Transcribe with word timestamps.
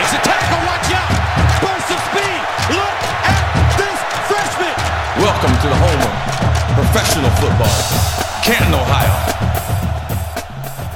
Breaks 0.00 0.14
a 0.14 0.22
tackle, 0.24 0.64
watch 0.64 0.88
out! 0.96 1.12
Burst 1.60 1.92
of 1.92 2.00
speed! 2.08 2.40
Look 2.72 2.96
at 3.20 3.76
this 3.76 4.00
freshman! 4.32 4.72
Welcome 5.20 5.52
to 5.60 5.68
the 5.68 5.76
home 5.76 6.00
of 6.00 6.74
professional 6.74 7.28
football, 7.32 8.42
Canton, 8.42 8.72
Ohio. 8.72 9.40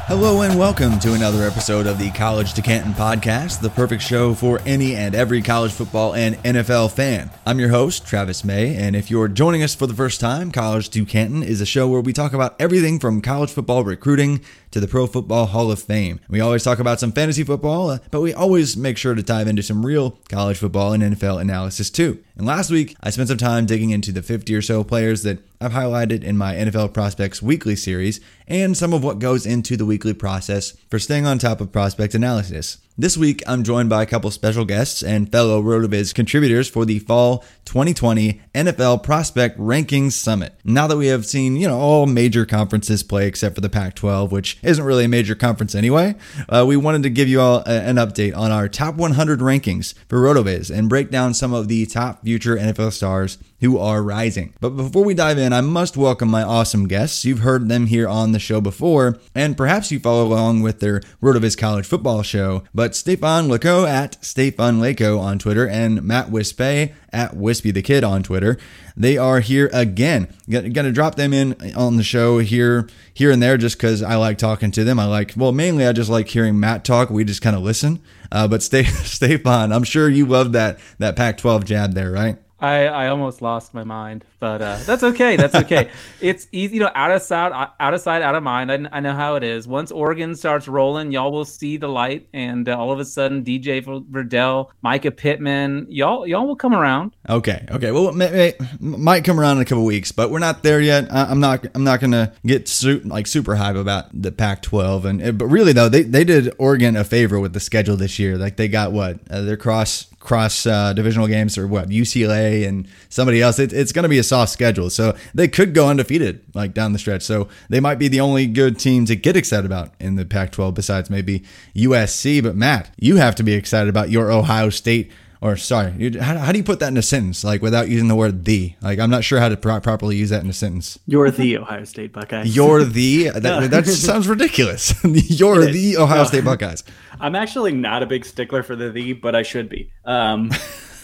Hello 0.07 0.43
and 0.43 0.59
welcome 0.59 0.99
to 1.01 1.13
another 1.15 1.43
episode 1.45 1.87
of 1.87 1.99
the 1.99 2.11
College 2.13 2.55
to 2.55 2.63
Canton 2.63 2.93
podcast, 2.93 3.61
the 3.61 3.69
perfect 3.69 4.03
show 4.03 4.33
for 4.33 4.61
any 4.65 4.95
and 4.95 5.15
every 5.15 5.43
college 5.43 5.73
football 5.73 6.15
and 6.15 6.37
NFL 6.37 6.93
fan. 6.93 7.31
I'm 7.45 7.59
your 7.59 7.71
host, 7.71 8.07
Travis 8.07 8.45
May, 8.45 8.77
and 8.77 8.95
if 8.95 9.11
you're 9.11 9.29
joining 9.29 9.63
us 9.63 9.75
for 9.75 9.87
the 9.87 9.93
first 9.93 10.21
time, 10.21 10.53
College 10.53 10.89
to 10.91 11.05
Canton 11.05 11.43
is 11.43 11.61
a 11.61 11.67
show 11.67 11.89
where 11.89 12.01
we 12.01 12.13
talk 12.13 12.33
about 12.33 12.55
everything 12.61 13.01
from 13.01 13.21
college 13.21 13.51
football 13.51 13.83
recruiting 13.83 14.41
to 14.75 14.81
the 14.81 14.89
Pro 14.89 15.07
Football 15.07 15.47
Hall 15.47 15.71
of 15.71 15.81
Fame. 15.81 16.19
We 16.29 16.41
always 16.41 16.65
talk 16.65 16.81
about 16.81 16.99
some 16.99 17.13
fantasy 17.13 17.45
football, 17.45 17.91
uh, 17.91 17.99
but 18.11 18.21
we 18.21 18.35
always 18.35 18.77
make 18.77 18.99
sure 18.99 19.15
to 19.15 19.23
dive 19.23 19.47
into 19.47 19.63
some 19.63 19.87
real 19.87 20.19
college 20.29 20.59
football 20.59 20.93
and 20.93 21.01
NFL 21.01 21.41
analysis 21.41 21.91
too. 21.91 22.19
And 22.37 22.45
last 22.45 22.73
week, 22.73 22.97
I 23.01 23.11
spent 23.11 23.29
some 23.29 23.39
time 23.39 23.67
digging 23.67 23.91
into 23.91 24.11
the 24.11 24.21
50 24.21 24.53
or 24.53 24.63
so 24.63 24.83
players 24.83 25.23
that 25.23 25.39
I've 25.61 25.71
highlighted 25.71 26.25
in 26.25 26.37
my 26.37 26.55
NFL 26.55 26.93
Prospects 26.93 27.41
weekly 27.41 27.77
series 27.77 28.21
and 28.49 28.77
some 28.77 28.93
of 28.93 29.05
what 29.05 29.21
goes 29.21 29.47
into 29.47 29.77
the 29.77 29.87
weekly 29.87 30.13
process 30.13 30.77
for 30.91 30.99
staying 30.99 31.25
on 31.25 31.39
top 31.39 31.61
of 31.61 31.71
prospect 31.71 32.13
analysis. 32.13 32.79
This 32.97 33.17
week, 33.17 33.43
I'm 33.49 33.65
joined 33.65 33.89
by 33.89 34.05
a 34.05 34.07
couple 34.07 34.31
special 34.31 34.65
guests 34.65 35.03
and 35.03 35.29
fellow 35.29 35.61
RotoViz 35.61 36.15
contributors 36.15 36.69
for 36.69 36.85
the 36.85 37.01
Fall 37.01 37.39
2020 37.65 38.41
NFL 38.55 39.03
Prospect 39.03 39.59
Rankings 39.59 40.13
Summit. 40.13 40.55
Now 40.63 40.87
that 40.87 40.97
we 40.97 41.09
have 41.09 41.27
seen, 41.27 41.57
you 41.57 41.67
know, 41.67 41.77
all 41.77 42.07
major 42.07 42.47
conferences 42.47 43.03
play 43.03 43.27
except 43.27 43.57
for 43.57 43.61
the 43.61 43.69
Pac 43.69 43.97
12, 43.97 44.31
which 44.31 44.59
isn't 44.63 44.85
really 44.85 45.07
a 45.07 45.09
major 45.09 45.35
conference 45.35 45.75
anyway, 45.75 46.15
uh, 46.49 46.65
we 46.65 46.77
wanted 46.77 47.03
to 47.03 47.11
give 47.11 47.27
you 47.27 47.41
all 47.41 47.65
a, 47.67 47.83
an 47.83 47.97
update 47.97 48.37
on 48.37 48.53
our 48.53 48.69
top 48.69 48.95
100 48.95 49.41
rankings 49.41 49.95
for 50.09 50.21
RotoViz 50.21 50.71
and 50.71 50.89
break 50.89 51.11
down 51.11 51.35
some 51.35 51.53
of 51.53 51.67
the 51.67 51.87
top 51.87 52.23
future 52.23 52.57
NFL 52.57 52.93
stars 52.93 53.39
who 53.65 53.79
are 53.79 54.03
rising. 54.03 54.53
But 54.61 54.71
before 54.71 55.05
we 55.05 55.15
dive 55.15 55.39
in, 55.39 55.53
I 55.53 55.63
must 55.63 55.97
welcome 55.97 56.29
my 56.29 56.43
awesome 56.43 56.87
guests. 56.87 57.25
You've 57.25 57.41
heard 57.41 57.69
them 57.69 57.87
here 57.87 58.07
on 58.07 58.33
the 58.33 58.39
show 58.39 58.61
before, 58.61 59.19
and 59.35 59.57
perhaps 59.57 59.91
you 59.91 59.99
follow 59.99 60.27
along 60.27 60.61
with 60.61 60.81
their 60.81 61.01
RotoViz 61.23 61.57
college 61.57 61.87
football 61.87 62.23
show. 62.23 62.63
But 62.75 62.95
Stefan 62.95 63.49
Leco 63.49 63.89
at 63.89 64.23
Stefan 64.23 64.81
Leco 64.81 65.19
on 65.19 65.39
Twitter 65.39 65.67
and 65.67 66.03
Matt 66.03 66.29
Wispe 66.29 66.93
at 67.11 67.35
Wispy 67.35 67.71
the 67.71 67.81
Kid 67.81 68.05
on 68.05 68.23
Twitter. 68.23 68.59
They 68.97 69.17
are 69.17 69.41
here 69.41 69.71
again. 69.73 70.33
Gonna 70.49 70.93
drop 70.93 71.15
them 71.15 71.33
in 71.33 71.75
on 71.75 71.97
the 71.97 72.03
show 72.03 72.39
here, 72.39 72.87
here 73.15 73.31
and 73.31 73.43
there, 73.43 73.57
just 73.57 73.79
because 73.79 74.03
I 74.03 74.17
like 74.17 74.37
talking 74.37 74.73
to 74.73 74.85
them. 74.85 74.99
I 74.99 75.07
like, 75.07 75.33
well, 75.37 75.53
mainly 75.53 75.87
I 75.87 75.93
just 75.93 76.11
like 76.11 76.29
hearing 76.29 76.61
Matt 76.61 76.85
talk. 76.85 77.09
We 77.09 77.25
just 77.25 77.43
kind 77.43 77.57
of 77.57 77.63
listen. 77.63 78.01
Uh, 78.31 78.47
but 78.47 78.63
stay, 78.63 78.85
Stefan, 79.05 79.73
I'm 79.73 79.85
sure 79.85 80.09
you 80.09 80.27
love 80.27 80.53
that 80.53 80.79
that 80.99 81.17
Pac-12 81.17 81.65
jab 81.65 81.95
there, 81.95 82.11
right? 82.11 82.37
I, 82.61 82.87
I 82.87 83.09
almost 83.09 83.43
lost 83.43 83.75
my 83.75 83.85
mind, 83.85 84.25
but 84.39 84.63
uh, 84.63 84.79
that's 84.85 85.03
okay. 85.03 85.37
That's 85.37 85.55
okay. 85.55 85.91
it's 86.21 86.47
easy, 86.53 86.75
you 86.75 86.81
know, 86.81 86.91
out 86.95 87.11
of 87.11 87.21
sight, 87.21 87.53
out 87.81 87.95
of 87.95 88.01
sight, 88.01 88.23
out 88.23 88.35
of 88.35 88.43
mind. 88.43 88.71
I, 88.71 88.87
I 88.93 89.01
know 89.01 89.13
how 89.13 89.35
it 89.35 89.43
is. 89.43 89.67
Once 89.67 89.91
Oregon 89.91 90.37
starts 90.37 90.69
rolling, 90.69 91.11
y'all 91.11 91.33
will 91.33 91.45
see 91.45 91.77
the 91.77 91.89
light, 91.89 92.29
and 92.33 92.69
uh, 92.69 92.79
all 92.79 92.93
of 92.93 93.01
a 93.01 93.05
sudden, 93.05 93.45
DJ 93.45 93.85
Verdell, 93.85 94.71
Mycah 94.85 95.17
Pittman, 95.17 95.87
y'all 95.91 96.27
y'all 96.27 96.47
will 96.47 96.57
come 96.57 96.75
around. 96.75 97.15
Okay, 97.29 97.67
okay. 97.71 97.91
Well, 97.91 98.09
it, 98.09 98.15
may, 98.15 98.55
might 98.81 99.25
come 99.25 99.41
around 99.41 99.57
in 99.57 99.63
a 99.63 99.67
couple 99.67 99.85
weeks, 99.85 100.13
but 100.13 100.31
we're 100.31 100.39
not 100.39 100.63
there 100.63 100.81
yet. 100.81 101.13
I, 101.13 101.31
am 101.31 101.41
not 101.41 101.67
I'm 101.75 101.85
not 101.85 102.01
gonna 102.01 102.33
get 102.47 102.69
su- 102.69 103.03
like 103.05 103.27
super 103.27 103.57
hype 103.57 103.77
about 103.77 104.07
the 104.13 104.31
Pac-12, 104.31 105.05
and 105.05 105.39
but 105.39 105.47
really 105.47 105.73
though, 105.73 105.89
they 105.89 106.03
they 106.03 106.25
did 106.25 106.55
Oregon 106.59 106.97
a 106.97 107.05
favor 107.05 107.41
with 107.41 107.53
the 107.53 107.61
schedule 107.61 107.97
this 107.97 108.19
year. 108.19 108.39
Like 108.39 108.57
they 108.57 108.69
got 108.69 108.93
what 108.93 109.19
uh, 109.29 109.43
their 109.43 109.57
cross 109.57 110.07
cross 110.25 110.67
uh, 110.67 110.93
divisional 110.95 111.29
games 111.29 111.57
or 111.57 111.69
what 111.69 111.91
UCLA 111.91 112.67
and 112.67 112.89
somebody 113.09 113.41
else. 113.41 113.59
It, 113.59 113.73
it's 113.73 113.93
going 113.93 114.03
to 114.03 114.09
be 114.09 114.19
a 114.19 114.25
soft 114.25 114.51
schedule, 114.51 114.91
so 114.91 115.17
they 115.35 115.47
could 115.47 115.75
go 115.75 115.89
undefeated 115.89 116.43
like 116.55 116.75
down 116.75 116.93
the 116.93 116.99
stretch. 116.99 117.23
So 117.23 117.49
they 117.69 117.79
might 117.79 117.99
be 118.01 118.09
the 118.09 118.21
only 118.21 118.47
good 118.47 118.79
team 118.79 119.05
to 119.05 119.15
get 119.15 119.37
excited 119.37 119.67
about 119.67 119.95
in 120.01 120.17
the 120.17 120.25
Pac-12 120.25 120.75
besides 120.75 121.11
maybe 121.11 121.45
USC. 121.77 122.43
But 122.43 122.57
Matt, 122.57 122.93
you 122.99 123.17
have 123.17 123.37
to 123.37 123.43
be 123.43 123.53
excited 123.53 123.89
about 123.89 124.11
your 124.11 124.33
Ohio 124.33 124.71
State. 124.71 125.13
Or 125.45 125.59
sorry, 125.59 126.11
how, 126.19 126.39
how 126.39 126.53
do 126.53 126.59
you 126.59 126.65
put 126.65 126.81
that 126.81 126.89
in 126.89 126.97
a 126.97 127.03
sentence 127.03 127.45
like 127.45 127.61
without 127.61 127.91
using 127.91 128.09
the 128.09 128.15
word 128.15 128.47
the? 128.47 128.73
Like 128.81 128.99
I'm 128.99 129.11
not 129.11 129.25
sure 129.25 129.41
how 129.41 129.51
to 129.51 129.59
pro- 129.59 129.79
properly 129.79 130.17
use 130.17 130.31
that 130.31 130.43
in 130.43 130.49
a 130.49 130.55
sentence. 130.55 130.99
You're 131.05 131.31
the 131.31 131.59
Ohio 131.59 131.85
State 131.85 132.15
Buckeyes. 132.15 132.57
You're 132.57 132.83
the 132.83 133.29
that, 133.35 133.71
that 133.71 133.87
sounds 133.87 134.27
ridiculous. 134.27 134.95
You're 135.05 135.67
the 135.67 135.99
Ohio 135.99 136.23
no. 136.23 136.25
State 136.25 136.47
Buckeyes. 136.47 136.83
I'm 137.21 137.35
actually 137.35 137.73
not 137.73 138.03
a 138.03 138.07
big 138.07 138.25
stickler 138.25 138.63
for 138.63 138.75
the 138.75 138.89
the, 138.89 139.13
but 139.13 139.37
I 139.37 139.43
should 139.43 139.69
be. 139.69 139.93
Um, 140.07 140.51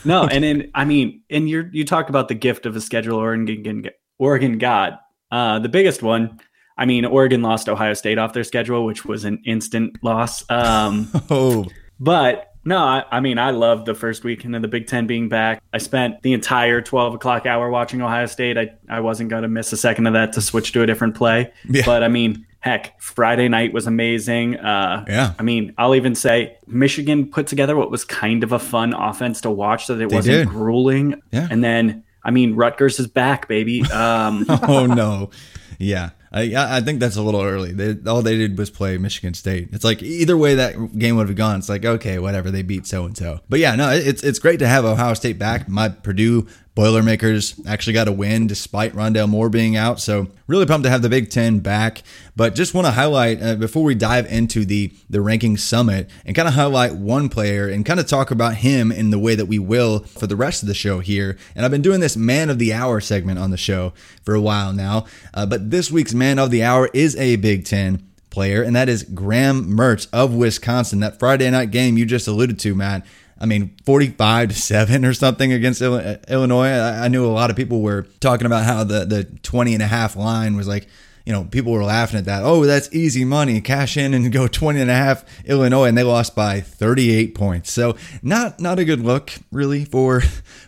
no, 0.06 0.26
and 0.26 0.43
then 0.43 0.70
I 0.75 0.86
mean, 0.86 1.20
and 1.28 1.46
you 1.46 1.69
you 1.70 1.84
talk 1.84 2.08
about 2.08 2.28
the 2.28 2.34
gift 2.34 2.64
of 2.64 2.75
a 2.75 2.81
schedule 2.81 3.19
Oregon 3.19 3.90
Oregon 4.19 4.56
got. 4.56 5.02
Uh, 5.31 5.58
the 5.58 5.69
biggest 5.69 6.02
one, 6.02 6.40
I 6.78 6.86
mean, 6.86 7.04
Oregon 7.04 7.43
lost 7.43 7.69
Ohio 7.69 7.93
State 7.93 8.16
off 8.16 8.32
their 8.32 8.44
schedule, 8.44 8.86
which 8.86 9.04
was 9.04 9.26
an 9.26 9.43
instant 9.44 10.02
loss. 10.02 10.48
Um, 10.48 11.10
oh, 11.28 11.66
but 11.98 12.50
no, 12.64 12.78
I, 12.78 13.04
I, 13.10 13.20
mean, 13.20 13.38
I 13.38 13.50
loved 13.50 13.86
the 13.86 13.94
first 13.94 14.22
weekend 14.22 14.54
of 14.54 14.62
the 14.62 14.68
Big 14.68 14.86
Ten 14.86 15.06
being 15.06 15.28
back. 15.28 15.62
I 15.72 15.78
spent 15.78 16.22
the 16.22 16.32
entire 16.34 16.82
12 16.82 17.14
o'clock 17.14 17.46
hour 17.46 17.70
watching 17.70 18.02
Ohio 18.02 18.26
State. 18.26 18.58
I, 18.58 18.72
I 18.88 19.00
wasn't 19.00 19.30
going 19.30 19.42
to 19.42 19.48
miss 19.48 19.72
a 19.72 19.76
second 19.76 20.06
of 20.06 20.12
that 20.12 20.34
to 20.34 20.40
switch 20.40 20.72
to 20.72 20.82
a 20.82 20.86
different 20.86 21.14
play. 21.14 21.52
Yeah. 21.68 21.82
But 21.86 22.02
I 22.02 22.08
mean, 22.08 22.46
heck, 22.60 23.00
Friday 23.00 23.48
night 23.48 23.72
was 23.72 23.86
amazing. 23.86 24.56
Uh, 24.56 25.04
yeah. 25.08 25.34
I 25.38 25.42
mean, 25.42 25.74
I'll 25.78 25.94
even 25.94 26.14
say 26.14 26.58
Michigan 26.66 27.30
put 27.30 27.46
together 27.46 27.76
what 27.76 27.90
was 27.90 28.04
kind 28.04 28.44
of 28.44 28.52
a 28.52 28.58
fun 28.58 28.92
offense 28.92 29.40
to 29.42 29.50
watch 29.50 29.86
so 29.86 29.96
that 29.96 30.04
it 30.04 30.10
they 30.10 30.16
wasn't 30.16 30.36
did. 30.36 30.48
grueling. 30.48 31.22
Yeah. 31.32 31.48
And 31.50 31.64
then, 31.64 32.04
I 32.22 32.30
mean, 32.30 32.54
Rutgers 32.54 33.00
is 33.00 33.06
back, 33.06 33.48
baby. 33.48 33.82
Um, 33.90 34.44
oh, 34.48 34.86
no. 34.86 35.30
Yeah. 35.78 36.10
I 36.32 36.55
I 36.55 36.81
think 36.81 37.00
that's 37.00 37.17
a 37.17 37.23
little 37.23 37.43
early. 37.43 37.73
They, 37.73 38.09
all 38.09 38.23
they 38.23 38.37
did 38.37 38.56
was 38.56 38.71
play 38.71 38.99
Michigan 38.99 39.35
State. 39.35 39.71
It's 39.73 39.85
like 39.85 40.03
either 40.03 40.37
way 40.37 40.55
that 40.55 40.99
game 40.99 41.17
would 41.17 41.29
have 41.29 41.37
gone. 41.37 41.59
It's 41.59 41.69
like 41.69 41.85
okay, 41.85 42.19
whatever. 42.19 42.50
They 42.50 42.62
beat 42.62 42.87
so 42.87 43.05
and 43.05 43.17
so. 43.17 43.41
But 43.49 43.59
yeah, 43.59 43.75
no, 43.75 43.91
it's 43.91 44.23
it's 44.23 44.38
great 44.38 44.59
to 44.61 44.69
have 44.69 44.85
Ohio 44.85 45.15
State 45.15 45.38
back. 45.38 45.69
My 45.69 45.88
Purdue 45.88 46.47
Boilermakers 46.75 47.61
actually 47.67 47.93
got 47.94 48.08
a 48.08 48.12
win 48.12 48.46
despite 48.46 48.93
Rondale 48.94 49.28
Moore 49.28 49.50
being 49.50 49.76
out. 49.76 50.00
So 50.00 50.28
really 50.46 50.67
pumped 50.67 50.84
to 50.84 50.90
have 50.90 51.02
the 51.02 51.08
Big 51.08 51.28
Ten 51.28 51.58
back. 51.58 52.02
But 52.37 52.55
just 52.55 52.75
want 52.75 52.87
to 52.87 52.93
highlight 52.93 53.43
uh, 53.43 53.56
before 53.56 53.82
we 53.82 53.94
dive 53.94 54.26
into 54.26 54.64
the 54.64 54.93
the 55.11 55.20
ranking 55.20 55.56
summit 55.56 56.08
and 56.25 56.37
kind 56.37 56.49
of 56.49 56.55
highlight 56.55 56.94
one 56.94 57.28
player 57.28 57.69
and 57.69 57.84
kind 57.84 57.99
of 57.99 58.06
talk 58.06 58.31
about 58.31 58.56
him 58.56 58.93
in 58.93 59.11
the 59.11 59.19
way 59.19 59.34
that 59.34 59.46
we 59.46 59.58
will 59.58 60.00
for 60.00 60.26
the 60.26 60.37
rest 60.37 60.62
of 60.62 60.69
the 60.69 60.75
show 60.75 61.00
here. 61.00 61.37
And 61.55 61.64
I've 61.64 61.70
been 61.70 61.82
doing 61.82 62.00
this 62.00 62.17
Man 62.17 62.50
of 62.50 62.58
the 62.58 62.72
Hour 62.72 63.00
segment 63.00 63.38
on 63.38 63.50
the 63.50 63.56
show 63.56 63.93
for 64.25 64.34
a 64.34 64.40
while 64.40 64.72
now. 64.72 65.06
Uh, 65.34 65.46
but 65.46 65.70
this 65.70 65.90
week's 65.90 66.14
Man 66.14 66.38
of 66.38 66.50
the 66.50 66.62
Hour 66.62 66.88
is 66.94 67.17
a 67.17 67.37
Big 67.37 67.64
Ten 67.64 68.06
player, 68.31 68.62
and 68.62 68.76
that 68.76 68.88
is 68.88 69.02
Graham 69.02 69.76
Mertz 69.76 70.06
of 70.12 70.32
Wisconsin. 70.32 71.00
That 71.00 71.19
Friday 71.19 71.50
night 71.50 71.72
game 71.72 71.99
you 71.99 72.06
just 72.06 72.28
alluded 72.28 72.58
to, 72.61 72.75
Matt. 72.76 73.05
I 73.40 73.46
mean, 73.46 73.75
45 73.87 74.50
to 74.50 74.54
7 74.54 75.04
or 75.04 75.14
something 75.14 75.52
against 75.52 75.81
Illinois. 75.81 76.69
I 76.69 77.08
knew 77.08 77.25
a 77.25 77.28
lot 77.28 77.50
of 77.50 77.56
people 77.56 77.81
were 77.81 78.02
talking 78.20 78.46
about 78.46 78.64
how 78.64 78.84
the, 78.84 79.04
the 79.06 79.25
20 79.25 79.75
and 79.75 79.82
a 79.82 79.87
half 79.87 80.14
line 80.14 80.56
was 80.56 80.69
like, 80.69 80.87
you 81.25 81.32
know, 81.32 81.44
people 81.44 81.72
were 81.72 81.84
laughing 81.84 82.19
at 82.19 82.25
that. 82.26 82.42
Oh, 82.42 82.64
that's 82.64 82.92
easy 82.92 83.25
money. 83.25 83.60
Cash 83.60 83.96
in 83.96 84.14
and 84.14 84.32
go 84.32 84.46
20 84.46 84.81
and 84.81 84.90
a 84.90 84.94
half 84.94 85.25
Illinois 85.46 85.84
and 85.84 85.96
they 85.96 86.02
lost 86.02 86.34
by 86.34 86.60
38 86.60 87.34
points. 87.34 87.72
So, 87.72 87.96
not 88.22 88.58
not 88.58 88.78
a 88.78 88.84
good 88.84 89.00
look 89.00 89.32
really 89.52 89.84
for 89.84 90.22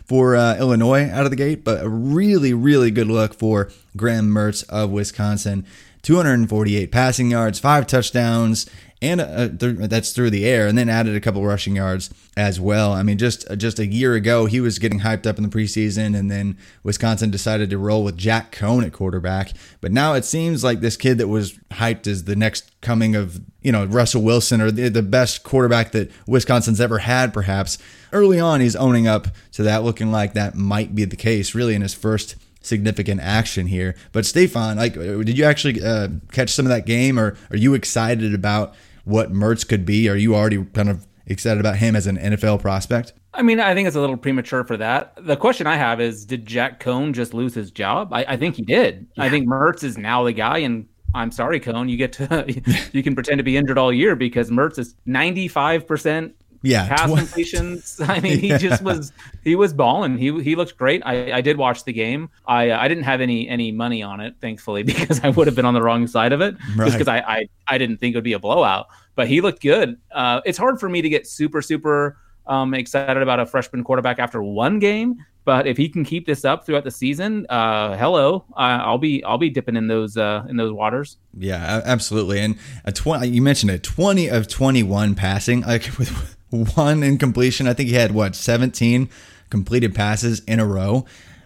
for 0.05 0.35
uh, 0.35 0.57
Illinois 0.57 1.09
out 1.09 1.25
of 1.25 1.31
the 1.31 1.35
gate, 1.35 1.63
but 1.63 1.83
a 1.83 1.89
really 1.89 2.53
really 2.53 2.91
good 2.91 3.07
look 3.07 3.33
for 3.33 3.71
Graham 3.97 4.29
Mertz 4.29 4.63
of 4.69 4.91
Wisconsin. 4.91 5.65
248 6.03 6.91
passing 6.91 7.31
yards, 7.31 7.59
five 7.59 7.87
touchdowns, 7.87 8.69
and 9.03 9.19
uh, 9.19 9.49
th- 9.49 9.89
that's 9.89 10.13
through 10.13 10.29
the 10.29 10.45
air, 10.45 10.65
and 10.65 10.77
then 10.77 10.87
added 10.87 11.15
a 11.15 11.19
couple 11.19 11.45
rushing 11.45 11.75
yards 11.75 12.09
as 12.37 12.59
well. 12.59 12.93
I 12.93 13.03
mean, 13.03 13.17
just 13.17 13.49
uh, 13.51 13.55
just 13.57 13.77
a 13.77 13.85
year 13.85 14.13
ago, 14.13 14.45
he 14.45 14.61
was 14.61 14.79
getting 14.79 15.01
hyped 15.01 15.27
up 15.27 15.37
in 15.37 15.43
the 15.43 15.49
preseason, 15.49 16.17
and 16.17 16.31
then 16.31 16.57
Wisconsin 16.83 17.29
decided 17.29 17.69
to 17.69 17.77
roll 17.77 18.03
with 18.03 18.17
Jack 18.17 18.55
Coan 18.55 18.85
at 18.85 18.93
quarterback. 18.93 19.51
But 19.81 19.91
now 19.91 20.13
it 20.13 20.23
seems 20.23 20.63
like 20.63 20.79
this 20.79 20.95
kid 20.95 21.17
that 21.17 21.27
was 21.27 21.59
hyped 21.71 22.07
as 22.07 22.23
the 22.23 22.35
next 22.35 22.71
coming 22.79 23.15
of 23.15 23.41
you 23.61 23.73
know 23.73 23.85
Russell 23.85 24.23
Wilson 24.23 24.61
or 24.61 24.71
the, 24.71 24.87
the 24.89 25.03
best 25.03 25.43
quarterback 25.43 25.91
that 25.91 26.09
Wisconsin's 26.25 26.79
ever 26.79 26.99
had, 26.99 27.33
perhaps. 27.33 27.77
Early 28.13 28.39
on, 28.39 28.61
he's 28.61 28.75
owning 28.75 29.05
up 29.05 29.27
to 29.53 29.63
that, 29.63 29.83
looking 29.83 30.11
like 30.11 30.33
that 30.33 30.55
might 30.55 30.95
be 30.95 31.03
the 31.03 31.15
case, 31.17 31.53
really, 31.53 31.75
in 31.75 31.81
his 31.81 31.93
first 31.93 32.35
significant 32.63 33.21
action 33.21 33.67
here. 33.67 33.95
But 34.11 34.25
Stefan, 34.25 34.77
like, 34.77 34.93
did 34.93 35.37
you 35.37 35.43
actually 35.43 35.83
uh, 35.83 36.07
catch 36.31 36.49
some 36.49 36.65
of 36.65 36.69
that 36.69 36.85
game, 36.85 37.19
or 37.19 37.37
are 37.51 37.57
you 37.57 37.73
excited 37.73 38.33
about 38.33 38.73
what 39.03 39.31
Mertz 39.31 39.67
could 39.67 39.85
be? 39.85 40.09
Are 40.09 40.15
you 40.15 40.35
already 40.35 40.63
kind 40.65 40.89
of 40.89 41.07
excited 41.25 41.59
about 41.59 41.77
him 41.77 41.95
as 41.95 42.07
an 42.07 42.17
NFL 42.17 42.61
prospect? 42.61 43.13
I 43.33 43.41
mean, 43.41 43.59
I 43.59 43.73
think 43.73 43.87
it's 43.87 43.95
a 43.95 44.01
little 44.01 44.17
premature 44.17 44.63
for 44.63 44.77
that. 44.77 45.13
The 45.17 45.35
question 45.35 45.65
I 45.65 45.75
have 45.75 45.99
is, 45.99 46.25
did 46.25 46.45
Jack 46.45 46.79
Coan 46.79 47.13
just 47.13 47.33
lose 47.33 47.55
his 47.55 47.71
job? 47.71 48.13
I, 48.13 48.25
I 48.25 48.37
think 48.37 48.55
he 48.55 48.61
did. 48.61 49.07
Yeah. 49.15 49.23
I 49.23 49.29
think 49.29 49.47
Mertz 49.47 49.83
is 49.83 49.97
now 49.97 50.23
the 50.23 50.33
guy, 50.33 50.59
and 50.59 50.87
I'm 51.15 51.31
sorry, 51.31 51.59
Coan, 51.59 51.89
you 51.89 51.97
get 51.97 52.13
to 52.13 52.45
you 52.91 53.03
can 53.03 53.15
pretend 53.15 53.39
to 53.39 53.43
be 53.43 53.57
injured 53.57 53.77
all 53.77 53.91
year 53.91 54.15
because 54.15 54.51
Mertz 54.51 54.77
is 54.77 54.95
95 55.05 55.87
percent 55.87 56.35
yeah, 56.63 56.87
pass 56.87 57.11
tw- 57.11 57.17
completions. 57.17 57.99
I 58.07 58.19
mean, 58.19 58.39
he 58.39 58.47
yeah. 58.47 58.57
just 58.57 58.81
was 58.81 59.11
he 59.43 59.55
was 59.55 59.73
balling. 59.73 60.17
He 60.17 60.41
he 60.41 60.55
looked 60.55 60.77
great. 60.77 61.03
I, 61.05 61.33
I 61.33 61.41
did 61.41 61.57
watch 61.57 61.83
the 61.83 61.93
game. 61.93 62.29
I 62.47 62.71
I 62.71 62.87
didn't 62.87 63.03
have 63.03 63.21
any 63.21 63.47
any 63.47 63.71
money 63.71 64.01
on 64.01 64.19
it, 64.21 64.35
thankfully, 64.41 64.83
because 64.83 65.23
I 65.23 65.29
would 65.29 65.45
have 65.45 65.55
been 65.55 65.65
on 65.65 65.73
the 65.73 65.81
wrong 65.81 66.07
side 66.07 66.31
of 66.31 66.41
it. 66.41 66.55
Right. 66.75 66.85
Just 66.85 66.97
because 66.97 67.07
I, 67.07 67.19
I 67.19 67.49
I 67.67 67.77
didn't 67.77 67.97
think 67.97 68.15
it 68.15 68.17
would 68.17 68.23
be 68.23 68.33
a 68.33 68.39
blowout. 68.39 68.87
But 69.15 69.27
he 69.27 69.41
looked 69.41 69.61
good. 69.61 69.99
Uh, 70.11 70.41
it's 70.45 70.57
hard 70.57 70.79
for 70.79 70.89
me 70.89 71.01
to 71.01 71.09
get 71.09 71.27
super 71.27 71.61
super 71.61 72.17
um, 72.47 72.73
excited 72.73 73.21
about 73.21 73.39
a 73.39 73.45
freshman 73.45 73.83
quarterback 73.83 74.19
after 74.19 74.41
one 74.41 74.79
game. 74.79 75.23
But 75.45 75.67
if 75.67 75.75
he 75.75 75.89
can 75.89 76.05
keep 76.05 76.25
this 76.25 76.45
up 76.45 76.65
throughout 76.65 76.85
the 76.85 76.91
season, 76.91 77.45
uh, 77.49 77.97
hello, 77.97 78.45
uh, 78.55 78.79
I'll 78.81 78.97
be 78.97 79.21
I'll 79.25 79.37
be 79.37 79.49
dipping 79.49 79.75
in 79.75 79.87
those 79.87 80.15
uh, 80.15 80.45
in 80.47 80.55
those 80.55 80.71
waters. 80.71 81.17
Yeah, 81.37 81.81
absolutely. 81.83 82.39
And 82.39 82.57
a 82.85 82.93
twenty, 82.93 83.27
you 83.27 83.41
mentioned 83.41 83.71
it, 83.71 83.83
twenty 83.83 84.29
of 84.29 84.47
twenty 84.47 84.83
one 84.83 85.15
passing, 85.15 85.61
like 85.61 85.83
with 85.99 86.37
one 86.53 87.03
incompletion. 87.03 87.67
I 87.67 87.73
think 87.73 87.89
he 87.89 87.95
had 87.95 88.11
what 88.11 88.35
17 88.35 89.09
completed 89.49 89.95
passes 89.95 90.41
in 90.41 90.59
a 90.59 90.65
row. 90.65 91.05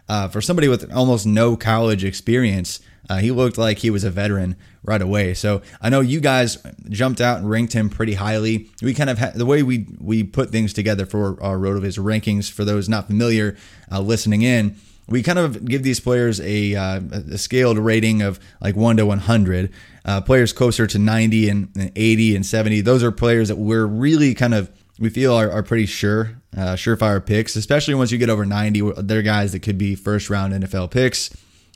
Uh, 0.10 0.28
for 0.28 0.42
somebody 0.42 0.68
with 0.68 0.92
almost 0.94 1.26
no 1.26 1.58
college 1.58 2.04
experience, 2.04 2.80
uh, 3.10 3.18
he 3.18 3.32
looked 3.32 3.58
like 3.58 3.80
he 3.80 3.90
was 3.90 4.04
a 4.04 4.10
veteran 4.10 4.56
right 4.84 5.02
away. 5.02 5.34
So 5.34 5.62
I 5.82 5.90
know 5.90 6.00
you 6.00 6.20
guys 6.20 6.58
jumped 6.90 7.20
out 7.20 7.40
and 7.40 7.50
ranked 7.50 7.74
him 7.74 7.90
pretty 7.90 8.14
highly. 8.14 8.70
We 8.82 8.94
kind 8.94 9.10
of 9.10 9.20
the 9.34 9.46
way 9.46 9.64
we 9.64 9.88
we 10.00 10.24
put 10.24 10.50
things 10.50 10.74
together 10.74 11.06
for 11.06 11.42
our 11.44 11.58
RotoViz 11.58 12.00
rankings. 12.00 12.50
For 12.50 12.64
those 12.64 12.88
not 12.88 13.08
familiar, 13.08 13.58
uh, 13.92 14.00
listening 14.00 14.44
in, 14.44 14.78
we 15.08 15.24
kind 15.24 15.40
of 15.40 15.66
give 15.66 15.84
these 15.84 16.00
players 16.00 16.40
a, 16.42 16.76
uh, 16.76 17.02
a 17.32 17.38
scaled 17.38 17.78
rating 17.78 18.22
of 18.22 18.40
like 18.62 18.76
1 18.76 18.98
to 18.98 19.06
100. 19.06 19.72
Uh, 20.06 20.22
players 20.22 20.54
closer 20.54 20.88
to 20.88 20.98
90 20.98 21.50
and, 21.50 21.70
and, 21.76 21.92
80 21.96 22.38
and 22.38 22.46
70, 22.46 22.82
those 22.82 23.04
are 23.04 23.12
players 23.12 23.50
that 23.50 23.58
we're 23.58 23.86
really 23.86 24.34
kind 24.34 24.54
of 24.54 24.72
we 25.00 25.10
feel 25.10 25.34
are, 25.34 25.50
are 25.52 25.64
pretty 25.64 25.86
sure, 25.86 26.42
uh, 26.56 26.76
surefire 26.76 27.24
picks, 27.24 27.56
especially 27.56 27.94
once 27.94 28.12
you 28.12 28.18
get 28.18 28.30
over 28.30 28.46
90. 28.46 28.94
They're 28.98 29.22
guys 29.22 29.52
that 29.52 29.60
could 29.60 29.78
be 29.78 29.96
first 29.96 30.30
round 30.30 30.54
NFL 30.54 30.92
picks. 30.92 31.30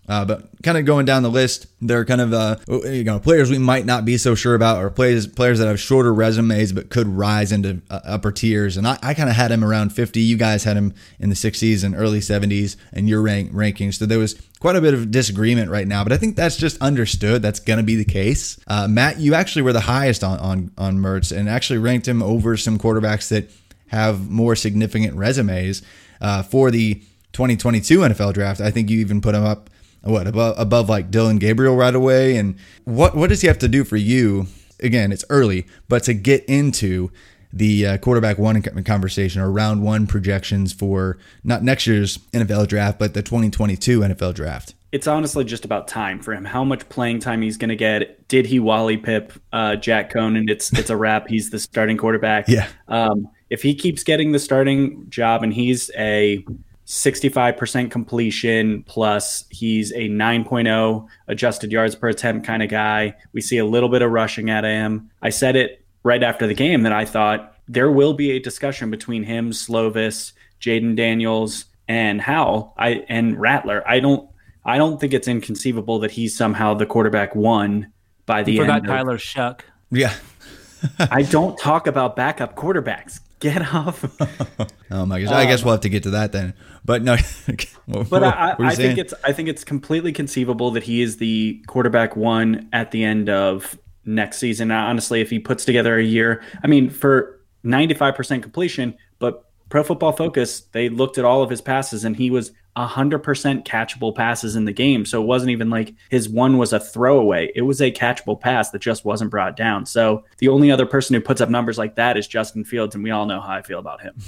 Uh, 0.09 0.25
but 0.25 0.49
kind 0.63 0.77
of 0.77 0.85
going 0.85 1.05
down 1.05 1.23
the 1.23 1.29
list, 1.29 1.67
there 1.79 1.99
are 1.99 2.05
kind 2.05 2.21
of 2.21 2.33
uh, 2.33 2.57
you 2.85 3.03
know 3.03 3.19
players 3.19 3.49
we 3.49 3.57
might 3.57 3.85
not 3.85 4.03
be 4.03 4.17
so 4.17 4.35
sure 4.35 4.55
about, 4.55 4.83
or 4.83 4.89
players 4.89 5.27
players 5.27 5.59
that 5.59 5.67
have 5.67 5.79
shorter 5.79 6.13
resumes 6.13 6.73
but 6.73 6.89
could 6.89 7.07
rise 7.07 7.51
into 7.51 7.81
uh, 7.89 7.99
upper 8.03 8.31
tiers. 8.31 8.77
And 8.77 8.87
I, 8.87 8.97
I 9.03 9.13
kind 9.13 9.29
of 9.29 9.35
had 9.35 9.51
him 9.51 9.63
around 9.63 9.91
50. 9.93 10.19
You 10.19 10.37
guys 10.37 10.63
had 10.63 10.75
him 10.75 10.93
in 11.19 11.29
the 11.29 11.35
60s 11.35 11.83
and 11.83 11.95
early 11.95 12.19
70s 12.19 12.75
in 12.93 13.07
your 13.07 13.21
rank 13.21 13.51
rankings. 13.51 13.95
So 13.95 14.05
there 14.05 14.19
was 14.19 14.41
quite 14.59 14.75
a 14.75 14.81
bit 14.81 14.93
of 14.93 15.11
disagreement 15.11 15.69
right 15.69 15.87
now, 15.87 16.03
but 16.03 16.11
I 16.11 16.17
think 16.17 16.35
that's 16.35 16.57
just 16.57 16.81
understood. 16.81 17.41
That's 17.41 17.59
going 17.59 17.77
to 17.77 17.83
be 17.83 17.95
the 17.95 18.05
case. 18.05 18.59
Uh, 18.67 18.87
Matt, 18.87 19.19
you 19.19 19.33
actually 19.33 19.61
were 19.61 19.73
the 19.73 19.81
highest 19.81 20.23
on 20.23 20.39
on 20.39 20.71
on 20.77 20.97
Mertz 20.97 21.35
and 21.35 21.47
actually 21.47 21.79
ranked 21.79 22.07
him 22.07 22.23
over 22.23 22.57
some 22.57 22.77
quarterbacks 22.77 23.29
that 23.29 23.49
have 23.87 24.29
more 24.29 24.55
significant 24.55 25.15
resumes 25.15 25.83
uh, 26.21 26.41
for 26.43 26.71
the 26.71 26.95
2022 27.33 27.99
NFL 27.99 28.33
draft. 28.33 28.61
I 28.61 28.71
think 28.71 28.89
you 28.89 28.99
even 28.99 29.21
put 29.21 29.35
him 29.35 29.43
up 29.43 29.69
what 30.01 30.27
above 30.27 30.55
above 30.57 30.89
like 30.89 31.11
Dillon 31.11 31.37
Gabriel 31.37 31.75
right 31.75 31.93
away. 31.95 32.37
And 32.37 32.55
what 32.85 33.15
what 33.15 33.29
does 33.29 33.41
he 33.41 33.47
have 33.47 33.59
to 33.59 33.67
do 33.67 33.83
for 33.83 33.97
you? 33.97 34.47
Again, 34.79 35.11
it's 35.11 35.25
early, 35.29 35.67
but 35.87 36.03
to 36.03 36.13
get 36.13 36.43
into 36.45 37.11
the 37.53 37.85
uh, 37.85 37.97
quarterback 37.97 38.37
one 38.37 38.61
conversation 38.61 39.41
or 39.41 39.51
round 39.51 39.83
one 39.83 40.07
projections 40.07 40.73
for 40.73 41.17
not 41.43 41.63
next 41.63 41.85
year's 41.85 42.17
NFL 42.33 42.67
draft, 42.67 42.97
but 42.97 43.13
the 43.13 43.21
2022 43.21 43.99
NFL 43.99 44.33
draft. 44.33 44.73
It's 44.91 45.07
honestly 45.07 45.45
just 45.45 45.63
about 45.63 45.87
time 45.87 46.19
for 46.19 46.33
him. 46.33 46.45
How 46.45 46.63
much 46.63 46.87
playing 46.89 47.19
time 47.19 47.41
he's 47.41 47.57
going 47.57 47.69
to 47.69 47.75
get? 47.75 48.27
Did 48.27 48.45
he 48.45 48.59
Wally 48.59 48.97
Pip 48.97 49.33
uh, 49.53 49.77
Jack 49.77 50.11
Coan? 50.11 50.49
It's 50.49 50.73
it's 50.73 50.89
a 50.89 50.97
wrap. 50.97 51.27
He's 51.27 51.49
the 51.49 51.59
starting 51.59 51.97
quarterback. 51.97 52.47
Yeah. 52.51 52.67
Um, 52.89 53.29
if 53.49 53.61
he 53.61 53.75
keeps 53.75 54.03
getting 54.03 54.31
the 54.31 54.39
starting 54.39 55.09
job 55.09 55.43
and 55.43 55.53
he's 55.53 55.91
a 55.97 56.43
65% 56.91 57.89
completion 57.89 58.83
plus 58.83 59.45
he's 59.49 59.93
a 59.93 60.09
9.0 60.09 61.07
adjusted 61.29 61.71
yards 61.71 61.95
per 61.95 62.09
attempt 62.09 62.45
kind 62.45 62.61
of 62.61 62.69
guy. 62.69 63.15
We 63.31 63.39
see 63.39 63.57
a 63.59 63.65
little 63.65 63.87
bit 63.87 64.01
of 64.01 64.11
rushing 64.11 64.49
at 64.49 64.65
him. 64.65 65.09
I 65.21 65.29
said 65.29 65.55
it 65.55 65.85
right 66.03 66.21
after 66.21 66.47
the 66.47 66.53
game 66.53 66.83
that 66.83 66.91
I 66.91 67.05
thought 67.05 67.55
there 67.69 67.89
will 67.89 68.13
be 68.13 68.31
a 68.31 68.39
discussion 68.39 68.91
between 68.91 69.23
him, 69.23 69.51
Slovis, 69.51 70.33
Jayden 70.59 70.97
Daniels, 70.97 71.63
and 71.87 72.19
Howell. 72.19 72.73
I 72.77 73.05
and 73.07 73.39
Rattler. 73.39 73.87
I 73.87 74.01
don't 74.01 74.29
I 74.65 74.77
don't 74.77 74.99
think 74.99 75.13
it's 75.13 75.29
inconceivable 75.29 75.99
that 75.99 76.11
he's 76.11 76.35
somehow 76.35 76.73
the 76.73 76.85
quarterback 76.85 77.33
one 77.33 77.93
by 78.25 78.43
the 78.43 78.51
you 78.51 78.59
forgot 78.59 78.79
end. 78.79 78.87
Tyler 78.87 79.17
Shough. 79.17 79.61
Yeah. 79.91 80.13
I 80.99 81.21
don't 81.21 81.57
talk 81.57 81.87
about 81.87 82.17
backup 82.17 82.57
quarterbacks. 82.57 83.21
Get 83.41 83.73
off. 83.73 84.05
oh 84.91 85.05
my 85.05 85.19
gosh! 85.19 85.31
I 85.31 85.45
guess 85.45 85.63
we'll 85.63 85.73
have 85.73 85.81
to 85.81 85.89
get 85.89 86.03
to 86.03 86.11
that 86.11 86.31
then. 86.31 86.53
But 86.85 87.01
no, 87.01 87.17
what, 87.87 88.09
but 88.09 88.23
I, 88.23 88.55
I 88.59 88.75
think 88.75 88.99
it's 88.99 89.15
I 89.23 89.33
think 89.33 89.49
it's 89.49 89.63
completely 89.63 90.13
conceivable 90.13 90.69
that 90.71 90.83
he 90.83 91.01
is 91.01 91.17
the 91.17 91.61
quarterback 91.67 92.15
one 92.15 92.69
at 92.71 92.91
the 92.91 93.03
end 93.03 93.29
of 93.29 93.79
next 94.05 94.37
season. 94.37 94.71
Honestly, 94.71 95.21
if 95.21 95.31
he 95.31 95.39
puts 95.39 95.65
together 95.65 95.97
a 95.97 96.03
year, 96.03 96.43
I 96.63 96.67
mean, 96.67 96.91
for 96.91 97.41
95% 97.65 98.43
completion, 98.43 98.95
but 99.17 99.49
Pro 99.69 99.83
Football 99.83 100.11
Focus, 100.11 100.61
they 100.71 100.89
looked 100.89 101.17
at 101.17 101.25
all 101.25 101.41
of 101.41 101.49
his 101.49 101.61
passes 101.61 102.03
and 102.03 102.15
he 102.15 102.29
was 102.29 102.51
100% 102.77 103.65
catchable 103.65 104.15
passes 104.15 104.55
in 104.55 104.65
the 104.65 104.71
game. 104.71 105.05
So 105.05 105.21
it 105.21 105.25
wasn't 105.25 105.51
even 105.51 105.69
like 105.69 105.93
his 106.09 106.29
one 106.29 106.57
was 106.57 106.73
a 106.73 106.79
throwaway. 106.79 107.51
It 107.55 107.61
was 107.61 107.81
a 107.81 107.91
catchable 107.91 108.39
pass 108.39 108.71
that 108.71 108.79
just 108.79 109.03
wasn't 109.03 109.31
brought 109.31 109.57
down. 109.57 109.85
So 109.85 110.23
the 110.37 110.47
only 110.47 110.71
other 110.71 110.85
person 110.85 111.13
who 111.13 111.21
puts 111.21 111.41
up 111.41 111.49
numbers 111.49 111.77
like 111.77 111.95
that 111.95 112.17
is 112.17 112.27
Justin 112.27 112.63
Fields, 112.63 112.95
and 112.95 113.03
we 113.03 113.11
all 113.11 113.25
know 113.25 113.41
how 113.41 113.53
I 113.53 113.61
feel 113.61 113.79
about 113.79 114.01
him. 114.01 114.15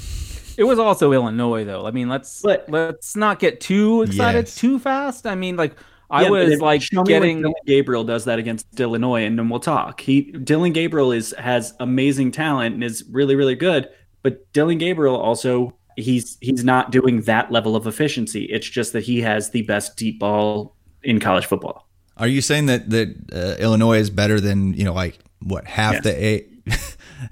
It 0.55 0.65
was 0.65 0.77
also 0.77 1.11
Illinois, 1.13 1.63
though. 1.63 1.87
I 1.87 1.89
mean, 1.89 2.09
let's 2.09 2.43
but, 2.43 2.69
let's 2.69 3.15
not 3.15 3.39
get 3.39 3.59
too 3.59 4.03
excited 4.03 4.45
yes. 4.45 4.53
too 4.55 4.77
fast. 4.77 5.25
I 5.25 5.33
mean, 5.33 5.55
like 5.55 5.75
I 6.13 6.25
yeah, 6.25 6.29
was 6.29 6.61
like 6.61 6.83
getting 7.05 7.41
Dillon 7.41 7.53
Gabriel 7.65 8.03
does 8.03 8.25
that 8.25 8.37
against 8.37 8.79
Illinois, 8.79 9.25
and 9.25 9.37
then 9.37 9.49
we'll 9.49 9.59
talk. 9.59 9.99
He 9.99 10.31
Dillon 10.31 10.71
Gabriel 10.71 11.11
is 11.11 11.33
has 11.39 11.73
amazing 11.79 12.31
talent 12.31 12.75
and 12.75 12.83
is 12.83 13.03
really 13.09 13.35
really 13.35 13.55
good, 13.55 13.89
but 14.21 14.51
Dillon 14.53 14.77
Gabriel 14.77 15.15
also 15.15 15.73
he's 15.95 16.37
he's 16.41 16.63
not 16.63 16.91
doing 16.91 17.21
that 17.21 17.51
level 17.51 17.75
of 17.75 17.87
efficiency. 17.87 18.45
It's 18.45 18.69
just 18.69 18.93
that 18.93 19.03
he 19.03 19.21
has 19.21 19.51
the 19.51 19.63
best 19.63 19.97
deep 19.97 20.19
ball 20.19 20.75
in 21.01 21.19
college 21.19 21.45
football. 21.45 21.87
Are 22.17 22.27
you 22.27 22.41
saying 22.41 22.67
that 22.67 22.89
that 22.89 23.15
uh, 23.33 23.61
Illinois 23.61 23.99
is 23.99 24.09
better 24.09 24.39
than 24.39 24.73
you 24.73 24.83
know 24.83 24.93
like 24.93 25.19
what 25.39 25.65
half 25.65 25.93
yes. 25.93 26.03
the 26.03 26.23
a 26.23 26.47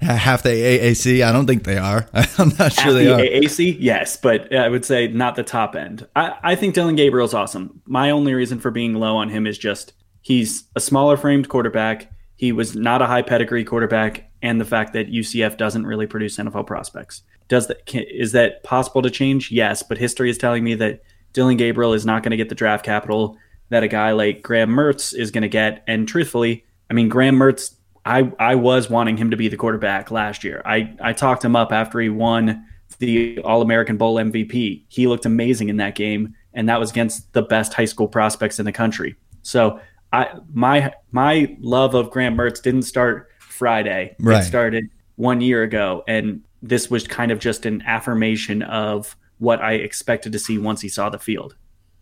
half 0.04 0.42
the 0.42 0.50
AAC? 0.50 1.24
I 1.24 1.32
don't 1.32 1.46
think 1.46 1.64
they 1.64 1.78
are. 1.78 2.08
I'm 2.38 2.52
not 2.58 2.72
sure 2.72 2.92
they 2.92 3.04
the 3.04 3.14
are. 3.14 3.20
AAC, 3.20 3.76
yes, 3.78 4.16
but 4.16 4.54
I 4.54 4.68
would 4.68 4.84
say 4.84 5.08
not 5.08 5.36
the 5.36 5.42
top 5.42 5.74
end. 5.74 6.06
I, 6.16 6.34
I 6.42 6.54
think 6.54 6.74
Dillon 6.74 6.96
Gabriel's 6.96 7.34
awesome. 7.34 7.80
My 7.86 8.10
only 8.10 8.34
reason 8.34 8.58
for 8.58 8.70
being 8.70 8.94
low 8.94 9.16
on 9.16 9.28
him 9.28 9.46
is 9.46 9.58
just 9.58 9.92
he's 10.20 10.64
a 10.74 10.80
smaller 10.80 11.16
framed 11.16 11.48
quarterback. 11.48 12.11
He 12.42 12.50
was 12.50 12.74
not 12.74 13.00
a 13.00 13.06
high 13.06 13.22
pedigree 13.22 13.62
quarterback, 13.62 14.28
and 14.42 14.60
the 14.60 14.64
fact 14.64 14.94
that 14.94 15.06
UCF 15.06 15.56
doesn't 15.56 15.86
really 15.86 16.08
produce 16.08 16.38
NFL 16.38 16.66
prospects. 16.66 17.22
Does 17.46 17.68
that 17.68 17.86
can, 17.86 18.02
is 18.02 18.32
that 18.32 18.64
possible 18.64 19.00
to 19.00 19.10
change? 19.10 19.52
Yes, 19.52 19.84
but 19.84 19.96
history 19.96 20.28
is 20.28 20.38
telling 20.38 20.64
me 20.64 20.74
that 20.74 21.04
Dillon 21.32 21.56
Gabriel 21.56 21.92
is 21.92 22.04
not 22.04 22.24
going 22.24 22.32
to 22.32 22.36
get 22.36 22.48
the 22.48 22.56
draft 22.56 22.84
capital 22.84 23.38
that 23.68 23.84
a 23.84 23.86
guy 23.86 24.10
like 24.10 24.42
Graham 24.42 24.70
Mertz 24.70 25.16
is 25.16 25.30
going 25.30 25.42
to 25.42 25.48
get. 25.48 25.84
And 25.86 26.08
truthfully, 26.08 26.64
I 26.90 26.94
mean, 26.94 27.08
Graham 27.08 27.36
Mertz 27.36 27.76
I 28.04 28.32
I 28.40 28.56
was 28.56 28.90
wanting 28.90 29.18
him 29.18 29.30
to 29.30 29.36
be 29.36 29.46
the 29.46 29.56
quarterback 29.56 30.10
last 30.10 30.42
year. 30.42 30.62
I 30.64 30.96
I 31.00 31.12
talked 31.12 31.44
him 31.44 31.54
up 31.54 31.70
after 31.70 32.00
he 32.00 32.08
won 32.08 32.66
the 32.98 33.38
All 33.44 33.62
American 33.62 33.96
Bowl 33.98 34.16
MVP. 34.16 34.82
He 34.88 35.06
looked 35.06 35.26
amazing 35.26 35.68
in 35.68 35.76
that 35.76 35.94
game, 35.94 36.34
and 36.54 36.68
that 36.68 36.80
was 36.80 36.90
against 36.90 37.34
the 37.34 37.42
best 37.42 37.72
high 37.72 37.84
school 37.84 38.08
prospects 38.08 38.58
in 38.58 38.64
the 38.64 38.72
country. 38.72 39.14
So 39.42 39.78
I 40.12 40.28
my 40.52 40.92
my 41.10 41.56
love 41.60 41.94
of 41.94 42.10
Graham 42.10 42.36
Mertz 42.36 42.62
didn't 42.62 42.82
start 42.82 43.30
Friday. 43.40 44.16
Right. 44.18 44.42
It 44.42 44.44
started 44.44 44.90
one 45.16 45.40
year 45.40 45.62
ago, 45.62 46.04
and 46.06 46.42
this 46.62 46.90
was 46.90 47.06
kind 47.06 47.32
of 47.32 47.38
just 47.38 47.66
an 47.66 47.82
affirmation 47.82 48.62
of 48.62 49.16
what 49.38 49.60
I 49.60 49.72
expected 49.74 50.32
to 50.32 50.38
see 50.38 50.58
once 50.58 50.80
he 50.80 50.88
saw 50.88 51.10
the 51.10 51.18
field. 51.18 51.56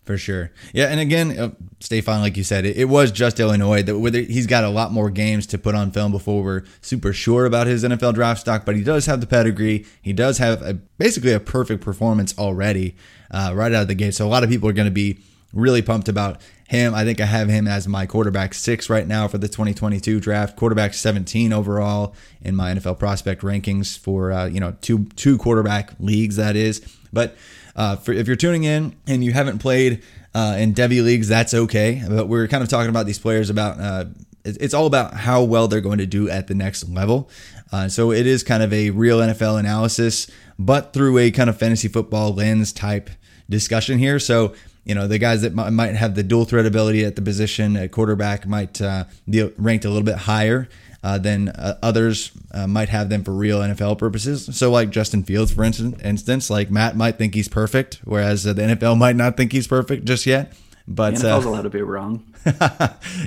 For 0.04 0.18
sure. 0.18 0.50
Yeah. 0.72 0.86
And 0.86 0.98
again, 0.98 1.38
uh, 1.38 1.50
Stefan, 1.78 2.20
like 2.20 2.36
you 2.36 2.42
said, 2.42 2.64
it, 2.64 2.76
it, 2.76 2.86
was 2.86 3.12
just 3.12 3.38
Illinois 3.38 3.82
that 3.82 3.98
whether 3.98 4.20
he's 4.20 4.46
got 4.46 4.64
a 4.64 4.68
lot 4.68 4.92
more 4.92 5.10
games 5.10 5.46
to 5.48 5.58
put 5.58 5.74
on 5.74 5.92
film 5.92 6.10
before 6.10 6.42
we're 6.42 6.64
super 6.80 7.12
sure 7.12 7.44
about 7.44 7.66
his 7.66 7.84
NFL 7.84 8.14
draft 8.14 8.40
stock, 8.40 8.64
but 8.64 8.76
he 8.76 8.82
does 8.82 9.06
have 9.06 9.20
the 9.20 9.26
pedigree. 9.26 9.86
He 10.02 10.12
does 10.12 10.38
have 10.38 10.62
a, 10.62 10.74
basically 10.74 11.32
a 11.32 11.38
perfect 11.38 11.82
performance 11.82 12.36
already 12.38 12.96
uh, 13.30 13.52
right 13.54 13.72
out 13.72 13.82
of 13.82 13.88
the 13.88 13.94
gate. 13.94 14.14
So 14.14 14.26
a 14.26 14.28
lot 14.28 14.42
of 14.42 14.50
people 14.50 14.68
are 14.68 14.72
going 14.72 14.88
to 14.88 14.90
be 14.90 15.20
really 15.52 15.82
pumped 15.82 16.08
about 16.08 16.40
him. 16.68 16.94
I 16.94 17.04
think 17.04 17.20
I 17.20 17.26
have 17.26 17.48
him 17.48 17.66
as 17.66 17.88
my 17.88 18.06
quarterback 18.06 18.54
six 18.54 18.88
right 18.88 19.06
now 19.06 19.26
for 19.26 19.38
the 19.38 19.48
2022 19.48 20.20
draft, 20.20 20.56
quarterback 20.56 20.94
17 20.94 21.52
overall 21.52 22.14
in 22.42 22.54
my 22.54 22.72
NFL 22.72 22.98
prospect 22.98 23.42
rankings 23.42 23.98
for, 23.98 24.30
uh, 24.32 24.46
you 24.46 24.60
know, 24.60 24.76
two, 24.80 25.06
two 25.16 25.36
quarterback 25.36 25.92
leagues, 25.98 26.36
that 26.36 26.54
is. 26.54 26.80
But 27.12 27.36
uh, 27.74 27.96
for, 27.96 28.12
if 28.12 28.26
you're 28.26 28.36
tuning 28.36 28.64
in 28.64 28.94
and 29.06 29.24
you 29.24 29.32
haven't 29.32 29.58
played 29.58 30.02
uh, 30.34 30.56
in 30.58 30.74
Devy 30.74 31.02
leagues, 31.02 31.28
that's 31.28 31.54
okay. 31.54 32.04
But 32.08 32.28
we're 32.28 32.46
kind 32.46 32.62
of 32.62 32.68
talking 32.68 32.90
about 32.90 33.06
these 33.06 33.18
players 33.18 33.50
about 33.50 33.80
uh, 33.80 34.04
it's 34.44 34.72
all 34.72 34.86
about 34.86 35.14
how 35.14 35.42
well 35.42 35.68
they're 35.68 35.80
going 35.80 35.98
to 35.98 36.06
do 36.06 36.28
at 36.30 36.46
the 36.46 36.54
next 36.54 36.88
level. 36.88 37.28
Uh, 37.72 37.88
so 37.88 38.10
it 38.10 38.26
is 38.26 38.42
kind 38.42 38.62
of 38.62 38.72
a 38.72 38.90
real 38.90 39.18
NFL 39.18 39.58
analysis, 39.58 40.30
but 40.58 40.92
through 40.92 41.18
a 41.18 41.30
kind 41.30 41.50
of 41.50 41.58
fantasy 41.58 41.88
football 41.88 42.32
lens 42.32 42.72
type 42.72 43.10
discussion 43.48 43.98
here. 43.98 44.18
So 44.18 44.54
you 44.84 44.94
know 44.94 45.06
the 45.06 45.18
guys 45.18 45.42
that 45.42 45.54
might 45.54 45.94
have 45.94 46.14
the 46.14 46.22
dual 46.22 46.44
threat 46.44 46.66
ability 46.66 47.04
at 47.04 47.16
the 47.16 47.22
position 47.22 47.76
at 47.76 47.90
quarterback 47.90 48.46
might 48.46 48.80
uh, 48.80 49.04
be 49.28 49.42
ranked 49.56 49.84
a 49.84 49.88
little 49.88 50.04
bit 50.04 50.16
higher 50.16 50.68
uh, 51.02 51.18
then 51.18 51.48
uh, 51.48 51.78
others 51.82 52.32
uh, 52.52 52.66
might 52.66 52.90
have 52.90 53.08
them 53.08 53.24
for 53.24 53.32
real 53.32 53.60
NFL 53.60 53.98
purposes. 53.98 54.50
So, 54.56 54.70
like 54.70 54.90
Justin 54.90 55.22
Fields, 55.22 55.52
for 55.52 55.64
instance, 55.64 56.00
instance 56.02 56.50
like 56.50 56.70
Matt 56.70 56.96
might 56.96 57.16
think 57.16 57.34
he's 57.34 57.48
perfect, 57.48 58.00
whereas 58.04 58.44
the 58.44 58.54
NFL 58.54 58.98
might 58.98 59.16
not 59.16 59.36
think 59.36 59.52
he's 59.52 59.66
perfect 59.66 60.04
just 60.04 60.26
yet. 60.26 60.52
But 60.86 61.16
the 61.16 61.28
NFL's 61.28 61.44
allowed 61.46 61.62
to 61.62 61.70
be 61.70 61.82
wrong. 61.82 62.24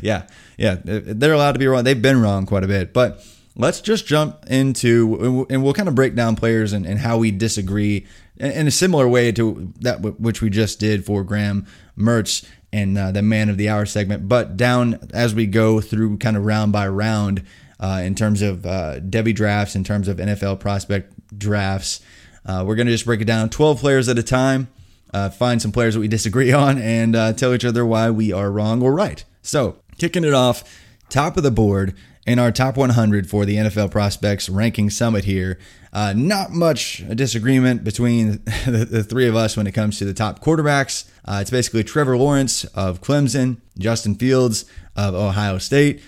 yeah, 0.04 0.28
yeah, 0.58 0.78
they're 0.84 1.34
allowed 1.34 1.54
to 1.54 1.60
be 1.60 1.68
wrong. 1.68 1.84
They've 1.84 2.00
been 2.00 2.22
wrong 2.22 2.46
quite 2.46 2.64
a 2.64 2.68
bit, 2.68 2.94
but 2.94 3.26
let's 3.56 3.82
just 3.82 4.06
jump 4.06 4.46
into 4.48 5.48
and 5.50 5.64
we'll 5.64 5.74
kind 5.74 5.88
of 5.88 5.96
break 5.96 6.16
down 6.16 6.36
players 6.36 6.74
and, 6.74 6.86
and 6.86 7.00
how 7.00 7.18
we 7.18 7.32
disagree 7.32 8.06
in 8.52 8.68
a 8.68 8.72
similar 8.72 9.08
way 9.08 9.32
to 9.32 9.74
that 9.80 10.02
which 10.02 10.42
we 10.42 10.50
just 10.50 10.80
did 10.80 11.06
for 11.06 11.24
Graham 11.24 11.66
Mertz 11.98 12.46
and 12.72 12.98
uh, 12.98 13.12
the 13.12 13.22
man 13.22 13.50
of 13.50 13.58
the 13.58 13.70
hour 13.70 13.86
segment, 13.86 14.28
but 14.28 14.58
down 14.58 15.00
as 15.14 15.36
we 15.36 15.46
go 15.46 15.80
through 15.80 16.18
kind 16.18 16.36
of 16.36 16.44
round 16.44 16.72
by 16.72 16.88
round 16.88 17.44
uh, 17.80 18.02
in 18.04 18.16
terms 18.16 18.42
of 18.42 18.66
uh, 18.66 19.00
Devy 19.00 19.36
drafts, 19.36 19.76
in 19.76 19.84
terms 19.84 20.08
of 20.08 20.18
NFL 20.18 20.60
prospect 20.60 21.14
drafts. 21.38 22.02
Uh, 22.46 22.64
we're 22.66 22.76
going 22.76 22.88
to 22.88 22.94
just 22.94 23.06
break 23.06 23.22
it 23.22 23.26
down 23.26 23.50
12 23.50 23.80
players 23.80 24.10
at 24.10 24.18
a 24.18 24.24
time, 24.24 24.70
uh, 25.14 25.30
find 25.30 25.62
some 25.62 25.72
players 25.72 25.94
that 25.94 26.00
we 26.00 26.08
disagree 26.08 26.52
on, 26.54 26.80
and 26.80 27.16
uh, 27.16 27.34
tell 27.34 27.54
each 27.54 27.66
other 27.66 27.86
why 27.86 28.10
we 28.10 28.32
are 28.32 28.52
wrong 28.52 28.82
or 28.82 28.94
right. 28.94 29.24
So, 29.42 29.78
kicking 29.98 30.24
it 30.24 30.34
off, 30.34 30.64
top 31.10 31.38
of 31.38 31.44
the 31.44 31.52
board 31.52 31.96
in 32.26 32.40
our 32.40 32.52
top 32.52 32.78
100 32.78 33.30
for 33.30 33.46
the 33.46 33.56
NFL 33.56 33.92
prospects 33.92 34.50
ranking 34.50 34.90
summit 34.90 35.26
here. 35.26 35.60
Uh, 35.92 36.14
not 36.16 36.52
much 36.52 37.04
disagreement 37.16 37.84
between 37.84 38.32
the, 38.66 38.88
the, 38.90 39.04
three 39.04 39.28
of 39.28 39.36
us 39.36 39.56
when 39.56 39.68
it 39.68 39.74
comes 39.74 40.00
to 40.00 40.06
the 40.06 40.14
top 40.14 40.40
quarterbacks. 40.40 41.10
Uh, 41.26 41.40
it's 41.42 41.52
basically 41.52 41.84
Trevor 41.84 42.18
Lawrence 42.18 42.64
of 42.66 43.02
Clemson, 43.02 43.58
Justin 43.78 44.16
Fields 44.16 44.66
of 44.96 45.14
Ohio 45.14 45.58
State, 45.58 46.02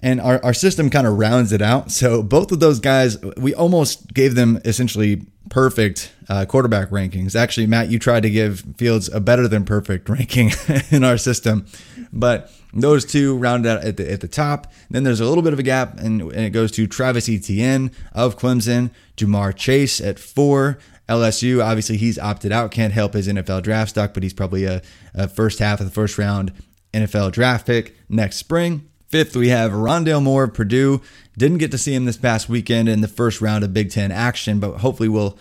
and 0.00 0.20
our, 0.20 0.42
our 0.44 0.54
system 0.54 0.88
kind 0.90 1.06
of 1.06 1.18
rounds 1.18 1.52
it 1.52 1.62
out. 1.62 1.90
So 1.90 2.22
both 2.22 2.52
of 2.52 2.60
those 2.60 2.80
guys, 2.80 3.22
we 3.36 3.54
almost 3.54 4.12
gave 4.14 4.34
them 4.34 4.60
essentially 4.64 5.26
perfect 5.50 6.12
uh, 6.28 6.44
quarterback 6.46 6.90
rankings. 6.90 7.36
Actually, 7.36 7.66
Matt, 7.66 7.90
you 7.90 7.98
tried 7.98 8.22
to 8.22 8.30
give 8.30 8.64
Fields 8.76 9.08
a 9.12 9.20
better 9.20 9.48
than 9.48 9.64
perfect 9.64 10.08
ranking 10.08 10.52
in 10.90 11.04
our 11.04 11.18
system, 11.18 11.66
but 12.12 12.50
those 12.80 13.04
two 13.04 13.36
rounded 13.36 13.70
out 13.70 13.84
at 13.84 13.96
the 13.96 14.10
at 14.10 14.20
the 14.20 14.28
top. 14.28 14.72
Then 14.90 15.04
there's 15.04 15.20
a 15.20 15.26
little 15.26 15.42
bit 15.42 15.52
of 15.52 15.58
a 15.58 15.62
gap, 15.62 15.98
and, 15.98 16.20
and 16.20 16.44
it 16.44 16.50
goes 16.50 16.70
to 16.72 16.86
Travis 16.86 17.28
Etienne 17.28 17.90
of 18.12 18.38
Clemson, 18.38 18.90
Ja'Marr 19.16 19.54
Chase 19.54 20.00
at 20.00 20.18
four. 20.18 20.78
LSU, 21.08 21.64
obviously, 21.64 21.96
he's 21.96 22.18
opted 22.18 22.50
out. 22.50 22.72
Can't 22.72 22.92
help 22.92 23.14
his 23.14 23.28
NFL 23.28 23.62
draft 23.62 23.90
stock, 23.90 24.12
but 24.12 24.22
he's 24.22 24.34
probably 24.34 24.64
a, 24.64 24.82
a 25.14 25.28
first 25.28 25.60
half 25.60 25.80
of 25.80 25.86
the 25.86 25.92
first 25.92 26.18
round 26.18 26.52
NFL 26.92 27.32
draft 27.32 27.66
pick 27.66 27.96
next 28.08 28.36
spring. 28.36 28.88
Fifth, 29.06 29.36
we 29.36 29.50
have 29.50 29.70
Rondale 29.70 30.22
Moore 30.22 30.44
of 30.44 30.54
Purdue. 30.54 31.00
Didn't 31.38 31.58
get 31.58 31.70
to 31.70 31.78
see 31.78 31.94
him 31.94 32.06
this 32.06 32.16
past 32.16 32.48
weekend 32.48 32.88
in 32.88 33.02
the 33.02 33.08
first 33.08 33.40
round 33.40 33.62
of 33.62 33.72
Big 33.72 33.90
Ten 33.90 34.10
action, 34.10 34.58
but 34.58 34.78
hopefully 34.78 35.08
we'll 35.08 35.38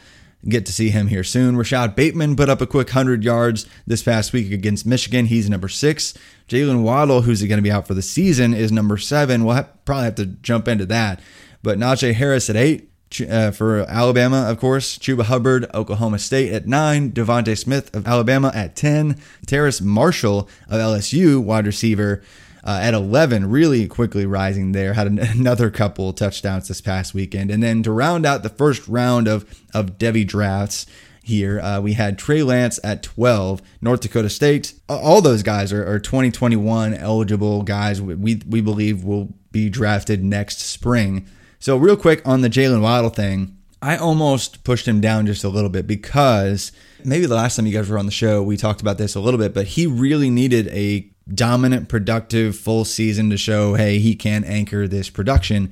get 0.48 0.66
to 0.66 0.74
see 0.74 0.90
him 0.90 1.08
here 1.08 1.24
soon. 1.24 1.58
Rashod 1.58 1.96
Bateman 1.96 2.36
put 2.36 2.50
up 2.50 2.62
a 2.62 2.68
quick 2.68 2.88
100 2.88 3.24
yards 3.24 3.66
this 3.88 4.04
past 4.04 4.34
week 4.34 4.52
against 4.52 4.86
Michigan. 4.86 5.26
He's 5.26 5.50
number 5.50 5.70
six. 5.70 6.14
Jaylen 6.48 6.84
Waddle, 6.84 7.22
who's 7.22 7.42
going 7.42 7.58
to 7.58 7.64
be 7.64 7.72
out 7.72 7.88
for 7.88 7.94
the 7.94 8.02
season, 8.02 8.54
is 8.54 8.72
number 8.72 8.98
seven. 8.98 9.44
We'll 9.44 9.56
have, 9.56 9.86
probably 9.86 10.06
have 10.06 10.16
to 10.16 10.26
jump 10.26 10.68
into 10.68 10.86
that. 10.88 11.20
But 11.64 11.80
Najee 11.80 12.14
Harris 12.14 12.50
at 12.50 12.56
eight. 12.56 12.90
Uh, 13.30 13.50
for 13.52 13.86
Alabama, 13.88 14.50
of 14.50 14.60
course, 14.60 14.98
Chuba 14.98 15.22
Hubbard, 15.22 15.70
Oklahoma 15.74 16.20
State 16.20 16.52
at 16.52 16.68
nine, 16.68 17.12
DeVonta 17.12 17.58
Smith 17.58 17.96
of 17.96 18.08
Alabama 18.08 18.52
at 18.54 18.76
10, 18.76 19.22
Terrace 19.46 19.80
Marshall 19.80 20.50
of 20.68 20.82
LSU, 20.82 21.42
wide 21.42 21.66
receiver, 21.66 22.24
uh, 22.66 22.80
at 22.82 22.94
11, 22.94 23.50
really 23.50 23.88
quickly 23.88 24.26
rising 24.26 24.72
there. 24.72 24.94
Had 24.94 25.08
an, 25.08 25.20
another 25.40 25.70
couple 25.70 26.12
touchdowns 26.14 26.68
this 26.68 26.82
past 26.82 27.14
weekend. 27.14 27.52
And 27.52 27.62
then 27.62 27.84
to 27.84 27.92
round 27.92 28.26
out 28.26 28.44
the 28.44 28.50
first 28.50 28.88
round 28.88 29.28
of, 29.28 29.46
of 29.74 29.98
Devy 29.98 30.26
drafts, 30.26 30.86
here. 31.26 31.60
Uh, 31.60 31.82
we 31.82 31.94
had 31.94 32.18
Trey 32.18 32.44
Lance 32.44 32.80
at 32.84 33.04
12, 33.04 33.62
North 33.82 34.02
Dakota 34.02 34.30
State. 34.30 34.74
All 34.88 35.22
those 35.22 35.44
guys 35.44 35.74
are, 35.74 35.86
are 35.92 36.00
2021 36.00 36.94
eligible 36.94 37.64
guys 37.64 38.02
we, 38.02 38.42
we 38.48 38.62
believe 38.62 39.04
will 39.04 39.34
be 39.52 39.70
drafted 39.70 40.24
next 40.24 40.60
spring. 40.60 41.28
So, 41.60 41.78
real 41.78 41.98
quick 41.98 42.22
on 42.26 42.42
the 42.42 42.50
Jaylen 42.50 42.82
Waddle 42.82 43.10
thing, 43.10 43.58
I 43.82 43.98
almost 43.98 44.64
pushed 44.64 44.88
him 44.88 45.02
down 45.02 45.26
just 45.26 45.44
a 45.44 45.50
little 45.50 45.70
bit 45.70 45.88
because 45.88 46.72
maybe 47.04 47.26
the 47.26 47.36
last 47.36 47.56
time 47.56 47.66
you 47.66 47.74
guys 47.74 47.90
were 47.90 47.98
on 47.98 48.06
the 48.06 48.12
show, 48.12 48.44
we 48.44 48.58
talked 48.58 48.82
about 48.82 48.98
this 48.98 49.16
a 49.16 49.20
little 49.20 49.40
bit, 49.40 49.54
but 49.54 49.68
he 49.68 49.88
really 49.88 50.30
needed 50.30 50.68
a 50.68 51.10
dominant, 51.34 51.90
productive 51.90 52.56
full 52.56 52.86
season 52.86 53.30
to 53.30 53.38
show, 53.38 53.76
hey, 53.76 54.00
he 54.00 54.16
can 54.16 54.44
anchor 54.44 54.88
this 54.88 55.10
production. 55.10 55.72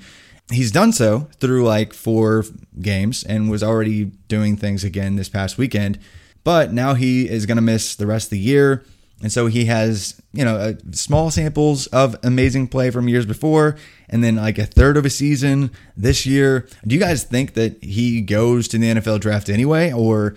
He's 0.51 0.71
done 0.71 0.91
so 0.91 1.29
through 1.39 1.63
like 1.63 1.93
four 1.93 2.45
games 2.81 3.23
and 3.23 3.49
was 3.49 3.63
already 3.63 4.05
doing 4.27 4.57
things 4.57 4.83
again 4.83 5.15
this 5.15 5.29
past 5.29 5.57
weekend. 5.57 5.99
But 6.43 6.73
now 6.73 6.93
he 6.95 7.29
is 7.29 7.45
going 7.45 7.57
to 7.57 7.61
miss 7.61 7.95
the 7.95 8.07
rest 8.07 8.27
of 8.27 8.31
the 8.31 8.39
year. 8.39 8.83
And 9.21 9.31
so 9.31 9.47
he 9.47 9.65
has, 9.65 10.21
you 10.33 10.43
know, 10.43 10.57
uh, 10.57 10.73
small 10.91 11.31
samples 11.31 11.87
of 11.87 12.17
amazing 12.23 12.67
play 12.67 12.91
from 12.91 13.07
years 13.07 13.25
before, 13.25 13.77
and 14.09 14.21
then 14.21 14.35
like 14.35 14.57
a 14.57 14.65
third 14.65 14.97
of 14.97 15.05
a 15.05 15.09
season 15.09 15.71
this 15.95 16.25
year. 16.25 16.67
Do 16.85 16.93
you 16.93 16.99
guys 16.99 17.23
think 17.23 17.53
that 17.53 17.81
he 17.81 18.19
goes 18.19 18.67
to 18.67 18.77
the 18.77 18.87
NFL 18.95 19.21
draft 19.21 19.47
anyway, 19.47 19.93
or 19.93 20.35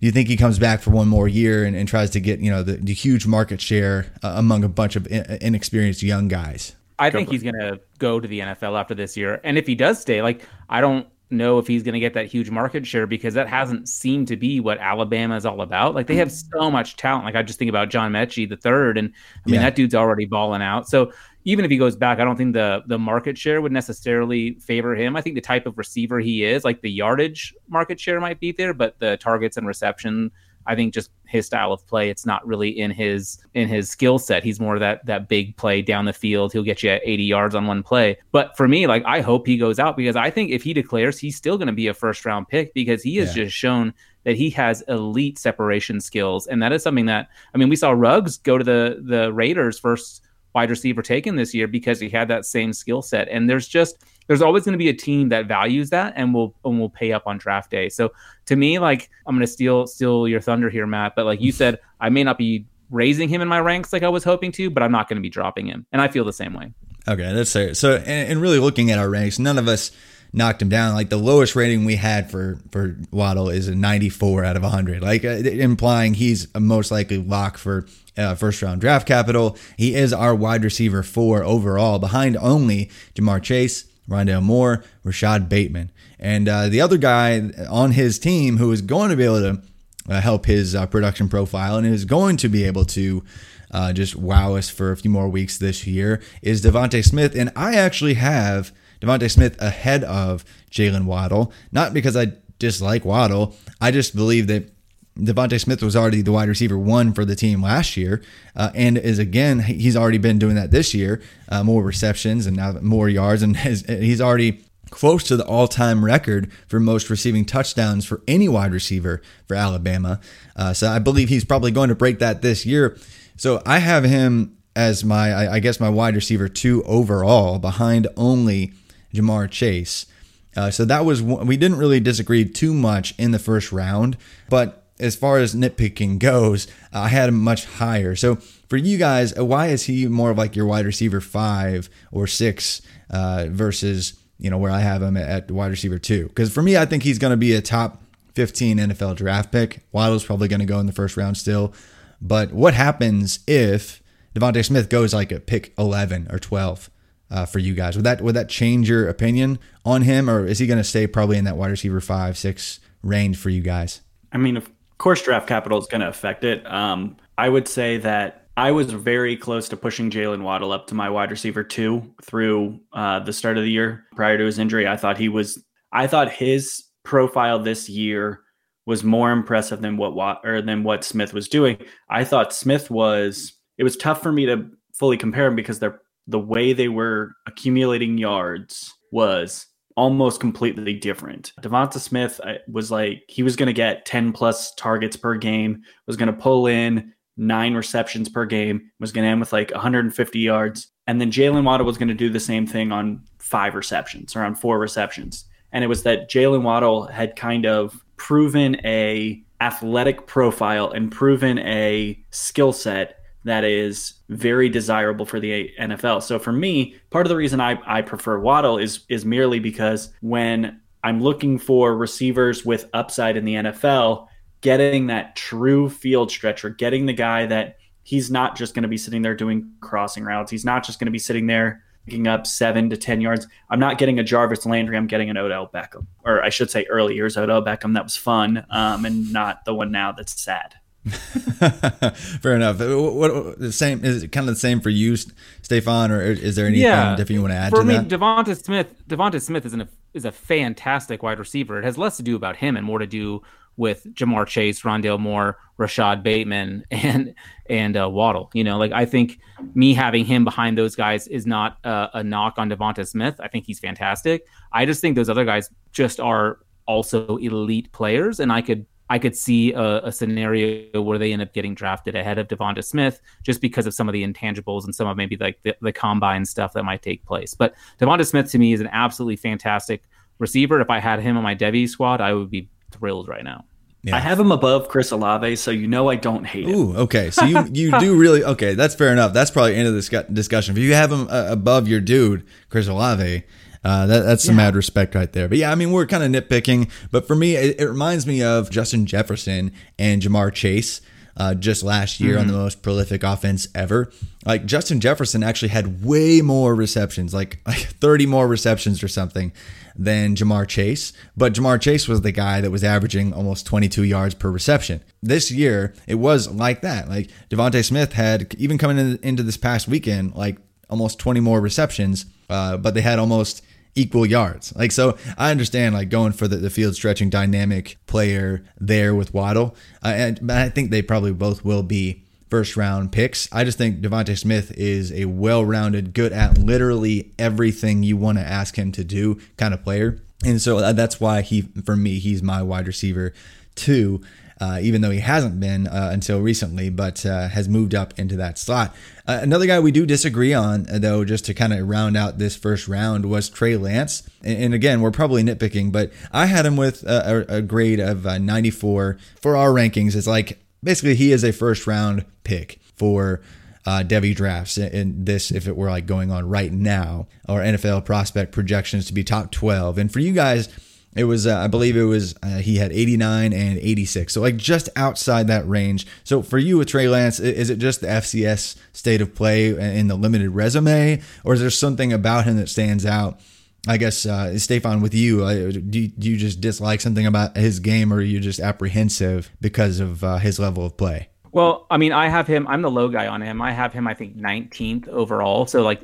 do 0.00 0.06
you 0.06 0.12
think 0.12 0.28
he 0.28 0.36
comes 0.36 0.58
back 0.58 0.82
for 0.82 0.90
one 0.90 1.08
more 1.08 1.26
year 1.26 1.64
and, 1.64 1.74
and 1.74 1.88
tries 1.88 2.10
to 2.10 2.20
get, 2.20 2.40
you 2.40 2.50
know, 2.50 2.62
the, 2.62 2.74
the 2.74 2.92
huge 2.92 3.26
market 3.26 3.60
share 3.60 4.12
uh, 4.22 4.34
among 4.36 4.62
a 4.62 4.68
bunch 4.68 4.94
of 4.94 5.06
in- 5.06 5.38
inexperienced 5.40 6.02
young 6.02 6.28
guys? 6.28 6.74
I 6.98 7.10
think 7.10 7.30
he's 7.30 7.42
going 7.42 7.54
to 7.54 7.80
go 7.98 8.20
to 8.20 8.28
the 8.28 8.40
NFL 8.40 8.78
after 8.78 8.94
this 8.94 9.16
year. 9.16 9.40
And 9.44 9.58
if 9.58 9.66
he 9.66 9.74
does 9.74 10.00
stay, 10.00 10.22
like, 10.22 10.42
I 10.68 10.80
don't 10.80 11.06
know 11.30 11.58
if 11.58 11.66
he's 11.66 11.82
going 11.82 11.94
to 11.94 12.00
get 12.00 12.14
that 12.14 12.26
huge 12.26 12.50
market 12.50 12.86
share 12.86 13.06
because 13.06 13.34
that 13.34 13.48
hasn't 13.48 13.88
seemed 13.88 14.28
to 14.28 14.36
be 14.36 14.60
what 14.60 14.78
Alabama 14.78 15.36
is 15.36 15.44
all 15.44 15.60
about. 15.60 15.94
Like, 15.94 16.06
they 16.06 16.16
have 16.16 16.32
so 16.32 16.70
much 16.70 16.96
talent. 16.96 17.24
Like, 17.24 17.34
I 17.34 17.42
just 17.42 17.58
think 17.58 17.68
about 17.68 17.90
John 17.90 18.12
Metchie, 18.12 18.48
the 18.48 18.56
third, 18.56 18.96
and 18.96 19.08
I 19.08 19.50
mean, 19.50 19.56
yeah. 19.56 19.62
that 19.62 19.76
dude's 19.76 19.94
already 19.94 20.26
balling 20.26 20.62
out. 20.62 20.88
So, 20.88 21.12
even 21.46 21.64
if 21.64 21.70
he 21.70 21.78
goes 21.78 21.96
back, 21.96 22.18
I 22.18 22.24
don't 22.24 22.36
think 22.36 22.52
the 22.52 22.82
the 22.86 22.98
market 22.98 23.38
share 23.38 23.62
would 23.62 23.72
necessarily 23.72 24.54
favor 24.54 24.94
him. 24.94 25.16
I 25.16 25.22
think 25.22 25.34
the 25.34 25.40
type 25.40 25.64
of 25.64 25.78
receiver 25.78 26.20
he 26.20 26.44
is, 26.44 26.64
like 26.64 26.82
the 26.82 26.90
yardage 26.90 27.54
market 27.68 27.98
share 27.98 28.20
might 28.20 28.38
be 28.38 28.52
there, 28.52 28.74
but 28.74 28.98
the 28.98 29.16
targets 29.16 29.56
and 29.56 29.66
reception 29.66 30.30
I 30.66 30.74
think 30.74 30.92
just 30.92 31.10
his 31.26 31.46
style 31.46 31.72
of 31.72 31.86
play, 31.86 32.10
it's 32.10 32.26
not 32.26 32.46
really 32.46 32.68
in 32.68 32.90
his 32.90 33.38
in 33.54 33.68
his 33.68 33.88
skill 33.88 34.18
set. 34.18 34.44
He's 34.44 34.60
more 34.60 34.78
that 34.78 35.06
that 35.06 35.28
big 35.28 35.56
play 35.56 35.82
down 35.82 36.04
the 36.04 36.12
field. 36.12 36.52
He'll 36.52 36.62
get 36.62 36.82
you 36.82 36.90
at 36.90 37.02
80 37.04 37.24
yards 37.24 37.54
on 37.54 37.66
one 37.66 37.82
play. 37.82 38.18
But 38.32 38.56
for 38.56 38.66
me, 38.68 38.86
like 38.86 39.04
I 39.06 39.20
hope 39.20 39.46
he 39.46 39.56
goes 39.56 39.78
out 39.78 39.96
because 39.96 40.16
I 40.16 40.30
think 40.30 40.50
if 40.50 40.62
he 40.62 40.72
declares, 40.72 41.18
he's 41.18 41.36
still 41.36 41.56
going 41.56 41.68
to 41.68 41.72
be 41.72 41.86
a 41.86 41.94
first 41.94 42.24
round 42.24 42.48
pick 42.48 42.74
because 42.74 43.02
he 43.02 43.16
has 43.16 43.36
yeah. 43.36 43.44
just 43.44 43.56
shown 43.56 43.94
that 44.24 44.36
he 44.36 44.50
has 44.50 44.82
elite 44.88 45.38
separation 45.38 46.00
skills, 46.00 46.46
and 46.48 46.60
that 46.62 46.72
is 46.72 46.82
something 46.82 47.06
that 47.06 47.28
I 47.54 47.58
mean 47.58 47.68
we 47.68 47.76
saw 47.76 47.92
Ruggs 47.92 48.38
go 48.38 48.58
to 48.58 48.64
the 48.64 49.02
the 49.04 49.32
Raiders 49.32 49.78
first 49.78 50.22
wide 50.56 50.70
receiver 50.70 51.02
taken 51.02 51.36
this 51.36 51.52
year 51.52 51.68
because 51.68 52.00
he 52.00 52.08
had 52.08 52.28
that 52.28 52.46
same 52.46 52.72
skill 52.72 53.02
set. 53.02 53.28
And 53.28 53.48
there's 53.48 53.68
just 53.68 54.02
there's 54.26 54.40
always 54.40 54.64
going 54.64 54.72
to 54.72 54.78
be 54.78 54.88
a 54.88 54.94
team 54.94 55.28
that 55.28 55.44
values 55.44 55.90
that 55.90 56.14
and 56.16 56.32
will 56.32 56.54
and 56.64 56.80
will 56.80 56.88
pay 56.88 57.12
up 57.12 57.26
on 57.26 57.36
draft 57.36 57.70
day. 57.70 57.90
So 57.90 58.10
to 58.46 58.56
me, 58.56 58.78
like 58.78 59.10
I'm 59.26 59.34
going 59.36 59.46
to 59.46 59.52
steal 59.52 59.86
steal 59.86 60.26
your 60.26 60.40
thunder 60.40 60.70
here, 60.70 60.86
Matt. 60.86 61.14
But 61.14 61.26
like 61.26 61.42
you 61.42 61.52
said, 61.52 61.78
I 62.00 62.08
may 62.08 62.24
not 62.24 62.38
be 62.38 62.64
raising 62.90 63.28
him 63.28 63.42
in 63.42 63.48
my 63.48 63.60
ranks 63.60 63.92
like 63.92 64.02
I 64.02 64.08
was 64.08 64.24
hoping 64.24 64.50
to, 64.52 64.70
but 64.70 64.82
I'm 64.82 64.92
not 64.92 65.10
going 65.10 65.18
to 65.18 65.22
be 65.22 65.28
dropping 65.28 65.66
him, 65.66 65.84
and 65.92 66.00
I 66.00 66.08
feel 66.08 66.24
the 66.24 66.32
same 66.32 66.54
way. 66.54 66.72
Okay, 67.06 67.32
that's 67.34 67.52
fair. 67.52 67.74
So, 67.74 67.96
and, 67.96 68.32
and 68.32 68.40
really 68.40 68.58
looking 68.58 68.90
at 68.90 68.98
our 68.98 69.10
ranks, 69.10 69.38
none 69.38 69.58
of 69.58 69.68
us 69.68 69.92
knocked 70.32 70.62
him 70.62 70.70
down. 70.70 70.94
Like 70.94 71.10
the 71.10 71.18
lowest 71.18 71.54
rating 71.54 71.84
we 71.84 71.96
had 71.96 72.30
for 72.30 72.58
for 72.70 72.96
Waddle 73.10 73.50
is 73.50 73.68
a 73.68 73.74
94 73.74 74.44
out 74.44 74.56
of 74.56 74.62
100, 74.62 75.02
like 75.02 75.22
uh, 75.22 75.28
implying 75.28 76.14
he's 76.14 76.48
a 76.54 76.60
most 76.60 76.90
likely 76.90 77.18
lock 77.18 77.58
for 77.58 77.86
uh, 78.16 78.34
first 78.34 78.62
round 78.62 78.80
draft 78.80 79.06
capital. 79.06 79.56
He 79.76 79.94
is 79.94 80.12
our 80.12 80.34
wide 80.34 80.64
receiver 80.64 81.02
four 81.02 81.42
overall, 81.42 81.98
behind 81.98 82.36
only 82.36 82.90
Ja'Marr 83.14 83.42
Chase, 83.42 83.84
Rondale 84.08 84.42
Moore, 84.42 84.84
Rashod 85.04 85.48
Bateman. 85.48 85.90
And 86.18 86.48
uh, 86.48 86.68
the 86.68 86.80
other 86.80 86.96
guy 86.96 87.50
on 87.68 87.92
his 87.92 88.18
team 88.18 88.56
who 88.56 88.72
is 88.72 88.80
going 88.82 89.10
to 89.10 89.16
be 89.16 89.24
able 89.24 89.40
to 89.40 89.62
uh, 90.08 90.20
help 90.20 90.46
his 90.46 90.74
uh, 90.74 90.86
production 90.86 91.28
profile 91.28 91.76
and 91.76 91.86
is 91.86 92.04
going 92.04 92.36
to 92.38 92.48
be 92.48 92.64
able 92.64 92.84
to 92.84 93.24
uh, 93.70 93.92
just 93.92 94.16
wow 94.16 94.54
us 94.54 94.70
for 94.70 94.92
a 94.92 94.96
few 94.96 95.10
more 95.10 95.28
weeks 95.28 95.58
this 95.58 95.86
year 95.86 96.22
is 96.40 96.62
DeVonta 96.62 97.04
Smith. 97.04 97.34
And 97.34 97.50
I 97.56 97.74
actually 97.74 98.14
have 98.14 98.72
DeVonta 99.00 99.30
Smith 99.30 99.60
ahead 99.60 100.04
of 100.04 100.44
Jaylen 100.70 101.04
Waddle, 101.04 101.52
not 101.72 101.92
because 101.92 102.16
I 102.16 102.32
dislike 102.58 103.04
Waddle. 103.04 103.54
I 103.80 103.90
just 103.90 104.16
believe 104.16 104.46
that 104.46 104.72
DeVonta 105.18 105.60
Smith 105.60 105.82
was 105.82 105.96
already 105.96 106.22
the 106.22 106.32
wide 106.32 106.48
receiver 106.48 106.78
one 106.78 107.12
for 107.12 107.24
the 107.24 107.34
team 107.34 107.62
last 107.62 107.96
year, 107.96 108.22
uh, 108.54 108.70
and 108.74 108.98
is 108.98 109.18
again 109.18 109.60
he's 109.60 109.96
already 109.96 110.18
been 110.18 110.38
doing 110.38 110.54
that 110.56 110.70
this 110.70 110.94
year, 110.94 111.22
uh, 111.48 111.64
more 111.64 111.82
receptions 111.82 112.46
and 112.46 112.56
now 112.56 112.72
more 112.82 113.08
yards, 113.08 113.42
and 113.42 113.56
has, 113.58 113.82
he's 113.86 114.20
already 114.20 114.62
close 114.90 115.24
to 115.24 115.36
the 115.36 115.44
all-time 115.44 116.04
record 116.04 116.50
for 116.68 116.78
most 116.78 117.10
receiving 117.10 117.44
touchdowns 117.44 118.04
for 118.04 118.22
any 118.28 118.48
wide 118.48 118.72
receiver 118.72 119.20
for 119.48 119.54
Alabama. 119.56 120.20
Uh, 120.54 120.72
so 120.72 120.88
I 120.88 121.00
believe 121.00 121.28
he's 121.28 121.44
probably 121.44 121.72
going 121.72 121.88
to 121.88 121.94
break 121.94 122.20
that 122.20 122.40
this 122.40 122.64
year. 122.64 122.96
So 123.36 123.60
I 123.66 123.78
have 123.78 124.04
him 124.04 124.56
as 124.76 125.04
my 125.04 125.52
I, 125.52 125.58
guess 125.58 125.80
my 125.80 125.88
wide 125.88 126.14
receiver 126.14 126.48
two 126.48 126.82
overall, 126.84 127.58
behind 127.58 128.06
only 128.16 128.74
Ja'Marr 129.14 129.50
Chase. 129.50 130.06
Uh, 130.54 130.70
so 130.70 130.84
that 130.84 131.04
was 131.04 131.22
we 131.22 131.56
didn't 131.56 131.78
really 131.78 132.00
disagree 132.00 132.44
too 132.44 132.74
much 132.74 133.14
in 133.18 133.30
the 133.30 133.38
first 133.38 133.72
round, 133.72 134.16
but 134.48 134.85
as 134.98 135.16
far 135.16 135.38
as 135.38 135.54
nitpicking 135.54 136.18
goes, 136.18 136.66
I 136.92 137.08
had 137.08 137.28
him 137.28 137.38
much 137.38 137.66
higher. 137.66 138.16
So 138.16 138.36
for 138.68 138.76
you 138.76 138.98
guys, 138.98 139.36
uh, 139.36 139.44
why 139.44 139.68
is 139.68 139.84
he 139.84 140.06
more 140.06 140.30
of 140.30 140.38
like 140.38 140.56
your 140.56 140.66
wide 140.66 140.86
receiver 140.86 141.20
five 141.20 141.88
or 142.10 142.26
six 142.26 142.82
uh, 143.10 143.46
versus 143.50 144.14
you 144.38 144.50
know 144.50 144.58
where 144.58 144.70
I 144.70 144.80
have 144.80 145.02
him 145.02 145.16
at 145.16 145.50
wide 145.50 145.70
receiver 145.70 145.98
two? 145.98 146.28
Because 146.28 146.52
for 146.52 146.62
me, 146.62 146.76
I 146.76 146.84
think 146.86 147.02
he's 147.02 147.18
going 147.18 147.32
to 147.32 147.36
be 147.36 147.52
a 147.52 147.60
top 147.60 148.02
15 148.34 148.78
NFL 148.78 149.16
draft 149.16 149.50
pick. 149.50 149.80
Waddle's 149.92 150.24
probably 150.24 150.48
going 150.48 150.60
to 150.60 150.66
go 150.66 150.78
in 150.78 150.86
the 150.86 150.92
first 150.92 151.16
round 151.16 151.36
still. 151.36 151.72
But 152.20 152.52
what 152.52 152.74
happens 152.74 153.40
if 153.46 154.02
DeVonta 154.34 154.64
Smith 154.64 154.88
goes 154.88 155.14
like 155.14 155.32
a 155.32 155.40
pick 155.40 155.72
11 155.78 156.28
or 156.30 156.38
12 156.38 156.90
uh, 157.30 157.46
for 157.46 157.58
you 157.58 157.74
guys? 157.74 157.96
Would 157.96 158.04
that 158.04 158.20
would 158.20 158.34
that 158.36 158.48
change 158.48 158.88
your 158.88 159.08
opinion 159.08 159.58
on 159.84 160.02
him, 160.02 160.28
or 160.28 160.46
is 160.46 160.58
he 160.58 160.66
going 160.66 160.78
to 160.78 160.84
stay 160.84 161.06
probably 161.06 161.38
in 161.38 161.44
that 161.44 161.56
wide 161.56 161.70
receiver 161.70 162.00
five 162.00 162.36
six 162.36 162.80
range 163.02 163.36
for 163.36 163.50
you 163.50 163.62
guys? 163.62 164.00
I 164.32 164.38
mean, 164.38 164.62
course, 164.98 165.22
draft 165.22 165.46
capital 165.46 165.78
is 165.78 165.86
going 165.86 166.00
to 166.00 166.08
affect 166.08 166.44
it. 166.44 166.66
Um, 166.66 167.16
I 167.38 167.48
would 167.48 167.68
say 167.68 167.98
that 167.98 168.48
I 168.56 168.70
was 168.70 168.90
very 168.92 169.36
close 169.36 169.68
to 169.68 169.76
pushing 169.76 170.10
Jaylen 170.10 170.42
Waddle 170.42 170.72
up 170.72 170.86
to 170.86 170.94
my 170.94 171.10
wide 171.10 171.30
receiver 171.30 171.62
two 171.62 172.14
through 172.22 172.80
uh, 172.92 173.20
the 173.20 173.32
start 173.32 173.58
of 173.58 173.64
the 173.64 173.70
year 173.70 174.04
prior 174.14 174.38
to 174.38 174.44
his 174.44 174.58
injury. 174.58 174.88
I 174.88 174.96
thought 174.96 175.18
he 175.18 175.28
was, 175.28 175.62
I 175.92 176.06
thought 176.06 176.32
his 176.32 176.84
profile 177.04 177.58
this 177.58 177.88
year 177.88 178.40
was 178.86 179.04
more 179.04 179.32
impressive 179.32 179.82
than 179.82 179.96
what 179.96 180.40
or 180.44 180.62
than 180.62 180.84
what 180.84 181.04
Smith 181.04 181.34
was 181.34 181.48
doing. 181.48 181.76
I 182.08 182.24
thought 182.24 182.54
Smith 182.54 182.90
was. 182.90 183.52
It 183.76 183.84
was 183.84 183.96
tough 183.96 184.22
for 184.22 184.32
me 184.32 184.46
to 184.46 184.70
fully 184.94 185.18
compare 185.18 185.46
him 185.46 185.56
because 185.56 185.78
they're 185.78 186.00
the 186.26 186.38
way 186.38 186.72
they 186.72 186.88
were 186.88 187.32
accumulating 187.46 188.16
yards 188.18 188.92
was 189.12 189.66
almost 189.96 190.40
completely 190.40 190.94
different. 190.94 191.52
Devonta 191.62 191.98
Smith 191.98 192.40
was 192.68 192.90
like 192.90 193.22
he 193.28 193.42
was 193.42 193.56
going 193.56 193.66
to 193.66 193.72
get 193.72 194.04
10 194.04 194.32
plus 194.32 194.74
targets 194.74 195.16
per 195.16 195.36
game, 195.36 195.82
was 196.06 196.16
going 196.16 196.26
to 196.26 196.32
pull 196.32 196.66
in 196.66 197.12
nine 197.36 197.74
receptions 197.74 198.28
per 198.28 198.46
game, 198.46 198.90
was 199.00 199.12
going 199.12 199.24
to 199.24 199.30
end 199.30 199.40
with 199.40 199.52
like 199.52 199.70
150 199.70 200.38
yards. 200.38 200.88
And 201.06 201.20
then 201.20 201.30
Jaylen 201.30 201.64
Waddle 201.64 201.86
was 201.86 201.98
going 201.98 202.08
to 202.08 202.14
do 202.14 202.30
the 202.30 202.40
same 202.40 202.66
thing 202.66 202.92
on 202.92 203.22
five 203.38 203.74
receptions 203.74 204.34
or 204.34 204.42
on 204.42 204.54
four 204.54 204.78
receptions. 204.78 205.44
And 205.72 205.84
it 205.84 205.88
was 205.88 206.02
that 206.04 206.30
Jaylen 206.30 206.62
Waddle 206.62 207.06
had 207.06 207.36
kind 207.36 207.66
of 207.66 208.04
proven 208.16 208.76
a 208.84 209.42
athletic 209.60 210.26
profile 210.26 210.90
and 210.90 211.10
proven 211.10 211.58
a 211.60 212.18
skill 212.30 212.72
set 212.72 213.18
that 213.46 213.64
is 213.64 214.14
very 214.28 214.68
desirable 214.68 215.24
for 215.24 215.38
the 215.38 215.70
NFL. 215.80 216.22
So 216.22 216.38
for 216.38 216.52
me, 216.52 216.96
part 217.10 217.26
of 217.26 217.30
the 217.30 217.36
reason 217.36 217.60
I, 217.60 217.78
I 217.86 218.02
prefer 218.02 218.38
Waddle 218.38 218.76
is 218.76 219.04
is 219.08 219.24
merely 219.24 219.60
because 219.60 220.12
when 220.20 220.80
I'm 221.04 221.20
looking 221.20 221.58
for 221.58 221.96
receivers 221.96 222.64
with 222.64 222.90
upside 222.92 223.36
in 223.36 223.44
the 223.44 223.54
NFL, 223.54 224.26
getting 224.60 225.06
that 225.06 225.36
true 225.36 225.88
field 225.88 226.30
stretcher, 226.30 226.70
getting 226.70 227.06
the 227.06 227.12
guy 227.12 227.46
that 227.46 227.78
he's 228.02 228.30
not 228.30 228.56
just 228.56 228.74
going 228.74 228.82
to 228.82 228.88
be 228.88 228.98
sitting 228.98 229.22
there 229.22 229.34
doing 229.34 229.70
crossing 229.80 230.24
routes. 230.24 230.50
He's 230.50 230.64
not 230.64 230.84
just 230.84 230.98
going 230.98 231.06
to 231.06 231.12
be 231.12 231.18
sitting 231.18 231.46
there 231.46 231.84
picking 232.04 232.26
up 232.26 232.46
seven 232.46 232.90
to 232.90 232.96
10 232.96 233.20
yards. 233.20 233.46
I'm 233.70 233.80
not 233.80 233.98
getting 233.98 234.18
a 234.18 234.24
Jarvis 234.24 234.66
Landry. 234.66 234.96
I'm 234.96 235.06
getting 235.06 235.30
an 235.30 235.36
Odell 235.36 235.68
Beckham, 235.72 236.06
or 236.24 236.42
I 236.42 236.48
should 236.48 236.70
say 236.70 236.84
early 236.86 237.14
years 237.14 237.36
Odell 237.36 237.62
Beckham. 237.62 237.94
That 237.94 238.04
was 238.04 238.16
fun 238.16 238.66
um, 238.70 239.04
and 239.04 239.32
not 239.32 239.64
the 239.64 239.74
one 239.74 239.92
now 239.92 240.12
that's 240.12 240.40
sad. 240.40 240.74
Fair 242.42 242.56
enough. 242.56 242.80
What, 242.80 243.14
what, 243.14 243.58
the 243.60 243.70
same 243.70 244.04
is 244.04 244.24
it 244.24 244.32
kind 244.32 244.48
of 244.48 244.54
the 244.54 244.60
same 244.60 244.80
for 244.80 244.90
you, 244.90 245.16
Stefan, 245.62 246.10
or 246.10 246.20
is 246.20 246.56
there 246.56 246.66
anything 246.66 246.84
yeah, 246.84 247.14
different 247.14 247.36
you 247.36 247.42
want 247.42 247.52
to 247.52 247.56
add 247.56 247.70
for 247.70 247.80
to 247.80 247.84
me, 247.84 247.94
that? 247.96 248.08
Devonta 248.08 248.60
Smith. 248.60 248.92
Devonta 249.08 249.40
Smith 249.40 249.64
is 249.64 249.72
an, 249.72 249.88
is 250.14 250.24
a 250.24 250.32
fantastic 250.32 251.22
wide 251.22 251.38
receiver. 251.38 251.78
It 251.78 251.84
has 251.84 251.96
less 251.96 252.16
to 252.16 252.24
do 252.24 252.34
about 252.34 252.56
him 252.56 252.76
and 252.76 252.84
more 252.84 252.98
to 252.98 253.06
do 253.06 253.42
with 253.76 254.04
Ja'Marr 254.14 254.46
Chase, 254.46 254.82
Rondale 254.82 255.20
Moore, 255.20 255.58
Rashod 255.76 256.24
Bateman, 256.24 256.84
and 256.90 257.34
and 257.70 257.96
uh, 257.96 258.08
Waddle. 258.10 258.50
You 258.52 258.64
know, 258.64 258.76
like 258.76 258.90
I 258.90 259.04
think 259.04 259.38
me 259.74 259.94
having 259.94 260.24
him 260.24 260.44
behind 260.44 260.76
those 260.76 260.96
guys 260.96 261.28
is 261.28 261.46
not 261.46 261.78
uh, 261.84 262.08
a 262.14 262.24
knock 262.24 262.54
on 262.58 262.68
Devonta 262.68 263.06
Smith. 263.06 263.36
I 263.38 263.46
think 263.46 263.64
he's 263.66 263.78
fantastic. 263.78 264.44
I 264.72 264.86
just 264.86 265.00
think 265.00 265.14
those 265.14 265.30
other 265.30 265.44
guys 265.44 265.70
just 265.92 266.18
are 266.18 266.58
also 266.86 267.36
elite 267.36 267.92
players, 267.92 268.40
and 268.40 268.50
I 268.50 268.60
could 268.62 268.86
I 269.08 269.18
could 269.18 269.36
see 269.36 269.72
a, 269.72 270.06
a, 270.06 270.12
scenario 270.12 271.00
where 271.00 271.16
they 271.18 271.32
end 271.32 271.40
up 271.40 271.52
getting 271.52 271.74
drafted 271.74 272.16
ahead 272.16 272.38
of 272.38 272.48
Devonta 272.48 272.84
Smith 272.84 273.20
just 273.42 273.60
because 273.60 273.86
of 273.86 273.94
some 273.94 274.08
of 274.08 274.12
the 274.12 274.26
intangibles 274.26 274.84
and 274.84 274.94
some 274.94 275.06
of 275.06 275.16
maybe 275.16 275.36
like 275.36 275.62
the, 275.62 275.76
the 275.80 275.92
combine 275.92 276.44
stuff 276.44 276.72
that 276.72 276.82
might 276.82 277.02
take 277.02 277.24
place. 277.24 277.54
But 277.54 277.74
Devonta 278.00 278.26
Smith 278.26 278.50
to 278.50 278.58
me 278.58 278.72
is 278.72 278.80
an 278.80 278.88
absolutely 278.90 279.36
fantastic 279.36 280.02
receiver. 280.38 280.80
If 280.80 280.90
I 280.90 280.98
had 280.98 281.20
him 281.20 281.36
on 281.36 281.44
my 281.44 281.54
Devy 281.54 281.88
squad, 281.88 282.20
I 282.20 282.32
would 282.32 282.50
be 282.50 282.68
thrilled 282.90 283.28
right 283.28 283.44
now. 283.44 283.64
Yeah. 284.02 284.16
I 284.16 284.20
have 284.20 284.38
him 284.38 284.52
above 284.52 284.88
Chris 284.88 285.10
Olave, 285.10 285.56
so 285.56 285.72
you 285.72 285.88
know 285.88 286.08
I 286.08 286.14
don't 286.14 286.44
hate 286.44 286.68
him. 286.68 286.74
Ooh, 286.76 286.96
okay. 286.96 287.32
So 287.32 287.44
you 287.44 287.64
you 287.72 287.98
do 287.98 288.16
really 288.18 288.44
okay. 288.44 288.74
That's 288.74 288.94
fair 288.94 289.10
enough. 289.10 289.32
That's 289.32 289.50
probably 289.50 289.74
end 289.74 289.88
of 289.88 289.94
this 289.94 290.08
discussion. 290.32 290.76
If 290.76 290.82
you 290.82 290.94
have 290.94 291.10
him 291.10 291.26
uh, 291.28 291.46
above 291.48 291.88
your 291.88 292.00
dude, 292.00 292.46
Chris 292.68 292.86
Olave, 292.86 293.42
uh, 293.86 294.04
that, 294.06 294.24
that's 294.24 294.42
some 294.42 294.58
yeah. 294.58 294.64
mad 294.64 294.74
respect 294.74 295.14
right 295.14 295.32
there. 295.32 295.46
But 295.48 295.58
yeah, 295.58 295.70
I 295.70 295.76
mean, 295.76 295.92
we're 295.92 296.06
kind 296.06 296.24
of 296.24 296.44
nitpicking. 296.44 296.90
But 297.12 297.24
for 297.24 297.36
me, 297.36 297.54
it, 297.54 297.80
it, 297.80 297.86
reminds 297.86 298.26
me 298.26 298.42
of 298.42 298.68
Justin 298.68 299.06
Jefferson 299.06 299.70
and 299.96 300.20
Ja'Marr 300.20 300.52
Chase. 300.52 301.00
Uh, 301.36 301.54
just 301.54 301.82
last 301.82 302.18
year 302.18 302.32
mm-hmm. 302.32 302.40
on 302.40 302.46
the 302.46 302.52
mm-hmm. 302.54 302.62
most 302.62 302.82
prolific 302.82 303.22
offense 303.22 303.68
ever. 303.74 304.10
Like 304.46 304.64
Justin 304.64 305.00
Jefferson 305.00 305.42
actually 305.42 305.68
had 305.68 306.02
way 306.02 306.40
more 306.40 306.74
receptions, 306.74 307.34
like, 307.34 307.60
like 307.66 307.76
30 307.76 308.26
more 308.26 308.48
receptions 308.48 309.02
or 309.02 309.08
something 309.08 309.52
than 309.94 310.34
Ja'Marr 310.34 310.66
Chase, 310.66 311.12
but 311.36 311.52
Ja'Marr 311.52 311.80
Chase 311.80 312.08
was 312.08 312.22
the 312.22 312.32
guy 312.32 312.62
that 312.62 312.70
was 312.70 312.82
averaging 312.82 313.34
almost 313.34 313.66
22 313.66 314.02
yards 314.02 314.34
per 314.34 314.50
reception. 314.50 315.02
This 315.22 315.50
year, 315.50 315.94
it 316.06 316.14
was 316.14 316.50
like 316.50 316.80
that. 316.80 317.08
Like 317.08 317.30
DeVonta 317.50 317.84
Smith 317.84 318.14
had, 318.14 318.54
even 318.54 318.78
coming 318.78 318.98
in, 318.98 319.18
into 319.22 319.42
this 319.42 319.58
past 319.58 319.88
weekend, 319.88 320.34
like 320.34 320.56
almost 320.88 321.18
20 321.18 321.40
more 321.40 321.60
receptions, 321.60 322.24
uh, 322.48 322.78
but 322.78 322.94
they 322.94 323.02
had 323.02 323.18
almost 323.18 323.62
equal 323.96 324.26
yards. 324.26 324.76
Like, 324.76 324.92
so 324.92 325.18
I 325.36 325.50
understand 325.50 325.94
like 325.94 326.10
going 326.10 326.32
for 326.32 326.46
the, 326.46 326.56
the 326.56 326.70
field 326.70 326.94
stretching 326.94 327.30
dynamic 327.30 327.98
player 328.06 328.62
there 328.78 329.14
with 329.14 329.34
Waddle. 329.34 329.74
Uh, 330.04 330.08
and 330.08 330.52
I 330.52 330.68
think 330.68 330.90
they 330.90 331.02
probably 331.02 331.32
both 331.32 331.64
will 331.64 331.82
be 331.82 332.22
first 332.48 332.76
round 332.76 333.10
picks. 333.10 333.48
I 333.52 333.64
just 333.64 333.78
think 333.78 334.00
DeVonta 334.00 334.38
Smith 334.38 334.72
is 334.76 335.10
a 335.12 335.24
well 335.24 335.64
rounded, 335.64 336.14
good 336.14 336.32
at 336.32 336.58
literally 336.58 337.32
everything 337.38 338.02
you 338.02 338.16
want 338.16 338.38
to 338.38 338.44
ask 338.44 338.76
him 338.76 338.92
to 338.92 339.02
do 339.02 339.40
kind 339.56 339.74
of 339.74 339.82
player. 339.82 340.20
And 340.44 340.60
so 340.60 340.78
uh, 340.78 340.92
that's 340.92 341.18
why 341.18 341.40
he, 341.40 341.62
for 341.62 341.96
me, 341.96 342.18
he's 342.18 342.42
my 342.42 342.62
wide 342.62 342.86
receiver 342.86 343.32
too. 343.74 344.22
Uh, 344.58 344.78
even 344.80 345.02
though 345.02 345.10
he 345.10 345.20
hasn't 345.20 345.60
been 345.60 345.86
uh, 345.86 346.08
until 346.12 346.40
recently, 346.40 346.88
but 346.88 347.26
uh, 347.26 347.46
has 347.48 347.68
moved 347.68 347.94
up 347.94 348.18
into 348.18 348.36
that 348.36 348.58
slot. 348.58 348.94
Uh, 349.26 349.38
another 349.42 349.66
guy 349.66 349.78
we 349.78 349.90
do 349.90 350.06
disagree 350.06 350.54
on, 350.54 350.88
uh, 350.88 350.98
though, 350.98 351.26
just 351.26 351.44
to 351.44 351.52
kind 351.52 351.74
of 351.74 351.86
round 351.86 352.16
out 352.16 352.38
this 352.38 352.56
first 352.56 352.88
round, 352.88 353.26
was 353.26 353.50
Trey 353.50 353.76
Lance. 353.76 354.22
And, 354.42 354.64
and 354.64 354.74
again, 354.74 355.02
we're 355.02 355.10
probably 355.10 355.42
nitpicking, 355.42 355.92
but 355.92 356.10
I 356.32 356.46
had 356.46 356.64
him 356.64 356.76
with 356.76 357.02
a, 357.02 357.44
a 357.48 357.60
grade 357.60 358.00
of 358.00 358.24
94 358.24 359.18
for 359.40 359.56
our 359.56 359.68
rankings. 359.68 360.16
It's 360.16 360.26
like 360.26 360.58
basically 360.82 361.16
he 361.16 361.32
is 361.32 361.44
a 361.44 361.52
first 361.52 361.86
round 361.86 362.24
pick 362.42 362.80
for 362.96 363.42
uh, 363.86 364.02
Devy 364.06 364.34
drafts 364.34 364.78
in 364.78 365.24
this 365.24 365.50
if 365.50 365.68
it 365.68 365.76
were 365.76 365.90
like 365.90 366.06
going 366.06 366.30
on 366.30 366.48
right 366.48 366.72
now 366.72 367.28
or 367.48 367.60
NFL 367.60 368.04
prospect 368.04 368.52
projections 368.52 369.06
to 369.06 369.14
be 369.14 369.22
top 369.22 369.52
12. 369.52 369.98
And 369.98 370.12
for 370.12 370.18
you 370.18 370.32
guys, 370.32 370.68
it 371.16 371.24
was 371.24 371.46
uh, 371.46 371.58
I 371.58 371.66
believe 371.66 371.96
it 371.96 372.04
was 372.04 372.34
uh, 372.42 372.58
he 372.58 372.76
had 372.76 372.92
89 372.92 373.52
and 373.52 373.78
86. 373.78 374.32
So 374.32 374.40
like 374.40 374.56
just 374.56 374.88
outside 374.96 375.46
that 375.48 375.66
range. 375.68 376.06
So 376.24 376.42
for 376.42 376.58
you 376.58 376.78
with 376.78 376.88
Trey 376.88 377.08
Lance, 377.08 377.40
is 377.40 377.70
it 377.70 377.78
just 377.78 378.00
the 378.00 378.06
FCS 378.08 378.76
state 378.92 379.20
of 379.20 379.34
play 379.34 379.68
in 379.68 380.08
the 380.08 380.16
limited 380.16 380.50
resume 380.50 381.22
or 381.44 381.54
is 381.54 381.60
there 381.60 381.70
something 381.70 382.12
about 382.12 382.44
him 382.44 382.56
that 382.56 382.68
stands 382.68 383.06
out? 383.06 383.40
I 383.88 383.98
guess 383.98 384.26
uh, 384.26 384.58
Stefan, 384.58 385.00
with 385.00 385.14
you, 385.14 385.44
uh, 385.44 385.70
do, 385.70 386.00
you, 386.00 386.08
do 386.08 386.30
you 386.30 386.36
just 386.36 386.60
dislike 386.60 387.00
something 387.00 387.24
about 387.24 387.56
his 387.56 387.78
game, 387.78 388.12
or 388.12 388.16
are 388.16 388.20
you 388.20 388.40
just 388.40 388.58
apprehensive 388.58 389.50
because 389.60 390.00
of 390.00 390.24
uh, 390.24 390.38
his 390.38 390.58
level 390.58 390.84
of 390.84 390.96
play? 390.96 391.28
Well, 391.52 391.86
I 391.88 391.96
mean, 391.96 392.12
I 392.12 392.28
have 392.28 392.48
him. 392.48 392.66
I'm 392.66 392.82
the 392.82 392.90
low 392.90 393.08
guy 393.08 393.28
on 393.28 393.42
him. 393.42 393.62
I 393.62 393.70
have 393.72 393.92
him. 393.92 394.08
I 394.08 394.14
think 394.14 394.36
19th 394.36 395.08
overall. 395.08 395.66
So 395.66 395.82
like 395.82 396.02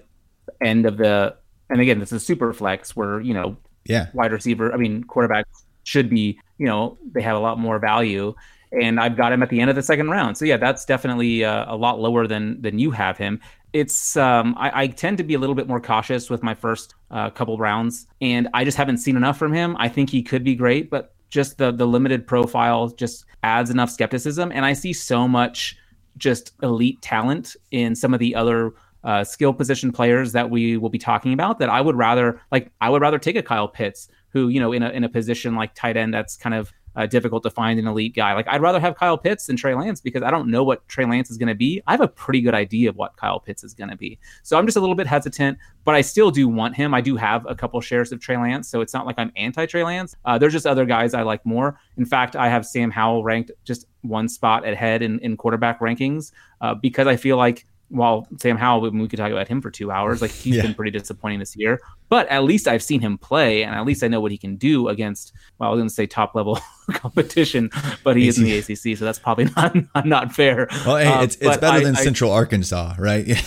end 0.62 0.86
of 0.86 0.96
the. 0.96 1.34
And 1.68 1.80
again, 1.80 1.98
this 1.98 2.12
is 2.12 2.24
super 2.24 2.52
flex 2.52 2.94
where 2.94 3.20
you 3.20 3.34
know, 3.34 3.56
yeah, 3.84 4.08
wide 4.14 4.32
receiver. 4.32 4.72
I 4.72 4.76
mean, 4.76 5.04
quarterback 5.04 5.46
should 5.84 6.10
be. 6.10 6.38
You 6.58 6.66
know, 6.66 6.98
they 7.12 7.22
have 7.22 7.36
a 7.36 7.40
lot 7.40 7.58
more 7.58 7.80
value 7.80 8.34
and 8.80 9.00
I've 9.00 9.16
got 9.16 9.32
him 9.32 9.42
at 9.42 9.50
the 9.50 9.60
end 9.60 9.68
of 9.68 9.76
the 9.76 9.82
second 9.82 10.08
round. 10.08 10.38
So 10.38 10.44
yeah, 10.44 10.56
that's 10.56 10.86
definitely 10.86 11.44
uh, 11.44 11.74
a 11.74 11.76
lot 11.76 11.98
lower 12.00 12.26
than 12.26 12.62
than 12.62 12.78
you 12.78 12.92
have 12.92 13.18
him 13.18 13.40
it's 13.72 14.16
um, 14.16 14.54
I, 14.58 14.82
I, 14.82 14.86
tend 14.86 15.18
to 15.18 15.24
be 15.24 15.34
a 15.34 15.38
little 15.38 15.54
bit 15.54 15.66
more 15.66 15.80
cautious 15.80 16.28
with 16.28 16.42
my 16.42 16.54
first 16.54 16.94
uh, 17.10 17.30
couple 17.30 17.56
rounds, 17.56 18.06
and 18.20 18.48
I 18.52 18.64
just 18.64 18.76
haven't 18.76 18.98
seen 18.98 19.16
enough 19.16 19.38
from 19.38 19.52
him. 19.52 19.76
I 19.78 19.88
think 19.88 20.10
he 20.10 20.22
could 20.22 20.44
be 20.44 20.54
great, 20.54 20.90
but 20.90 21.14
just 21.30 21.58
the 21.58 21.72
the 21.72 21.86
limited 21.86 22.26
profile 22.26 22.88
just 22.88 23.24
adds 23.42 23.70
enough 23.70 23.90
skepticism, 23.90 24.52
and 24.52 24.64
I 24.64 24.74
see 24.74 24.92
so 24.92 25.26
much 25.26 25.76
just 26.18 26.52
elite 26.62 27.00
talent 27.00 27.56
in 27.70 27.94
some 27.94 28.12
of 28.12 28.20
the 28.20 28.34
other 28.34 28.72
uh, 29.04 29.24
skill 29.24 29.52
position 29.52 29.92
players 29.92 30.32
that 30.32 30.50
we 30.50 30.76
will 30.76 30.90
be 30.90 30.98
talking 30.98 31.32
about 31.32 31.58
that 31.58 31.68
I 31.68 31.80
would 31.80 31.96
rather 31.96 32.40
like 32.50 32.70
I 32.80 32.90
would 32.90 33.02
rather 33.02 33.18
take 33.18 33.36
a 33.36 33.42
Kyle 33.42 33.68
Pitts 33.68 34.08
who 34.30 34.48
you 34.48 34.60
know 34.60 34.72
in 34.72 34.82
a 34.82 34.90
in 34.90 35.04
a 35.04 35.08
position 35.08 35.54
like 35.54 35.74
tight 35.74 35.96
end 35.96 36.14
that's 36.14 36.36
kind 36.36 36.54
of 36.54 36.72
uh, 36.94 37.06
difficult 37.06 37.42
to 37.42 37.50
find 37.50 37.78
an 37.78 37.86
elite 37.86 38.14
guy. 38.14 38.34
Like 38.34 38.46
I'd 38.48 38.60
rather 38.60 38.80
have 38.80 38.96
Kyle 38.96 39.16
Pitts 39.16 39.46
than 39.46 39.56
Trey 39.56 39.74
Lance 39.74 40.00
because 40.00 40.22
I 40.22 40.30
don't 40.30 40.50
know 40.50 40.62
what 40.62 40.86
Trey 40.88 41.04
Lance 41.04 41.30
is 41.30 41.38
going 41.38 41.48
to 41.48 41.54
be. 41.54 41.82
I 41.86 41.92
have 41.92 42.00
a 42.00 42.08
pretty 42.08 42.40
good 42.40 42.54
idea 42.54 42.90
of 42.90 42.96
what 42.96 43.16
Kyle 43.16 43.40
Pitts 43.40 43.64
is 43.64 43.74
going 43.74 43.90
to 43.90 43.96
be. 43.96 44.18
So 44.42 44.58
I'm 44.58 44.66
just 44.66 44.76
a 44.76 44.80
little 44.80 44.94
bit 44.94 45.06
hesitant, 45.06 45.58
but 45.84 45.94
I 45.94 46.00
still 46.00 46.30
do 46.30 46.48
want 46.48 46.76
him. 46.76 46.94
I 46.94 47.00
do 47.00 47.16
have 47.16 47.46
a 47.48 47.54
couple 47.54 47.80
shares 47.80 48.12
of 48.12 48.20
Trey 48.20 48.36
Lance, 48.36 48.68
so 48.68 48.80
it's 48.80 48.92
not 48.92 49.06
like 49.06 49.18
I'm 49.18 49.32
anti 49.36 49.66
Trey 49.66 49.84
Lance. 49.84 50.16
Uh, 50.24 50.38
there's 50.38 50.52
just 50.52 50.66
other 50.66 50.84
guys 50.84 51.14
I 51.14 51.22
like 51.22 51.44
more. 51.46 51.78
In 51.96 52.04
fact, 52.04 52.36
I 52.36 52.48
have 52.48 52.66
Sam 52.66 52.90
Howell 52.90 53.24
ranked 53.24 53.50
just 53.64 53.86
one 54.02 54.28
spot 54.28 54.66
ahead 54.66 55.02
in, 55.02 55.18
in 55.20 55.36
quarterback 55.36 55.80
rankings 55.80 56.32
uh, 56.60 56.74
because 56.74 57.06
I 57.06 57.16
feel 57.16 57.36
like 57.36 57.66
while 57.92 58.26
Sam 58.40 58.56
Howell, 58.56 58.90
we 58.90 59.06
could 59.06 59.18
talk 59.18 59.30
about 59.30 59.46
him 59.46 59.60
for 59.60 59.70
two 59.70 59.90
hours. 59.90 60.22
Like 60.22 60.30
he's 60.30 60.56
yeah. 60.56 60.62
been 60.62 60.74
pretty 60.74 60.90
disappointing 60.90 61.38
this 61.38 61.54
year, 61.54 61.78
but 62.08 62.26
at 62.28 62.42
least 62.42 62.66
I've 62.66 62.82
seen 62.82 63.00
him 63.00 63.18
play, 63.18 63.62
and 63.62 63.74
at 63.74 63.84
least 63.84 64.02
I 64.02 64.08
know 64.08 64.20
what 64.20 64.32
he 64.32 64.38
can 64.38 64.56
do 64.56 64.88
against. 64.88 65.32
Well, 65.58 65.68
I 65.68 65.72
was 65.72 65.78
going 65.78 65.88
to 65.88 65.94
say 65.94 66.06
top 66.06 66.34
level 66.34 66.58
competition, 66.92 67.70
but 68.02 68.16
he 68.16 68.28
is 68.28 68.38
in 68.38 68.44
the 68.44 68.58
ACC, 68.58 68.98
so 68.98 69.04
that's 69.04 69.18
probably 69.18 69.44
not 69.56 70.06
not 70.06 70.34
fair. 70.34 70.68
Well, 70.86 70.96
hey, 70.96 71.24
it's 71.24 71.36
it's 71.36 71.58
better 71.58 71.78
I, 71.78 71.84
than 71.84 71.96
I, 71.96 72.02
Central 72.02 72.32
Arkansas, 72.32 72.94
right? 72.98 73.26
Yeah, 73.26 73.42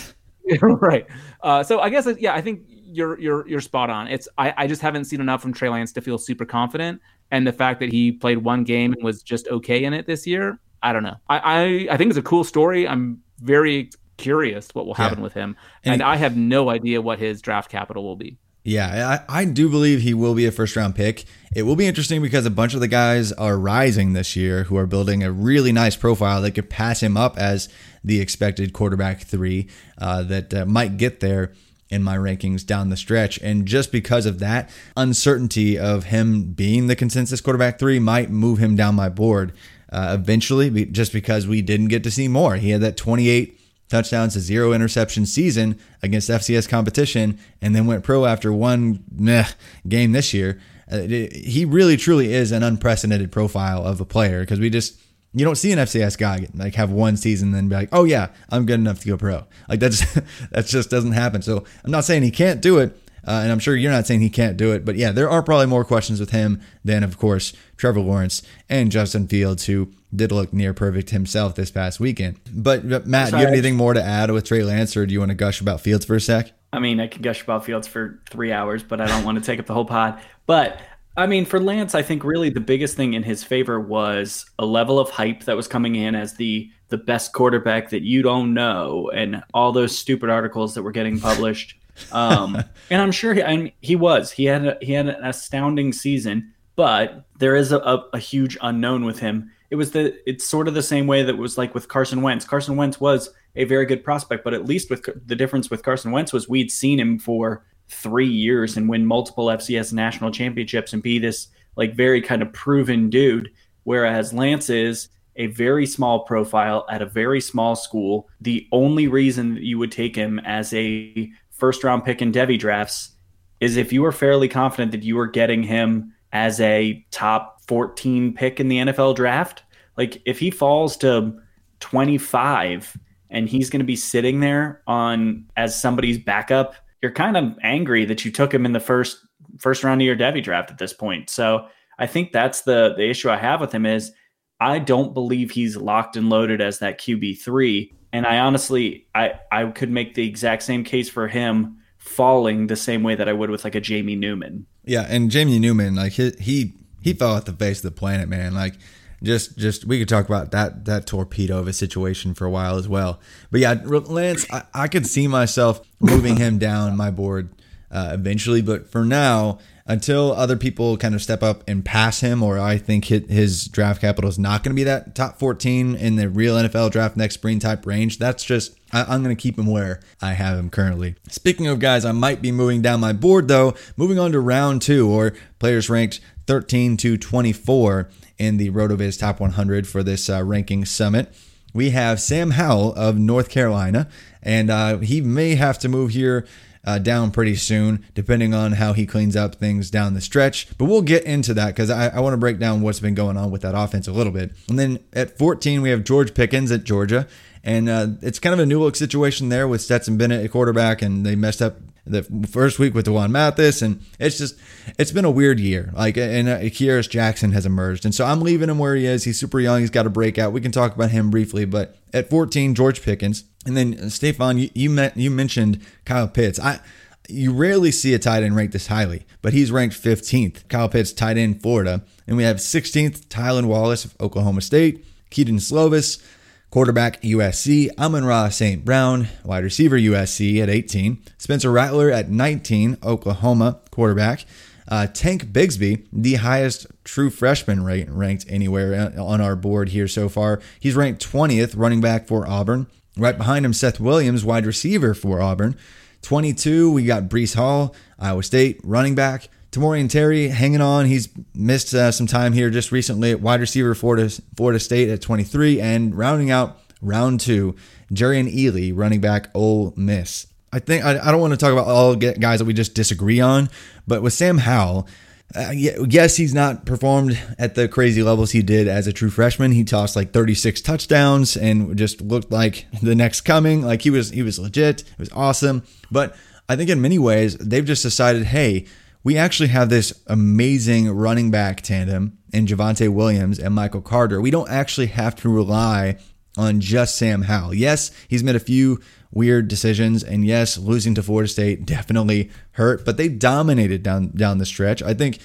right. 0.62 1.06
Uh, 1.42 1.64
so 1.64 1.80
I 1.80 1.90
guess 1.90 2.08
yeah, 2.18 2.34
I 2.34 2.40
think 2.40 2.62
you're 2.68 3.18
you're 3.18 3.48
you're 3.48 3.60
spot 3.60 3.90
on. 3.90 4.06
It's 4.06 4.28
I, 4.38 4.54
I 4.56 4.66
just 4.68 4.80
haven't 4.80 5.06
seen 5.06 5.20
enough 5.20 5.42
from 5.42 5.52
Trey 5.52 5.68
Lance 5.68 5.92
to 5.94 6.00
feel 6.00 6.18
super 6.18 6.44
confident, 6.44 7.00
and 7.32 7.44
the 7.44 7.52
fact 7.52 7.80
that 7.80 7.90
he 7.90 8.12
played 8.12 8.38
one 8.38 8.62
game 8.62 8.92
and 8.92 9.02
was 9.02 9.22
just 9.22 9.48
okay 9.48 9.82
in 9.82 9.92
it 9.92 10.06
this 10.06 10.24
year, 10.24 10.60
I 10.84 10.92
don't 10.92 11.02
know. 11.02 11.16
I 11.28 11.38
I, 11.38 11.94
I 11.94 11.96
think 11.96 12.10
it's 12.10 12.18
a 12.18 12.22
cool 12.22 12.44
story. 12.44 12.86
I'm 12.86 13.20
very 13.40 13.90
curious 14.16 14.68
what 14.74 14.86
will 14.86 14.94
happen 14.94 15.18
yeah. 15.18 15.24
with 15.24 15.34
him. 15.34 15.56
And, 15.84 15.94
and 15.94 16.02
I 16.02 16.16
have 16.16 16.36
no 16.36 16.70
idea 16.70 17.00
what 17.00 17.18
his 17.18 17.42
draft 17.42 17.70
capital 17.70 18.04
will 18.04 18.16
be. 18.16 18.38
Yeah, 18.66 19.22
I, 19.28 19.42
I 19.42 19.44
do 19.44 19.68
believe 19.68 20.00
he 20.00 20.12
will 20.12 20.34
be 20.34 20.44
a 20.44 20.50
first 20.50 20.74
round 20.74 20.96
pick. 20.96 21.24
It 21.54 21.62
will 21.62 21.76
be 21.76 21.86
interesting 21.86 22.20
because 22.20 22.46
a 22.46 22.50
bunch 22.50 22.74
of 22.74 22.80
the 22.80 22.88
guys 22.88 23.30
are 23.30 23.56
rising 23.56 24.12
this 24.12 24.34
year 24.34 24.64
who 24.64 24.76
are 24.76 24.88
building 24.88 25.22
a 25.22 25.30
really 25.30 25.70
nice 25.70 25.94
profile 25.94 26.42
that 26.42 26.50
could 26.50 26.68
pass 26.68 27.00
him 27.00 27.16
up 27.16 27.38
as 27.38 27.68
the 28.02 28.20
expected 28.20 28.72
quarterback 28.72 29.22
three 29.22 29.68
uh, 29.98 30.24
that 30.24 30.52
uh, 30.52 30.66
might 30.66 30.96
get 30.96 31.20
there 31.20 31.52
in 31.90 32.02
my 32.02 32.16
rankings 32.16 32.66
down 32.66 32.88
the 32.88 32.96
stretch. 32.96 33.38
And 33.38 33.66
just 33.66 33.92
because 33.92 34.26
of 34.26 34.40
that, 34.40 34.68
uncertainty 34.96 35.78
of 35.78 36.04
him 36.04 36.52
being 36.52 36.88
the 36.88 36.96
consensus 36.96 37.40
quarterback 37.40 37.78
three 37.78 38.00
might 38.00 38.30
move 38.30 38.58
him 38.58 38.74
down 38.74 38.96
my 38.96 39.08
board 39.08 39.52
uh, 39.92 40.16
eventually, 40.18 40.86
just 40.86 41.12
because 41.12 41.46
we 41.46 41.62
didn't 41.62 41.86
get 41.86 42.02
to 42.02 42.10
see 42.10 42.26
more. 42.26 42.56
He 42.56 42.70
had 42.70 42.80
that 42.80 42.96
28 42.96 43.55
touchdowns 43.88 44.34
to 44.34 44.40
zero 44.40 44.72
interception 44.72 45.26
season 45.26 45.78
against 46.02 46.30
FCS 46.30 46.68
competition, 46.68 47.38
and 47.60 47.74
then 47.74 47.86
went 47.86 48.04
pro 48.04 48.24
after 48.24 48.52
one 48.52 49.04
meh, 49.10 49.48
game 49.88 50.12
this 50.12 50.34
year. 50.34 50.60
Uh, 50.90 51.00
he 51.00 51.64
really 51.66 51.96
truly 51.96 52.32
is 52.32 52.52
an 52.52 52.62
unprecedented 52.62 53.32
profile 53.32 53.84
of 53.84 54.00
a 54.00 54.04
player 54.04 54.40
because 54.40 54.60
we 54.60 54.70
just 54.70 55.00
you 55.32 55.44
don't 55.44 55.56
see 55.56 55.72
an 55.72 55.78
FCS 55.78 56.16
guy 56.16 56.46
like 56.54 56.74
have 56.76 56.90
one 56.90 57.16
season 57.16 57.48
and 57.48 57.54
then 57.56 57.68
be 57.68 57.74
like, 57.74 57.88
oh 57.92 58.04
yeah, 58.04 58.28
I'm 58.50 58.64
good 58.64 58.80
enough 58.80 59.00
to 59.00 59.08
go 59.08 59.16
pro. 59.16 59.44
Like 59.68 59.80
that's 59.80 60.04
that 60.52 60.66
just 60.66 60.90
doesn't 60.90 61.12
happen. 61.12 61.42
So 61.42 61.64
I'm 61.84 61.90
not 61.90 62.04
saying 62.04 62.22
he 62.22 62.30
can't 62.30 62.60
do 62.60 62.78
it, 62.78 62.96
uh, 63.26 63.40
and 63.42 63.50
I'm 63.50 63.58
sure 63.58 63.74
you're 63.74 63.90
not 63.90 64.06
saying 64.06 64.20
he 64.20 64.30
can't 64.30 64.56
do 64.56 64.72
it, 64.72 64.84
but 64.84 64.94
yeah, 64.94 65.10
there 65.10 65.28
are 65.28 65.42
probably 65.42 65.66
more 65.66 65.84
questions 65.84 66.20
with 66.20 66.30
him 66.30 66.60
than, 66.84 67.02
of 67.02 67.18
course, 67.18 67.52
Trevor 67.76 68.00
Lawrence 68.00 68.42
and 68.68 68.92
Justin 68.92 69.26
Fields, 69.26 69.66
who 69.66 69.90
did 70.14 70.32
look 70.32 70.52
near 70.52 70.72
perfect 70.72 71.10
himself 71.10 71.54
this 71.54 71.70
past 71.70 72.00
weekend. 72.00 72.38
But, 72.52 72.88
but 72.88 73.06
Matt, 73.06 73.30
do 73.30 73.38
you 73.38 73.44
have 73.44 73.52
anything 73.52 73.76
more 73.76 73.94
to 73.94 74.02
add 74.02 74.30
with 74.30 74.44
Trey 74.44 74.62
Lance, 74.62 74.96
or 74.96 75.06
do 75.06 75.12
you 75.12 75.18
want 75.20 75.30
to 75.30 75.34
gush 75.34 75.60
about 75.60 75.80
Fields 75.80 76.04
for 76.04 76.14
a 76.14 76.20
sec? 76.20 76.52
I 76.72 76.78
mean, 76.78 77.00
I 77.00 77.06
could 77.06 77.22
gush 77.22 77.42
about 77.42 77.64
Fields 77.64 77.86
for 77.86 78.20
three 78.30 78.52
hours, 78.52 78.82
but 78.82 79.00
I 79.00 79.06
don't 79.06 79.24
want 79.24 79.38
to 79.38 79.44
take 79.44 79.58
up 79.58 79.66
the 79.66 79.74
whole 79.74 79.84
pod. 79.84 80.20
But 80.46 80.80
I 81.16 81.26
mean, 81.26 81.46
for 81.46 81.58
Lance, 81.58 81.94
I 81.94 82.02
think 82.02 82.24
really 82.24 82.50
the 82.50 82.60
biggest 82.60 82.96
thing 82.96 83.14
in 83.14 83.22
his 83.22 83.42
favor 83.42 83.80
was 83.80 84.44
a 84.58 84.66
level 84.66 84.98
of 84.98 85.08
hype 85.10 85.44
that 85.44 85.56
was 85.56 85.66
coming 85.68 85.96
in 85.96 86.14
as 86.14 86.34
the 86.34 86.70
the 86.88 86.98
best 86.98 87.32
quarterback 87.32 87.90
that 87.90 88.02
you 88.02 88.22
don't 88.22 88.54
know, 88.54 89.10
and 89.12 89.42
all 89.54 89.72
those 89.72 89.96
stupid 89.96 90.30
articles 90.30 90.74
that 90.74 90.82
were 90.82 90.92
getting 90.92 91.18
published. 91.18 91.76
Um, 92.12 92.56
and 92.90 93.00
I'm 93.02 93.10
sure 93.12 93.34
he, 93.34 93.42
I 93.42 93.56
mean, 93.56 93.72
he 93.80 93.96
was. 93.96 94.30
He 94.30 94.44
had 94.44 94.66
a, 94.66 94.78
he 94.80 94.92
had 94.92 95.08
an 95.08 95.24
astounding 95.24 95.92
season. 95.92 96.52
but 96.76 97.24
there 97.38 97.56
is 97.56 97.72
a, 97.72 97.78
a, 97.78 98.04
a 98.12 98.18
huge 98.18 98.56
unknown 98.60 99.04
with 99.04 99.18
him. 99.18 99.50
It 99.70 99.76
was 99.76 99.92
the 99.92 100.18
it's 100.28 100.44
sort 100.44 100.68
of 100.68 100.74
the 100.74 100.82
same 100.82 101.06
way 101.06 101.22
that 101.22 101.36
was 101.36 101.58
like 101.58 101.74
with 101.74 101.88
Carson 101.88 102.22
Wentz. 102.22 102.44
Carson 102.44 102.76
Wentz 102.76 103.00
was 103.00 103.30
a 103.56 103.64
very 103.64 103.86
good 103.86 104.04
prospect, 104.04 104.44
but 104.44 104.54
at 104.54 104.66
least 104.66 104.90
with 104.90 105.08
the 105.26 105.36
difference 105.36 105.70
with 105.70 105.82
Carson 105.82 106.12
Wentz 106.12 106.32
was 106.32 106.48
we'd 106.48 106.70
seen 106.70 107.00
him 107.00 107.18
for 107.18 107.64
three 107.88 108.28
years 108.28 108.76
and 108.76 108.88
win 108.88 109.06
multiple 109.06 109.46
FCS 109.46 109.92
national 109.92 110.30
championships 110.30 110.92
and 110.92 111.02
be 111.02 111.18
this 111.18 111.48
like 111.76 111.94
very 111.94 112.20
kind 112.20 112.42
of 112.42 112.52
proven 112.52 113.10
dude. 113.10 113.50
Whereas 113.84 114.32
Lance 114.32 114.68
is 114.70 115.08
a 115.36 115.46
very 115.48 115.86
small 115.86 116.24
profile 116.24 116.86
at 116.90 117.02
a 117.02 117.06
very 117.06 117.40
small 117.40 117.76
school. 117.76 118.28
The 118.40 118.66
only 118.72 119.06
reason 119.06 119.54
that 119.54 119.62
you 119.62 119.78
would 119.78 119.92
take 119.92 120.16
him 120.16 120.38
as 120.40 120.72
a 120.74 121.30
first 121.50 121.84
round 121.84 122.04
pick 122.04 122.22
in 122.22 122.32
Devy 122.32 122.58
drafts 122.58 123.12
is 123.60 123.76
if 123.76 123.92
you 123.92 124.02
were 124.02 124.12
fairly 124.12 124.48
confident 124.48 124.92
that 124.92 125.02
you 125.02 125.16
were 125.16 125.26
getting 125.26 125.62
him 125.62 126.12
as 126.32 126.60
a 126.60 127.04
top 127.10 127.55
14 127.68 128.34
pick 128.34 128.60
in 128.60 128.68
the 128.68 128.78
NFL 128.78 129.16
draft. 129.16 129.62
Like 129.96 130.22
if 130.24 130.38
he 130.38 130.50
falls 130.50 130.96
to 130.98 131.38
25 131.80 132.96
and 133.30 133.48
he's 133.48 133.70
going 133.70 133.80
to 133.80 133.86
be 133.86 133.96
sitting 133.96 134.40
there 134.40 134.82
on 134.86 135.46
as 135.56 135.80
somebody's 135.80 136.18
backup, 136.18 136.74
you're 137.02 137.12
kind 137.12 137.36
of 137.36 137.56
angry 137.62 138.04
that 138.04 138.24
you 138.24 138.30
took 138.30 138.52
him 138.52 138.64
in 138.64 138.72
the 138.72 138.80
first 138.80 139.18
first 139.58 139.84
round 139.84 140.00
of 140.00 140.06
your 140.06 140.16
Devy 140.16 140.42
draft 140.42 140.70
at 140.70 140.78
this 140.78 140.92
point. 140.92 141.30
So 141.30 141.66
I 141.98 142.06
think 142.06 142.32
that's 142.32 142.62
the 142.62 142.94
the 142.96 143.08
issue 143.08 143.30
I 143.30 143.36
have 143.36 143.60
with 143.60 143.72
him 143.72 143.86
is 143.86 144.12
I 144.60 144.78
don't 144.78 145.14
believe 145.14 145.50
he's 145.50 145.76
locked 145.76 146.16
and 146.16 146.28
loaded 146.28 146.60
as 146.60 146.78
that 146.78 146.98
QB 146.98 147.40
three. 147.40 147.94
And 148.12 148.26
I 148.26 148.38
honestly 148.38 149.06
I 149.14 149.34
I 149.50 149.66
could 149.66 149.90
make 149.90 150.14
the 150.14 150.26
exact 150.26 150.62
same 150.62 150.84
case 150.84 151.08
for 151.08 151.28
him 151.28 151.78
falling 151.98 152.68
the 152.68 152.76
same 152.76 153.02
way 153.02 153.14
that 153.14 153.28
I 153.28 153.32
would 153.32 153.50
with 153.50 153.64
like 153.64 153.74
a 153.74 153.80
Jamie 153.80 154.16
Newman. 154.16 154.66
Yeah, 154.84 155.06
and 155.08 155.30
Jamie 155.30 155.58
Newman, 155.58 155.96
like 155.96 156.12
he 156.12 156.32
he 156.38 156.74
he 157.06 157.12
fell 157.12 157.34
off 157.34 157.44
the 157.44 157.52
face 157.52 157.78
of 157.78 157.84
the 157.84 157.90
planet, 157.92 158.28
man. 158.28 158.52
Like 158.52 158.74
just 159.22 159.56
just 159.56 159.84
we 159.84 160.00
could 160.00 160.08
talk 160.08 160.26
about 160.26 160.50
that 160.50 160.86
that 160.86 161.06
torpedo 161.06 161.58
of 161.58 161.68
a 161.68 161.72
situation 161.72 162.34
for 162.34 162.46
a 162.46 162.50
while 162.50 162.76
as 162.76 162.88
well. 162.88 163.20
But 163.52 163.60
yeah, 163.60 163.80
Lance, 163.84 164.44
I, 164.50 164.64
I 164.74 164.88
could 164.88 165.06
see 165.06 165.28
myself 165.28 165.80
moving 166.00 166.36
him 166.36 166.58
down 166.58 166.96
my 166.96 167.12
board 167.12 167.50
uh, 167.92 168.10
eventually, 168.12 168.60
but 168.60 168.90
for 168.90 169.04
now, 169.04 169.60
until 169.86 170.32
other 170.32 170.56
people 170.56 170.96
kind 170.96 171.14
of 171.14 171.22
step 171.22 171.44
up 171.44 171.62
and 171.68 171.84
pass 171.84 172.20
him, 172.20 172.42
or 172.42 172.58
I 172.58 172.76
think 172.76 173.04
his 173.04 173.68
draft 173.68 174.00
capital 174.00 174.28
is 174.28 174.38
not 174.38 174.64
going 174.64 174.74
to 174.74 174.76
be 174.76 174.82
that 174.84 175.14
top 175.14 175.38
14 175.38 175.94
in 175.94 176.16
the 176.16 176.28
real 176.28 176.56
NFL 176.56 176.90
draft 176.90 177.16
next 177.16 177.34
spring 177.34 177.60
type 177.60 177.86
range. 177.86 178.18
That's 178.18 178.42
just, 178.42 178.76
I, 178.92 179.14
am 179.14 179.22
going 179.22 179.34
to 179.34 179.40
keep 179.40 179.56
him 179.56 179.66
where 179.66 180.00
I 180.20 180.32
have 180.32 180.58
him 180.58 180.70
currently. 180.70 181.14
Speaking 181.28 181.68
of 181.68 181.78
guys, 181.78 182.04
I 182.04 182.10
might 182.10 182.42
be 182.42 182.50
moving 182.50 182.82
down 182.82 182.98
my 182.98 183.12
board 183.12 183.46
though, 183.46 183.74
moving 183.96 184.18
on 184.18 184.32
to 184.32 184.40
round 184.40 184.82
two, 184.82 185.08
or 185.08 185.34
players 185.60 185.88
ranked 185.88 186.20
13 186.46 186.96
to 186.98 187.16
24 187.16 188.08
in 188.38 188.56
the 188.56 188.70
RotoViz 188.70 189.18
Top 189.18 189.40
100 189.40 189.86
for 189.86 190.02
this 190.02 190.28
uh, 190.28 190.42
ranking 190.42 190.84
summit. 190.84 191.34
We 191.74 191.90
have 191.90 192.20
Sam 192.20 192.52
Howell 192.52 192.94
of 192.94 193.18
North 193.18 193.50
Carolina, 193.50 194.08
and 194.42 194.70
uh, 194.70 194.98
he 194.98 195.20
may 195.20 195.56
have 195.56 195.78
to 195.80 195.88
move 195.88 196.10
here 196.12 196.46
uh, 196.86 196.98
down 196.98 197.32
pretty 197.32 197.56
soon, 197.56 198.04
depending 198.14 198.54
on 198.54 198.72
how 198.72 198.92
he 198.92 199.06
cleans 199.06 199.34
up 199.34 199.56
things 199.56 199.90
down 199.90 200.14
the 200.14 200.20
stretch. 200.20 200.68
But 200.78 200.86
we'll 200.86 201.02
get 201.02 201.24
into 201.24 201.52
that 201.54 201.68
because 201.68 201.90
I, 201.90 202.08
I 202.08 202.20
want 202.20 202.32
to 202.34 202.38
break 202.38 202.58
down 202.58 202.80
what's 202.80 203.00
been 203.00 203.14
going 203.14 203.36
on 203.36 203.50
with 203.50 203.62
that 203.62 203.74
offense 203.76 204.06
a 204.06 204.12
little 204.12 204.32
bit. 204.32 204.52
And 204.68 204.78
then 204.78 205.00
at 205.12 205.36
14, 205.36 205.82
we 205.82 205.90
have 205.90 206.04
George 206.04 206.32
Pickens 206.32 206.70
at 206.70 206.84
Georgia. 206.84 207.26
And 207.64 207.88
uh, 207.88 208.06
it's 208.22 208.38
kind 208.38 208.52
of 208.54 208.60
a 208.60 208.66
new 208.66 208.78
look 208.78 208.94
situation 208.94 209.48
there 209.48 209.66
with 209.66 209.80
Stetson 209.82 210.16
Bennett 210.16 210.44
at 210.44 210.52
quarterback, 210.52 211.02
and 211.02 211.26
they 211.26 211.34
messed 211.34 211.60
up 211.60 211.78
the 212.06 212.22
first 212.48 212.78
week 212.78 212.94
with 212.94 213.06
D'Wan 213.06 213.32
Mathis, 213.32 213.82
and 213.82 214.00
it's 214.18 214.38
just 214.38 214.58
it's 214.98 215.10
been 215.10 215.24
a 215.24 215.30
weird 215.30 215.58
year. 215.58 215.90
Like, 215.94 216.16
and 216.16 216.48
uh, 216.48 216.58
Kearis 216.60 217.10
Jackson 217.10 217.52
has 217.52 217.66
emerged, 217.66 218.04
and 218.04 218.14
so 218.14 218.24
I'm 218.24 218.40
leaving 218.40 218.68
him 218.68 218.78
where 218.78 218.94
he 218.94 219.06
is. 219.06 219.24
He's 219.24 219.38
super 219.38 219.60
young. 219.60 219.80
He's 219.80 219.90
got 219.90 220.06
a 220.06 220.10
breakout. 220.10 220.52
We 220.52 220.60
can 220.60 220.72
talk 220.72 220.94
about 220.94 221.10
him 221.10 221.30
briefly, 221.30 221.64
but 221.64 221.96
at 222.12 222.30
14, 222.30 222.74
George 222.74 223.02
Pickens. 223.02 223.44
And 223.66 223.76
then 223.76 223.98
uh, 224.00 224.08
Stefan, 224.08 224.58
you 224.58 224.70
you, 224.74 224.90
met, 224.90 225.16
you 225.16 225.30
mentioned 225.30 225.84
Kyle 226.04 226.28
Pitts. 226.28 226.60
I 226.60 226.80
you 227.28 227.52
rarely 227.52 227.90
see 227.90 228.14
a 228.14 228.18
tight 228.18 228.42
end 228.42 228.56
ranked 228.56 228.72
this 228.72 228.86
highly, 228.86 229.26
but 229.42 229.52
he's 229.52 229.72
ranked 229.72 230.00
15th. 230.00 230.68
Kyle 230.68 230.88
Pitts, 230.88 231.12
tight 231.12 231.36
end, 231.36 231.60
Florida, 231.60 232.04
and 232.26 232.36
we 232.36 232.44
have 232.44 232.58
16th 232.58 233.26
Tylan 233.26 233.66
Wallace 233.66 234.04
of 234.04 234.14
Oklahoma 234.20 234.60
State, 234.60 235.04
Kedon 235.30 235.56
Slovis, 235.56 236.22
quarterback 236.70 237.22
USC, 237.22 237.90
Amon-Ra 237.98 238.48
St. 238.48 238.84
Brown, 238.84 239.28
wide 239.44 239.64
receiver 239.64 239.98
USC 239.98 240.62
at 240.62 240.68
18, 240.68 241.22
Spencer 241.38 241.70
Rattler 241.70 242.10
at 242.10 242.30
19, 242.30 242.98
Oklahoma 243.02 243.80
quarterback. 243.90 244.44
Uh, 244.88 245.06
Tank 245.08 245.46
Bigsby, 245.46 246.06
the 246.12 246.34
highest 246.34 246.86
true 247.02 247.30
freshman 247.30 247.82
rate 247.82 248.08
ranked 248.08 248.44
anywhere 248.48 249.12
on 249.18 249.40
our 249.40 249.56
board 249.56 249.88
here 249.88 250.06
so 250.06 250.28
far. 250.28 250.60
He's 250.78 250.94
ranked 250.94 251.26
20th, 251.28 251.74
running 251.76 252.00
back 252.00 252.28
for 252.28 252.46
Auburn. 252.46 252.86
Right 253.16 253.36
behind 253.36 253.64
him, 253.64 253.72
Seth 253.72 253.98
Williams, 253.98 254.44
wide 254.44 254.66
receiver 254.66 255.14
for 255.14 255.40
Auburn. 255.40 255.76
22, 256.22 256.92
we 256.92 257.04
got 257.04 257.24
Breece 257.24 257.54
Hall, 257.54 257.94
Iowa 258.18 258.42
State, 258.42 258.80
running 258.84 259.14
back. 259.14 259.48
Tamorrion 259.76 260.08
Terry 260.08 260.48
hanging 260.48 260.80
on. 260.80 261.06
He's 261.06 261.28
missed 261.54 261.92
uh, 261.92 262.10
some 262.10 262.26
time 262.26 262.52
here 262.52 262.70
just 262.70 262.92
recently 262.92 263.30
at 263.30 263.40
wide 263.40 263.60
receiver 263.60 263.94
Florida, 263.94 264.30
Florida 264.56 264.80
State 264.80 265.10
at 265.10 265.20
23. 265.20 265.80
And 265.80 266.16
rounding 266.16 266.50
out 266.50 266.78
round 267.02 267.40
two, 267.40 267.76
Jerrion 268.10 268.52
Ealy, 268.52 268.92
running 268.94 269.20
back 269.20 269.50
Ole 269.54 269.92
Miss. 269.96 270.46
I 270.72 270.78
think 270.78 271.04
I, 271.04 271.18
I 271.18 271.30
don't 271.30 271.40
want 271.40 271.52
to 271.52 271.56
talk 271.56 271.72
about 271.72 271.86
all 271.86 272.16
guys 272.16 272.58
that 272.58 272.64
we 272.64 272.72
just 272.72 272.94
disagree 272.94 273.40
on, 273.40 273.68
but 274.06 274.22
with 274.22 274.32
Sam 274.32 274.58
Howell, 274.58 275.08
uh, 275.54 275.70
yes, 275.70 276.36
he's 276.36 276.52
not 276.52 276.84
performed 276.86 277.38
at 277.58 277.76
the 277.76 277.86
crazy 277.86 278.22
levels 278.22 278.50
he 278.50 278.62
did 278.62 278.88
as 278.88 279.06
a 279.06 279.12
true 279.12 279.30
freshman. 279.30 279.72
He 279.72 279.84
tossed 279.84 280.16
like 280.16 280.32
36 280.32 280.80
touchdowns 280.80 281.56
and 281.56 281.96
just 281.96 282.20
looked 282.20 282.50
like 282.50 282.86
the 283.00 283.14
next 283.14 283.42
coming. 283.42 283.82
Like 283.82 284.02
he 284.02 284.10
was, 284.10 284.30
he 284.30 284.42
was 284.42 284.58
legit. 284.58 285.02
It 285.02 285.18
was 285.18 285.30
awesome. 285.32 285.84
But 286.10 286.34
I 286.68 286.74
think 286.76 286.90
in 286.90 287.00
many 287.00 287.18
ways 287.18 287.56
they've 287.58 287.84
just 287.84 288.02
decided, 288.02 288.44
hey, 288.44 288.86
we 289.26 289.36
actually 289.36 289.70
have 289.70 289.88
this 289.88 290.22
amazing 290.28 291.10
running 291.10 291.50
back 291.50 291.80
tandem 291.80 292.38
in 292.52 292.64
Javonte 292.64 293.12
Williams 293.12 293.58
and 293.58 293.74
Michael 293.74 294.00
Carter. 294.00 294.40
We 294.40 294.52
don't 294.52 294.70
actually 294.70 295.08
have 295.08 295.34
to 295.36 295.48
rely 295.48 296.18
on 296.56 296.80
just 296.80 297.16
Sam 297.16 297.42
Howell. 297.42 297.74
Yes, 297.74 298.12
he's 298.28 298.44
made 298.44 298.54
a 298.54 298.60
few 298.60 299.00
weird 299.32 299.66
decisions. 299.66 300.22
And 300.22 300.46
yes, 300.46 300.78
losing 300.78 301.16
to 301.16 301.24
Florida 301.24 301.48
State 301.48 301.84
definitely 301.86 302.52
hurt, 302.70 303.04
but 303.04 303.16
they 303.16 303.28
dominated 303.28 304.04
down 304.04 304.28
down 304.28 304.58
the 304.58 304.64
stretch. 304.64 305.02
I 305.02 305.12
think 305.12 305.40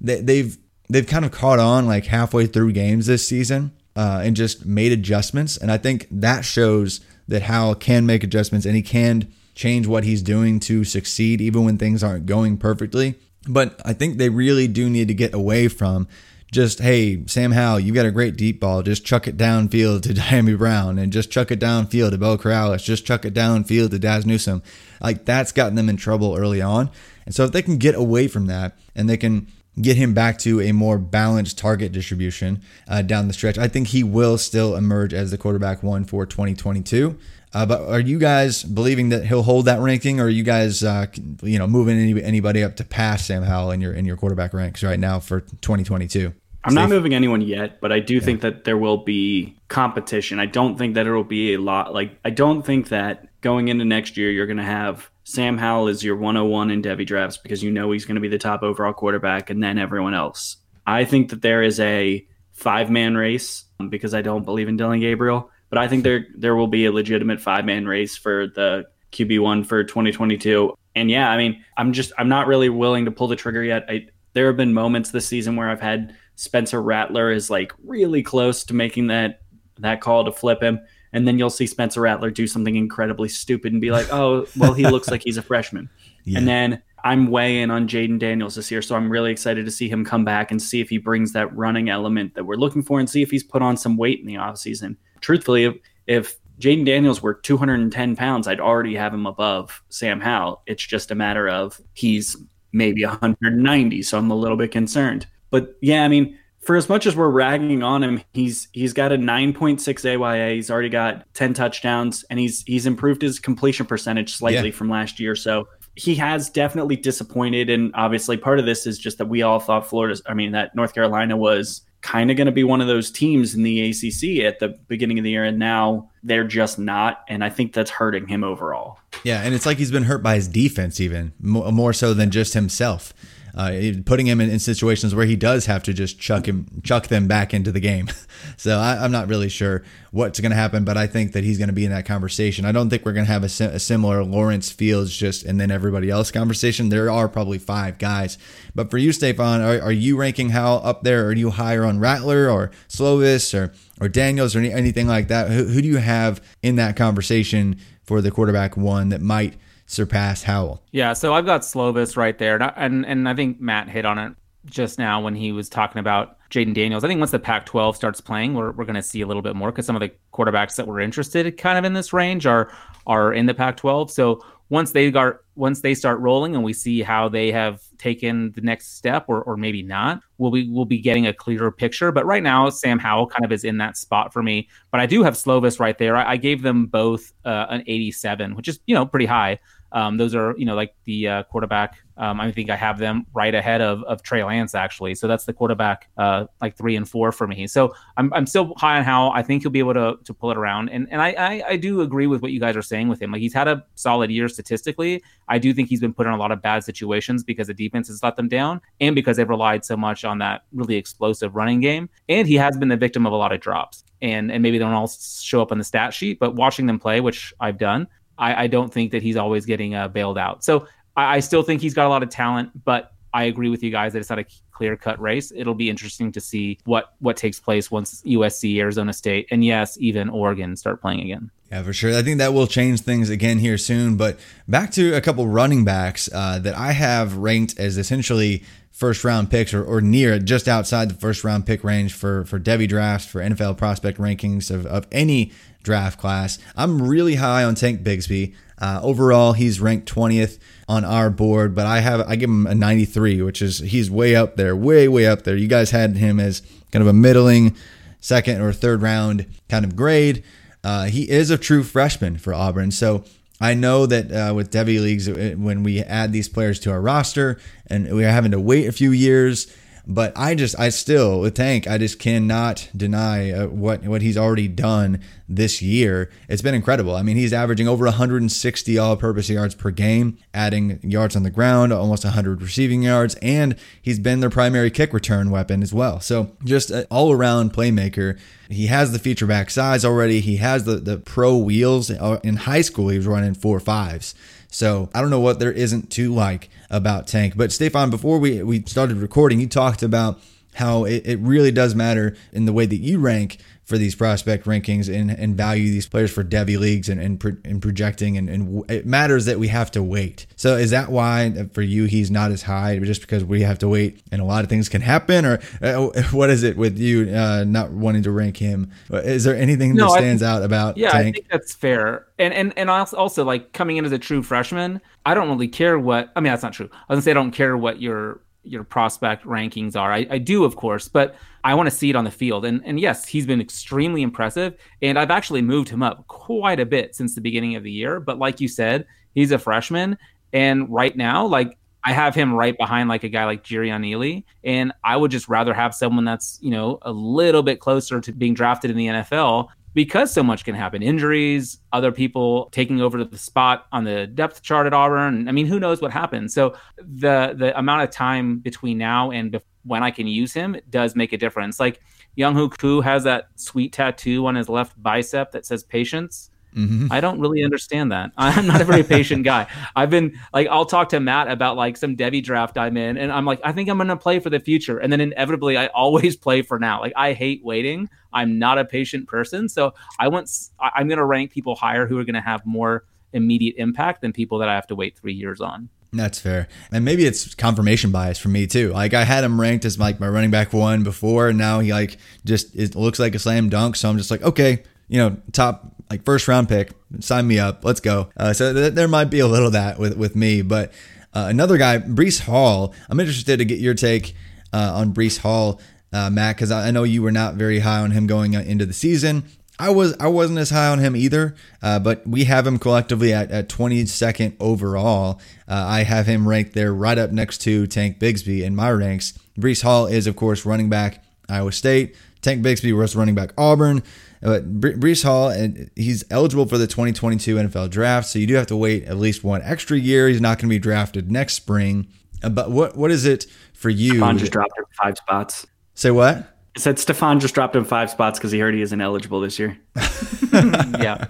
they, 0.00 0.22
they've 0.22 0.56
they've 0.88 1.06
kind 1.06 1.26
of 1.26 1.30
caught 1.30 1.58
on 1.58 1.86
like 1.86 2.06
halfway 2.06 2.46
through 2.46 2.72
games 2.72 3.04
this 3.04 3.28
season 3.28 3.72
uh, 3.94 4.22
and 4.24 4.36
just 4.36 4.64
made 4.64 4.90
adjustments. 4.90 5.58
And 5.58 5.70
I 5.70 5.76
think 5.76 6.06
that 6.10 6.46
shows 6.46 7.02
that 7.28 7.42
Howell 7.42 7.74
can 7.74 8.06
make 8.06 8.24
adjustments 8.24 8.64
and 8.64 8.74
he 8.74 8.80
can 8.80 9.30
change 9.58 9.88
what 9.88 10.04
he's 10.04 10.22
doing 10.22 10.60
to 10.60 10.84
succeed 10.84 11.40
even 11.40 11.64
when 11.64 11.76
things 11.76 12.04
aren't 12.04 12.26
going 12.26 12.56
perfectly. 12.56 13.16
But 13.48 13.80
I 13.84 13.92
think 13.92 14.16
they 14.16 14.28
really 14.28 14.68
do 14.68 14.88
need 14.88 15.08
to 15.08 15.14
get 15.14 15.34
away 15.34 15.66
from 15.66 16.06
just 16.52 16.78
hey 16.78 17.26
Sam 17.26 17.50
Howell, 17.50 17.80
you've 17.80 17.94
got 17.94 18.06
a 18.06 18.12
great 18.12 18.36
deep 18.36 18.60
ball. 18.60 18.82
Just 18.82 19.04
chuck 19.04 19.26
it 19.26 19.36
downfield 19.36 20.02
to 20.02 20.14
Dyami 20.14 20.56
Brown, 20.56 20.98
and 20.98 21.12
just 21.12 21.30
chuck 21.30 21.50
it 21.50 21.58
downfield 21.58 22.12
to 22.12 22.18
Beau 22.18 22.38
Corrales. 22.38 22.84
Just 22.84 23.04
chuck 23.04 23.24
it 23.24 23.34
downfield 23.34 23.90
to 23.90 23.98
Dazz 23.98 24.24
Newsome. 24.24 24.62
Like 25.00 25.24
that's 25.24 25.50
gotten 25.50 25.74
them 25.74 25.88
in 25.88 25.96
trouble 25.96 26.36
early 26.36 26.62
on. 26.62 26.90
And 27.26 27.34
so 27.34 27.44
if 27.44 27.52
they 27.52 27.60
can 27.60 27.78
get 27.78 27.96
away 27.96 28.28
from 28.28 28.46
that 28.46 28.78
and 28.94 29.10
they 29.10 29.16
can 29.16 29.48
get 29.82 29.96
him 29.96 30.14
back 30.14 30.38
to 30.38 30.60
a 30.60 30.72
more 30.72 30.98
balanced 30.98 31.58
target 31.58 31.92
distribution 31.92 32.62
uh, 32.86 33.02
down 33.02 33.26
the 33.26 33.34
stretch, 33.34 33.58
I 33.58 33.68
think 33.68 33.88
he 33.88 34.02
will 34.04 34.38
still 34.38 34.76
emerge 34.76 35.12
as 35.12 35.30
the 35.32 35.38
quarterback 35.38 35.82
one 35.82 36.04
for 36.04 36.24
2022. 36.24 37.18
Uh, 37.58 37.66
but 37.66 37.80
are 37.88 37.98
you 37.98 38.20
guys 38.20 38.62
believing 38.62 39.08
that 39.08 39.26
he'll 39.26 39.42
hold 39.42 39.64
that 39.64 39.80
ranking, 39.80 40.20
or 40.20 40.26
are 40.26 40.28
you 40.28 40.44
guys, 40.44 40.84
uh, 40.84 41.06
you 41.42 41.58
know, 41.58 41.66
moving 41.66 41.98
any, 41.98 42.22
anybody 42.22 42.62
up 42.62 42.76
to 42.76 42.84
pass 42.84 43.26
Sam 43.26 43.42
Howell 43.42 43.72
in 43.72 43.80
your 43.80 43.92
in 43.92 44.04
your 44.04 44.16
quarterback 44.16 44.54
ranks 44.54 44.84
right 44.84 44.98
now 44.98 45.18
for 45.18 45.40
2022? 45.40 46.32
I'm 46.62 46.74
not 46.74 46.88
moving 46.88 47.14
anyone 47.14 47.40
yet, 47.40 47.80
but 47.80 47.90
I 47.90 47.98
do 47.98 48.14
yeah. 48.14 48.20
think 48.20 48.42
that 48.42 48.62
there 48.62 48.78
will 48.78 48.98
be 48.98 49.58
competition. 49.66 50.38
I 50.38 50.46
don't 50.46 50.78
think 50.78 50.94
that 50.94 51.08
it 51.08 51.10
will 51.10 51.24
be 51.24 51.54
a 51.54 51.60
lot. 51.60 51.92
Like 51.92 52.16
I 52.24 52.30
don't 52.30 52.64
think 52.64 52.90
that 52.90 53.26
going 53.40 53.66
into 53.66 53.84
next 53.84 54.16
year 54.16 54.30
you're 54.30 54.46
going 54.46 54.58
to 54.58 54.62
have 54.62 55.10
Sam 55.24 55.58
Howell 55.58 55.88
as 55.88 56.04
your 56.04 56.14
101 56.14 56.70
in 56.70 56.80
Devy 56.80 57.04
drafts 57.04 57.38
because 57.38 57.60
you 57.60 57.72
know 57.72 57.90
he's 57.90 58.04
going 58.04 58.14
to 58.14 58.20
be 58.20 58.28
the 58.28 58.38
top 58.38 58.62
overall 58.62 58.92
quarterback, 58.92 59.50
and 59.50 59.60
then 59.60 59.78
everyone 59.78 60.14
else. 60.14 60.58
I 60.86 61.04
think 61.04 61.30
that 61.30 61.42
there 61.42 61.64
is 61.64 61.80
a 61.80 62.24
five 62.52 62.88
man 62.88 63.16
race 63.16 63.64
because 63.88 64.14
I 64.14 64.22
don't 64.22 64.44
believe 64.44 64.68
in 64.68 64.76
Dillon 64.76 65.00
Gabriel. 65.00 65.50
But 65.70 65.78
I 65.78 65.88
think 65.88 66.04
there 66.04 66.26
there 66.36 66.56
will 66.56 66.66
be 66.66 66.86
a 66.86 66.92
legitimate 66.92 67.40
five 67.40 67.64
man 67.64 67.86
race 67.86 68.16
for 68.16 68.46
the 68.46 68.86
QB 69.12 69.40
one 69.40 69.64
for 69.64 69.84
2022. 69.84 70.74
And 70.94 71.10
yeah, 71.10 71.30
I 71.30 71.36
mean, 71.36 71.62
I'm 71.76 71.92
just 71.92 72.12
I'm 72.18 72.28
not 72.28 72.46
really 72.46 72.68
willing 72.68 73.04
to 73.04 73.10
pull 73.10 73.28
the 73.28 73.36
trigger 73.36 73.62
yet. 73.62 73.84
I, 73.88 74.08
there 74.32 74.46
have 74.46 74.56
been 74.56 74.74
moments 74.74 75.10
this 75.10 75.26
season 75.26 75.56
where 75.56 75.68
I've 75.68 75.80
had 75.80 76.14
Spencer 76.36 76.80
Rattler 76.82 77.30
is 77.30 77.50
like 77.50 77.72
really 77.82 78.22
close 78.22 78.64
to 78.64 78.74
making 78.74 79.08
that 79.08 79.40
that 79.78 80.00
call 80.00 80.24
to 80.24 80.32
flip 80.32 80.62
him. 80.62 80.80
And 81.12 81.26
then 81.26 81.38
you'll 81.38 81.50
see 81.50 81.66
Spencer 81.66 82.02
Rattler 82.02 82.30
do 82.30 82.46
something 82.46 82.76
incredibly 82.76 83.28
stupid 83.28 83.72
and 83.72 83.80
be 83.80 83.90
like, 83.90 84.12
oh, 84.12 84.46
well, 84.58 84.74
he 84.74 84.86
looks 84.86 85.08
like 85.08 85.22
he's 85.22 85.36
a 85.36 85.42
freshman. 85.42 85.88
Yeah. 86.24 86.40
And 86.40 86.48
then 86.48 86.82
I'm 87.04 87.28
way 87.28 87.62
in 87.62 87.70
on 87.70 87.88
Jayden 87.88 88.18
Daniels 88.18 88.54
this 88.54 88.70
year, 88.70 88.82
so 88.82 88.94
I'm 88.94 89.10
really 89.10 89.30
excited 89.30 89.64
to 89.64 89.70
see 89.70 89.88
him 89.88 90.04
come 90.04 90.26
back 90.26 90.50
and 90.50 90.60
see 90.60 90.82
if 90.82 90.90
he 90.90 90.98
brings 90.98 91.32
that 91.32 91.56
running 91.56 91.88
element 91.88 92.34
that 92.34 92.44
we're 92.44 92.56
looking 92.56 92.82
for 92.82 93.00
and 93.00 93.08
see 93.08 93.22
if 93.22 93.30
he's 93.30 93.42
put 93.42 93.62
on 93.62 93.78
some 93.78 93.96
weight 93.96 94.20
in 94.20 94.26
the 94.26 94.34
offseason. 94.34 94.96
Truthfully, 95.20 95.64
if, 95.64 95.74
if 96.06 96.36
Jayden 96.58 96.84
Daniels 96.84 97.22
were 97.22 97.34
210 97.34 98.16
pounds, 98.16 98.48
I'd 98.48 98.60
already 98.60 98.94
have 98.96 99.14
him 99.14 99.26
above 99.26 99.82
Sam 99.88 100.20
Howell. 100.20 100.62
It's 100.66 100.84
just 100.84 101.10
a 101.10 101.14
matter 101.14 101.48
of 101.48 101.80
he's 101.94 102.36
maybe 102.72 103.04
190, 103.04 104.02
so 104.02 104.18
I'm 104.18 104.30
a 104.30 104.36
little 104.36 104.56
bit 104.56 104.70
concerned. 104.70 105.26
But 105.50 105.76
yeah, 105.80 106.04
I 106.04 106.08
mean, 106.08 106.36
for 106.60 106.76
as 106.76 106.88
much 106.88 107.06
as 107.06 107.16
we're 107.16 107.30
ragging 107.30 107.82
on 107.82 108.02
him, 108.02 108.22
he's 108.32 108.68
he's 108.72 108.92
got 108.92 109.12
a 109.12 109.16
9.6 109.16 110.04
AYA. 110.04 110.54
He's 110.54 110.70
already 110.70 110.88
got 110.88 111.32
10 111.34 111.54
touchdowns, 111.54 112.24
and 112.28 112.38
he's 112.38 112.62
he's 112.64 112.86
improved 112.86 113.22
his 113.22 113.38
completion 113.38 113.86
percentage 113.86 114.34
slightly 114.34 114.68
yeah. 114.68 114.74
from 114.74 114.90
last 114.90 115.20
year. 115.20 115.34
So 115.34 115.68
he 115.94 116.14
has 116.16 116.50
definitely 116.50 116.96
disappointed, 116.96 117.70
and 117.70 117.92
obviously 117.94 118.36
part 118.36 118.58
of 118.58 118.66
this 118.66 118.86
is 118.86 118.98
just 118.98 119.18
that 119.18 119.26
we 119.26 119.42
all 119.42 119.60
thought 119.60 119.88
Florida, 119.88 120.20
I 120.26 120.34
mean 120.34 120.52
that 120.52 120.74
North 120.74 120.92
Carolina 120.92 121.36
was 121.36 121.82
kind 122.00 122.30
of 122.30 122.36
going 122.36 122.46
to 122.46 122.52
be 122.52 122.64
one 122.64 122.80
of 122.80 122.86
those 122.86 123.10
teams 123.10 123.54
in 123.54 123.62
the 123.62 123.90
ACC 123.90 124.44
at 124.44 124.60
the 124.60 124.78
beginning 124.88 125.18
of 125.18 125.24
the 125.24 125.30
year, 125.30 125.44
and 125.44 125.58
now 125.58 126.10
they're 126.22 126.46
just 126.46 126.78
not. 126.78 127.24
And 127.28 127.42
I 127.42 127.50
think 127.50 127.72
that's 127.72 127.90
hurting 127.90 128.28
him 128.28 128.44
overall. 128.44 128.98
Yeah, 129.24 129.42
and 129.42 129.54
it's 129.54 129.66
like 129.66 129.78
he's 129.78 129.90
been 129.90 130.04
hurt 130.04 130.22
by 130.22 130.36
his 130.36 130.48
defense, 130.48 131.00
even 131.00 131.32
more 131.40 131.92
so 131.92 132.14
than 132.14 132.30
just 132.30 132.54
himself 132.54 133.12
uh, 133.58 133.72
putting 134.06 134.26
him 134.26 134.40
in, 134.40 134.48
in, 134.48 134.60
situations 134.60 135.16
where 135.16 135.26
he 135.26 135.34
does 135.34 135.66
have 135.66 135.82
to 135.82 135.92
just 135.92 136.20
chuck 136.20 136.46
him, 136.46 136.80
chuck 136.84 137.08
them 137.08 137.26
back 137.26 137.52
into 137.52 137.72
the 137.72 137.80
game. 137.80 138.08
so 138.56 138.78
I, 138.78 139.04
am 139.04 139.10
not 139.10 139.26
really 139.26 139.48
sure 139.48 139.82
what's 140.12 140.38
going 140.38 140.52
to 140.52 140.56
happen, 140.56 140.84
but 140.84 140.96
I 140.96 141.08
think 141.08 141.32
that 141.32 141.42
he's 141.42 141.58
going 141.58 141.68
to 141.68 141.74
be 141.74 141.84
in 141.84 141.90
that 141.90 142.06
conversation. 142.06 142.64
I 142.64 142.70
don't 142.70 142.88
think 142.88 143.04
we're 143.04 143.14
going 143.14 143.26
to 143.26 143.32
have 143.32 143.42
a, 143.42 143.74
a, 143.74 143.80
similar 143.80 144.22
Lawrence 144.22 144.70
Fields 144.70 145.14
just 145.14 145.44
and 145.44 145.60
then 145.60 145.72
everybody 145.72 146.08
else 146.08 146.30
conversation. 146.30 146.88
There 146.88 147.10
are 147.10 147.28
probably 147.28 147.58
five 147.58 147.98
guys, 147.98 148.38
but 148.76 148.92
for 148.92 148.98
you, 148.98 149.10
Stefan, 149.10 149.60
are, 149.60 149.82
are 149.82 149.92
you 149.92 150.16
ranking 150.16 150.50
Howell 150.50 150.86
up 150.86 151.02
there? 151.02 151.26
Are 151.26 151.32
you 151.32 151.50
higher 151.50 151.84
on 151.84 151.98
Rattler 151.98 152.48
or 152.48 152.70
Slovis 152.88 153.58
or 153.58 153.72
or 154.00 154.08
Daniels 154.08 154.54
or 154.54 154.60
any, 154.60 154.72
anything 154.72 155.08
like 155.08 155.26
that? 155.28 155.50
Who, 155.50 155.64
who 155.64 155.82
do 155.82 155.88
you 155.88 155.96
have 155.96 156.40
in 156.62 156.76
that 156.76 156.94
conversation 156.94 157.80
for 158.04 158.20
the 158.20 158.30
quarterback 158.30 158.76
one 158.76 159.08
that 159.08 159.20
might 159.20 159.54
surpass 159.88 160.44
Howell. 160.44 160.80
Yeah, 160.92 161.14
so 161.14 161.34
I've 161.34 161.46
got 161.46 161.62
Slovis 161.62 162.16
right 162.16 162.38
there, 162.38 162.54
and 162.62 162.72
and 162.76 163.04
and 163.04 163.28
I 163.28 163.34
think 163.34 163.60
Matt 163.60 163.88
hit 163.88 164.04
on 164.04 164.18
it 164.18 164.34
just 164.66 164.98
now 164.98 165.20
when 165.20 165.34
he 165.34 165.50
was 165.50 165.68
talking 165.68 165.98
about 165.98 166.36
Jayden 166.50 166.74
Daniels. 166.74 167.02
I 167.02 167.08
think 167.08 167.18
once 167.18 167.30
the 167.30 167.38
Pac-12 167.38 167.96
starts 167.96 168.20
playing, 168.20 168.54
we're, 168.54 168.72
we're 168.72 168.84
going 168.84 168.96
to 168.96 169.02
see 169.02 169.22
a 169.22 169.26
little 169.26 169.42
bit 169.42 169.56
more 169.56 169.70
because 169.70 169.86
some 169.86 169.96
of 169.96 170.00
the 170.00 170.12
quarterbacks 170.32 170.76
that 170.76 170.86
were 170.86 171.00
interested 171.00 171.56
kind 171.56 171.78
of 171.78 171.84
in 171.84 171.94
this 171.94 172.12
range 172.12 172.46
are 172.46 172.70
are 173.06 173.32
in 173.32 173.46
the 173.46 173.54
Pac-12. 173.54 174.10
So 174.10 174.44
once 174.70 174.92
they 174.92 175.10
got 175.10 175.36
once 175.54 175.80
they 175.80 175.94
start 175.94 176.20
rolling 176.20 176.54
and 176.54 176.62
we 176.62 176.72
see 176.72 177.02
how 177.02 177.28
they 177.28 177.50
have 177.50 177.82
taken 177.96 178.52
the 178.52 178.60
next 178.60 178.96
step 178.96 179.24
or, 179.28 179.42
or 179.42 179.56
maybe 179.56 179.82
not, 179.82 180.20
we'll 180.36 180.50
be 180.50 180.68
we'll 180.70 180.84
be 180.84 181.00
getting 181.00 181.26
a 181.26 181.32
clearer 181.32 181.72
picture. 181.72 182.12
But 182.12 182.26
right 182.26 182.42
now, 182.42 182.68
Sam 182.68 182.98
Howell 182.98 183.28
kind 183.28 183.44
of 183.44 183.52
is 183.52 183.64
in 183.64 183.78
that 183.78 183.96
spot 183.96 184.32
for 184.32 184.42
me. 184.42 184.68
But 184.90 185.00
I 185.00 185.06
do 185.06 185.22
have 185.22 185.34
Slovis 185.34 185.80
right 185.80 185.96
there. 185.96 186.16
I, 186.16 186.32
I 186.32 186.36
gave 186.36 186.62
them 186.62 186.86
both 186.86 187.32
uh, 187.44 187.66
an 187.70 187.82
87, 187.86 188.54
which 188.54 188.68
is 188.68 188.80
you 188.86 188.94
know 188.94 189.06
pretty 189.06 189.26
high. 189.26 189.58
Um, 189.92 190.16
those 190.16 190.34
are, 190.34 190.54
you 190.58 190.64
know, 190.64 190.74
like 190.74 190.94
the 191.04 191.28
uh, 191.28 191.42
quarterback. 191.44 191.98
Um, 192.16 192.40
I 192.40 192.50
think 192.50 192.68
I 192.68 192.76
have 192.76 192.98
them 192.98 193.26
right 193.32 193.54
ahead 193.54 193.80
of, 193.80 194.02
of 194.02 194.22
Trey 194.22 194.42
Lance, 194.42 194.74
actually. 194.74 195.14
So 195.14 195.28
that's 195.28 195.44
the 195.44 195.52
quarterback, 195.52 196.08
uh, 196.16 196.46
like 196.60 196.76
three 196.76 196.96
and 196.96 197.08
four 197.08 197.30
for 197.30 197.46
me. 197.46 197.66
So 197.68 197.94
I'm, 198.16 198.32
I'm 198.34 198.44
still 198.44 198.74
high 198.76 198.98
on 198.98 199.04
Howell 199.04 199.32
I 199.34 199.42
think 199.42 199.62
he'll 199.62 199.70
be 199.70 199.78
able 199.78 199.94
to, 199.94 200.18
to 200.24 200.34
pull 200.34 200.50
it 200.50 200.56
around. 200.56 200.88
And, 200.88 201.06
and 201.12 201.22
I, 201.22 201.28
I, 201.38 201.62
I 201.68 201.76
do 201.76 202.00
agree 202.00 202.26
with 202.26 202.42
what 202.42 202.50
you 202.50 202.58
guys 202.58 202.76
are 202.76 202.82
saying 202.82 203.08
with 203.08 203.22
him. 203.22 203.30
Like 203.30 203.40
he's 203.40 203.54
had 203.54 203.68
a 203.68 203.84
solid 203.94 204.30
year 204.30 204.48
statistically. 204.48 205.22
I 205.48 205.58
do 205.58 205.72
think 205.72 205.88
he's 205.88 206.00
been 206.00 206.12
put 206.12 206.26
in 206.26 206.32
a 206.32 206.36
lot 206.36 206.50
of 206.50 206.60
bad 206.60 206.82
situations 206.82 207.44
because 207.44 207.68
the 207.68 207.74
defense 207.74 208.08
has 208.08 208.22
let 208.22 208.34
them 208.34 208.48
down 208.48 208.80
and 209.00 209.14
because 209.14 209.36
they've 209.36 209.48
relied 209.48 209.84
so 209.84 209.96
much 209.96 210.24
on 210.24 210.38
that 210.38 210.62
really 210.72 210.96
explosive 210.96 211.54
running 211.54 211.80
game. 211.80 212.08
And 212.28 212.48
he 212.48 212.56
has 212.56 212.76
been 212.76 212.88
the 212.88 212.96
victim 212.96 213.26
of 213.26 213.32
a 213.32 213.36
lot 213.36 213.52
of 213.52 213.60
drops. 213.60 214.04
And, 214.20 214.50
and 214.50 214.60
maybe 214.62 214.78
they 214.78 214.84
don't 214.84 214.92
all 214.92 215.06
show 215.06 215.62
up 215.62 215.70
on 215.70 215.78
the 215.78 215.84
stat 215.84 216.12
sheet, 216.12 216.40
but 216.40 216.56
watching 216.56 216.86
them 216.86 216.98
play, 216.98 217.20
which 217.20 217.54
I've 217.60 217.78
done, 217.78 218.08
I, 218.38 218.64
I 218.64 218.66
don't 218.66 218.92
think 218.92 219.12
that 219.12 219.22
he's 219.22 219.36
always 219.36 219.66
getting 219.66 219.94
uh, 219.94 220.08
bailed 220.08 220.38
out. 220.38 220.64
So 220.64 220.86
I, 221.16 221.36
I 221.36 221.40
still 221.40 221.62
think 221.62 221.80
he's 221.80 221.94
got 221.94 222.06
a 222.06 222.08
lot 222.08 222.22
of 222.22 222.30
talent, 222.30 222.84
but 222.84 223.12
I 223.34 223.44
agree 223.44 223.68
with 223.68 223.82
you 223.82 223.90
guys 223.90 224.12
that 224.14 224.20
it's 224.20 224.30
not 224.30 224.38
a 224.38 224.46
clear 224.72 224.96
cut 224.96 225.20
race. 225.20 225.52
It'll 225.54 225.74
be 225.74 225.90
interesting 225.90 226.32
to 226.32 226.40
see 226.40 226.78
what 226.84 227.12
what 227.18 227.36
takes 227.36 227.60
place 227.60 227.90
once 227.90 228.22
USC, 228.22 228.78
Arizona 228.78 229.12
State, 229.12 229.48
and 229.50 229.64
yes, 229.64 229.98
even 230.00 230.28
Oregon 230.28 230.76
start 230.76 231.00
playing 231.00 231.20
again. 231.20 231.50
Yeah, 231.70 231.82
for 231.82 231.92
sure. 231.92 232.16
I 232.16 232.22
think 232.22 232.38
that 232.38 232.54
will 232.54 232.66
change 232.66 233.02
things 233.02 233.28
again 233.28 233.58
here 233.58 233.76
soon. 233.76 234.16
But 234.16 234.40
back 234.66 234.90
to 234.92 235.14
a 235.14 235.20
couple 235.20 235.46
running 235.46 235.84
backs 235.84 236.30
uh, 236.32 236.58
that 236.60 236.74
I 236.74 236.92
have 236.92 237.36
ranked 237.36 237.78
as 237.78 237.98
essentially 237.98 238.64
first 238.90 239.22
round 239.22 239.50
picks 239.50 239.74
or, 239.74 239.84
or 239.84 240.00
near 240.00 240.38
just 240.38 240.66
outside 240.66 241.10
the 241.10 241.14
first 241.14 241.44
round 241.44 241.66
pick 241.66 241.84
range 241.84 242.14
for 242.14 242.44
for 242.46 242.58
Devy 242.58 242.88
drafts 242.88 243.26
for 243.26 243.40
NFL 243.40 243.76
prospect 243.76 244.18
rankings 244.18 244.70
of, 244.70 244.86
of 244.86 245.06
any 245.12 245.52
draft 245.82 246.18
class. 246.18 246.58
I'm 246.76 247.02
really 247.02 247.36
high 247.36 247.64
on 247.64 247.74
Tank 247.74 248.02
Bigsby. 248.02 248.54
Uh, 248.80 249.00
overall, 249.02 249.54
he's 249.54 249.80
ranked 249.80 250.12
20th 250.12 250.58
on 250.88 251.04
our 251.04 251.30
board, 251.30 251.74
but 251.74 251.86
I 251.86 252.00
have 252.00 252.20
I 252.28 252.36
give 252.36 252.48
him 252.48 252.66
a 252.66 252.74
93, 252.74 253.42
which 253.42 253.60
is 253.60 253.78
he's 253.80 254.10
way 254.10 254.36
up 254.36 254.56
there, 254.56 254.76
way 254.76 255.08
way 255.08 255.26
up 255.26 255.42
there. 255.42 255.56
You 255.56 255.68
guys 255.68 255.90
had 255.90 256.16
him 256.16 256.38
as 256.38 256.62
kind 256.92 257.02
of 257.02 257.08
a 257.08 257.12
middling 257.12 257.76
second 258.20 258.60
or 258.60 258.72
third 258.72 259.02
round 259.02 259.46
kind 259.68 259.84
of 259.84 259.96
grade. 259.96 260.44
Uh, 260.84 261.06
he 261.06 261.28
is 261.28 261.50
a 261.50 261.58
true 261.58 261.82
freshman 261.82 262.38
for 262.38 262.54
Auburn, 262.54 262.92
so 262.92 263.24
I 263.60 263.74
know 263.74 264.06
that 264.06 264.30
uh, 264.30 264.54
with 264.54 264.70
Devy 264.70 265.00
leagues, 265.00 265.28
uh, 265.28 265.54
when 265.56 265.82
we 265.82 266.00
add 266.00 266.32
these 266.32 266.48
players 266.48 266.78
to 266.80 266.92
our 266.92 267.00
roster 267.00 267.58
and 267.88 268.12
we're 268.14 268.30
having 268.30 268.52
to 268.52 268.60
wait 268.60 268.86
a 268.86 268.92
few 268.92 269.10
years, 269.10 269.66
but 270.10 270.32
I 270.36 270.54
just, 270.54 270.78
I 270.80 270.88
still 270.88 271.40
with 271.40 271.54
Tank, 271.54 271.86
I 271.86 271.98
just 271.98 272.18
cannot 272.18 272.88
deny 272.96 273.50
uh, 273.52 273.66
what 273.66 274.04
what 274.04 274.22
he's 274.22 274.38
already 274.38 274.66
done 274.66 275.20
this 275.46 275.82
year. 275.82 276.30
It's 276.48 276.62
been 276.62 276.74
incredible. 276.74 277.14
I 277.14 277.22
mean, 277.22 277.36
he's 277.36 277.52
averaging 277.52 277.86
over 277.86 278.06
160 278.06 278.98
all-purpose 278.98 279.50
yards 279.50 279.74
per 279.74 279.90
game, 279.90 280.38
adding 280.54 280.98
yards 281.02 281.36
on 281.36 281.42
the 281.42 281.50
ground, 281.50 281.92
almost 281.92 282.24
100 282.24 282.62
receiving 282.62 283.02
yards, 283.02 283.34
and 283.42 283.76
he's 284.00 284.18
been 284.18 284.40
their 284.40 284.50
primary 284.50 284.90
kick 284.90 285.12
return 285.12 285.50
weapon 285.50 285.82
as 285.82 285.92
well. 285.92 286.20
So 286.20 286.56
just 286.64 286.90
an 286.90 287.04
all-around 287.10 287.74
playmaker. 287.74 288.38
He 288.70 288.86
has 288.86 289.12
the 289.12 289.18
feature 289.18 289.46
back 289.46 289.70
size 289.70 290.04
already. 290.04 290.40
He 290.40 290.56
has 290.56 290.84
the 290.84 290.96
the 290.96 291.18
pro 291.18 291.56
wheels. 291.56 292.10
Uh, 292.10 292.40
in 292.42 292.56
high 292.56 292.82
school, 292.82 293.10
he 293.10 293.18
was 293.18 293.26
running 293.26 293.54
four 293.54 293.78
fives. 293.78 294.34
So 294.70 295.10
I 295.14 295.20
don't 295.20 295.30
know 295.30 295.40
what 295.40 295.58
there 295.58 295.72
isn't 295.72 296.10
to 296.12 296.32
like 296.32 296.68
about 296.90 297.26
Tank. 297.26 297.56
But 297.56 297.72
Stefan, 297.72 298.10
before 298.10 298.38
we, 298.38 298.62
we 298.62 298.82
started 298.82 299.16
recording, 299.16 299.60
you 299.60 299.66
talked 299.66 300.02
about 300.02 300.40
how 300.74 301.04
it, 301.04 301.26
it 301.26 301.38
really 301.40 301.72
does 301.72 301.94
matter 301.94 302.36
in 302.52 302.64
the 302.66 302.72
way 302.72 302.86
that 302.86 302.96
you 302.96 303.18
rank 303.18 303.58
for 303.88 303.96
these 303.96 304.14
prospect 304.14 304.66
rankings 304.66 305.08
and, 305.12 305.30
and 305.30 305.56
value 305.56 305.90
these 305.90 306.06
players 306.06 306.30
for 306.30 306.44
Devy 306.44 306.78
leagues 306.78 307.08
and, 307.08 307.18
and, 307.18 307.40
pro, 307.40 307.52
and 307.64 307.80
projecting. 307.80 308.36
And, 308.36 308.50
and 308.50 308.90
it 308.90 309.06
matters 309.06 309.46
that 309.46 309.58
we 309.58 309.68
have 309.68 309.90
to 309.92 310.02
wait. 310.02 310.46
So 310.56 310.76
is 310.76 310.90
that 310.90 311.08
why 311.08 311.66
for 311.72 311.80
you 311.80 312.04
he's 312.04 312.30
not 312.30 312.50
as 312.50 312.60
high 312.60 312.98
just 312.98 313.22
because 313.22 313.46
we 313.46 313.62
have 313.62 313.78
to 313.78 313.88
wait 313.88 314.22
and 314.30 314.42
a 314.42 314.44
lot 314.44 314.62
of 314.62 314.68
things 314.68 314.90
can 314.90 315.00
happen? 315.00 315.46
Or 315.46 315.58
uh, 315.80 316.10
what 316.32 316.50
is 316.50 316.64
it 316.64 316.76
with 316.76 316.98
you 316.98 317.34
uh, 317.34 317.64
not 317.66 317.90
wanting 317.90 318.24
to 318.24 318.30
rank 318.30 318.58
him? 318.58 318.92
Is 319.10 319.44
there 319.44 319.56
anything 319.56 319.94
no, 319.94 320.08
that 320.08 320.18
stands 320.18 320.42
think, 320.42 320.50
out 320.50 320.62
about 320.62 320.98
Yeah, 320.98 321.12
Tank? 321.12 321.28
I 321.28 321.32
think 321.32 321.48
that's 321.48 321.74
fair. 321.74 322.26
And, 322.38 322.52
and, 322.52 322.74
and 322.76 322.90
also 322.90 323.42
like 323.42 323.72
coming 323.72 323.96
in 323.96 324.04
as 324.04 324.12
a 324.12 324.18
true 324.18 324.42
freshman, 324.42 325.00
I 325.24 325.32
don't 325.32 325.48
really 325.48 325.66
care 325.66 325.98
what, 325.98 326.30
I 326.36 326.40
mean, 326.40 326.52
that's 326.52 326.62
not 326.62 326.74
true. 326.74 326.90
I 326.92 327.14
was 327.14 327.16
gonna 327.16 327.22
say 327.22 327.30
I 327.30 327.34
don't 327.34 327.52
care 327.52 327.74
what 327.74 328.02
your 328.02 328.40
your 328.68 328.84
prospect 328.84 329.44
rankings 329.44 329.96
are. 329.96 330.12
I, 330.12 330.26
I 330.30 330.38
do, 330.38 330.64
of 330.64 330.76
course, 330.76 331.08
but 331.08 331.34
I 331.64 331.74
want 331.74 331.88
to 331.88 331.94
see 331.94 332.10
it 332.10 332.16
on 332.16 332.24
the 332.24 332.30
field. 332.30 332.64
And 332.64 332.82
and 332.84 333.00
yes, 333.00 333.26
he's 333.26 333.46
been 333.46 333.60
extremely 333.60 334.22
impressive. 334.22 334.76
And 335.02 335.18
I've 335.18 335.30
actually 335.30 335.62
moved 335.62 335.88
him 335.88 336.02
up 336.02 336.26
quite 336.26 336.80
a 336.80 336.86
bit 336.86 337.14
since 337.14 337.34
the 337.34 337.40
beginning 337.40 337.76
of 337.76 337.82
the 337.82 337.92
year. 337.92 338.20
But 338.20 338.38
like 338.38 338.60
you 338.60 338.68
said, 338.68 339.06
he's 339.34 339.50
a 339.50 339.58
freshman. 339.58 340.18
And 340.52 340.88
right 340.88 341.16
now, 341.16 341.46
like 341.46 341.76
I 342.04 342.12
have 342.12 342.34
him 342.34 342.54
right 342.54 342.76
behind 342.76 343.08
like 343.08 343.24
a 343.24 343.28
guy 343.28 343.44
like 343.44 343.64
Ealy. 343.64 344.44
And 344.64 344.92
I 345.04 345.16
would 345.16 345.30
just 345.30 345.48
rather 345.48 345.74
have 345.74 345.94
someone 345.94 346.24
that's, 346.24 346.58
you 346.62 346.70
know, 346.70 346.98
a 347.02 347.12
little 347.12 347.62
bit 347.62 347.80
closer 347.80 348.20
to 348.20 348.32
being 348.32 348.54
drafted 348.54 348.90
in 348.90 348.96
the 348.96 349.06
NFL 349.08 349.68
because 349.98 350.30
so 350.30 350.44
much 350.44 350.64
can 350.64 350.76
happen. 350.76 351.02
Injuries 351.02 351.80
other 351.92 352.12
people 352.12 352.68
taking 352.70 353.00
over 353.00 353.24
the 353.24 353.36
spot 353.36 353.86
on 353.90 354.04
the 354.04 354.28
depth 354.28 354.62
chart 354.62 354.86
at 354.86 354.94
auburn. 354.94 355.48
I 355.48 355.50
mean 355.50 355.66
who 355.66 355.80
knows 355.80 356.00
what 356.00 356.12
happens? 356.12 356.54
So 356.54 356.76
the 356.98 357.52
the 357.58 357.76
amount 357.76 358.02
of 358.02 358.10
time 358.12 358.60
between 358.60 358.96
now 358.96 359.32
and 359.32 359.60
when 359.82 360.04
i 360.04 360.12
can 360.12 360.28
use 360.28 360.52
him 360.52 360.76
does 360.88 361.16
make 361.16 361.32
a 361.32 361.36
difference. 361.36 361.80
Like 361.80 362.00
Younghoe 362.38 362.78
Koo 362.78 363.00
has 363.00 363.24
that 363.24 363.48
sweet 363.56 363.92
tattoo 363.92 364.46
on 364.46 364.54
his 364.54 364.68
left 364.68 365.02
bicep 365.02 365.50
that 365.50 365.66
says 365.66 365.82
patience 365.82 366.50
Mm-hmm. 366.74 367.08
I 367.10 367.20
don't 367.20 367.40
really 367.40 367.64
understand 367.64 368.12
that. 368.12 368.32
I'm 368.38 368.66
not 368.66 368.80
a 368.80 368.84
very 368.84 369.02
patient 369.02 369.44
guy. 369.44 369.66
I've 369.96 370.10
been 370.10 370.38
like, 370.52 370.68
I'll 370.68 370.86
talk 370.86 371.08
to 371.10 371.20
Matt 371.20 371.50
about 371.50 371.76
like 371.76 371.96
some 371.96 372.16
Devy 372.16 372.42
draft 372.42 372.78
I'm 372.78 372.96
in, 372.96 373.16
and 373.16 373.32
I'm 373.32 373.44
like, 373.44 373.60
I 373.64 373.72
think 373.72 373.88
I'm 373.88 373.98
going 373.98 374.08
to 374.08 374.16
play 374.16 374.38
for 374.38 374.50
the 374.50 374.60
future. 374.60 374.98
And 374.98 375.12
then 375.12 375.20
inevitably, 375.20 375.76
I 375.76 375.86
always 375.88 376.36
play 376.48 376.62
for 376.62 376.78
now. 376.78 377.00
Like, 377.00 377.12
I 377.16 377.32
hate 377.32 377.64
waiting. 377.64 378.08
I'm 378.32 378.58
not 378.58 378.78
a 378.78 378.84
patient 378.84 379.26
person. 379.28 379.68
So 379.68 379.94
I 380.18 380.28
want, 380.28 380.50
I'm 380.80 381.08
going 381.08 381.18
to 381.18 381.24
rank 381.24 381.50
people 381.50 381.74
higher 381.74 382.06
who 382.06 382.18
are 382.18 382.24
going 382.24 382.34
to 382.34 382.40
have 382.40 382.64
more 382.66 383.04
immediate 383.32 383.76
impact 383.78 384.22
than 384.22 384.32
people 384.32 384.58
that 384.58 384.68
I 384.68 384.74
have 384.74 384.86
to 384.88 384.94
wait 384.94 385.16
three 385.16 385.34
years 385.34 385.60
on. 385.60 385.88
That's 386.12 386.38
fair. 386.38 386.68
And 386.90 387.04
maybe 387.04 387.26
it's 387.26 387.54
confirmation 387.54 388.10
bias 388.10 388.38
for 388.38 388.48
me 388.48 388.66
too. 388.66 388.92
Like 388.92 389.12
I 389.12 389.24
had 389.24 389.44
him 389.44 389.60
ranked 389.60 389.84
as 389.84 389.98
like 389.98 390.18
my 390.18 390.28
running 390.28 390.50
back 390.50 390.72
one 390.72 391.02
before, 391.02 391.48
and 391.48 391.58
now 391.58 391.80
he 391.80 391.92
like 391.92 392.16
just 392.46 392.74
it 392.74 392.94
looks 392.94 393.18
like 393.18 393.34
a 393.34 393.38
slam 393.38 393.68
dunk. 393.68 393.96
So 393.96 394.08
I'm 394.08 394.16
just 394.16 394.30
like, 394.30 394.42
okay, 394.42 394.84
you 395.08 395.18
know, 395.18 395.36
top 395.52 395.94
like 396.10 396.24
first 396.24 396.48
round 396.48 396.68
pick, 396.68 396.92
sign 397.20 397.46
me 397.46 397.58
up, 397.58 397.84
let's 397.84 398.00
go. 398.00 398.30
Uh, 398.36 398.52
so 398.52 398.72
th- 398.72 398.94
there 398.94 399.08
might 399.08 399.26
be 399.26 399.40
a 399.40 399.46
little 399.46 399.68
of 399.68 399.72
that 399.74 399.98
with 399.98 400.16
with 400.16 400.36
me, 400.36 400.62
but 400.62 400.92
uh, 401.34 401.46
another 401.48 401.76
guy, 401.76 401.98
Breece 401.98 402.40
Hall. 402.40 402.94
I'm 403.08 403.20
interested 403.20 403.58
to 403.58 403.64
get 403.64 403.78
your 403.78 403.94
take 403.94 404.34
uh, 404.72 404.92
on 404.94 405.12
Breece 405.12 405.38
Hall, 405.38 405.80
uh, 406.12 406.30
Matt, 406.30 406.56
because 406.56 406.70
I 406.70 406.90
know 406.90 407.02
you 407.02 407.22
were 407.22 407.32
not 407.32 407.54
very 407.54 407.80
high 407.80 408.00
on 408.00 408.12
him 408.12 408.26
going 408.26 408.54
into 408.54 408.86
the 408.86 408.92
season. 408.92 409.44
I 409.78 409.90
was 409.90 410.16
I 410.18 410.26
wasn't 410.26 410.58
as 410.58 410.70
high 410.70 410.88
on 410.88 410.98
him 410.98 411.14
either, 411.14 411.54
uh, 411.82 412.00
but 412.00 412.26
we 412.26 412.44
have 412.44 412.66
him 412.66 412.78
collectively 412.78 413.32
at, 413.32 413.50
at 413.52 413.68
22nd 413.68 414.56
overall. 414.58 415.40
Uh, 415.68 415.74
I 415.74 416.02
have 416.02 416.26
him 416.26 416.48
ranked 416.48 416.72
there 416.72 416.92
right 416.92 417.16
up 417.16 417.30
next 417.30 417.58
to 417.58 417.86
Tank 417.86 418.18
Bigsby 418.18 418.64
in 418.64 418.74
my 418.74 418.90
ranks. 418.90 419.38
Breece 419.56 419.82
Hall 419.82 420.06
is 420.06 420.26
of 420.26 420.34
course 420.34 420.66
running 420.66 420.88
back 420.88 421.22
Iowa 421.48 421.70
State. 421.70 422.16
Tank 422.42 422.64
Bigsby 422.64 422.96
was 422.96 423.14
running 423.14 423.36
back 423.36 423.52
Auburn. 423.56 424.02
But 424.40 424.80
Breece 424.80 425.24
Hall, 425.24 425.48
and 425.48 425.90
he's 425.96 426.24
eligible 426.30 426.66
for 426.66 426.78
the 426.78 426.86
2022 426.86 427.56
NFL 427.56 427.90
draft, 427.90 428.28
so 428.28 428.38
you 428.38 428.46
do 428.46 428.54
have 428.54 428.66
to 428.68 428.76
wait 428.76 429.04
at 429.04 429.16
least 429.16 429.42
one 429.42 429.62
extra 429.62 429.98
year. 429.98 430.28
He's 430.28 430.40
not 430.40 430.58
going 430.58 430.68
to 430.68 430.74
be 430.74 430.78
drafted 430.78 431.30
next 431.30 431.54
spring. 431.54 432.08
Uh, 432.42 432.48
but 432.48 432.70
what 432.70 432.96
what 432.96 433.10
is 433.10 433.24
it 433.24 433.46
for 433.72 433.90
you? 433.90 434.12
Stefan 434.12 434.38
just 434.38 434.52
dropped 434.52 434.78
him 434.78 434.84
five 435.02 435.16
spots. 435.16 435.66
Say 435.94 436.10
what? 436.10 436.36
I 436.76 436.80
said 436.80 436.98
Stefan 436.98 437.40
just 437.40 437.54
dropped 437.54 437.74
him 437.74 437.84
five 437.84 438.10
spots 438.10 438.38
because 438.38 438.52
he 438.52 438.60
heard 438.60 438.74
he 438.74 438.82
isn't 438.82 439.00
eligible 439.00 439.40
this 439.40 439.58
year. 439.58 439.76
yeah. 440.52 441.26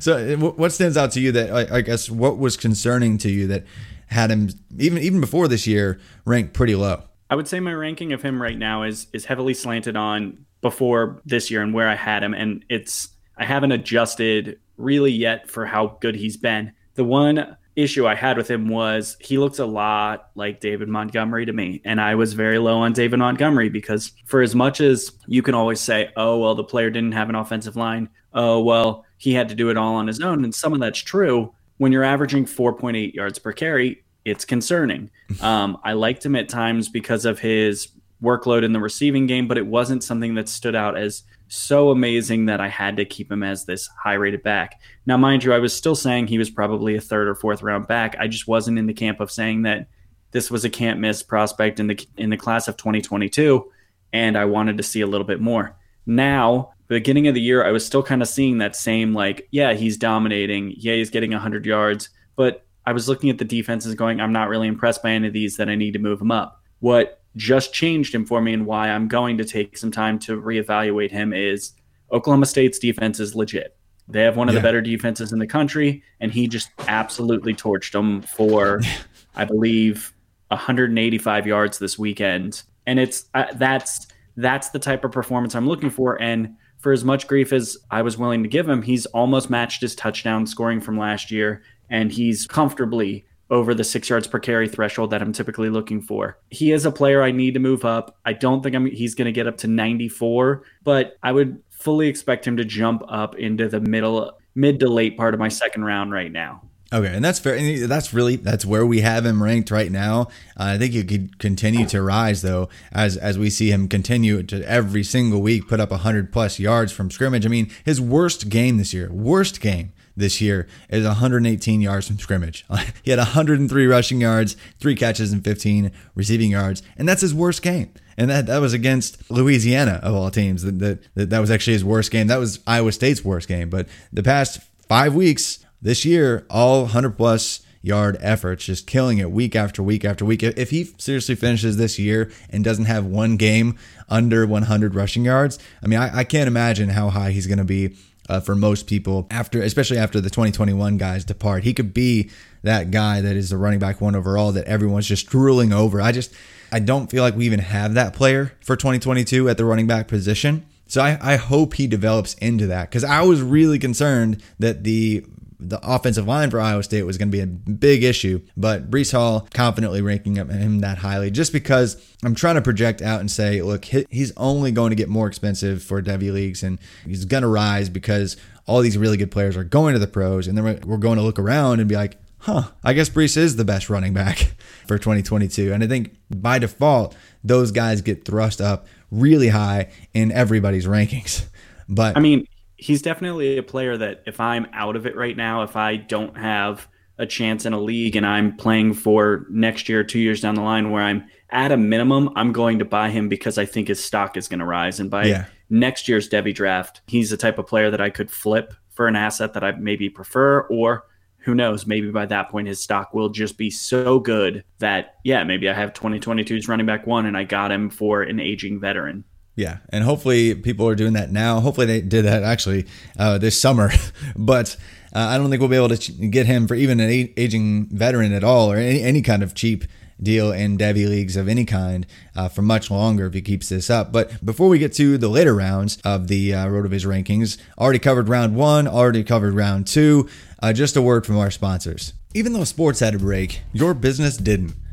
So, 0.00 0.16
uh, 0.16 0.36
what 0.36 0.72
stands 0.72 0.96
out 0.96 1.12
to 1.12 1.20
you 1.20 1.30
that 1.32 1.52
I, 1.52 1.76
I 1.76 1.80
guess 1.82 2.10
what 2.10 2.38
was 2.38 2.56
concerning 2.56 3.18
to 3.18 3.30
you 3.30 3.46
that 3.46 3.64
had 4.06 4.30
him 4.30 4.50
even 4.78 4.98
even 5.02 5.20
before 5.20 5.46
this 5.46 5.66
year 5.66 6.00
ranked 6.24 6.52
pretty 6.52 6.74
low? 6.74 7.04
I 7.28 7.36
would 7.36 7.46
say 7.46 7.60
my 7.60 7.72
ranking 7.72 8.12
of 8.12 8.22
him 8.22 8.42
right 8.42 8.58
now 8.58 8.82
is 8.82 9.06
is 9.12 9.26
heavily 9.26 9.54
slanted 9.54 9.96
on 9.96 10.46
before 10.60 11.20
this 11.24 11.50
year 11.50 11.62
and 11.62 11.74
where 11.74 11.88
I 11.88 11.94
had 11.94 12.22
him, 12.22 12.34
and 12.34 12.64
it's 12.68 13.08
I 13.36 13.44
haven't 13.44 13.72
adjusted 13.72 14.58
really 14.76 15.12
yet 15.12 15.48
for 15.48 15.66
how 15.66 15.98
good 16.00 16.14
he's 16.14 16.36
been. 16.36 16.72
The 16.94 17.04
one 17.04 17.56
issue 17.76 18.06
I 18.06 18.14
had 18.14 18.36
with 18.36 18.50
him 18.50 18.68
was 18.68 19.16
he 19.20 19.38
looks 19.38 19.58
a 19.58 19.66
lot 19.66 20.30
like 20.34 20.60
David 20.60 20.88
Montgomery 20.88 21.46
to 21.46 21.52
me. 21.52 21.80
And 21.84 22.00
I 22.00 22.14
was 22.14 22.32
very 22.32 22.58
low 22.58 22.78
on 22.78 22.92
David 22.92 23.18
Montgomery 23.18 23.68
because 23.68 24.12
for 24.26 24.42
as 24.42 24.54
much 24.54 24.80
as 24.80 25.12
you 25.26 25.42
can 25.42 25.54
always 25.54 25.80
say, 25.80 26.10
oh, 26.16 26.38
well, 26.38 26.54
the 26.54 26.64
player 26.64 26.90
didn't 26.90 27.12
have 27.12 27.28
an 27.28 27.34
offensive 27.34 27.76
line. 27.76 28.08
Oh, 28.34 28.60
well, 28.60 29.04
he 29.18 29.32
had 29.32 29.48
to 29.48 29.54
do 29.54 29.70
it 29.70 29.76
all 29.76 29.94
on 29.94 30.06
his 30.06 30.20
own. 30.20 30.44
And 30.44 30.54
some 30.54 30.72
of 30.72 30.80
that's 30.80 30.98
true. 30.98 31.54
When 31.78 31.92
you're 31.92 32.04
averaging 32.04 32.44
4.8 32.44 33.14
yards 33.14 33.38
per 33.38 33.52
carry, 33.52 34.04
it's 34.24 34.44
concerning. 34.44 35.10
Um, 35.40 35.78
I 35.84 35.92
liked 35.92 36.26
him 36.26 36.34
at 36.34 36.48
times 36.48 36.88
because 36.88 37.24
of 37.24 37.38
his 37.38 37.86
workload 38.22 38.64
in 38.64 38.72
the 38.72 38.80
receiving 38.80 39.26
game, 39.26 39.48
but 39.48 39.58
it 39.58 39.66
wasn't 39.66 40.04
something 40.04 40.34
that 40.34 40.48
stood 40.48 40.74
out 40.74 40.96
as 40.96 41.22
so 41.48 41.90
amazing 41.90 42.46
that 42.46 42.60
I 42.60 42.68
had 42.68 42.96
to 42.98 43.04
keep 43.04 43.30
him 43.30 43.42
as 43.42 43.64
this 43.64 43.88
high 43.88 44.14
rated 44.14 44.42
back. 44.42 44.80
Now, 45.06 45.16
mind 45.16 45.42
you, 45.42 45.52
I 45.52 45.58
was 45.58 45.74
still 45.76 45.96
saying 45.96 46.26
he 46.26 46.38
was 46.38 46.50
probably 46.50 46.94
a 46.94 47.00
third 47.00 47.28
or 47.28 47.34
fourth 47.34 47.62
round 47.62 47.88
back. 47.88 48.16
I 48.18 48.28
just 48.28 48.46
wasn't 48.46 48.78
in 48.78 48.86
the 48.86 48.94
camp 48.94 49.20
of 49.20 49.30
saying 49.30 49.62
that 49.62 49.88
this 50.30 50.50
was 50.50 50.64
a 50.64 50.70
can't 50.70 51.00
miss 51.00 51.22
prospect 51.22 51.80
in 51.80 51.88
the 51.88 52.06
in 52.16 52.30
the 52.30 52.36
class 52.36 52.68
of 52.68 52.76
2022, 52.76 53.70
and 54.12 54.38
I 54.38 54.44
wanted 54.44 54.76
to 54.76 54.82
see 54.82 55.00
a 55.00 55.06
little 55.06 55.26
bit 55.26 55.40
more. 55.40 55.76
Now, 56.06 56.72
beginning 56.86 57.28
of 57.28 57.34
the 57.34 57.40
year, 57.40 57.64
I 57.64 57.72
was 57.72 57.84
still 57.84 58.02
kind 58.02 58.22
of 58.22 58.28
seeing 58.28 58.58
that 58.58 58.76
same 58.76 59.12
like, 59.12 59.48
yeah, 59.50 59.74
he's 59.74 59.96
dominating, 59.96 60.74
yeah, 60.76 60.94
he's 60.94 61.10
getting 61.10 61.32
100 61.32 61.66
yards, 61.66 62.10
but 62.36 62.64
I 62.86 62.92
was 62.92 63.08
looking 63.08 63.30
at 63.30 63.38
the 63.38 63.44
defenses 63.44 63.94
going, 63.94 64.20
I'm 64.20 64.32
not 64.32 64.48
really 64.48 64.68
impressed 64.68 65.02
by 65.02 65.10
any 65.10 65.28
of 65.28 65.32
these 65.32 65.56
that 65.56 65.68
I 65.68 65.74
need 65.74 65.92
to 65.92 65.98
move 65.98 66.20
him 66.20 66.30
up. 66.30 66.60
What 66.80 67.19
just 67.36 67.72
changed 67.72 68.14
him 68.14 68.26
for 68.26 68.40
me 68.40 68.52
and 68.52 68.66
why 68.66 68.90
I'm 68.90 69.08
going 69.08 69.38
to 69.38 69.44
take 69.44 69.78
some 69.78 69.90
time 69.90 70.18
to 70.20 70.40
reevaluate 70.40 71.10
him 71.10 71.32
is 71.32 71.72
Oklahoma 72.12 72.46
State's 72.46 72.78
defense 72.78 73.20
is 73.20 73.34
legit. 73.34 73.76
They 74.08 74.22
have 74.22 74.36
one 74.36 74.48
of 74.48 74.54
yeah. 74.54 74.60
the 74.60 74.64
better 74.64 74.80
defenses 74.80 75.32
in 75.32 75.38
the 75.38 75.46
country, 75.46 76.02
and 76.18 76.32
he 76.32 76.48
just 76.48 76.70
absolutely 76.88 77.54
torched 77.54 77.92
them 77.92 78.22
for, 78.22 78.80
I 79.36 79.44
believe, 79.44 80.12
185 80.48 81.46
yards 81.46 81.78
this 81.78 81.98
weekend. 81.98 82.62
And 82.86 82.98
it's 82.98 83.26
uh, 83.34 83.46
that's 83.54 84.08
that's 84.36 84.70
the 84.70 84.78
type 84.78 85.04
of 85.04 85.12
performance 85.12 85.54
I'm 85.54 85.68
looking 85.68 85.90
for. 85.90 86.20
And 86.20 86.56
for 86.78 86.92
as 86.92 87.04
much 87.04 87.28
grief 87.28 87.52
as 87.52 87.76
I 87.90 88.02
was 88.02 88.18
willing 88.18 88.42
to 88.42 88.48
give 88.48 88.68
him, 88.68 88.82
he's 88.82 89.06
almost 89.06 89.50
matched 89.50 89.82
his 89.82 89.94
touchdown 89.94 90.46
scoring 90.46 90.80
from 90.80 90.98
last 90.98 91.30
year, 91.30 91.62
and 91.88 92.10
he's 92.10 92.46
comfortably 92.46 93.26
over 93.50 93.74
the 93.74 93.84
six 93.84 94.08
yards 94.08 94.26
per 94.26 94.38
carry 94.38 94.68
threshold 94.68 95.10
that 95.10 95.22
I'm 95.22 95.32
typically 95.32 95.70
looking 95.70 96.00
for. 96.00 96.38
He 96.50 96.72
is 96.72 96.84
a 96.84 96.92
player 96.92 97.22
I 97.22 97.32
need 97.32 97.54
to 97.54 97.60
move 97.60 97.84
up. 97.84 98.16
I 98.24 98.32
don't 98.32 98.62
think 98.62 98.74
I'm, 98.74 98.86
he's 98.86 99.14
going 99.14 99.26
to 99.26 99.32
get 99.32 99.46
up 99.46 99.56
to 99.58 99.66
94, 99.66 100.62
but 100.84 101.18
I 101.22 101.32
would 101.32 101.62
fully 101.68 102.08
expect 102.08 102.46
him 102.46 102.56
to 102.58 102.64
jump 102.64 103.02
up 103.08 103.36
into 103.36 103.68
the 103.68 103.80
middle, 103.80 104.38
mid 104.54 104.80
to 104.80 104.88
late 104.88 105.16
part 105.16 105.34
of 105.34 105.40
my 105.40 105.48
second 105.48 105.84
round 105.84 106.12
right 106.12 106.30
now. 106.30 106.62
Okay, 106.92 107.14
and 107.14 107.24
that's 107.24 107.38
fair. 107.38 107.54
And 107.54 107.84
that's 107.84 108.12
really 108.12 108.34
that's 108.34 108.66
where 108.66 108.84
we 108.84 109.00
have 109.00 109.24
him 109.24 109.42
ranked 109.42 109.70
right 109.70 109.92
now. 109.92 110.22
Uh, 110.58 110.74
I 110.74 110.78
think 110.78 110.92
he 110.92 111.04
could 111.04 111.38
continue 111.38 111.86
to 111.86 112.02
rise 112.02 112.42
though, 112.42 112.68
as 112.90 113.16
as 113.16 113.38
we 113.38 113.48
see 113.48 113.70
him 113.70 113.86
continue 113.86 114.42
to 114.42 114.68
every 114.68 115.04
single 115.04 115.40
week 115.40 115.68
put 115.68 115.78
up 115.78 115.92
hundred 115.92 116.32
plus 116.32 116.58
yards 116.58 116.90
from 116.90 117.08
scrimmage. 117.12 117.46
I 117.46 117.48
mean, 117.48 117.70
his 117.84 118.00
worst 118.00 118.48
game 118.48 118.76
this 118.76 118.92
year, 118.92 119.08
worst 119.12 119.60
game 119.60 119.92
this 120.20 120.40
year 120.40 120.68
is 120.88 121.04
118 121.04 121.80
yards 121.80 122.06
from 122.06 122.18
scrimmage. 122.18 122.64
he 123.02 123.10
had 123.10 123.18
103 123.18 123.86
rushing 123.86 124.20
yards, 124.20 124.56
three 124.78 124.94
catches, 124.94 125.32
and 125.32 125.42
15 125.44 125.90
receiving 126.14 126.50
yards, 126.50 126.82
and 126.96 127.08
that's 127.08 127.22
his 127.22 127.34
worst 127.34 127.62
game. 127.62 127.92
And 128.16 128.30
that, 128.30 128.46
that 128.46 128.58
was 128.58 128.72
against 128.72 129.30
Louisiana 129.30 129.98
of 130.02 130.14
all 130.14 130.30
teams. 130.30 130.62
That, 130.62 130.78
that 131.14 131.30
that 131.30 131.38
was 131.38 131.50
actually 131.50 131.72
his 131.72 131.84
worst 131.84 132.10
game. 132.10 132.26
That 132.26 132.38
was 132.38 132.60
Iowa 132.66 132.92
State's 132.92 133.24
worst 133.24 133.48
game. 133.48 133.70
But 133.70 133.88
the 134.12 134.22
past 134.22 134.60
five 134.88 135.14
weeks 135.14 135.64
this 135.80 136.04
year, 136.04 136.46
all 136.50 136.82
100 136.82 137.16
plus 137.16 137.62
yard 137.82 138.18
efforts, 138.20 138.66
just 138.66 138.86
killing 138.86 139.18
it 139.18 139.30
week 139.30 139.56
after 139.56 139.82
week 139.82 140.04
after 140.04 140.24
week. 140.24 140.42
If 140.42 140.70
he 140.70 140.84
seriously 140.98 141.34
finishes 141.34 141.76
this 141.76 141.98
year 141.98 142.30
and 142.50 142.62
doesn't 142.62 142.84
have 142.84 143.06
one 143.06 143.36
game 143.36 143.78
under 144.08 144.46
100 144.46 144.94
rushing 144.94 145.24
yards, 145.24 145.58
I 145.82 145.86
mean, 145.86 145.98
I, 145.98 146.18
I 146.18 146.24
can't 146.24 146.48
imagine 146.48 146.90
how 146.90 147.10
high 147.10 147.30
he's 147.30 147.46
going 147.46 147.58
to 147.58 147.64
be 147.64 147.96
uh, 148.30 148.40
for 148.40 148.54
most 148.54 148.86
people 148.86 149.26
after, 149.30 149.60
especially 149.60 149.98
after 149.98 150.20
the 150.20 150.30
2021 150.30 150.96
guys 150.96 151.24
depart. 151.24 151.64
He 151.64 151.74
could 151.74 151.92
be 151.92 152.30
that 152.62 152.90
guy 152.92 153.20
that 153.20 153.36
is 153.36 153.50
the 153.50 153.56
running 153.56 153.80
back 153.80 154.00
one 154.00 154.14
overall 154.14 154.52
that 154.52 154.66
everyone's 154.66 155.08
just 155.08 155.26
drooling 155.26 155.72
over. 155.72 156.00
I 156.00 156.12
just, 156.12 156.32
I 156.70 156.78
don't 156.78 157.10
feel 157.10 157.24
like 157.24 157.34
we 157.34 157.44
even 157.46 157.58
have 157.58 157.94
that 157.94 158.14
player 158.14 158.52
for 158.60 158.76
2022 158.76 159.48
at 159.48 159.56
the 159.56 159.64
running 159.64 159.88
back 159.88 160.06
position. 160.06 160.64
So 160.86 161.02
I, 161.02 161.18
I 161.20 161.36
hope 161.36 161.74
he 161.74 161.88
develops 161.88 162.34
into 162.34 162.68
that 162.68 162.88
because 162.88 163.04
I 163.04 163.22
was 163.22 163.42
really 163.42 163.78
concerned 163.78 164.42
that 164.60 164.84
the 164.84 165.24
the 165.60 165.78
offensive 165.82 166.26
line 166.26 166.50
for 166.50 166.60
Iowa 166.60 166.82
State 166.82 167.02
was 167.02 167.18
going 167.18 167.30
to 167.30 167.36
be 167.36 167.40
a 167.40 167.46
big 167.46 168.02
issue. 168.02 168.40
But 168.56 168.90
Breece 168.90 169.12
Hall 169.12 169.46
confidently 169.52 170.00
ranking 170.02 170.36
him 170.36 170.80
that 170.80 170.98
highly 170.98 171.30
just 171.30 171.52
because 171.52 171.96
I'm 172.24 172.34
trying 172.34 172.56
to 172.56 172.62
project 172.62 173.02
out 173.02 173.20
and 173.20 173.30
say, 173.30 173.62
look, 173.62 173.84
he's 173.84 174.32
only 174.36 174.72
going 174.72 174.90
to 174.90 174.96
get 174.96 175.08
more 175.08 175.26
expensive 175.26 175.82
for 175.82 176.02
Devy 176.02 176.32
leagues 176.32 176.62
and 176.62 176.78
he's 177.04 177.24
going 177.24 177.42
to 177.42 177.48
rise 177.48 177.88
because 177.88 178.36
all 178.66 178.80
these 178.80 178.96
really 178.96 179.16
good 179.16 179.30
players 179.30 179.56
are 179.56 179.64
going 179.64 179.92
to 179.92 179.98
the 179.98 180.06
pros. 180.06 180.46
And 180.46 180.56
then 180.56 180.80
we're 180.86 180.96
going 180.96 181.16
to 181.16 181.22
look 181.22 181.38
around 181.38 181.80
and 181.80 181.88
be 181.88 181.96
like, 181.96 182.16
huh, 182.38 182.64
I 182.82 182.92
guess 182.92 183.08
Breece 183.08 183.36
is 183.36 183.56
the 183.56 183.64
best 183.64 183.90
running 183.90 184.14
back 184.14 184.38
for 184.86 184.98
2022. 184.98 185.72
And 185.72 185.84
I 185.84 185.86
think 185.86 186.16
by 186.30 186.58
default, 186.58 187.14
those 187.44 187.70
guys 187.70 188.00
get 188.00 188.24
thrust 188.24 188.60
up 188.60 188.86
really 189.10 189.48
high 189.48 189.90
in 190.14 190.32
everybody's 190.32 190.86
rankings. 190.86 191.46
But 191.88 192.16
I 192.16 192.20
mean, 192.20 192.46
he's 192.80 193.02
definitely 193.02 193.58
a 193.58 193.62
player 193.62 193.96
that 193.98 194.22
if 194.26 194.40
I'm 194.40 194.66
out 194.72 194.96
of 194.96 195.06
it 195.06 195.14
right 195.14 195.36
now, 195.36 195.62
if 195.62 195.76
I 195.76 195.96
don't 195.96 196.36
have 196.36 196.88
a 197.18 197.26
chance 197.26 197.66
in 197.66 197.74
a 197.74 197.80
league 197.80 198.16
and 198.16 198.24
I'm 198.24 198.56
playing 198.56 198.94
for 198.94 199.46
next 199.50 199.88
year, 199.88 200.02
two 200.02 200.18
years 200.18 200.40
down 200.40 200.54
the 200.54 200.62
line, 200.62 200.90
where 200.90 201.02
I'm 201.02 201.26
at 201.50 201.72
a 201.72 201.76
minimum, 201.76 202.30
I'm 202.36 202.52
going 202.52 202.78
to 202.78 202.86
buy 202.86 203.10
him 203.10 203.28
because 203.28 203.58
I 203.58 203.66
think 203.66 203.88
his 203.88 204.02
stock 204.02 204.38
is 204.38 204.48
going 204.48 204.60
to 204.60 204.64
rise. 204.64 204.98
And 204.98 205.10
by 205.10 205.26
yeah. 205.26 205.44
next 205.68 206.08
year's 206.08 206.30
Devy 206.30 206.54
draft, 206.54 207.02
he's 207.06 207.28
the 207.28 207.36
type 207.36 207.58
of 207.58 207.66
player 207.66 207.90
that 207.90 208.00
I 208.00 208.08
could 208.08 208.30
flip 208.30 208.72
for 208.88 209.06
an 209.06 209.16
asset 209.16 209.52
that 209.52 209.62
I 209.62 209.72
maybe 209.72 210.08
prefer, 210.08 210.62
or 210.62 211.04
who 211.40 211.54
knows, 211.54 211.86
maybe 211.86 212.10
by 212.10 212.24
that 212.26 212.48
point 212.48 212.68
his 212.68 212.80
stock 212.80 213.12
will 213.12 213.28
just 213.28 213.58
be 213.58 213.68
so 213.68 214.18
good 214.18 214.64
that, 214.78 215.16
yeah, 215.22 215.44
maybe 215.44 215.68
I 215.68 215.74
have 215.74 215.92
2022's 215.92 216.68
running 216.68 216.86
back 216.86 217.06
one 217.06 217.26
and 217.26 217.36
I 217.36 217.44
got 217.44 217.70
him 217.70 217.90
for 217.90 218.22
an 218.22 218.40
aging 218.40 218.80
veteran. 218.80 219.24
Yeah, 219.60 219.76
and 219.90 220.02
hopefully 220.04 220.54
people 220.54 220.88
are 220.88 220.94
doing 220.94 221.12
that 221.12 221.30
now. 221.30 221.60
Hopefully 221.60 221.86
they 221.86 222.00
did 222.00 222.24
that 222.24 222.42
actually 222.42 222.86
uh, 223.18 223.36
this 223.36 223.60
summer, 223.60 223.90
but 224.36 224.74
uh, 225.14 225.18
I 225.18 225.36
don't 225.36 225.50
think 225.50 225.60
we'll 225.60 225.68
be 225.68 225.76
able 225.76 225.94
to 225.94 226.12
get 226.12 226.46
him 226.46 226.66
for 226.66 226.74
even 226.74 226.98
an 226.98 227.10
aging 227.36 227.88
veteran 227.92 228.32
at 228.32 228.42
all, 228.42 228.72
or 228.72 228.76
any, 228.76 229.02
any 229.02 229.20
kind 229.20 229.42
of 229.42 229.54
cheap 229.54 229.84
deal 230.22 230.50
in 230.50 230.78
Devy 230.78 231.06
leagues 231.06 231.36
of 231.36 231.46
any 231.46 231.66
kind 231.66 232.06
uh, 232.34 232.48
for 232.48 232.62
much 232.62 232.90
longer 232.90 233.26
if 233.26 233.34
he 233.34 233.42
keeps 233.42 233.68
this 233.68 233.90
up. 233.90 234.12
But 234.12 234.42
before 234.42 234.68
we 234.68 234.78
get 234.78 234.94
to 234.94 235.18
the 235.18 235.28
later 235.28 235.54
rounds 235.54 235.98
of 236.06 236.28
the 236.28 236.54
uh, 236.54 236.66
RotoViz 236.66 237.04
rankings, 237.04 237.58
already 237.78 237.98
covered 237.98 238.30
round 238.30 238.56
one, 238.56 238.88
already 238.88 239.24
covered 239.24 239.52
round 239.52 239.86
two. 239.86 240.26
uh, 240.62 240.72
just 240.72 240.96
a 240.96 241.02
word 241.02 241.26
from 241.26 241.36
our 241.38 241.50
sponsors. 241.50 242.14
Even 242.32 242.54
though 242.54 242.64
sports 242.64 243.00
had 243.00 243.14
a 243.14 243.18
break, 243.18 243.60
your 243.72 243.92
business 243.92 244.36
didn't. 244.36 244.74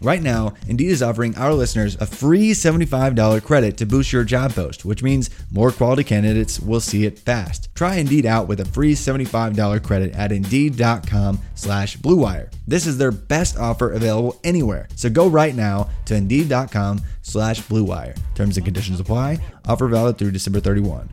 Right 0.00 0.22
now, 0.22 0.54
Indeed 0.68 0.90
is 0.90 1.02
offering 1.02 1.36
our 1.36 1.54
listeners 1.54 1.96
a 2.00 2.06
free 2.06 2.50
$75 2.52 3.42
credit 3.42 3.76
to 3.78 3.86
boost 3.86 4.12
your 4.12 4.24
job 4.24 4.52
post, 4.52 4.84
which 4.84 5.02
means 5.02 5.30
more 5.50 5.70
quality 5.70 6.04
candidates 6.04 6.60
will 6.60 6.80
see 6.80 7.06
it 7.06 7.18
fast. 7.18 7.68
Try 7.74 7.96
Indeed 7.96 8.26
out 8.26 8.48
with 8.48 8.60
a 8.60 8.64
free 8.64 8.94
$75 8.94 9.82
credit 9.82 10.12
at 10.14 10.32
Indeed.com 10.32 11.40
slash 11.54 11.96
BlueWire. 11.98 12.52
This 12.66 12.86
is 12.86 12.98
their 12.98 13.12
best 13.12 13.56
offer 13.56 13.92
available 13.92 14.40
anywhere. 14.44 14.88
So 14.96 15.08
go 15.08 15.28
right 15.28 15.54
now 15.54 15.90
to 16.06 16.14
Indeed.com 16.14 17.00
slash 17.22 17.62
BlueWire. 17.62 18.18
Terms 18.34 18.56
and 18.56 18.64
conditions 18.64 19.00
apply. 19.00 19.38
Offer 19.66 19.88
valid 19.88 20.18
through 20.18 20.32
December 20.32 20.60
31. 20.60 21.08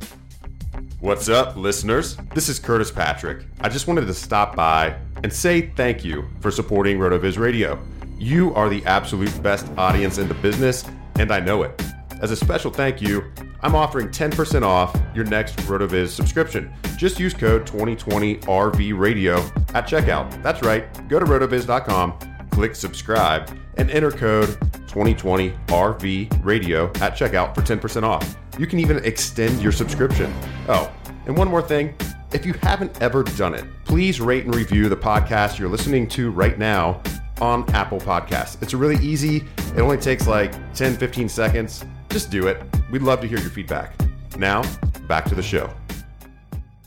What's 0.99 1.29
up, 1.29 1.55
listeners? 1.55 2.15
This 2.35 2.47
is 2.47 2.59
Curtis 2.59 2.91
Patrick. 2.91 3.45
I 3.59 3.69
just 3.69 3.87
wanted 3.87 4.05
to 4.05 4.13
stop 4.13 4.55
by 4.55 4.95
and 5.23 5.33
say 5.33 5.71
thank 5.75 6.05
you 6.05 6.29
for 6.41 6.51
supporting 6.51 6.99
RotoViz 6.99 7.39
Radio. 7.39 7.79
You 8.21 8.53
are 8.53 8.69
the 8.69 8.85
absolute 8.85 9.41
best 9.41 9.67
audience 9.79 10.19
in 10.19 10.27
the 10.27 10.35
business, 10.35 10.85
and 11.15 11.31
I 11.31 11.39
know 11.39 11.63
it. 11.63 11.81
As 12.21 12.29
a 12.29 12.35
special 12.35 12.69
thank 12.69 13.01
you, 13.01 13.23
I'm 13.61 13.73
offering 13.73 14.09
10% 14.09 14.61
off 14.61 14.95
your 15.15 15.25
next 15.25 15.55
RotoViz 15.61 16.09
subscription. 16.09 16.71
Just 16.97 17.19
use 17.19 17.33
code 17.33 17.65
2020RV 17.65 18.95
Radio 18.95 19.37
at 19.73 19.87
checkout. 19.87 20.43
That's 20.43 20.61
right. 20.61 20.85
Go 21.09 21.17
to 21.17 21.25
rotoviz.com, 21.25 22.19
click 22.51 22.75
subscribe, 22.75 23.57
and 23.77 23.89
enter 23.89 24.11
code 24.11 24.49
2020RV 24.85 26.45
Radio 26.45 26.89
at 27.01 27.17
checkout 27.17 27.55
for 27.55 27.61
10% 27.61 28.03
off. 28.03 28.37
You 28.59 28.67
can 28.67 28.77
even 28.77 29.03
extend 29.03 29.59
your 29.63 29.71
subscription. 29.71 30.31
Oh, 30.67 30.93
and 31.25 31.35
one 31.35 31.47
more 31.47 31.63
thing. 31.63 31.95
If 32.33 32.45
you 32.45 32.53
haven't 32.61 33.01
ever 33.01 33.23
done 33.23 33.55
it, 33.55 33.65
please 33.83 34.21
rate 34.21 34.45
and 34.45 34.53
review 34.53 34.89
the 34.89 34.95
podcast 34.95 35.57
you're 35.57 35.69
listening 35.69 36.07
to 36.09 36.29
right 36.29 36.59
now 36.59 37.01
on 37.41 37.69
Apple 37.71 37.99
Podcasts. 37.99 38.61
It's 38.61 38.73
really 38.73 39.03
easy. 39.03 39.43
It 39.75 39.79
only 39.79 39.97
takes 39.97 40.27
like 40.27 40.53
10, 40.73 40.95
15 40.95 41.27
seconds. 41.27 41.83
Just 42.09 42.29
do 42.29 42.47
it. 42.47 42.63
We'd 42.91 43.01
love 43.01 43.19
to 43.21 43.27
hear 43.27 43.39
your 43.39 43.49
feedback. 43.49 43.95
Now, 44.37 44.63
back 45.07 45.25
to 45.25 45.35
the 45.35 45.43
show. 45.43 45.69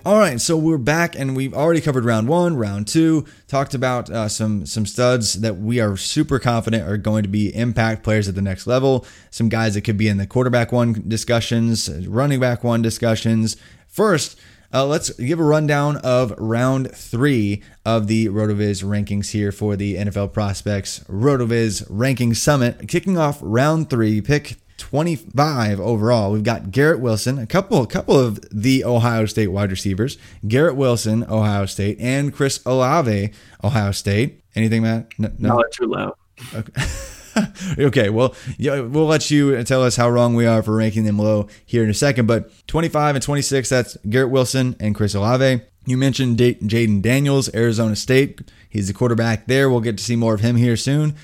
All 0.07 0.19
right, 0.19 0.39
so 0.39 0.59
we're 0.59 0.77
back, 0.77 1.19
and 1.19 1.35
we've 1.35 1.55
already 1.55 1.81
covered 1.81 2.05
round 2.05 2.29
one, 2.29 2.59
round 2.59 2.87
two. 2.87 3.25
Talked 3.49 3.73
about 3.73 4.11
uh, 4.11 4.29
some 4.29 4.67
some 4.67 4.85
studs 4.85 5.41
that 5.41 5.57
we 5.57 5.81
are 5.81 5.97
super 5.97 6.39
confident 6.39 6.87
are 6.87 6.99
going 6.99 7.23
to 7.23 7.29
be 7.29 7.55
impact 7.57 8.03
players 8.03 8.29
at 8.29 8.35
the 8.35 8.43
next 8.43 8.67
level. 8.67 9.07
Some 9.31 9.49
guys 9.49 9.73
that 9.75 9.81
could 9.81 9.97
be 9.97 10.09
in 10.09 10.19
the 10.19 10.27
quarterback 10.27 10.73
one 10.73 11.05
discussions, 11.09 11.89
running 12.07 12.39
back 12.39 12.63
one 12.63 12.83
discussions. 12.83 13.57
First, 13.89 14.39
uh, 14.75 14.85
let's 14.85 15.11
give 15.11 15.39
a 15.39 15.45
rundown 15.45 15.99
of 15.99 16.35
round 16.37 16.91
three 16.91 17.63
of 17.85 18.09
the 18.09 18.27
RotoViz 18.27 18.83
rankings 18.83 19.31
here 19.31 19.53
for 19.53 19.77
the 19.77 19.95
NFL 19.95 20.33
Prospects 20.33 21.01
RotoViz 21.09 21.87
Ranking 21.89 22.35
Summit. 22.35 22.89
Kicking 22.89 23.17
off 23.17 23.39
round 23.41 23.89
three, 23.89 24.21
pick 24.21 24.57
25 24.79 25.79
overall. 25.79 26.33
We've 26.33 26.43
got 26.43 26.73
Garrett 26.73 26.99
Wilson, 26.99 27.39
a 27.39 27.47
couple, 27.47 27.83
a 27.83 27.87
couple 27.87 28.19
of 28.19 28.41
the 28.51 28.85
Ohio 28.85 29.27
State 29.27 29.49
wide 29.49 29.71
receivers. 29.71 30.19
Garrett 30.47 30.75
Wilson, 30.75 31.23
Ohio 31.25 31.67
State, 31.67 31.99
and 32.01 32.35
Chris 32.35 32.61
Olave, 32.67 33.31
Ohio 33.63 33.93
State. 33.93 34.43
Anything, 34.57 34.83
Matt? 34.83 35.13
No, 35.19 35.31
no? 35.39 35.57
no 35.57 35.65
too 35.71 35.87
low. 35.87 36.17
Okay. 36.53 36.83
okay, 37.79 38.11
well, 38.11 38.35
yeah, 38.59 38.81
we'll 38.81 39.07
let 39.07 39.31
you 39.31 39.63
tell 39.65 39.83
us 39.83 39.97
how 39.97 40.09
wrong 40.09 40.35
we 40.35 40.47
are 40.47 40.63
for 40.63 40.77
ranking 40.77 41.05
them 41.05 41.19
low 41.19 41.49
here 41.65 41.85
in 41.85 41.91
a 41.91 41.95
second. 41.95 42.27
But 42.27 42.51
25 42.67 43.17
and 43.17 43.23
26, 43.23 43.69
that's 43.69 43.97
Garrett 44.09 44.31
Wilson 44.31 44.77
and 44.81 44.95
Chris 44.95 45.15
Olave. 45.15 45.63
You 45.87 45.97
mentioned 45.97 46.39
Jayden 46.39 47.03
Daniels, 47.03 47.55
Arizona 47.55 47.97
State. 47.97 48.41
He's 48.69 48.89
the 48.89 48.95
quarterback 48.95 49.47
there. 49.47 49.69
We'll 49.69 49.81
get 49.81 49.99
to 49.99 50.05
see 50.05 50.17
more 50.17 50.35
of 50.35 50.41
him 50.41 50.57
here 50.57 50.77
soon. 50.77 51.15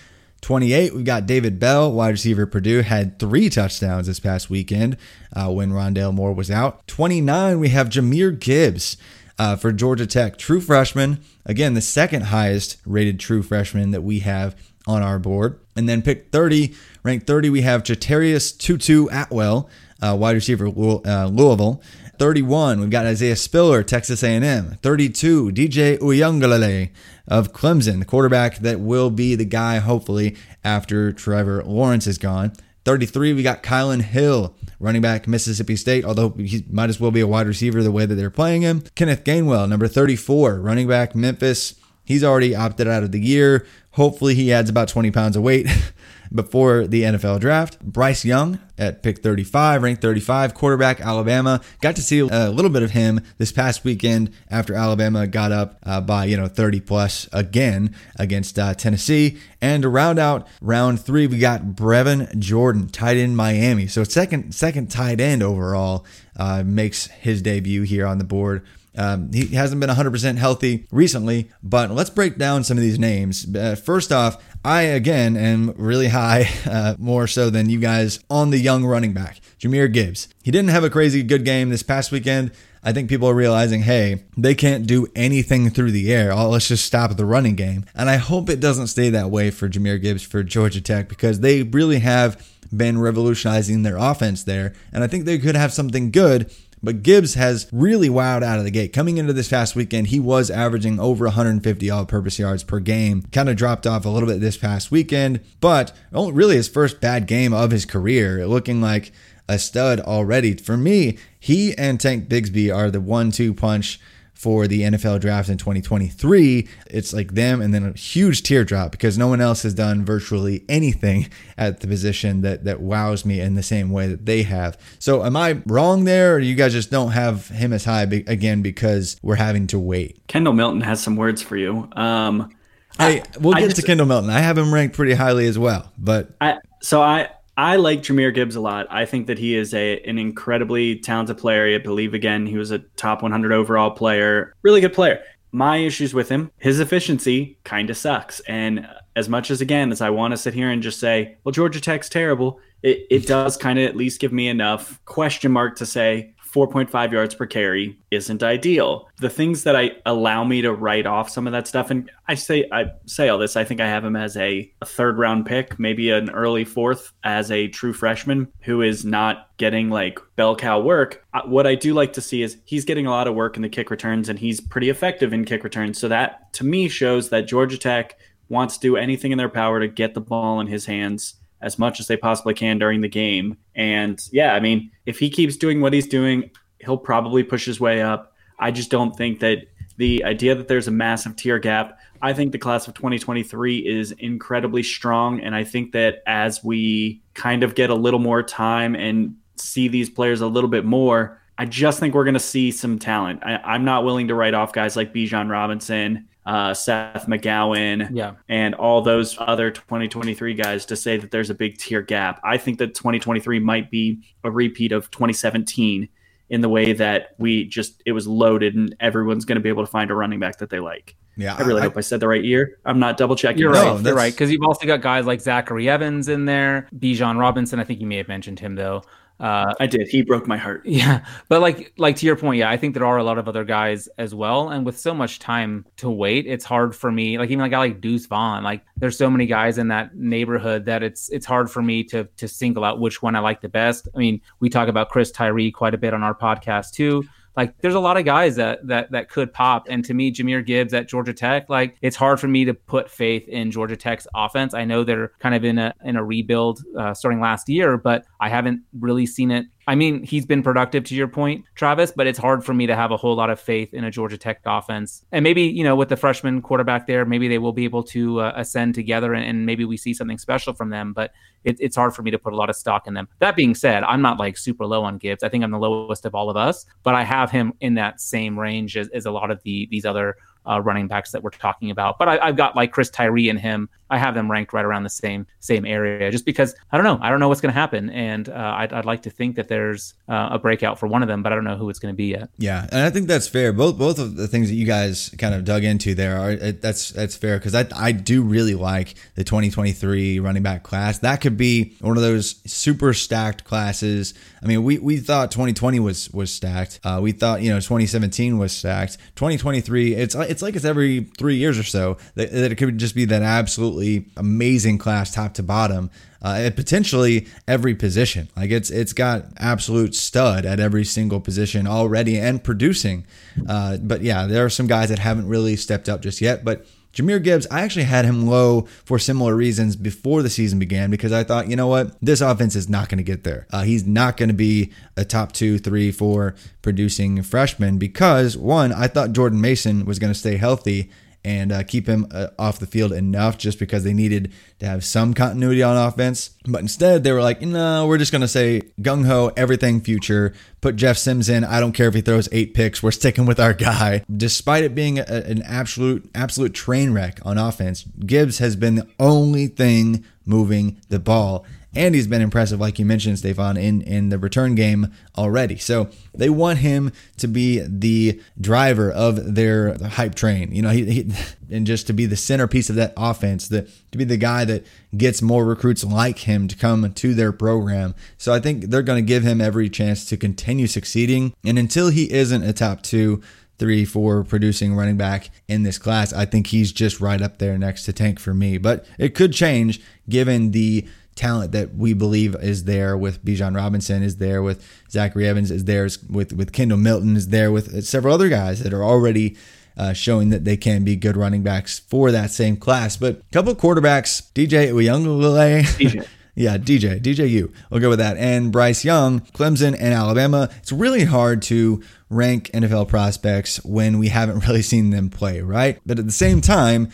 28, 0.42 0.94
we've 0.94 1.04
got 1.04 1.26
David 1.26 1.58
Bell, 1.58 1.92
wide 1.92 2.10
receiver 2.10 2.46
Purdue, 2.46 2.80
had 2.80 3.18
three 3.18 3.50
touchdowns 3.50 4.06
this 4.06 4.20
past 4.20 4.48
weekend 4.48 4.96
uh, 5.34 5.50
when 5.50 5.70
Rondale 5.70 6.14
Moore 6.14 6.32
was 6.32 6.50
out. 6.50 6.86
29, 6.86 7.60
we 7.60 7.68
have 7.68 7.90
Jahmyr 7.90 8.38
Gibbs 8.38 8.96
uh, 9.38 9.56
for 9.56 9.72
Georgia 9.72 10.06
Tech, 10.06 10.38
true 10.38 10.60
freshman. 10.60 11.20
Again, 11.44 11.74
the 11.74 11.80
second 11.80 12.22
highest 12.24 12.78
rated 12.86 13.20
true 13.20 13.42
freshman 13.42 13.90
that 13.90 14.02
we 14.02 14.20
have 14.20 14.56
on 14.86 15.02
our 15.02 15.18
board. 15.18 15.60
And 15.80 15.88
then 15.88 16.02
pick 16.02 16.30
30, 16.30 16.74
ranked 17.02 17.26
30, 17.26 17.48
we 17.48 17.62
have 17.62 17.82
Chatarius 17.82 18.56
Tutu 18.56 19.06
Atwell, 19.10 19.70
uh, 20.02 20.14
wide 20.14 20.32
receiver 20.32 20.66
uh, 20.66 21.26
Louisville. 21.26 21.82
31, 22.18 22.80
we've 22.80 22.90
got 22.90 23.06
Isaiah 23.06 23.34
Spiller, 23.34 23.82
Texas 23.82 24.22
A&M. 24.22 24.76
32, 24.82 25.52
DJ 25.52 25.96
Uiagalelei 25.96 26.90
of 27.26 27.54
Clemson, 27.54 28.00
the 28.00 28.04
quarterback 28.04 28.58
that 28.58 28.78
will 28.78 29.08
be 29.08 29.34
the 29.34 29.46
guy, 29.46 29.78
hopefully, 29.78 30.36
after 30.62 31.12
Trevor 31.12 31.64
Lawrence 31.64 32.06
is 32.06 32.18
gone. 32.18 32.52
33, 32.84 33.32
we 33.32 33.42
got 33.42 33.62
Kylin 33.62 34.02
Hill, 34.02 34.54
running 34.78 35.00
back, 35.00 35.26
Mississippi 35.26 35.76
State, 35.76 36.04
although 36.04 36.32
he 36.32 36.62
might 36.70 36.90
as 36.90 37.00
well 37.00 37.10
be 37.10 37.20
a 37.20 37.26
wide 37.26 37.46
receiver 37.46 37.82
the 37.82 37.90
way 37.90 38.04
that 38.04 38.16
they're 38.16 38.28
playing 38.28 38.60
him. 38.60 38.82
Kenneth 38.94 39.24
Gainwell, 39.24 39.66
number 39.66 39.88
34, 39.88 40.60
running 40.60 40.86
back, 40.86 41.14
Memphis. 41.14 41.79
He's 42.10 42.24
already 42.24 42.56
opted 42.56 42.88
out 42.88 43.04
of 43.04 43.12
the 43.12 43.20
year. 43.20 43.64
Hopefully, 43.92 44.34
he 44.34 44.52
adds 44.52 44.68
about 44.68 44.88
20 44.88 45.12
pounds 45.12 45.36
of 45.36 45.44
weight 45.44 45.68
before 46.34 46.88
the 46.88 47.02
NFL 47.02 47.38
draft. 47.38 47.78
Bryce 47.78 48.24
Young 48.24 48.58
at 48.76 49.04
pick 49.04 49.22
35, 49.22 49.84
ranked 49.84 50.02
35, 50.02 50.52
quarterback, 50.52 51.00
Alabama. 51.00 51.60
Got 51.80 51.94
to 51.94 52.02
see 52.02 52.18
a 52.18 52.50
little 52.50 52.72
bit 52.72 52.82
of 52.82 52.90
him 52.90 53.20
this 53.38 53.52
past 53.52 53.84
weekend 53.84 54.32
after 54.50 54.74
Alabama 54.74 55.28
got 55.28 55.52
up 55.52 55.78
uh, 55.84 56.00
by, 56.00 56.24
you 56.24 56.36
know, 56.36 56.48
30 56.48 56.80
plus 56.80 57.28
again 57.32 57.94
against 58.16 58.58
uh, 58.58 58.74
Tennessee. 58.74 59.38
And 59.60 59.84
to 59.84 59.88
round 59.88 60.18
out 60.18 60.48
round 60.60 61.00
three, 61.00 61.28
we 61.28 61.38
got 61.38 61.62
Brevin 61.62 62.36
Jordan, 62.40 62.88
tight 62.88 63.18
end 63.18 63.36
Miami. 63.36 63.86
So 63.86 64.02
second, 64.02 64.52
second 64.52 64.90
tight 64.90 65.20
end 65.20 65.44
overall 65.44 66.04
uh, 66.36 66.64
makes 66.66 67.06
his 67.06 67.40
debut 67.40 67.82
here 67.82 68.04
on 68.04 68.18
the 68.18 68.24
board. 68.24 68.66
Um, 68.96 69.32
he 69.32 69.46
hasn't 69.48 69.80
been 69.80 69.90
100% 69.90 70.36
healthy 70.36 70.86
recently, 70.90 71.50
but 71.62 71.90
let's 71.90 72.10
break 72.10 72.38
down 72.38 72.64
some 72.64 72.76
of 72.76 72.82
these 72.82 72.98
names. 72.98 73.46
Uh, 73.54 73.76
first 73.76 74.12
off, 74.12 74.42
I 74.64 74.82
again 74.82 75.36
am 75.36 75.74
really 75.76 76.08
high, 76.08 76.48
uh, 76.66 76.96
more 76.98 77.26
so 77.26 77.50
than 77.50 77.70
you 77.70 77.78
guys, 77.78 78.20
on 78.28 78.50
the 78.50 78.58
young 78.58 78.84
running 78.84 79.12
back, 79.12 79.40
Jahmyr 79.58 79.92
Gibbs. 79.92 80.28
He 80.42 80.50
didn't 80.50 80.70
have 80.70 80.84
a 80.84 80.90
crazy 80.90 81.22
good 81.22 81.44
game 81.44 81.68
this 81.70 81.82
past 81.82 82.12
weekend. 82.12 82.52
I 82.82 82.92
think 82.92 83.10
people 83.10 83.28
are 83.28 83.34
realizing, 83.34 83.82
hey, 83.82 84.24
they 84.38 84.54
can't 84.54 84.86
do 84.86 85.06
anything 85.14 85.68
through 85.68 85.90
the 85.90 86.12
air. 86.12 86.32
Oh, 86.32 86.48
let's 86.48 86.68
just 86.68 86.84
stop 86.84 87.14
the 87.16 87.26
running 87.26 87.54
game. 87.54 87.84
And 87.94 88.08
I 88.08 88.16
hope 88.16 88.48
it 88.48 88.58
doesn't 88.58 88.86
stay 88.86 89.10
that 89.10 89.30
way 89.30 89.50
for 89.50 89.68
Jahmyr 89.68 90.00
Gibbs 90.00 90.22
for 90.22 90.42
Georgia 90.42 90.80
Tech 90.80 91.08
because 91.08 91.40
they 91.40 91.62
really 91.62 91.98
have 91.98 92.42
been 92.74 92.98
revolutionizing 92.98 93.82
their 93.82 93.98
offense 93.98 94.44
there. 94.44 94.74
And 94.92 95.04
I 95.04 95.08
think 95.08 95.24
they 95.24 95.38
could 95.38 95.56
have 95.56 95.74
something 95.74 96.10
good 96.10 96.50
but 96.82 97.02
Gibbs 97.02 97.34
has 97.34 97.68
really 97.72 98.08
wowed 98.08 98.42
out 98.42 98.58
of 98.58 98.64
the 98.64 98.70
gate. 98.70 98.92
Coming 98.92 99.18
into 99.18 99.32
this 99.32 99.48
past 99.48 99.76
weekend, 99.76 100.08
he 100.08 100.20
was 100.20 100.50
averaging 100.50 100.98
over 100.98 101.26
150 101.26 101.90
all 101.90 102.06
purpose 102.06 102.38
yards 102.38 102.64
per 102.64 102.80
game. 102.80 103.22
Kind 103.32 103.48
of 103.48 103.56
dropped 103.56 103.86
off 103.86 104.04
a 104.04 104.08
little 104.08 104.28
bit 104.28 104.40
this 104.40 104.56
past 104.56 104.90
weekend, 104.90 105.40
but 105.60 105.92
oh, 106.12 106.30
really 106.30 106.56
his 106.56 106.68
first 106.68 107.00
bad 107.00 107.26
game 107.26 107.52
of 107.52 107.70
his 107.70 107.84
career, 107.84 108.46
looking 108.46 108.80
like 108.80 109.12
a 109.48 109.58
stud 109.58 110.00
already. 110.00 110.54
For 110.54 110.76
me, 110.76 111.18
he 111.38 111.76
and 111.76 112.00
Tank 112.00 112.28
Bigsby 112.28 112.74
are 112.74 112.90
the 112.90 113.00
one 113.00 113.30
two 113.30 113.52
punch 113.52 114.00
for 114.40 114.66
the 114.66 114.80
NFL 114.80 115.20
draft 115.20 115.50
in 115.50 115.58
2023. 115.58 116.66
It's 116.86 117.12
like 117.12 117.34
them 117.34 117.60
and 117.60 117.74
then 117.74 117.84
a 117.84 117.92
huge 117.92 118.42
teardrop 118.42 118.90
because 118.90 119.18
no 119.18 119.28
one 119.28 119.38
else 119.42 119.64
has 119.64 119.74
done 119.74 120.02
virtually 120.02 120.64
anything 120.66 121.28
at 121.58 121.80
the 121.80 121.86
position 121.86 122.40
that 122.40 122.64
that 122.64 122.80
wows 122.80 123.26
me 123.26 123.38
in 123.38 123.54
the 123.54 123.62
same 123.62 123.90
way 123.90 124.06
that 124.08 124.24
they 124.24 124.42
have. 124.44 124.78
So 124.98 125.24
am 125.26 125.36
I 125.36 125.60
wrong 125.66 126.04
there 126.04 126.36
or 126.36 126.38
you 126.38 126.54
guys 126.54 126.72
just 126.72 126.90
don't 126.90 127.10
have 127.10 127.48
him 127.48 127.74
as 127.74 127.84
high 127.84 128.02
again 128.04 128.62
because 128.62 129.18
we're 129.22 129.34
having 129.34 129.66
to 129.68 129.78
wait? 129.78 130.26
Kendall 130.26 130.54
Milton 130.54 130.80
has 130.80 131.02
some 131.02 131.16
words 131.16 131.42
for 131.42 131.58
you. 131.58 131.86
Um 131.94 132.50
Hey, 132.98 133.22
we'll 133.40 133.54
I 133.54 133.60
get 133.60 133.66
just- 133.66 133.76
to 133.80 133.86
Kendall 133.86 134.06
Milton. 134.06 134.30
I 134.30 134.40
have 134.40 134.56
him 134.56 134.72
ranked 134.72 134.96
pretty 134.96 135.12
highly 135.14 135.46
as 135.46 135.58
well, 135.58 135.92
but 135.98 136.30
I 136.40 136.56
so 136.80 137.02
I 137.02 137.28
I 137.60 137.76
like 137.76 138.00
Jahmyr 138.00 138.32
Gibbs 138.34 138.56
a 138.56 138.60
lot. 138.60 138.86
I 138.88 139.04
think 139.04 139.26
that 139.26 139.38
he 139.38 139.54
is 139.54 139.74
a 139.74 140.00
an 140.04 140.18
incredibly 140.18 140.98
talented 140.98 141.36
player. 141.36 141.74
I 141.74 141.78
believe 141.78 142.14
again 142.14 142.46
he 142.46 142.56
was 142.56 142.70
a 142.70 142.78
top 142.96 143.20
100 143.20 143.52
overall 143.52 143.90
player, 143.90 144.54
really 144.62 144.80
good 144.80 144.94
player. 144.94 145.20
My 145.52 145.76
issues 145.76 146.14
with 146.14 146.30
him, 146.30 146.50
his 146.56 146.80
efficiency 146.80 147.58
kind 147.64 147.90
of 147.90 147.98
sucks. 147.98 148.40
And 148.48 148.88
as 149.14 149.28
much 149.28 149.50
as 149.50 149.60
again 149.60 149.92
as 149.92 150.00
I 150.00 150.08
want 150.08 150.30
to 150.30 150.38
sit 150.38 150.54
here 150.54 150.70
and 150.70 150.82
just 150.82 151.00
say, 151.00 151.36
well, 151.44 151.52
Georgia 151.52 151.82
Tech's 151.82 152.08
terrible, 152.08 152.60
it, 152.82 153.06
it 153.10 153.26
does 153.26 153.58
kind 153.58 153.78
of 153.78 153.84
at 153.84 153.94
least 153.94 154.20
give 154.20 154.32
me 154.32 154.48
enough 154.48 154.98
question 155.04 155.52
mark 155.52 155.76
to 155.76 155.86
say 155.86 156.32
4.5 156.52 157.12
yards 157.12 157.34
per 157.34 157.46
carry 157.46 157.98
isn't 158.10 158.42
ideal. 158.42 159.08
The 159.18 159.30
things 159.30 159.62
that 159.64 159.76
I 159.76 159.92
allow 160.04 160.44
me 160.44 160.62
to 160.62 160.72
write 160.72 161.06
off 161.06 161.30
some 161.30 161.46
of 161.46 161.52
that 161.52 161.66
stuff, 161.66 161.90
and 161.90 162.10
I 162.28 162.34
say 162.34 162.68
I 162.72 162.86
say 163.06 163.28
all 163.28 163.38
this, 163.38 163.56
I 163.56 163.64
think 163.64 163.80
I 163.80 163.88
have 163.88 164.04
him 164.04 164.16
as 164.16 164.36
a, 164.36 164.70
a 164.80 164.86
third 164.86 165.18
round 165.18 165.46
pick, 165.46 165.78
maybe 165.78 166.10
an 166.10 166.30
early 166.30 166.64
fourth 166.64 167.12
as 167.24 167.50
a 167.50 167.68
true 167.68 167.92
freshman 167.92 168.48
who 168.60 168.82
is 168.82 169.04
not 169.04 169.48
getting 169.58 169.90
like 169.90 170.18
bell 170.36 170.56
cow 170.56 170.80
work. 170.80 171.24
Uh, 171.34 171.42
What 171.42 171.66
I 171.66 171.74
do 171.74 171.94
like 171.94 172.12
to 172.14 172.20
see 172.20 172.42
is 172.42 172.56
he's 172.64 172.84
getting 172.84 173.06
a 173.06 173.10
lot 173.10 173.28
of 173.28 173.34
work 173.34 173.56
in 173.56 173.62
the 173.62 173.68
kick 173.68 173.90
returns, 173.90 174.28
and 174.28 174.38
he's 174.38 174.60
pretty 174.60 174.90
effective 174.90 175.32
in 175.32 175.44
kick 175.44 175.64
returns. 175.64 175.98
So 175.98 176.08
that 176.08 176.52
to 176.54 176.64
me 176.64 176.88
shows 176.88 177.28
that 177.30 177.46
Georgia 177.46 177.78
Tech 177.78 178.18
wants 178.48 178.76
to 178.76 178.80
do 178.80 178.96
anything 178.96 179.30
in 179.30 179.38
their 179.38 179.48
power 179.48 179.78
to 179.78 179.86
get 179.86 180.14
the 180.14 180.20
ball 180.20 180.60
in 180.60 180.66
his 180.66 180.86
hands 180.86 181.34
as 181.62 181.78
much 181.78 182.00
as 182.00 182.06
they 182.06 182.16
possibly 182.16 182.54
can 182.54 182.78
during 182.78 183.00
the 183.00 183.08
game. 183.08 183.56
And 183.74 184.20
yeah, 184.32 184.54
I 184.54 184.60
mean, 184.60 184.90
if 185.06 185.18
he 185.18 185.30
keeps 185.30 185.56
doing 185.56 185.80
what 185.80 185.92
he's 185.92 186.06
doing, 186.06 186.50
he'll 186.78 186.98
probably 186.98 187.42
push 187.42 187.64
his 187.64 187.80
way 187.80 188.02
up. 188.02 188.34
I 188.58 188.70
just 188.70 188.90
don't 188.90 189.16
think 189.16 189.40
that 189.40 189.66
the 189.96 190.24
idea 190.24 190.54
that 190.54 190.66
there's 190.66 190.88
a 190.88 190.90
massive 190.90 191.36
tier 191.36 191.58
gap. 191.58 191.98
I 192.22 192.32
think 192.32 192.52
the 192.52 192.58
class 192.58 192.88
of 192.88 192.94
2023 192.94 193.78
is 193.78 194.12
incredibly 194.12 194.82
strong. 194.82 195.40
And 195.40 195.54
I 195.54 195.64
think 195.64 195.92
that 195.92 196.22
as 196.26 196.64
we 196.64 197.22
kind 197.34 197.62
of 197.62 197.74
get 197.74 197.90
a 197.90 197.94
little 197.94 198.18
more 198.18 198.42
time 198.42 198.94
and 198.94 199.36
see 199.56 199.88
these 199.88 200.08
players 200.08 200.40
a 200.40 200.46
little 200.46 200.70
bit 200.70 200.86
more, 200.86 201.38
I 201.58 201.66
just 201.66 202.00
think 202.00 202.14
we're 202.14 202.24
going 202.24 202.32
to 202.32 202.40
see 202.40 202.70
some 202.70 202.98
talent. 202.98 203.40
I, 203.44 203.56
I'm 203.56 203.84
not 203.84 204.02
willing 204.02 204.28
to 204.28 204.34
write 204.34 204.54
off 204.54 204.72
guys 204.72 204.96
like 204.96 205.12
Bijan 205.12 205.50
Robinson, 205.50 206.28
uh, 206.46 206.72
Seth 206.74 207.26
McGowan, 207.26 208.08
Yeah. 208.12 208.32
and 208.48 208.74
all 208.74 209.02
those 209.02 209.36
other 209.38 209.70
2023 209.70 210.54
guys 210.54 210.86
to 210.86 210.96
say 210.96 211.16
that 211.16 211.30
there's 211.30 211.50
a 211.50 211.54
big 211.54 211.78
tier 211.78 212.02
gap. 212.02 212.40
I 212.42 212.56
think 212.56 212.78
that 212.78 212.94
2023 212.94 213.58
might 213.60 213.90
be 213.90 214.20
a 214.44 214.50
repeat 214.50 214.92
of 214.92 215.10
2017 215.10 216.08
in 216.48 216.60
the 216.62 216.68
way 216.68 216.92
that 216.94 217.34
we 217.38 217.64
just 217.66 218.02
it 218.06 218.12
was 218.12 218.26
loaded 218.26 218.74
and 218.74 218.96
everyone's 219.00 219.44
going 219.44 219.56
to 219.56 219.62
be 219.62 219.68
able 219.68 219.84
to 219.84 219.90
find 219.90 220.10
a 220.10 220.14
running 220.14 220.40
back 220.40 220.58
that 220.58 220.70
they 220.70 220.80
like. 220.80 221.14
Yeah, 221.36 221.54
I 221.56 221.62
really 221.62 221.80
I- 221.80 221.84
hope 221.84 221.96
I 221.96 222.00
said 222.00 222.20
the 222.20 222.26
right 222.28 222.42
year. 222.42 222.78
I'm 222.84 222.98
not 222.98 223.16
double 223.16 223.36
checking. 223.36 223.60
You're 223.60 223.70
myself. 223.70 223.98
right. 223.98 224.06
You're 224.06 224.14
right. 224.16 224.32
Because 224.32 224.50
you've 224.50 224.64
also 224.64 224.86
got 224.86 225.00
guys 225.00 225.26
like 225.26 225.40
Zachary 225.40 225.88
Evans 225.88 226.28
in 226.28 226.44
there, 226.46 226.88
Bijan 226.98 227.38
Robinson. 227.38 227.78
I 227.78 227.84
think 227.84 228.00
you 228.00 228.06
may 228.06 228.16
have 228.16 228.28
mentioned 228.28 228.58
him 228.58 228.74
though. 228.74 229.02
Uh, 229.40 229.72
I 229.80 229.86
did. 229.86 230.06
He 230.06 230.22
broke 230.22 230.46
my 230.46 230.56
heart. 230.56 230.82
Yeah, 230.90 231.24
but 231.48 231.60
like 231.62 231.94
like 231.96 232.16
to 232.16 232.26
your 232.26 232.36
point, 232.36 232.58
yeah, 232.58 232.68
I 232.68 232.76
think 232.76 232.94
there 232.94 233.06
are 233.06 233.16
a 233.16 233.24
lot 233.24 233.38
of 233.38 233.48
other 233.48 233.64
guys 233.64 234.06
as 234.18 234.34
well, 234.34 234.68
and 234.68 234.84
with 234.84 234.98
so 234.98 235.14
much 235.14 235.38
time 235.38 235.86
to 235.96 236.10
wait, 236.10 236.46
it's 236.46 236.64
hard 236.64 236.94
for 236.94 237.10
me. 237.10 237.38
Like 237.38 237.48
even 237.48 237.60
like 237.60 237.72
I 237.72 237.78
like 237.78 238.00
Deuce 238.00 238.26
Vaughn, 238.26 238.62
like 238.62 238.82
there's 238.96 239.16
so 239.16 239.30
many 239.30 239.46
guys 239.46 239.78
in 239.78 239.88
that 239.88 240.14
neighborhood 240.14 240.84
that 240.86 241.02
it's 241.02 241.30
it's 241.30 241.46
hard 241.46 241.70
for 241.70 241.80
me 241.80 242.04
to 242.04 242.24
to 242.36 242.48
single 242.48 242.84
out 242.84 243.00
which 243.00 243.22
one 243.22 243.34
I 243.34 243.38
like 243.38 243.62
the 243.62 243.68
best. 243.68 244.08
I 244.14 244.18
mean, 244.18 244.42
we 244.58 244.68
talk 244.68 244.88
about 244.88 245.08
Chris 245.08 245.30
Tyree 245.30 245.70
quite 245.70 245.94
a 245.94 245.98
bit 245.98 246.12
on 246.12 246.22
our 246.22 246.34
podcast 246.34 246.92
too. 246.92 247.24
Like 247.56 247.78
there's 247.80 247.94
a 247.94 248.00
lot 248.00 248.16
of 248.16 248.24
guys 248.24 248.56
that 248.56 248.86
that 248.86 249.10
that 249.10 249.28
could 249.28 249.52
pop, 249.52 249.86
and 249.88 250.04
to 250.04 250.14
me, 250.14 250.32
Jahmyr 250.32 250.64
Gibbs 250.64 250.94
at 250.94 251.08
Georgia 251.08 251.34
Tech, 251.34 251.68
like 251.68 251.96
it's 252.00 252.16
hard 252.16 252.40
for 252.40 252.48
me 252.48 252.64
to 252.64 252.74
put 252.74 253.10
faith 253.10 253.48
in 253.48 253.70
Georgia 253.70 253.96
Tech's 253.96 254.26
offense. 254.34 254.74
I 254.74 254.84
know 254.84 255.04
they're 255.04 255.32
kind 255.40 255.54
of 255.54 255.64
in 255.64 255.78
a 255.78 255.94
in 256.04 256.16
a 256.16 256.24
rebuild 256.24 256.80
uh, 256.98 257.14
starting 257.14 257.40
last 257.40 257.68
year, 257.68 257.96
but 257.96 258.24
I 258.40 258.48
haven't 258.48 258.82
really 258.98 259.26
seen 259.26 259.50
it 259.50 259.66
I 259.90 259.96
mean, 259.96 260.22
he's 260.22 260.46
been 260.46 260.62
productive 260.62 261.02
to 261.06 261.16
your 261.16 261.26
point, 261.26 261.64
Travis, 261.74 262.12
but 262.14 262.28
it's 262.28 262.38
hard 262.38 262.64
for 262.64 262.72
me 262.72 262.86
to 262.86 262.94
have 262.94 263.10
a 263.10 263.16
whole 263.16 263.34
lot 263.34 263.50
of 263.50 263.58
faith 263.58 263.92
in 263.92 264.04
a 264.04 264.10
Georgia 264.12 264.38
Tech 264.38 264.60
offense. 264.64 265.24
And 265.32 265.42
maybe, 265.42 265.62
you 265.62 265.82
know, 265.82 265.96
with 265.96 266.10
the 266.10 266.16
freshman 266.16 266.62
quarterback 266.62 267.08
there, 267.08 267.24
maybe 267.24 267.48
they 267.48 267.58
will 267.58 267.72
be 267.72 267.82
able 267.82 268.04
to 268.04 268.38
uh, 268.38 268.52
ascend 268.54 268.94
together 268.94 269.34
and, 269.34 269.44
and 269.44 269.66
maybe 269.66 269.84
we 269.84 269.96
see 269.96 270.14
something 270.14 270.38
special 270.38 270.74
from 270.74 270.90
them. 270.90 271.12
But 271.12 271.32
it, 271.64 271.76
it's 271.80 271.96
hard 271.96 272.14
for 272.14 272.22
me 272.22 272.30
to 272.30 272.38
put 272.38 272.52
a 272.52 272.56
lot 272.56 272.70
of 272.70 272.76
stock 272.76 273.08
in 273.08 273.14
them. 273.14 273.26
That 273.40 273.56
being 273.56 273.74
said, 273.74 274.04
I'm 274.04 274.22
not 274.22 274.38
like 274.38 274.56
super 274.56 274.86
low 274.86 275.02
on 275.02 275.18
Gibbs. 275.18 275.42
I 275.42 275.48
think 275.48 275.64
I'm 275.64 275.72
the 275.72 275.78
lowest 275.78 276.24
of 276.24 276.36
all 276.36 276.50
of 276.50 276.56
us, 276.56 276.86
but 277.02 277.16
I 277.16 277.24
have 277.24 277.50
him 277.50 277.72
in 277.80 277.94
that 277.94 278.20
same 278.20 278.56
range 278.56 278.96
as, 278.96 279.08
as 279.08 279.26
a 279.26 279.32
lot 279.32 279.50
of 279.50 279.60
the 279.64 279.88
these 279.90 280.04
other 280.04 280.36
uh, 280.68 280.80
running 280.80 281.08
backs 281.08 281.32
that 281.32 281.42
we're 281.42 281.50
talking 281.50 281.90
about. 281.90 282.16
But 282.16 282.28
I, 282.28 282.38
I've 282.38 282.56
got 282.56 282.76
like 282.76 282.92
Chris 282.92 283.10
Tyree 283.10 283.48
and 283.48 283.58
him. 283.58 283.88
I 284.10 284.18
have 284.18 284.34
them 284.34 284.50
ranked 284.50 284.72
right 284.72 284.84
around 284.84 285.04
the 285.04 285.10
same 285.10 285.46
same 285.60 285.86
area, 285.86 286.30
just 286.30 286.44
because 286.44 286.74
I 286.92 286.96
don't 286.96 287.04
know. 287.04 287.18
I 287.22 287.30
don't 287.30 287.40
know 287.40 287.48
what's 287.48 287.60
going 287.60 287.72
to 287.72 287.80
happen, 287.80 288.10
and 288.10 288.48
uh, 288.48 288.74
I'd, 288.76 288.92
I'd 288.92 289.04
like 289.04 289.22
to 289.22 289.30
think 289.30 289.56
that 289.56 289.68
there's 289.68 290.14
uh, 290.28 290.50
a 290.52 290.58
breakout 290.58 290.98
for 290.98 291.06
one 291.06 291.22
of 291.22 291.28
them, 291.28 291.42
but 291.42 291.52
I 291.52 291.54
don't 291.54 291.64
know 291.64 291.76
who 291.76 291.88
it's 291.90 291.98
going 291.98 292.12
to 292.12 292.16
be 292.16 292.26
yet. 292.26 292.48
Yeah, 292.58 292.86
and 292.90 293.02
I 293.02 293.10
think 293.10 293.28
that's 293.28 293.48
fair. 293.48 293.72
Both 293.72 293.98
both 293.98 294.18
of 294.18 294.36
the 294.36 294.48
things 294.48 294.68
that 294.68 294.74
you 294.74 294.86
guys 294.86 295.34
kind 295.38 295.54
of 295.54 295.64
dug 295.64 295.84
into 295.84 296.14
there 296.14 296.38
are 296.38 296.56
that's 296.72 297.10
that's 297.10 297.36
fair 297.36 297.58
because 297.58 297.74
I 297.74 297.86
I 297.96 298.12
do 298.12 298.42
really 298.42 298.74
like 298.74 299.14
the 299.36 299.44
2023 299.44 300.40
running 300.40 300.62
back 300.62 300.82
class. 300.82 301.18
That 301.18 301.40
could 301.40 301.56
be 301.56 301.96
one 302.00 302.16
of 302.16 302.22
those 302.22 302.56
super 302.66 303.14
stacked 303.14 303.64
classes. 303.64 304.34
I 304.62 304.66
mean, 304.66 304.82
we 304.82 304.98
we 304.98 305.18
thought 305.18 305.50
2020 305.50 306.00
was 306.00 306.30
was 306.30 306.52
stacked. 306.52 307.00
Uh, 307.04 307.20
we 307.22 307.32
thought 307.32 307.62
you 307.62 307.70
know 307.70 307.78
2017 307.78 308.58
was 308.58 308.72
stacked. 308.72 309.18
2023, 309.36 310.14
it's 310.14 310.34
it's 310.34 310.62
like 310.62 310.74
it's 310.74 310.84
every 310.84 311.30
three 311.38 311.56
years 311.56 311.78
or 311.78 311.84
so 311.84 312.18
that, 312.34 312.50
that 312.52 312.72
it 312.72 312.76
could 312.76 312.98
just 312.98 313.14
be 313.14 313.24
that 313.26 313.42
absolutely 313.42 313.99
amazing 314.36 314.98
class, 314.98 315.34
top 315.34 315.54
to 315.54 315.62
bottom 315.62 316.10
uh, 316.42 316.58
at 316.64 316.76
potentially 316.76 317.46
every 317.68 317.94
position. 317.94 318.48
Like 318.56 318.70
it's 318.70 318.90
it's 318.90 319.12
got 319.12 319.44
absolute 319.58 320.14
stud 320.14 320.64
at 320.64 320.80
every 320.80 321.04
single 321.04 321.40
position 321.40 321.86
already 321.86 322.38
and 322.38 322.62
producing. 322.62 323.26
Uh, 323.68 323.98
but 323.98 324.22
yeah, 324.22 324.46
there 324.46 324.64
are 324.64 324.70
some 324.70 324.86
guys 324.86 325.08
that 325.10 325.18
haven't 325.18 325.48
really 325.48 325.76
stepped 325.76 326.08
up 326.08 326.22
just 326.22 326.40
yet. 326.40 326.64
But 326.64 326.86
Jahmyr 327.12 327.42
Gibbs, 327.42 327.66
I 327.70 327.80
actually 327.80 328.04
had 328.04 328.24
him 328.24 328.46
low 328.46 328.82
for 329.04 329.18
similar 329.18 329.56
reasons 329.56 329.96
before 329.96 330.42
the 330.42 330.50
season 330.50 330.78
began 330.78 331.10
because 331.10 331.32
I 331.32 331.42
thought, 331.42 331.68
you 331.68 331.74
know 331.74 331.88
what, 331.88 332.16
this 332.22 332.40
offense 332.40 332.76
is 332.76 332.88
not 332.88 333.08
going 333.08 333.18
to 333.18 333.24
get 333.24 333.42
there. 333.42 333.66
Uh, 333.72 333.82
he's 333.82 334.06
not 334.06 334.36
going 334.36 334.48
to 334.48 334.54
be 334.54 334.92
a 335.16 335.24
top 335.24 335.50
two, 335.52 335.78
three, 335.78 336.12
four 336.12 336.54
producing 336.82 337.42
freshman 337.42 337.98
because 337.98 338.56
one, 338.56 338.92
I 338.92 339.08
thought 339.08 339.32
Jordan 339.32 339.60
Mason 339.60 340.04
was 340.04 340.20
going 340.20 340.32
to 340.32 340.38
stay 340.38 340.56
healthy 340.56 341.10
and 341.44 341.72
uh, 341.72 341.82
keep 341.82 342.06
him 342.06 342.26
uh, 342.30 342.48
off 342.58 342.78
the 342.78 342.86
field 342.86 343.12
enough 343.12 343.56
just 343.56 343.78
because 343.78 344.04
they 344.04 344.12
needed 344.12 344.52
to 344.78 344.86
have 344.86 345.04
some 345.04 345.32
continuity 345.32 345.82
on 345.82 345.96
offense. 345.96 346.50
But 346.66 346.82
instead, 346.82 347.24
they 347.24 347.32
were 347.32 347.40
like, 347.40 347.62
no, 347.62 348.06
we're 348.06 348.18
just 348.18 348.32
going 348.32 348.42
to 348.42 348.48
say 348.48 348.82
gung 349.00 349.26
ho, 349.26 349.50
everything 349.56 350.00
future. 350.00 350.52
Put 350.80 350.96
Jeff 350.96 351.16
Sims 351.16 351.48
in. 351.48 351.64
I 351.64 351.80
don't 351.80 351.92
care 351.92 352.08
if 352.08 352.14
he 352.14 352.20
throws 352.20 352.48
eight 352.52 352.74
picks. 352.74 353.02
We're 353.02 353.10
sticking 353.10 353.46
with 353.46 353.58
our 353.58 353.72
guy. 353.72 354.24
Despite 354.34 354.84
it 354.84 354.94
being 354.94 355.18
a, 355.18 355.24
an 355.24 355.62
absolute, 355.62 356.28
absolute 356.34 356.74
train 356.74 357.12
wreck 357.12 357.40
on 357.42 357.58
offense, 357.58 358.04
Gibbs 358.24 358.58
has 358.58 358.76
been 358.76 358.96
the 358.96 359.08
only 359.18 359.66
thing 359.66 360.24
moving 360.44 361.00
the 361.08 361.18
ball. 361.18 361.64
And 361.94 362.14
he's 362.14 362.28
been 362.28 362.42
impressive, 362.42 362.78
like 362.78 362.98
you 362.98 363.04
mentioned, 363.04 363.38
Stefan, 363.38 363.76
in, 363.76 364.02
in 364.02 364.28
the 364.28 364.38
return 364.38 364.76
game 364.76 365.12
already. 365.36 365.76
So 365.76 366.08
they 366.32 366.48
want 366.48 366.78
him 366.78 367.12
to 367.38 367.48
be 367.48 367.80
the 367.80 368.40
driver 368.60 369.10
of 369.10 369.54
their 369.54 369.96
hype 369.98 370.36
train, 370.36 370.72
you 370.72 370.82
know, 370.82 370.90
he, 370.90 371.04
he 371.10 371.32
and 371.70 371.86
just 371.86 372.06
to 372.06 372.12
be 372.12 372.26
the 372.26 372.36
centerpiece 372.36 372.90
of 372.90 372.96
that 372.96 373.12
offense, 373.16 373.68
the, 373.68 373.88
to 374.12 374.18
be 374.18 374.24
the 374.24 374.36
guy 374.36 374.64
that 374.64 374.86
gets 375.16 375.42
more 375.42 375.64
recruits 375.64 376.04
like 376.04 376.38
him 376.38 376.68
to 376.68 376.76
come 376.76 377.12
to 377.12 377.34
their 377.34 377.52
program. 377.52 378.14
So 378.38 378.52
I 378.52 378.60
think 378.60 378.84
they're 378.84 379.02
going 379.02 379.22
to 379.24 379.28
give 379.28 379.42
him 379.42 379.60
every 379.60 379.88
chance 379.88 380.24
to 380.26 380.36
continue 380.36 380.86
succeeding. 380.86 381.54
And 381.64 381.78
until 381.78 382.10
he 382.10 382.32
isn't 382.32 382.62
a 382.62 382.72
top 382.72 383.02
two, 383.02 383.42
three, 383.78 384.04
four 384.04 384.44
producing 384.44 384.94
running 384.94 385.16
back 385.16 385.50
in 385.66 385.82
this 385.84 385.98
class, 385.98 386.32
I 386.32 386.44
think 386.44 386.66
he's 386.66 386.92
just 386.92 387.20
right 387.20 387.40
up 387.40 387.58
there 387.58 387.78
next 387.78 388.04
to 388.04 388.12
Tank 388.12 388.38
for 388.38 388.52
me. 388.52 388.76
But 388.76 389.06
it 389.18 389.34
could 389.34 389.52
change 389.52 390.00
given 390.28 390.72
the 390.72 391.08
talent 391.34 391.72
that 391.72 391.94
we 391.94 392.12
believe 392.12 392.54
is 392.56 392.84
there 392.84 393.16
with 393.16 393.44
Bijan 393.44 393.74
Robinson, 393.76 394.22
is 394.22 394.36
there 394.36 394.62
with 394.62 394.86
Zachary 395.10 395.46
Evans, 395.46 395.70
is 395.70 395.84
there 395.84 396.08
with 396.28 396.52
with 396.52 396.72
Kendall 396.72 396.98
Milton, 396.98 397.36
is 397.36 397.48
there 397.48 397.72
with 397.72 398.04
several 398.04 398.34
other 398.34 398.48
guys 398.48 398.82
that 398.82 398.92
are 398.92 399.04
already 399.04 399.56
uh, 399.96 400.12
showing 400.12 400.50
that 400.50 400.64
they 400.64 400.76
can 400.76 401.04
be 401.04 401.16
good 401.16 401.36
running 401.36 401.62
backs 401.62 401.98
for 401.98 402.30
that 402.30 402.50
same 402.50 402.76
class. 402.76 403.16
But 403.16 403.36
a 403.36 403.52
couple 403.52 403.72
of 403.72 403.78
quarterbacks, 403.78 404.50
DJ 404.52 404.92
Uyunglele. 404.92 405.82
DJ. 405.82 406.26
Yeah, 406.56 406.76
DJ, 406.76 407.22
DJU. 407.22 407.72
We'll 407.90 408.00
go 408.00 408.10
with 408.10 408.18
that. 408.18 408.36
And 408.36 408.70
Bryce 408.72 409.04
Young, 409.04 409.40
Clemson 409.40 409.96
and 409.98 410.12
Alabama. 410.12 410.68
It's 410.78 410.92
really 410.92 411.24
hard 411.24 411.62
to 411.62 412.02
rank 412.28 412.70
NFL 412.74 413.08
prospects 413.08 413.82
when 413.84 414.18
we 414.18 414.28
haven't 414.28 414.58
really 414.68 414.82
seen 414.82 415.08
them 415.08 415.30
play, 415.30 415.62
right? 415.62 415.98
But 416.04 416.18
at 416.18 416.26
the 416.26 416.32
same 416.32 416.60
time, 416.60 417.10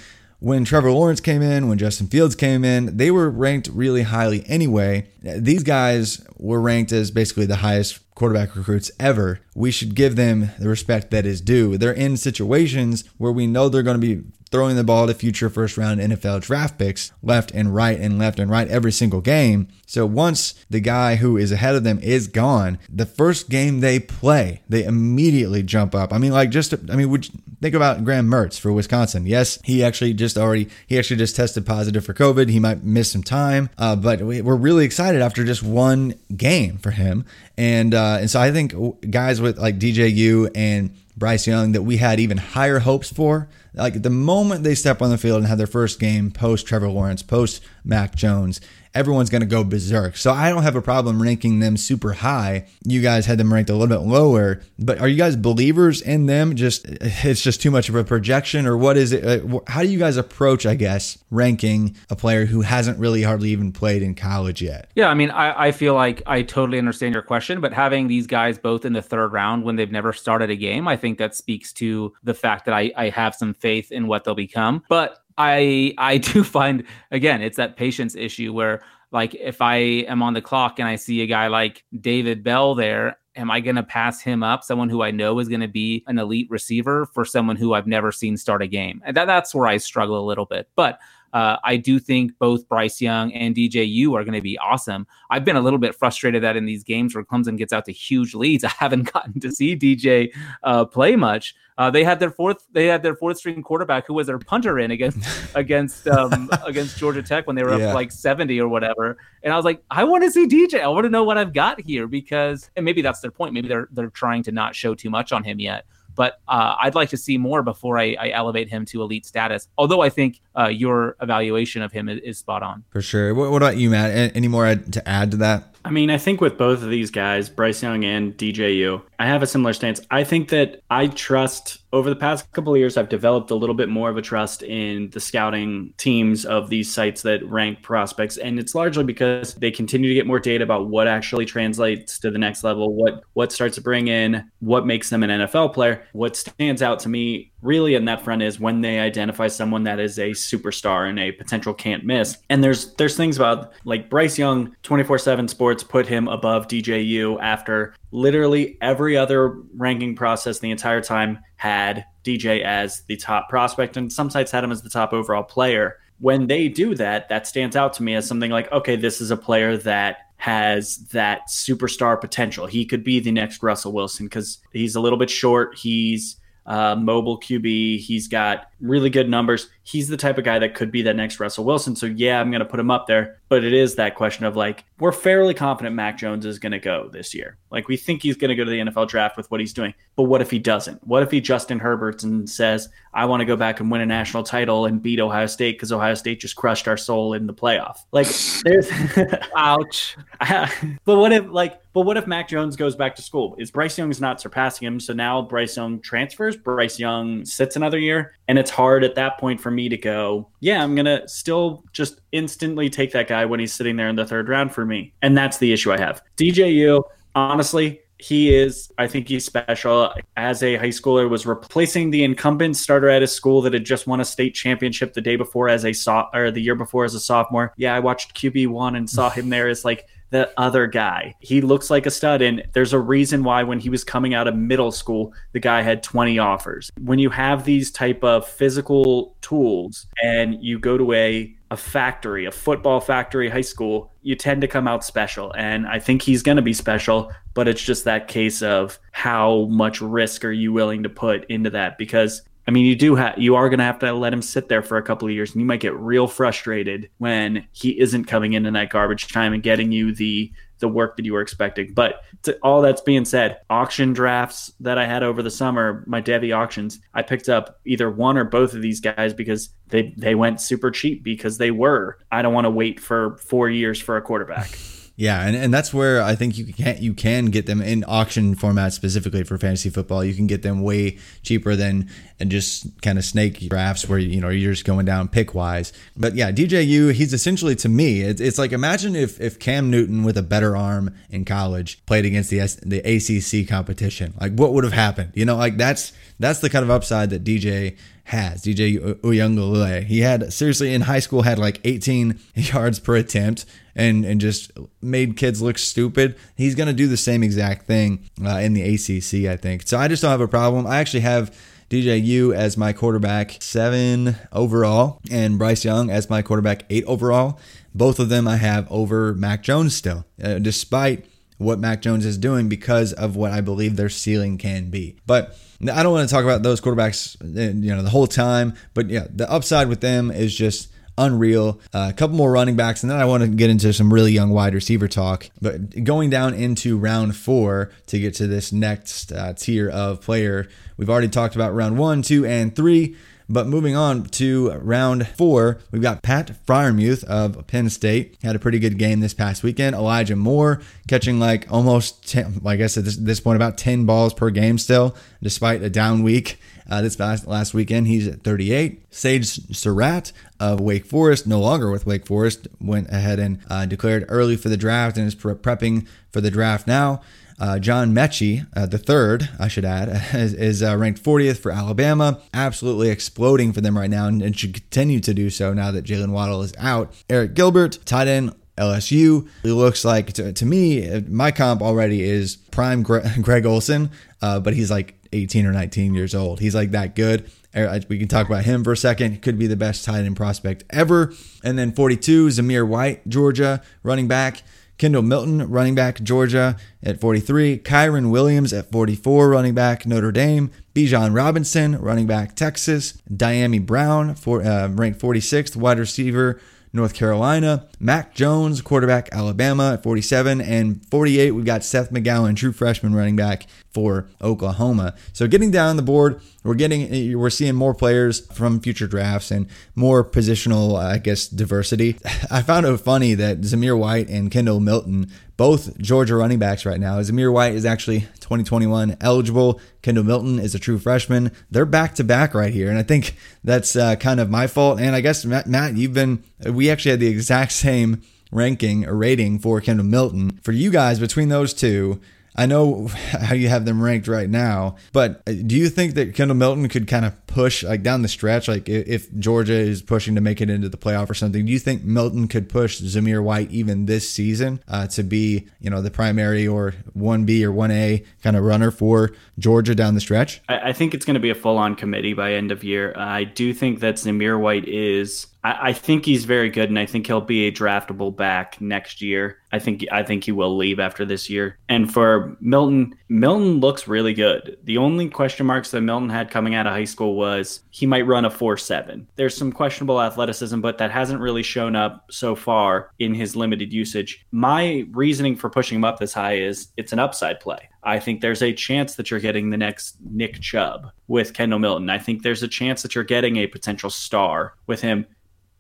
when 0.47 0.65
Trevor 0.65 0.93
Lawrence 0.93 1.21
came 1.21 1.43
in, 1.43 1.69
when 1.69 1.77
Justin 1.77 2.07
Fields 2.07 2.37
came 2.37 2.65
in, 2.65 2.97
they 2.99 3.11
were 3.11 3.29
ranked 3.29 3.67
really 3.73 4.03
highly 4.03 4.47
anyway. 4.47 5.09
These 5.21 5.65
guys 5.65 6.25
were 6.37 6.61
ranked 6.61 6.93
as 6.93 7.11
basically 7.11 7.47
the 7.47 7.57
highest 7.57 7.99
quarterback 8.15 8.55
recruits 8.55 8.93
ever, 9.01 9.41
we 9.57 9.73
should 9.73 9.97
give 9.97 10.15
them 10.15 10.51
the 10.61 10.69
respect 10.69 11.11
that 11.11 11.27
is 11.27 11.41
due. 11.41 11.77
They're 11.77 11.93
in 11.93 12.17
situations 12.17 13.03
where 13.19 13.33
we 13.33 13.49
know 13.49 13.69
they're 13.69 13.83
going 13.83 14.01
to 14.01 14.17
be 14.17 14.23
throwing 14.51 14.77
the 14.77 14.85
ball 14.85 15.07
to 15.07 15.15
future 15.15 15.51
first 15.51 15.77
round 15.77 16.01
NFL 16.01 16.41
draft 16.41 16.79
picks 16.79 17.13
left 17.23 17.51
and 17.51 17.75
right 17.75 17.99
and 17.99 18.19
left 18.19 18.39
and 18.39 18.51
right 18.51 18.69
every 18.69 18.93
single 18.93 19.21
game. 19.21 19.69
So 19.87 20.07
once 20.07 20.55
the 20.71 20.81
guy 20.81 21.17
who 21.17 21.37
is 21.37 21.53
ahead 21.53 21.75
of 21.75 21.85
them 21.85 21.99
is 22.01 22.29
gone, 22.29 22.79
the 22.89 23.07
first 23.07 23.49
game 23.49 23.81
they 23.81 23.99
play, 23.99 24.63
they 24.69 24.85
immediately 24.85 25.63
jump 25.63 25.95
up. 25.95 26.13
I 26.13 26.19
mean, 26.19 26.33
like 26.33 26.51
just, 26.51 26.73
I 26.73 26.97
mean, 26.97 27.11
would 27.11 27.29
think 27.61 27.75
about 27.75 28.05
Graham 28.05 28.29
Mertz 28.29 28.59
for 28.59 28.73
Wisconsin. 28.73 29.27
Yes, 29.27 29.59
he 29.65 29.83
actually 29.83 30.15
just 30.15 30.37
already, 30.37 30.69
he 30.87 30.99
actually 30.99 31.17
just 31.17 31.37
tested 31.37 31.67
positive 31.67 32.05
for 32.05 32.15
COVID. 32.15 32.49
He 32.49 32.61
might 32.61 32.85
miss 32.85 33.11
some 33.11 33.23
time, 33.23 33.71
uh, 33.79 33.97
but 33.97 34.21
we're 34.21 34.57
really 34.57 34.85
excited 34.85 35.23
after 35.23 35.45
just 35.45 35.63
one 35.63 36.15
game 36.37 36.79
for 36.79 36.93
him. 36.93 37.25
And, 37.57 37.95
uh, 37.95 38.19
and 38.21 38.31
so 38.31 38.41
I 38.41 38.53
think 38.53 38.75
guys 39.11 39.41
with 39.41 39.59
like 39.59 39.79
DJU 39.79 40.51
and 40.55 40.95
Bryce 41.17 41.47
Young 41.47 41.73
that 41.73 41.83
we 41.83 41.97
had 41.97 42.21
even 42.21 42.37
higher 42.37 42.79
hopes 42.81 43.11
for. 43.11 43.49
Like 43.77 44.03
the 44.03 44.11
moment 44.11 44.65
they 44.65 44.75
step 44.75 45.03
on 45.03 45.11
the 45.11 45.19
field 45.19 45.39
and 45.39 45.47
have 45.47 45.59
their 45.59 45.67
first 45.67 46.01
game 46.01 46.31
post 46.31 46.67
Trevor 46.67 46.89
Lawrence, 46.89 47.23
post 47.23 47.63
Mac 47.85 48.15
Jones, 48.15 48.61
everyone's 48.97 49.31
going 49.31 49.43
to 49.43 49.47
go 49.47 49.63
berserk. 49.63 50.17
So 50.17 50.33
I 50.33 50.49
don't 50.49 50.63
have 50.63 50.75
a 50.75 50.83
problem 50.83 51.23
ranking 51.23 51.61
them 51.61 51.77
super 51.77 52.15
high. 52.15 52.67
You 52.85 53.03
guys 53.03 53.27
had 53.27 53.39
them 53.39 53.53
ranked 53.53 53.71
a 53.71 53.75
little 53.75 53.87
bit 53.87 54.07
lower, 54.07 54.63
but 54.79 54.99
are 54.99 55.09
you 55.09 55.17
guys 55.17 55.37
believers 55.37 56.01
in 56.01 56.27
them? 56.27 56.57
Just 56.57 56.87
it's 56.87 57.43
just 57.43 57.61
too 57.61 57.71
much 57.71 57.89
of 57.89 57.95
a 57.95 58.05
projection, 58.05 58.67
or 58.67 58.77
what 58.77 58.97
is 58.97 59.13
it? 59.13 59.43
How 59.69 59.83
do 59.83 59.89
you 59.89 59.99
guys 59.99 60.17
approach, 60.17 60.67
I 60.67 60.75
guess, 60.75 61.19
ranking 61.31 61.97
a 62.11 62.17
player 62.17 62.47
who 62.47 62.63
hasn't 62.63 62.99
really 62.99 63.23
hardly 63.23 63.51
even 63.51 63.73
played 63.73 64.03
in 64.03 64.15
college 64.15 64.63
yet? 64.63 64.91
Yeah, 64.95 65.09
I 65.09 65.15
mean, 65.15 65.31
I, 65.31 65.67
I 65.67 65.73
feel 65.73 65.95
like 65.95 66.23
I 66.27 66.43
totally 66.43 66.79
understand 66.79 67.15
your 67.15 67.23
question, 67.23 67.61
but 67.61 67.73
having 67.73 68.09
these 68.09 68.27
guys 68.27 68.59
both 68.59 68.85
in 68.85 68.95
the 68.95 69.03
third 69.03 69.33
round 69.33 69.65
when 69.65 69.77
they've 69.77 69.93
never 69.93 70.13
started 70.13 70.51
a 70.51 70.57
game, 70.57 70.89
I 70.89 70.97
think 70.97 71.19
that 71.19 71.35
speaks 71.35 71.73
to 71.75 72.15
the 72.25 72.35
fact 72.35 72.65
that 72.65 72.75
I, 72.75 72.93
I 72.97 73.11
have 73.11 73.35
some 73.35 73.55
faith 73.55 73.93
in 73.93 74.07
what 74.07 74.25
they'll 74.25 74.35
become. 74.35 74.83
But 74.89 75.19
I 75.39 75.95
I 75.99 76.19
do 76.19 76.45
find 76.45 76.85
again 77.11 77.43
it's 77.43 77.57
that 77.57 77.77
patience 77.77 78.15
issue 78.15 78.53
where 78.53 78.83
like 79.13 79.35
if 79.35 79.63
I 79.63 79.77
am 79.77 80.23
on 80.23 80.35
the 80.35 80.43
clock 80.43 80.79
and 80.79 80.89
I 80.89 80.97
see 80.97 81.23
a 81.23 81.27
guy 81.27 81.47
like 81.47 81.85
David 82.01 82.43
Bell 82.43 82.75
there, 82.75 83.17
am 83.37 83.51
I 83.51 83.61
going 83.61 83.77
to 83.77 83.83
pass 83.83 84.21
him 84.21 84.43
up, 84.43 84.65
someone 84.65 84.89
who 84.89 85.03
I 85.03 85.11
know 85.11 85.39
is 85.39 85.49
going 85.49 85.61
to 85.61 85.69
be 85.69 86.03
an 86.07 86.19
elite 86.19 86.49
receiver 86.51 87.07
for 87.07 87.25
someone 87.25 87.57
who 87.57 87.75
I've 87.75 87.87
never 87.87 88.11
seen 88.11 88.37
start 88.37 88.63
a 88.63 88.67
game? 88.67 89.01
And 89.05 89.17
that, 89.17 89.27
that's 89.27 89.55
where 89.55 89.69
I 89.69 89.77
struggle 89.77 90.19
a 90.19 90.27
little 90.27 90.45
bit. 90.45 90.69
But 90.75 90.99
uh, 91.37 91.59
I 91.63 91.77
do 91.77 91.99
think 91.99 92.33
both 92.39 92.67
Bryce 92.67 92.99
Young 92.99 93.31
and 93.35 93.55
DJU 93.55 94.15
are 94.15 94.25
going 94.25 94.33
to 94.33 94.41
be 94.41 94.57
awesome. 94.57 95.07
I've 95.29 95.45
been 95.45 95.57
a 95.57 95.61
little 95.61 95.79
bit 95.79 95.95
frustrated 95.95 96.43
that 96.43 96.57
in 96.57 96.65
these 96.65 96.83
games 96.83 97.15
where 97.15 97.23
Clemson 97.23 97.59
gets 97.59 97.75
out 97.75 97.85
to 97.85 97.93
huge 97.93 98.35
leads, 98.35 98.65
I 98.65 98.71
haven't 98.71 99.13
gotten 99.13 99.39
to 99.41 99.53
see 99.53 99.77
DJ 99.77 100.35
uh, 100.63 100.87
play 100.87 101.15
much. 101.15 101.55
Uh, 101.77 101.91
they 101.91 102.05
had 102.05 102.21
their 102.21 102.31
fourth 102.31 102.67
they 102.73 102.87
had 102.87 103.03
their 103.03 103.15
fourth 103.15 103.37
string 103.37 103.63
quarterback 103.63 104.07
who 104.07 104.15
was 104.15 104.29
their 104.29 104.39
punter 104.39 104.79
in 104.79 104.91
against 104.91 105.19
against 105.55 106.09
um, 106.09 106.49
against 106.65 106.97
Georgia 106.97 107.23
Tech 107.23 107.47
when 107.47 107.55
they 107.55 107.65
were 107.65 107.77
yeah. 107.77 107.89
up 107.89 107.95
like 107.95 108.11
70 108.11 108.59
or 108.59 108.69
whatever. 108.69 109.19
And 109.43 109.53
I 109.53 109.57
was 109.57 109.67
like, 109.67 109.83
I 109.91 110.05
want 110.05 110.25
to 110.25 110.31
see 110.31 110.47
DJ. 110.47 110.81
I 110.81 110.89
want 110.89 111.05
to 111.05 111.11
know 111.11 111.25
what 111.25 111.37
I've 111.37 111.53
got 111.53 111.83
here 111.83 112.07
because 112.07 112.71
and 112.77 112.85
maybe 112.87 113.03
that's 113.03 113.21
their 113.21 113.31
point. 113.31 113.53
Maybe 113.53 113.69
they're 113.69 113.89
they're 113.93 114.09
trying 114.09 114.43
to 114.45 114.53
not 114.53 114.75
show 114.75 114.95
too 114.95 115.11
much 115.11 115.33
on 115.33 115.45
him 115.45 115.61
yet 115.61 115.85
but 116.17 116.41
uh, 116.49 116.75
I'd 116.81 116.95
like 116.95 117.11
to 117.11 117.17
see 117.17 117.39
more 117.39 117.63
before 117.63 117.99
I, 117.99 118.17
I, 118.19 118.31
elevate 118.31 118.69
him 118.69 118.85
to 118.87 119.03
elite 119.03 119.27
status. 119.27 119.69
Although 119.79 120.01
I 120.01 120.09
think 120.09 120.41
uh, 120.59 120.67
your 120.67 121.17
evaluation 121.21 121.83
of 121.83 121.93
him 121.93 122.09
is, 122.09 122.21
is, 122.25 122.39
spot 122.39 122.63
on. 122.63 122.85
For 122.91 123.03
sure. 123.03 123.35
What, 123.35 123.51
what 123.51 123.63
about 123.63 123.77
you, 123.77 123.91
Matt? 123.91 124.35
Any 124.35 124.49
more 124.49 124.75
to 124.75 125.09
add 125.09 125.31
to 125.33 125.37
that? 125.39 125.76
I 125.87 125.91
mean, 125.91 126.11
I 126.11 126.19
think 126.19 126.41
with 126.41 126.59
both 126.59 126.83
of 126.83 126.91
these 126.91 127.13
guys, 127.13 127.49
Bryce 127.49 127.81
Young 127.81 128.05
and 128.05 128.37
DJU, 128.37 129.01
I 129.21 129.27
have 129.27 129.41
a 129.41 129.47
similar 129.47 129.73
stance. 129.73 130.01
I 130.11 130.25
think 130.25 130.49
that 130.49 130.83
I 130.91 131.07
trust 131.07 131.79
over 131.93 132.11
the 132.11 132.17
past 132.17 132.51
couple 132.51 132.75
of 132.75 132.79
years, 132.79 132.97
I've 132.97 133.09
developed 133.09 133.53
a 133.53 133.55
little 133.55 133.75
bit 133.75 133.89
more 133.89 134.11
of 134.11 134.17
a 134.17 134.23
trust 134.23 134.65
in 134.65 135.11
the 135.11 135.21
scouting 135.21 135.95
teams 135.97 136.45
of 136.45 136.71
these 136.71 136.93
sites 136.93 137.23
that 137.23 137.49
rank 137.49 137.83
prospects, 137.83 138.37
and 138.37 138.59
it's 138.59 138.75
largely 138.75 139.05
because 139.05 139.55
they 139.55 139.71
continue 139.71 140.09
to 140.09 140.15
get 140.15 140.27
more 140.27 140.41
data 140.41 140.65
about 140.65 140.89
what 140.89 141.07
actually 141.07 141.47
translates 141.47 142.19
to 142.19 142.33
the 142.33 142.39
next 142.39 142.65
level, 142.65 142.93
what 142.93 143.23
what 143.35 143.53
starts 143.53 143.77
to 143.77 143.81
bring 143.81 144.09
in, 144.09 144.51
what 144.59 144.87
makes 144.87 145.09
them 145.09 145.23
an 145.23 145.31
NFL 145.31 145.73
player. 145.73 146.05
What 146.13 146.37
stands 146.37 146.83
out 146.83 146.99
to 147.01 147.09
me 147.09 147.53
really 147.63 147.95
in 147.95 148.05
that 148.05 148.23
front 148.23 148.43
is 148.43 148.61
when 148.61 148.81
they 148.81 149.01
identify 149.01 149.49
someone 149.49 149.85
that 149.85 149.99
is 149.99 150.19
a 150.19 150.31
superstar 150.31 151.09
and 151.09 151.19
a 151.19 151.33
potential 151.33 151.75
can't 151.75 152.05
miss. 152.05 152.39
And 152.51 152.63
there's 152.63 152.95
there's 152.95 153.17
things 153.17 153.37
about 153.37 153.73
like 153.85 154.11
Bryce 154.11 154.39
Young, 154.39 154.75
24/7 154.83 155.49
Sports 155.49 155.83
put 155.83 156.07
him 156.07 156.29
above 156.29 156.69
DJU 156.69 157.41
after 157.41 157.95
literally 158.11 158.79
every 158.81 159.17
other 159.17 159.61
ranking 159.75 160.15
process 160.15 160.59
the 160.59 160.71
entire 160.71 161.01
time 161.01 161.39
had 161.57 162.05
DJ 162.25 162.63
as 162.63 163.03
the 163.03 163.17
top 163.17 163.49
prospect, 163.49 163.97
and 163.97 164.13
some 164.13 164.31
sites 164.31 164.51
had 164.51 164.65
him 164.65 164.73
as 164.73 164.83
the 164.83 164.91
top 164.91 165.13
overall 165.13 165.43
player. 165.43 165.99
When 166.19 166.47
they 166.47 166.69
do 166.69 166.95
that, 166.95 167.29
that 167.29 167.47
stands 167.47 167.77
out 167.77 167.93
to 167.95 168.03
me 168.03 168.15
as 168.15 168.27
something 168.27 168.51
like, 168.51 168.73
okay, 168.73 168.97
this 168.97 169.21
is 169.21 169.31
a 169.31 169.37
player 169.37 169.77
that 169.79 170.19
has 170.39 170.99
that 171.09 171.49
superstar 171.49 172.21
potential. 172.21 172.67
He 172.67 172.85
could 172.85 173.05
be 173.05 173.21
the 173.21 173.33
next 173.33 173.63
Russell 173.63 173.93
Wilson 173.93 174.27
because 174.27 174.59
he's 174.73 174.95
a 174.95 175.01
little 175.01 175.19
bit 175.19 175.31
short. 175.31 175.79
He's 175.79 176.37
uh, 176.67 176.97
mobile 176.97 177.39
QB. 177.39 178.01
He's 178.01 178.29
got 178.29 178.71
really 178.81 179.09
good 179.09 179.29
numbers. 179.29 179.69
He's 179.83 180.09
the 180.09 180.17
type 180.17 180.37
of 180.37 180.45
guy 180.45 180.59
that 180.59 180.75
could 180.75 180.91
be 180.91 181.03
that 181.03 181.17
next 181.17 181.39
Russell 181.39 181.65
Wilson. 181.65 181.95
So 181.95 182.07
yeah, 182.07 182.41
I'm 182.41 182.51
going 182.51 182.61
to 182.61 182.67
put 182.67 182.81
him 182.81 182.91
up 182.91 183.07
there. 183.07 183.39
But 183.49 183.63
it 183.63 183.73
is 183.73 183.95
that 183.95 184.17
question 184.17 184.45
of 184.45 184.57
like, 184.57 184.85
we're 184.99 185.13
fairly 185.13 185.55
confident 185.55 185.95
Mac 185.95 186.19
Jones 186.19 186.45
is 186.45 186.59
going 186.59 186.73
to 186.73 186.81
go 186.81 187.09
this 187.13 187.33
year. 187.35 187.57
Like 187.71 187.87
we 187.87 187.97
think 187.97 188.23
he's 188.23 188.37
going 188.37 188.49
to 188.49 188.57
go 188.57 188.65
to 188.65 188.71
the 188.71 188.79
NFL 188.79 189.09
draft 189.09 189.37
with 189.37 189.51
what 189.51 189.61
he's 189.61 189.73
doing. 189.73 189.95
But 190.17 190.25
what 190.25 190.41
if 190.41 190.51
he 190.51 190.59
doesn't? 190.59 191.07
What 191.07 191.23
if 191.23 191.31
he 191.31 191.41
Justin 191.41 191.79
Herberts 191.79 192.25
and 192.25 192.49
says, 192.51 192.89
I 193.15 193.25
want 193.27 193.41
to 193.41 193.45
go 193.45 193.57
back 193.57 193.81
and 193.81 193.91
win 193.91 194.01
a 194.01 194.07
national 194.07 194.43
title 194.43 194.87
and 194.87 195.01
beat 195.01 195.21
Ohio 195.21 195.47
State 195.47 195.77
because 195.77 195.93
Ohio 195.93 196.15
State 196.15 196.41
just 196.41 196.57
crushed 196.57 196.89
our 196.89 196.97
soul 196.97 197.35
in 197.35 197.47
the 197.47 197.55
playoff. 197.55 197.99
Like 198.11 198.29
there's 198.65 198.91
ouch. 199.57 200.17
but 200.41 201.17
what 201.17 201.33
if 201.33 201.47
like 201.49 201.81
but 201.97 202.03
what 202.03 202.19
if 202.19 202.27
Mac 202.27 202.47
Jones 202.47 202.77
goes 202.77 202.95
back 202.95 203.17
to 203.17 203.23
school? 203.23 203.57
Is 203.59 203.71
Bryce 203.71 203.97
Young's 203.97 204.21
not 204.21 204.39
surpassing 204.39 204.87
him? 204.87 205.01
So 205.01 205.15
now 205.15 205.41
Bryce 205.41 205.79
Young 205.79 205.99
transfers, 205.99 206.55
Bryce 206.55 206.99
Young 206.99 207.43
sits 207.47 207.75
another 207.75 207.99
year, 207.99 208.35
and 208.49 208.59
it's 208.59 208.71
hard 208.71 209.03
at 209.03 209.15
that 209.15 209.39
point 209.39 209.63
for 209.63 209.71
me 209.71 209.89
to 209.89 209.97
go, 209.97 210.47
yeah, 210.61 210.83
I'm 210.83 210.95
going 210.95 211.07
to 211.07 211.27
still 211.27 211.85
just 211.95 212.21
instantly 212.33 212.91
take 212.91 213.13
that 213.13 213.29
guy 213.29 213.47
when 213.47 213.61
he's 213.61 213.73
sitting 213.73 213.97
there 213.97 214.11
in 214.11 214.17
the 214.17 214.27
third 214.27 214.51
round 214.51 214.75
for 214.75 214.85
me. 214.85 215.15
And 215.23 215.39
that's 215.39 215.57
the 215.57 215.73
issue 215.73 215.91
I 215.91 215.97
have. 215.97 216.21
DJU, 216.37 217.03
honestly, 217.35 218.03
he 218.19 218.55
is 218.55 218.91
i 218.97 219.07
think 219.07 219.29
he's 219.29 219.45
special 219.45 220.11
as 220.39 220.63
a 220.63 220.77
high 220.77 220.89
schooler 220.89 221.29
was 221.29 221.45
replacing 221.45 222.11
the 222.11 222.25
incumbent 222.25 222.75
starter 222.75 223.11
at 223.11 223.21
his 223.21 223.31
school 223.31 223.61
that 223.61 223.75
had 223.75 223.85
just 223.85 224.07
won 224.07 224.21
a 224.21 224.25
state 224.25 224.55
championship 224.55 225.13
the 225.13 225.21
day 225.21 225.37
before 225.37 225.69
as 225.69 225.85
a 225.85 225.93
so- 225.93 226.27
or 226.33 226.51
the 226.51 226.61
year 226.61 226.75
before 226.75 227.05
as 227.05 227.15
a 227.15 227.21
sophomore 227.21 227.75
yeah 227.77 227.95
i 227.95 228.01
watched 228.01 228.35
qb1 228.35 228.97
and 228.97 229.11
saw 229.11 229.29
him 229.29 229.51
there 229.51 229.69
as 229.69 229.85
like 229.85 230.09
the 230.31 230.51
other 230.57 230.87
guy. 230.87 231.35
He 231.41 231.61
looks 231.61 231.91
like 231.91 232.07
a 232.07 232.11
stud, 232.11 232.43
and 232.43 232.65
there's 232.73 232.93
a 232.93 232.99
reason 232.99 233.45
why 233.45 233.63
when 233.63 233.79
he 233.79 233.91
was 233.91 234.05
coming 234.05 234.35
out 234.35 234.49
of 234.49 234.57
middle 234.57 234.93
school, 234.93 235.33
the 235.53 235.61
guy 235.61 235.83
had 235.83 236.03
20 236.03 236.39
offers. 236.39 236.91
When 237.01 237.19
you 237.19 237.31
have 237.31 237.65
these 237.65 237.91
type 237.91 238.23
of 238.25 238.47
physical 238.47 239.37
tools 239.41 240.07
and 240.23 240.63
you 240.63 240.79
go 240.79 240.99
to 240.99 241.13
a 241.13 241.53
a 241.71 241.77
factory, 241.77 242.47
a 242.47 242.53
football 242.53 243.01
factory 243.01 243.49
high 243.49 243.61
school, 243.61 244.13
you 244.23 244.37
tend 244.37 244.61
to 244.61 244.69
come 244.69 244.87
out 244.87 245.05
special. 245.05 245.53
And 245.57 245.87
I 245.87 245.99
think 245.99 246.23
he's 246.23 246.43
going 246.43 246.57
to 246.57 246.63
be 246.63 246.73
special, 246.73 247.33
but 247.55 247.67
it's 247.67 247.83
just 247.83 248.05
that 248.05 248.29
case 248.29 248.63
of 248.63 249.01
how 249.11 249.65
much 249.65 250.01
risk 250.01 250.45
are 250.45 250.53
you 250.53 250.73
willing 250.73 251.03
to 251.03 251.09
put 251.09 251.45
into 251.47 251.71
that? 251.71 251.99
Because 251.99 252.43
I 252.69 252.73
mean, 252.73 252.87
you 252.87 252.97
do 252.97 253.15
have 253.15 253.39
you 253.39 253.55
are 253.55 253.69
going 253.69 253.79
to 253.79 253.85
have 253.85 254.01
to 254.01 254.13
let 254.13 254.33
him 254.33 254.43
sit 254.43 254.69
there 254.69 254.83
for 254.83 254.97
a 254.97 255.03
couple 255.03 255.29
of 255.29 255.35
years, 255.35 255.53
and 255.53 255.61
you 255.61 255.67
might 255.67 255.81
get 255.81 255.95
real 255.95 256.27
frustrated 256.27 257.09
when 257.19 257.67
he 257.73 257.99
isn't 258.01 258.25
coming 258.25 258.55
in 258.55 258.73
that 258.73 258.91
garbage 258.91 259.29
time 259.29 259.53
and 259.53 259.63
getting 259.63 259.93
you 259.93 260.13
the 260.13 260.53
the 260.79 260.89
work 260.89 261.17
that 261.17 261.25
you 261.25 261.33
were 261.33 261.41
expecting. 261.41 261.95
But 261.95 262.23
to, 262.43 262.59
all 262.63 262.83
that's 262.83 263.01
being 263.01 263.25
said, 263.25 263.61
auction 263.71 264.13
drafts 264.13 264.73
that 264.81 264.99
I 264.99 265.07
had 265.07 265.23
over 265.23 265.43
the 265.43 265.51
summer, 265.51 266.05
my 266.07 266.21
Devy 266.21 266.55
auctions, 266.55 267.01
I 267.15 267.23
picked 267.23 267.49
up 267.49 267.81
either 267.87 268.11
one 268.11 268.37
or 268.37 268.45
both 268.45 268.75
of 268.75 268.83
these 268.83 269.01
guys 269.01 269.33
because 269.33 269.71
they 269.89 270.13
they 270.17 270.35
went 270.35 270.61
super 270.61 270.91
cheap 270.91 271.23
because 271.23 271.59
they 271.59 271.71
were. 271.71 272.19
I 272.33 272.43
don't 272.43 272.55
want 272.55 272.65
to 272.65 272.71
wait 272.71 272.99
for 273.01 273.37
four 273.39 273.71
years 273.71 274.01
for 274.01 274.17
a 274.17 274.23
quarterback. 274.23 274.77
Yeah, 275.19 275.47
and, 275.47 275.57
and 275.57 275.73
that's 275.73 275.95
where 275.95 276.23
I 276.23 276.35
think 276.35 276.59
you 276.59 276.75
can 276.75 277.03
you 277.03 277.15
can 277.15 277.47
get 277.47 277.65
them 277.65 277.81
in 277.81 278.05
auction 278.07 278.55
format 278.55 278.93
specifically 278.93 279.45
for 279.45 279.57
fantasy 279.57 279.89
football. 279.89 280.23
You 280.23 280.35
can 280.35 280.47
get 280.47 280.61
them 280.61 280.83
way 280.83 281.17
cheaper 281.43 281.75
than 281.75 282.11
and 282.39 282.51
just 282.51 283.01
kind 283.01 283.17
of 283.17 283.25
snake 283.25 283.67
drafts 283.71 284.07
where 284.07 284.19
you 284.19 284.43
know 284.43 284.51
you're 284.51 284.73
just 284.73 284.85
going 284.85 285.07
down 285.07 285.29
pick 285.29 285.55
wise. 285.55 285.95
But 286.19 286.35
yeah, 286.35 286.53
DJU, 286.53 287.13
he's 287.13 287.33
essentially 287.33 287.75
to 287.77 287.89
me, 287.89 288.21
it's, 288.21 288.43
it's 288.43 288.59
like 288.59 288.73
imagine 288.73 289.17
if 289.17 289.41
if 289.41 289.59
Cam 289.59 289.91
Newton 289.91 290.23
with 290.23 290.37
a 290.37 290.43
better 290.43 290.77
arm 290.77 291.15
in 291.31 291.47
college 291.47 292.05
played 292.05 292.27
against 292.27 292.51
the 292.51 292.59
the 292.85 292.99
ACC 292.99 293.67
competition. 293.67 294.35
Like 294.39 294.53
what 294.53 294.75
would 294.75 294.85
have 294.85 294.93
happened? 294.93 295.33
You 295.35 295.47
know, 295.47 295.57
like 295.57 295.79
that's 295.79 296.13
that's 296.39 296.61
the 296.61 296.71
kind 296.71 296.83
of 296.83 296.91
upside 296.91 297.31
that 297.31 297.45
DJ 297.45 297.97
has, 298.25 298.63
DJ 298.63 298.99
Uiagalelei. 299.21 300.05
He 300.05 300.21
had 300.21 300.53
seriously 300.53 300.93
in 300.93 301.03
high 301.03 301.21
school 301.21 301.43
had 301.43 301.59
like 301.59 301.81
18 301.85 302.39
yards 302.55 302.99
per 302.99 303.17
attempt 303.17 303.65
and 303.95 304.25
and 304.25 304.41
just 304.41 304.71
made 305.01 305.37
kids 305.37 305.63
look 305.63 305.79
stupid. 305.79 306.37
He's 306.57 306.75
going 306.75 306.89
to 306.89 306.93
do 306.93 307.07
the 307.07 307.17
same 307.17 307.43
exact 307.43 307.87
thing 307.87 308.29
uh, 308.45 308.59
in 308.59 308.75
the 308.75 308.83
ACC, 308.83 309.51
I 309.51 309.57
think. 309.57 309.87
So 309.87 309.99
I 309.99 310.09
just 310.09 310.23
don't 310.23 310.31
have 310.31 310.41
a 310.41 310.49
problem. 310.49 310.87
I 310.87 310.99
actually 310.99 311.21
have 311.21 311.57
DJU 311.89 312.55
as 312.55 312.77
my 312.77 312.93
quarterback 312.93 313.57
seven 313.61 314.37
overall, 314.53 315.21
and 315.31 315.59
Bryce 315.59 315.85
Young 315.85 316.11
as 316.11 316.29
my 316.29 316.43
quarterback 316.43 316.85
eight 316.91 317.05
overall. 317.05 317.61
Both 317.95 318.19
of 318.19 318.29
them 318.29 318.47
I 318.47 318.57
have 318.57 318.91
over 318.91 319.35
Mac 319.35 319.63
Jones 319.63 319.95
still, 319.95 320.27
uh, 320.43 320.59
despite 320.59 321.27
what 321.59 321.79
Mac 321.79 322.03
Jones 322.03 322.27
is 322.27 322.39
doing 322.39 322.69
because 322.69 323.13
of 323.13 323.37
what 323.37 323.53
I 323.53 323.61
believe 323.61 323.97
their 323.97 324.09
ceiling 324.09 324.59
can 324.59 324.91
be. 324.91 325.17
But 325.27 325.57
I 325.83 326.03
don't 326.03 326.13
want 326.13 326.29
to 326.29 326.35
talk 326.35 326.45
about 326.45 326.63
those 326.63 326.81
quarterbacks, 326.81 327.37
uh, 327.43 327.73
you 327.79 327.95
know, 327.95 328.03
the 328.03 328.11
whole 328.11 328.27
time. 328.27 328.75
But 328.95 329.11
yeah, 329.11 329.27
the 329.29 329.51
upside 329.51 329.89
with 329.89 330.01
them 330.01 330.31
is 330.31 330.55
just 330.55 330.91
unreal. 331.19 331.81
Uh, 331.95 332.09
a 332.11 332.13
couple 332.13 332.37
more 332.37 332.51
running 332.51 332.77
backs, 332.77 333.03
and 333.03 333.11
then 333.11 333.19
I 333.19 333.25
want 333.25 333.43
to 333.43 333.49
get 333.49 333.71
into 333.71 333.93
some 333.93 334.13
really 334.13 334.33
young 334.33 334.51
wide 334.51 334.75
receiver 334.75 335.09
talk. 335.09 335.49
But 335.61 336.05
going 336.05 336.31
down 336.31 336.55
into 336.55 336.99
round 336.99 337.37
four 337.37 337.93
to 338.07 338.19
get 338.19 338.35
to 338.35 338.47
this 338.47 338.73
next 338.73 339.33
uh, 339.33 339.55
tier 339.55 339.89
of 339.89 340.21
player, 340.21 340.69
we've 340.97 341.11
already 341.11 341.29
talked 341.29 341.55
about 341.55 341.75
round 341.75 341.99
one, 341.99 342.23
two, 342.23 342.45
and 342.45 342.75
three. 342.75 343.17
But 343.49 343.69
moving 343.69 343.95
on 343.95 344.25
to 344.25 344.73
round 344.73 345.29
four, 345.29 345.79
we've 345.93 346.03
got 346.03 346.23
Pat 346.23 346.53
Freiermuth 346.67 347.23
of 347.25 347.65
Penn 347.69 347.89
State. 347.91 348.37
Had 348.43 348.57
a 348.57 348.59
pretty 348.59 348.81
good 348.81 348.99
game 348.99 349.21
this 349.21 349.35
past 349.35 349.63
weekend. 349.63 349.95
Elijah 349.95 350.35
Moore 350.35 350.81
catching 351.07 351.39
like 351.39 351.71
almost, 351.71 352.29
10, 352.29 352.63
I 352.67 352.75
guess 352.75 352.97
at 352.97 353.05
this, 353.05 353.17
this 353.17 353.39
point, 353.39 353.57
about 353.57 353.79
10 353.79 354.05
balls 354.05 354.35
per 354.35 354.51
game 354.51 354.79
still, 354.79 355.15
despite 355.41 355.83
a 355.83 355.91
down 355.91 356.25
week. 356.25 356.59
Uh, 356.89 357.03
this 357.03 357.19
last, 357.19 357.47
last 357.47 357.75
weekend, 357.75 358.07
he's 358.07 358.29
at 358.29 358.43
38. 358.43 359.13
Sage 359.13 359.77
Surratt 359.77 360.33
of 360.61 360.81
Wake 360.81 361.05
Forest, 361.05 361.47
no 361.47 361.61
longer 361.61 361.91
with 361.91 362.07
Wake 362.07 362.27
Forest, 362.27 362.69
went 362.81 363.09
ahead 363.11 363.39
and 363.39 363.61
uh, 363.69 363.87
declared 363.87 364.25
early 364.29 364.57
for 364.57 364.69
the 364.69 364.77
draft 364.77 365.17
and 365.17 365.27
is 365.27 365.35
pre- 365.35 365.55
prepping 365.55 366.07
for 366.31 366.41
the 366.41 366.51
draft 366.51 366.87
now. 366.87 367.21
Uh, 367.59 367.79
John 367.79 368.13
Metchie, 368.13 368.67
uh, 368.77 368.87
the 368.87 368.99
third, 368.99 369.49
I 369.59 369.69
should 369.69 369.85
add, 369.85 370.09
is, 370.35 370.53
is 370.55 370.83
uh, 370.83 370.97
ranked 370.97 371.23
40th 371.23 371.59
for 371.59 371.71
Alabama. 371.73 372.41
Absolutely 372.53 373.09
exploding 373.09 373.73
for 373.73 373.81
them 373.81 373.97
right 373.97 374.11
now 374.11 374.27
and, 374.27 374.43
and 374.43 374.59
should 374.59 374.75
continue 374.75 375.21
to 375.21 375.33
do 375.33 375.51
so 375.51 375.73
now 375.73 375.91
that 375.91 376.05
Jaylen 376.05 376.33
Waddle 376.33 376.63
is 376.63 376.75
out. 376.79 377.13
Arik 377.29 377.55
Gilbert, 377.55 377.99
tight 378.05 378.29
end, 378.29 378.55
LSU. 378.77 379.49
It 379.65 379.73
looks 379.73 380.05
like, 380.05 380.33
to, 380.35 380.53
to 380.53 380.67
me, 380.67 381.21
my 381.29 381.51
comp 381.51 381.81
already 381.81 382.23
is 382.23 382.57
prime 382.57 383.03
Greg 383.03 383.65
Olsen, 383.65 384.11
uh, 384.43 384.61
but 384.61 384.75
he's 384.75 384.91
like 384.91 385.15
18 385.33 385.67
or 385.67 385.73
19 385.73 386.15
years 386.15 386.35
old. 386.35 386.61
He's 386.61 386.75
like 386.75 386.91
that 386.91 387.15
good. 387.15 387.51
Uh, 387.75 388.01
we 388.09 388.19
can 388.19 388.29
talk 388.29 388.47
about 388.47 388.65
him 388.65 388.85
for 388.85 388.93
a 388.93 388.97
second. 388.97 389.43
Could 389.43 389.59
be 389.59 389.67
the 389.67 389.77
best 389.77 390.05
tight 390.05 390.25
end 390.25 390.37
prospect 390.37 390.85
ever. 390.91 391.33
And 391.63 391.79
then 391.79 391.93
42, 391.93 392.49
Zamir 392.49 392.87
White, 392.87 393.27
Georgia, 393.29 393.83
running 394.03 394.29
back. 394.29 394.63
Kendall 394.99 395.23
Milton, 395.23 395.69
running 395.69 395.95
back, 395.95 396.23
Georgia 396.23 396.77
at 397.03 397.21
43. 397.21 397.79
Kyren 397.79 398.31
Williams 398.31 398.73
at 398.73 398.91
44, 398.91 399.51
running 399.51 399.75
back, 399.75 400.07
Notre 400.07 400.33
Dame. 400.33 400.71
Bijan 400.95 401.35
Robinson, 401.35 401.99
running 402.01 402.27
back, 402.27 402.57
Texas. 402.57 403.21
Dyami 403.31 403.85
Brown, 403.85 404.35
for, 404.35 404.63
uh, 404.63 404.89
ranked 404.89 405.21
46th, 405.21 405.77
wide 405.77 405.99
receiver, 405.99 406.59
North 406.95 407.13
Carolina. 407.13 407.87
Mac 408.01 408.35
Jones, 408.35 408.81
quarterback, 408.81 409.29
Alabama 409.33 409.93
at 409.95 410.03
47. 410.03 410.63
And 410.63 411.05
48, 411.11 411.51
we've 411.51 411.67
got 411.67 411.85
Seth 411.85 412.11
McGowan, 412.11 412.57
true 412.57 412.73
freshman 412.73 413.15
running 413.15 413.37
back 413.37 413.67
for 413.93 414.29
Oklahoma. 414.41 415.15
So 415.35 415.47
getting 415.47 415.71
down 415.71 415.97
the 415.97 416.03
board, 416.03 416.41
we're 416.67 416.75
getting 416.75 417.39
we're 417.39 417.51
seeing 417.51 417.75
more 417.75 417.95
players 417.95 418.47
from 418.53 418.81
future 418.81 419.07
drafts 419.07 419.51
and 419.51 419.69
more 419.95 420.25
positional, 420.25 420.99
I 420.99 421.19
guess, 421.19 421.47
diversity. 421.47 422.19
I 422.51 422.63
found 422.63 422.87
it 422.87 422.97
funny 422.99 423.35
that 423.35 423.61
Zamir 423.61 423.99
White 423.99 424.29
and 424.29 424.51
Kendall 424.51 424.81
Milton, 424.81 425.31
both 425.57 425.97
Georgia 425.99 426.37
running 426.37 426.59
backs 426.59 426.85
right 426.85 427.01
now. 427.01 427.21
Zamir 427.21 427.53
White 427.53 427.75
is 427.75 427.85
actually 427.85 428.21
2021 428.41 429.17
eligible. 429.21 429.81
Kendall 430.03 430.25
Milton 430.25 430.59
is 430.59 430.75
a 430.75 430.79
true 430.79 430.99
freshman. 430.99 431.53
They're 431.71 431.87
back 431.87 432.15
to 432.17 432.25
back 432.25 432.55
right 432.55 432.73
here, 432.73 432.91
and 432.91 432.99
I 432.99 433.03
think 433.03 433.37
that's 433.65 433.97
uh, 433.97 434.17
kind 434.17 434.41
of 434.41 434.51
my 434.51 434.67
fault. 434.67 435.01
And 435.01 435.15
I 435.15 435.21
guess 435.21 435.45
Matt, 435.45 435.67
Matt, 435.67 435.95
you've 435.95 436.15
been 436.15 436.43
we 436.65 436.91
actually 436.91 437.13
had 437.13 437.21
the 437.21 437.29
exact 437.29 437.73
same 437.87 438.23
ranking 438.51 439.07
or 439.07 439.15
rating 439.15 439.59
for 439.59 439.81
Kendall 439.81 440.07
Milton. 440.07 440.59
For 440.63 440.73
you 440.73 440.91
guys, 440.91 441.21
between 441.21 441.49
those 441.49 441.75
two, 441.75 442.21
I 442.57 442.67
know 442.67 443.07
how 443.09 443.55
you 443.55 443.69
have 443.69 443.85
them 443.85 444.03
ranked 444.03 444.29
right 444.29 444.49
now, 444.49 444.97
but 445.13 445.43
uh, 445.47 445.53
do 445.53 445.77
you 445.77 445.89
think 445.89 446.15
that 446.15 446.35
Kendall 446.35 446.57
Milton 446.57 446.89
could 446.89 447.07
kind 447.07 447.25
of 447.25 447.47
push 447.47 447.85
like 447.85 448.03
down 448.03 448.23
the 448.23 448.29
stretch, 448.29 448.69
like 448.69 448.89
if 448.89 449.33
Georgia 449.39 449.75
is 449.75 450.03
pushing 450.03 450.35
to 450.35 450.41
make 450.41 450.61
it 450.61 450.71
into 450.71 450.89
the 450.89 450.97
playoff 450.97 451.31
or 451.31 451.35
something? 451.35 451.67
Do 451.67 451.73
you 451.73 451.79
think 451.79 452.05
Milton 452.05 452.49
could 452.49 452.69
push 452.69 453.01
Zamir 453.01 453.43
White 453.43 453.71
even 453.71 454.07
this 454.07 454.29
season 454.29 454.83
uh, 454.89 455.07
to 455.09 455.23
be, 455.23 455.67
you 455.81 455.91
know, 455.91 456.03
the 456.03 456.11
primary 456.11 456.67
or 456.67 456.95
one 457.13 457.45
B 457.45 457.65
or 457.65 457.73
one 457.73 457.91
A 457.91 458.25
kind 458.43 458.57
of 458.57 458.65
runner 458.65 458.91
for 458.91 459.33
Georgia 459.59 459.95
down 459.95 460.15
the 460.15 460.21
stretch? 460.21 460.61
I, 460.69 460.91
I 460.91 460.93
think 460.93 461.15
it's 461.15 461.25
going 461.25 461.35
to 461.35 461.41
be 461.41 461.51
a 461.51 461.55
full 461.55 461.79
on 461.79 461.95
committee 461.95 462.35
by 462.35 462.55
end 462.55 462.73
of 462.73 462.85
year. 462.85 463.15
I 463.17 463.45
do 463.45 463.73
think 463.73 464.01
that 464.01 464.17
Zamir 464.17 464.59
White 464.59 464.89
is 464.89 465.47
I, 465.73 465.93
think 465.93 466.25
he's 466.25 466.45
very 466.45 466.71
good, 466.71 466.89
and 466.89 466.99
I 466.99 467.07
think 467.07 467.27
he'll 467.27 467.41
be 467.41 467.67
a 467.67 467.73
draftable 467.73 468.35
back 468.35 468.81
next 468.81 469.21
year. 469.21 469.59
I 469.73 469.79
think 469.79 470.05
I 470.13 470.23
think 470.23 470.45
he 470.45 470.53
will 470.53 470.77
leave 470.77 471.01
after 471.01 471.25
this 471.25 471.51
year. 471.51 471.79
And 471.89 472.13
for 472.13 472.57
Milton, 472.61 473.17
Milton 473.29 473.81
looks 473.81 474.07
really 474.07 474.33
good. 474.33 474.79
The 474.85 474.99
only 474.99 475.29
question 475.29 475.67
marks 475.67 475.91
that 475.91 476.03
Milton 476.03 476.31
had 476.31 476.51
coming 476.51 476.75
out 476.75 476.87
of 476.87 476.93
high 476.93 477.05
school 477.05 477.35
was 477.35 477.81
he 477.91 478.07
might 478.07 478.27
run 478.27 478.45
a 478.45 478.51
4-7. 478.51 479.27
There's 479.35 479.57
some 479.57 479.73
questionable 479.73 480.21
athleticism, 480.21 480.81
but 480.81 480.99
that 480.99 481.11
hasn't 481.11 481.41
really 481.41 481.63
shown 481.63 481.97
up 481.97 482.27
so 482.31 482.55
far 482.55 483.11
in 483.19 483.35
his 483.35 483.57
limited 483.57 483.93
usage. 483.93 484.47
My 484.53 485.05
reasoning 485.11 485.57
for 485.57 485.69
pushing 485.69 485.97
him 485.97 486.05
up 486.05 486.19
this 486.19 486.33
high 486.33 486.59
is 486.59 486.89
it's 486.97 487.13
an 487.13 487.19
upside 487.19 487.61
play. 487.61 487.89
I 488.07 488.21
think 488.21 488.41
there's 488.41 488.63
a 488.63 488.73
chance 488.73 489.17
that 489.17 489.31
you're 489.31 489.41
getting 489.41 489.71
the 489.71 489.77
next 489.77 490.17
Nick 490.31 490.61
Chubb 490.61 491.11
with 491.27 491.55
Kendall 491.55 491.81
Milton. 491.81 492.09
I 492.09 492.19
think 492.19 492.43
there's 492.43 492.63
a 492.63 492.69
chance 492.69 493.03
that 493.03 493.17
you're 493.17 493.25
getting 493.25 493.57
a 493.57 493.67
potential 493.67 494.11
star 494.11 494.75
with 494.87 495.01
him. 495.01 495.27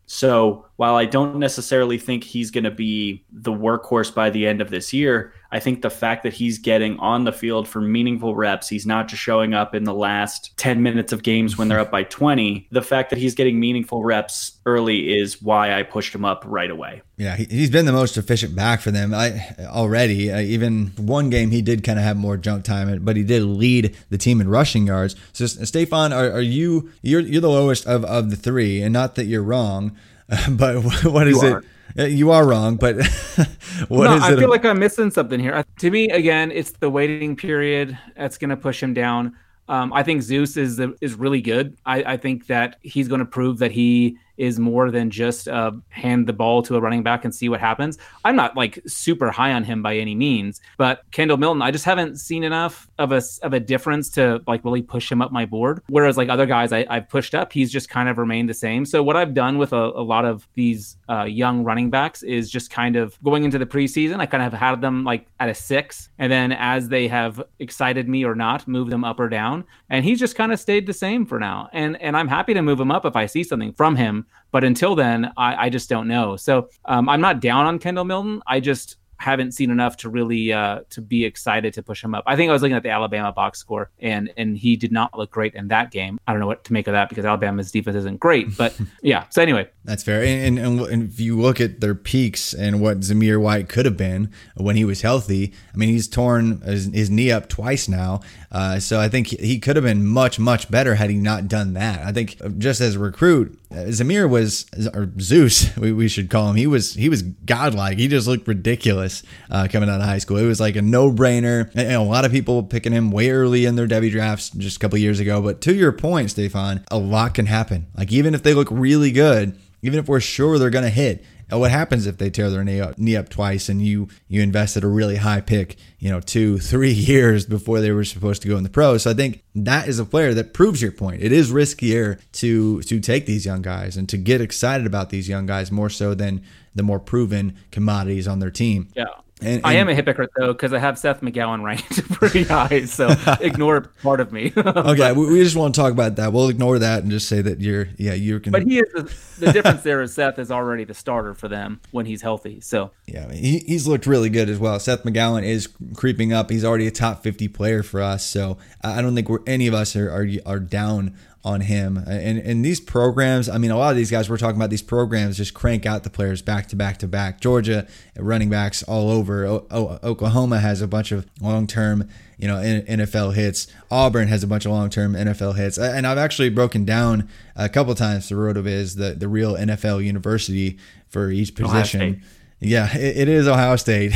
So 0.07 0.66
while 0.77 0.95
I 0.95 1.07
don't 1.07 1.39
necessarily 1.39 1.99
think 1.99 2.25
he's 2.25 2.51
going 2.51 2.65
to 2.65 2.71
be 2.71 3.25
the 3.33 3.53
workhorse 3.53 4.15
by 4.15 4.31
the 4.31 4.47
end 4.47 4.61
of 4.61 4.71
this 4.71 4.93
year, 4.93 5.33
I 5.51 5.59
think 5.59 5.83
the 5.83 5.91
fact 5.91 6.23
that 6.25 6.35
he's 6.35 6.59
getting 6.59 6.99
on 6.99 7.25
the 7.25 7.33
field 7.33 7.67
for 7.69 7.81
meaningful 7.81 8.35
reps, 8.35 8.69
he's 8.69 8.85
not 8.85 9.09
just 9.09 9.23
showing 9.23 9.55
up 9.55 9.75
in 9.75 9.85
the 9.85 9.95
last 9.95 10.57
10 10.59 10.83
minutes 10.83 11.13
of 11.13 11.23
games 11.23 11.57
when 11.57 11.69
they're 11.69 11.79
up 11.79 11.91
by 11.91 12.03
20. 12.03 12.69
The 12.71 12.83
fact 12.83 13.11
that 13.11 13.19
he's 13.19 13.35
getting 13.35 13.59
meaningful 13.59 14.05
reps 14.05 14.59
early 14.67 15.17
is 15.17 15.41
why 15.41 15.79
I 15.79 15.83
pushed 15.83 16.15
him 16.15 16.25
up 16.25 16.43
right 16.47 16.71
away. 16.71 17.03
Yeah, 17.17 17.37
he's 17.37 17.71
been 17.71 17.87
the 17.87 17.93
most 17.93 18.19
efficient 18.19 18.55
back 18.55 18.81
for 18.81 18.91
them 18.91 19.15
I, 19.15 19.41
already. 19.61 20.31
Uh, 20.31 20.41
even 20.41 20.89
one 20.99 21.31
game, 21.31 21.51
he 21.51 21.63
did 21.63 21.85
kind 21.85 21.99
of 21.99 22.05
have 22.05 22.17
more 22.17 22.37
junk 22.37 22.65
time, 22.65 23.03
but 23.03 23.17
he 23.17 23.23
did 23.23 23.43
lead 23.43 23.97
the 24.11 24.19
team 24.19 24.41
in 24.41 24.49
rushing 24.49 24.87
yards. 24.87 25.17
So, 25.33 25.47
Stefan, 25.47 26.13
are, 26.13 26.31
are 26.33 26.41
you 26.43 26.91
you're 27.01 27.21
you're 27.21 27.41
the 27.41 27.49
lowest 27.49 27.87
of, 27.87 28.05
of 28.05 28.29
the 28.29 28.37
three, 28.37 28.83
and 28.83 28.93
not 28.93 29.15
that 29.15 29.25
you're 29.25 29.43
wrong, 29.43 29.97
but 30.51 30.83
what 31.05 31.29
is 31.29 31.43
it? 31.43 31.65
Uh, 31.99 32.05
you 32.05 32.31
are 32.31 32.47
wrong, 32.47 32.77
but 32.77 32.97
what 33.89 34.05
no, 34.05 34.17
is 34.17 34.23
I 34.23 34.37
feel 34.37 34.51
like 34.51 34.65
I'm 34.65 34.79
missing 34.79 35.11
something 35.11 35.41
here. 35.41 35.65
To 35.79 35.91
me, 35.91 36.11
again, 36.11 36.51
it's 36.51 36.73
the 36.73 36.91
waiting 36.91 37.37
period 37.37 37.97
that's 38.17 38.37
going 38.37 38.51
to 38.51 38.57
push 38.57 38.83
him 38.83 38.93
down. 38.93 39.35
Um, 39.69 39.93
I 39.93 40.03
think 40.03 40.23
Zeus 40.23 40.57
is 40.57 40.81
is 41.01 41.15
really 41.15 41.41
good. 41.41 41.77
I, 41.87 42.03
I 42.03 42.17
think 42.17 42.47
that 42.49 42.77
he's 42.83 43.09
going 43.09 43.21
to 43.21 43.25
prove 43.27 43.59
that 43.59 43.73
he 43.73 44.19
is 44.37 44.59
more 44.59 44.91
than 44.91 45.11
just 45.11 45.49
uh, 45.49 45.73
hand 45.89 46.27
the 46.27 46.33
ball 46.33 46.63
to 46.63 46.77
a 46.77 46.81
running 46.81 47.03
back 47.03 47.25
and 47.25 47.35
see 47.35 47.49
what 47.49 47.61
happens. 47.61 47.99
I'm 48.25 48.37
not 48.37 48.57
like 48.57 48.81
super 48.87 49.31
high 49.31 49.53
on 49.53 49.65
him 49.65 49.83
by 49.83 49.97
any 49.97 50.15
means, 50.15 50.61
but 50.77 51.03
Kendall 51.11 51.37
Milton, 51.37 51.63
I 51.63 51.71
just 51.71 51.85
haven't 51.85 52.19
seen 52.19 52.45
enough 52.45 52.89
of 52.99 53.13
a 53.13 53.23
of 53.43 53.53
a 53.53 53.61
difference 53.61 54.11
to 54.11 54.43
like 54.47 54.65
really 54.65 54.83
push 54.83 55.11
him 55.11 55.23
up 55.23 55.33
my 55.33 55.47
board. 55.47 55.83
Whereas 55.89 56.17
like 56.17 56.29
other 56.29 56.47
guys 56.47 56.73
I, 56.73 56.87
have 56.93 57.09
pushed 57.09 57.35
up, 57.35 57.53
he's 57.53 57.71
just 57.71 57.89
kind 57.89 58.09
of 58.09 58.19
remained 58.19 58.49
the 58.49 58.55
same. 58.55 58.85
So 58.85 59.03
what 59.03 59.17
I've 59.17 59.35
done 59.35 59.59
with 59.59 59.73
a, 59.73 59.77
a 59.77 60.03
lot 60.03 60.25
of 60.25 60.47
these 60.55 60.97
uh, 61.09 61.25
young 61.25 61.65
running 61.65 61.91
backs 61.91 62.23
is 62.23 62.51
just 62.51 62.71
kind 62.71 62.97
of 62.97 63.23
going 63.23 63.45
into 63.45 63.59
the 63.59 63.67
preseason. 63.67 64.21
I 64.21 64.27
kind 64.27 64.43
of 64.43 64.53
have 64.53 64.61
had 64.61 64.81
them 64.81 65.05
like 65.05 65.27
at 65.41 65.49
a 65.49 65.55
six, 65.55 66.09
and 66.19 66.31
then 66.31 66.53
as 66.53 66.89
they 66.89 67.09
have 67.09 67.43
excited 67.59 68.09
me 68.09 68.25
or 68.25 68.35
not, 68.35 68.67
move 68.69 68.91
them 68.91 69.05
up 69.05 69.21
or 69.21 69.29
down. 69.29 69.65
And 69.91 70.05
he's 70.05 70.19
just 70.19 70.37
kind 70.37 70.53
of 70.53 70.61
stayed 70.61 70.87
the 70.87 70.93
same 70.93 71.27
for 71.27 71.39
now. 71.39 71.69
And 71.73 72.01
and 72.03 72.17
I'm 72.17 72.29
happy 72.29 72.55
to 72.55 72.63
move 72.63 72.81
him 72.81 72.91
up 72.91 73.05
if 73.05 73.17
I 73.17 73.27
see 73.27 73.45
something 73.45 73.73
from 73.73 73.97
him 73.97 74.26
but 74.53 74.65
until 74.65 74.95
then, 74.95 75.33
I, 75.37 75.67
I 75.67 75.69
just 75.69 75.89
don't 75.89 76.09
know. 76.09 76.37
So 76.37 76.69
um, 76.85 77.09
I'm 77.09 77.21
not 77.21 77.41
down 77.41 77.67
on 77.67 77.79
Kendall 77.79 78.05
Milton. 78.05 78.43
I 78.47 78.61
just 78.61 78.97
haven't 79.19 79.53
seen 79.53 79.71
enough 79.71 79.97
to 79.99 80.09
really 80.09 80.53
uh, 80.53 80.81
to 80.91 81.01
be 81.01 81.25
excited 81.25 81.75
to 81.75 81.83
push 81.83 82.03
him 82.03 82.15
up. 82.15 82.25
I 82.27 82.37
think 82.37 82.51
I 82.51 82.53
was 82.53 82.63
looking 82.63 82.77
at 82.77 82.83
the 82.83 82.91
Alabama 82.91 83.33
box 83.33 83.59
score, 83.59 83.91
and 83.99 84.33
and 84.37 84.57
he 84.57 84.77
did 84.77 84.93
not 84.93 85.17
look 85.17 85.31
great 85.31 85.55
in 85.55 85.69
that 85.69 85.91
game. 85.91 86.19
I 86.27 86.33
don't 86.33 86.41
know 86.41 86.47
what 86.47 86.65
to 86.65 86.73
make 86.73 86.87
of 86.87 86.93
that 86.93 87.09
because 87.09 87.25
Alabama's 87.25 87.71
defense 87.71 87.97
isn't 87.97 88.21
great, 88.21 88.57
but 88.57 88.79
yeah. 89.03 89.25
So 89.31 89.43
anyway, 89.43 89.69
that's 89.85 90.03
fair. 90.03 90.23
And, 90.23 90.59
and, 90.59 90.81
and 90.81 91.11
if 91.11 91.21
you 91.21 91.39
look 91.39 91.61
at 91.61 91.81
their 91.81 91.95
peaks 91.95 92.53
and 92.53 92.81
what 92.81 93.01
Zamir 93.01 93.41
White 93.41 93.69
could 93.69 93.85
have 93.85 93.97
been 93.97 94.33
when 94.57 94.77
he 94.77 94.85
was 94.85 95.03
healthy, 95.03 95.53
I 95.73 95.77
mean, 95.77 95.89
he's 95.89 96.09
torn 96.09 96.61
his, 96.63 96.87
his 96.93 97.11
knee 97.11 97.31
up 97.31 97.49
twice 97.49 97.89
now. 97.89 98.21
Uh, 98.51 98.81
so 98.81 99.01
I 99.01 99.09
think 99.09 99.29
he 99.29 99.59
could 99.59 99.77
have 99.77 99.85
been 99.85 100.07
much, 100.07 100.39
much 100.39 100.71
better 100.71 100.95
had 100.97 101.11
he 101.11 101.17
not 101.17 101.47
done 101.49 101.75
that. 101.75 102.05
I 102.05 102.13
think 102.13 102.41
just 102.59 102.81
as 102.81 102.97
a 102.97 102.99
recruit, 102.99 103.59
Zamir 103.71 104.29
was, 104.29 104.67
or 104.95 105.11
Zeus, 105.21 105.77
we, 105.79 105.93
we 105.93 106.09
should 106.09 106.31
call 106.31 106.51
him. 106.51 106.57
He 106.57 106.67
was 106.67 106.95
he 106.95 107.09
was 107.09 107.23
godlike. 107.23 107.99
He 107.99 108.09
just 108.09 108.27
looked 108.27 108.49
ridiculous 108.49 109.06
uh, 109.51 109.69
coming 109.71 109.89
out 109.89 110.01
of 110.01 110.07
high 110.07 110.19
school. 110.19 110.37
It 110.37 110.47
was 110.47 110.61
like 110.61 110.77
a 110.77 110.83
no 110.83 111.11
brainer. 111.11 111.71
A 111.77 111.99
lot 111.99 112.25
of 112.25 112.33
people 112.33 112.63
picking 112.63 112.93
him 112.93 113.11
way 113.11 113.31
early 113.31 113.65
in 113.65 113.77
their 113.77 113.89
Devy 113.89 114.11
drafts 114.11 114.51
just 114.51 114.77
a 114.77 114.81
couple 114.81 114.99
years 114.99 115.21
ago. 115.21 115.41
But 115.43 115.61
to 115.63 115.75
your 115.75 115.93
point, 115.93 116.31
Stefan, 116.31 116.85
a 116.91 116.99
lot 116.99 117.35
can 117.35 117.47
happen. 117.47 117.87
Like 117.97 118.13
even 118.13 118.35
if 118.35 118.43
they 118.43 118.55
look 118.55 118.69
really 118.71 119.13
good, 119.13 119.59
even 119.83 119.99
if 119.99 120.09
we're 120.09 120.21
sure 120.21 120.59
they're 120.59 120.71
going 120.71 120.85
to 120.85 120.91
hit, 120.91 121.25
what 121.51 121.71
happens 121.71 122.07
if 122.07 122.19
they 122.19 122.29
tear 122.29 122.51
their 122.51 122.65
knee 122.65 122.81
up, 122.81 122.99
knee 122.99 123.17
up 123.17 123.29
twice 123.29 123.69
and 123.69 123.81
you 123.81 124.09
you 124.27 124.43
invested 124.43 124.83
a 124.83 124.89
really 124.89 125.17
high 125.17 125.41
pick, 125.41 125.77
you 125.99 126.11
know, 126.11 126.21
two, 126.21 126.59
three 126.73 126.93
years 126.93 127.47
before 127.47 127.81
they 127.81 127.93
were 127.93 128.05
supposed 128.05 128.43
to 128.43 128.49
go 128.49 128.57
in 128.57 128.65
the 128.65 128.69
pros? 128.69 129.05
So 129.05 129.11
I 129.11 129.15
think 129.15 129.45
that 129.55 129.87
is 129.89 129.99
a 129.99 130.05
player 130.05 130.35
that 130.35 130.55
proves 130.55 130.83
your 130.83 130.93
point. 130.93 131.23
It 131.23 131.33
is 131.33 131.53
riskier 131.53 132.21
to 132.33 132.83
to 132.83 133.01
take 133.01 133.27
these 133.27 133.47
young 133.47 133.63
guys 133.63 133.97
and 133.97 134.09
to 134.09 134.17
get 134.17 134.41
excited 134.41 134.87
about 134.87 135.11
these 135.11 135.29
young 135.29 135.47
guys 135.47 135.71
more 135.71 135.91
so 135.91 136.15
than 136.15 136.43
the 136.77 136.83
more 136.83 137.01
proven 137.01 137.57
commodities 137.71 138.29
on 138.29 138.39
their 138.39 138.51
team. 138.51 138.89
Yeah. 138.95 139.07
And, 139.43 139.57
and, 139.57 139.67
I 139.67 139.75
am 139.75 139.91
a 139.91 139.95
hypocrite 139.95 140.31
though 140.35 140.55
because 140.55 140.73
I 140.73 140.79
have 140.79 140.99
Seth 140.99 141.21
McGowan 141.21 141.63
ranked 141.63 142.11
pretty 142.13 142.45
high, 142.45 142.87
so 142.87 143.15
ignore 143.43 143.83
part 144.03 144.21
of 144.21 144.33
me. 144.33 144.51
okay, 144.57 145.13
we, 145.13 145.27
we, 145.27 145.45
just 145.45 145.57
want 145.57 145.75
to 145.75 145.81
talk 145.81 145.93
about 145.93 146.17
that. 146.17 146.33
We'll 146.33 146.49
ignore 146.49 146.79
that 146.79 147.03
and 147.03 147.11
just 147.11 147.29
say 147.29 147.43
that 147.43 147.61
you're, 147.61 147.89
yeah, 147.99 148.15
you're. 148.15 148.41
But 148.41 148.63
he 148.63 148.79
is 148.79 148.91
the, 148.95 149.45
the 149.45 149.53
difference 149.53 149.83
there 149.83 150.01
is 150.01 150.15
Seth 150.15 150.39
is 150.39 150.51
already 150.51 150.85
the 150.85 150.95
starter 150.95 151.35
for 151.35 151.49
them 151.49 151.83
when 151.91 152.07
he's 152.07 152.23
healthy. 152.23 152.63
So 152.63 152.93
yeah, 153.07 153.31
he, 153.31 153.59
he's 153.59 153.87
looked 153.87 154.07
really 154.07 154.31
good 154.31 154.49
as 154.49 154.59
well. 154.59 154.81
Seth 154.81 155.03
McGowan 155.03 155.45
is 155.45 155.69
creeping 155.95 156.33
up. 156.33 156.49
He's 156.49 156.65
already 156.65 156.87
a 156.87 156.91
top 156.91 157.23
fifty 157.23 157.47
player 157.47 157.83
for 157.83 158.01
us. 158.01 158.25
So 158.25 158.57
I 158.83 159.03
don't 159.03 159.15
think 159.15 159.29
we're 159.29 159.41
any 159.47 159.67
of 159.67 159.75
us 159.75 159.95
are 159.97 160.11
are, 160.11 160.27
are 160.47 160.61
down 160.61 161.15
on 161.45 161.61
him. 161.61 161.97
And 161.97 162.39
and 162.39 162.65
these 162.65 162.81
programs, 162.81 163.49
I 163.49 163.59
mean, 163.59 163.71
a 163.71 163.79
lot 163.79 163.91
of 163.91 163.97
these 163.97 164.11
guys 164.11 164.29
we're 164.29 164.37
talking 164.37 164.57
about, 164.57 164.71
these 164.71 164.83
programs 164.83 165.37
just 165.37 165.55
crank 165.55 165.87
out 165.87 166.03
the 166.03 166.11
players 166.11 166.43
back 166.43 166.67
to 166.69 166.77
back 166.77 166.99
to 166.99 167.07
back. 167.07 167.41
Georgia 167.41 167.87
running 168.19 168.51
backs 168.51 168.83
all 168.83 169.11
over. 169.11 169.45
O- 169.47 169.67
o- 169.71 169.99
Oklahoma 170.03 170.59
has 170.59 170.83
a 170.83 170.89
bunch 170.89 171.13
of 171.13 171.27
long 171.41 171.67
term, 171.69 172.09
you 172.37 172.49
know, 172.49 172.57
NFL 172.57 173.35
hits. 173.35 173.69
Auburn 173.91 174.27
has 174.29 174.43
a 174.43 174.47
bunch 174.49 174.65
of 174.67 174.73
long 174.73 174.91
term 174.91 175.13
NFL 175.15 175.57
hits. 175.57 175.79
And 175.79 176.07
I've 176.07 176.19
actually 176.19 176.49
broken 176.51 176.85
down 176.85 177.29
a 177.55 177.69
couple 177.69 177.95
times 177.95 178.29
the 178.29 178.35
RotoViz, 178.35 178.97
the 178.97 179.15
the 179.15 179.29
real 179.29 179.55
NFL 179.55 180.05
university 180.05 180.79
for 181.09 181.31
each 181.31 181.55
position. 181.55 182.23
Yeah, 182.59 182.97
it, 182.97 183.17
it 183.19 183.29
is 183.29 183.47
Ohio 183.47 183.77
State, 183.77 184.13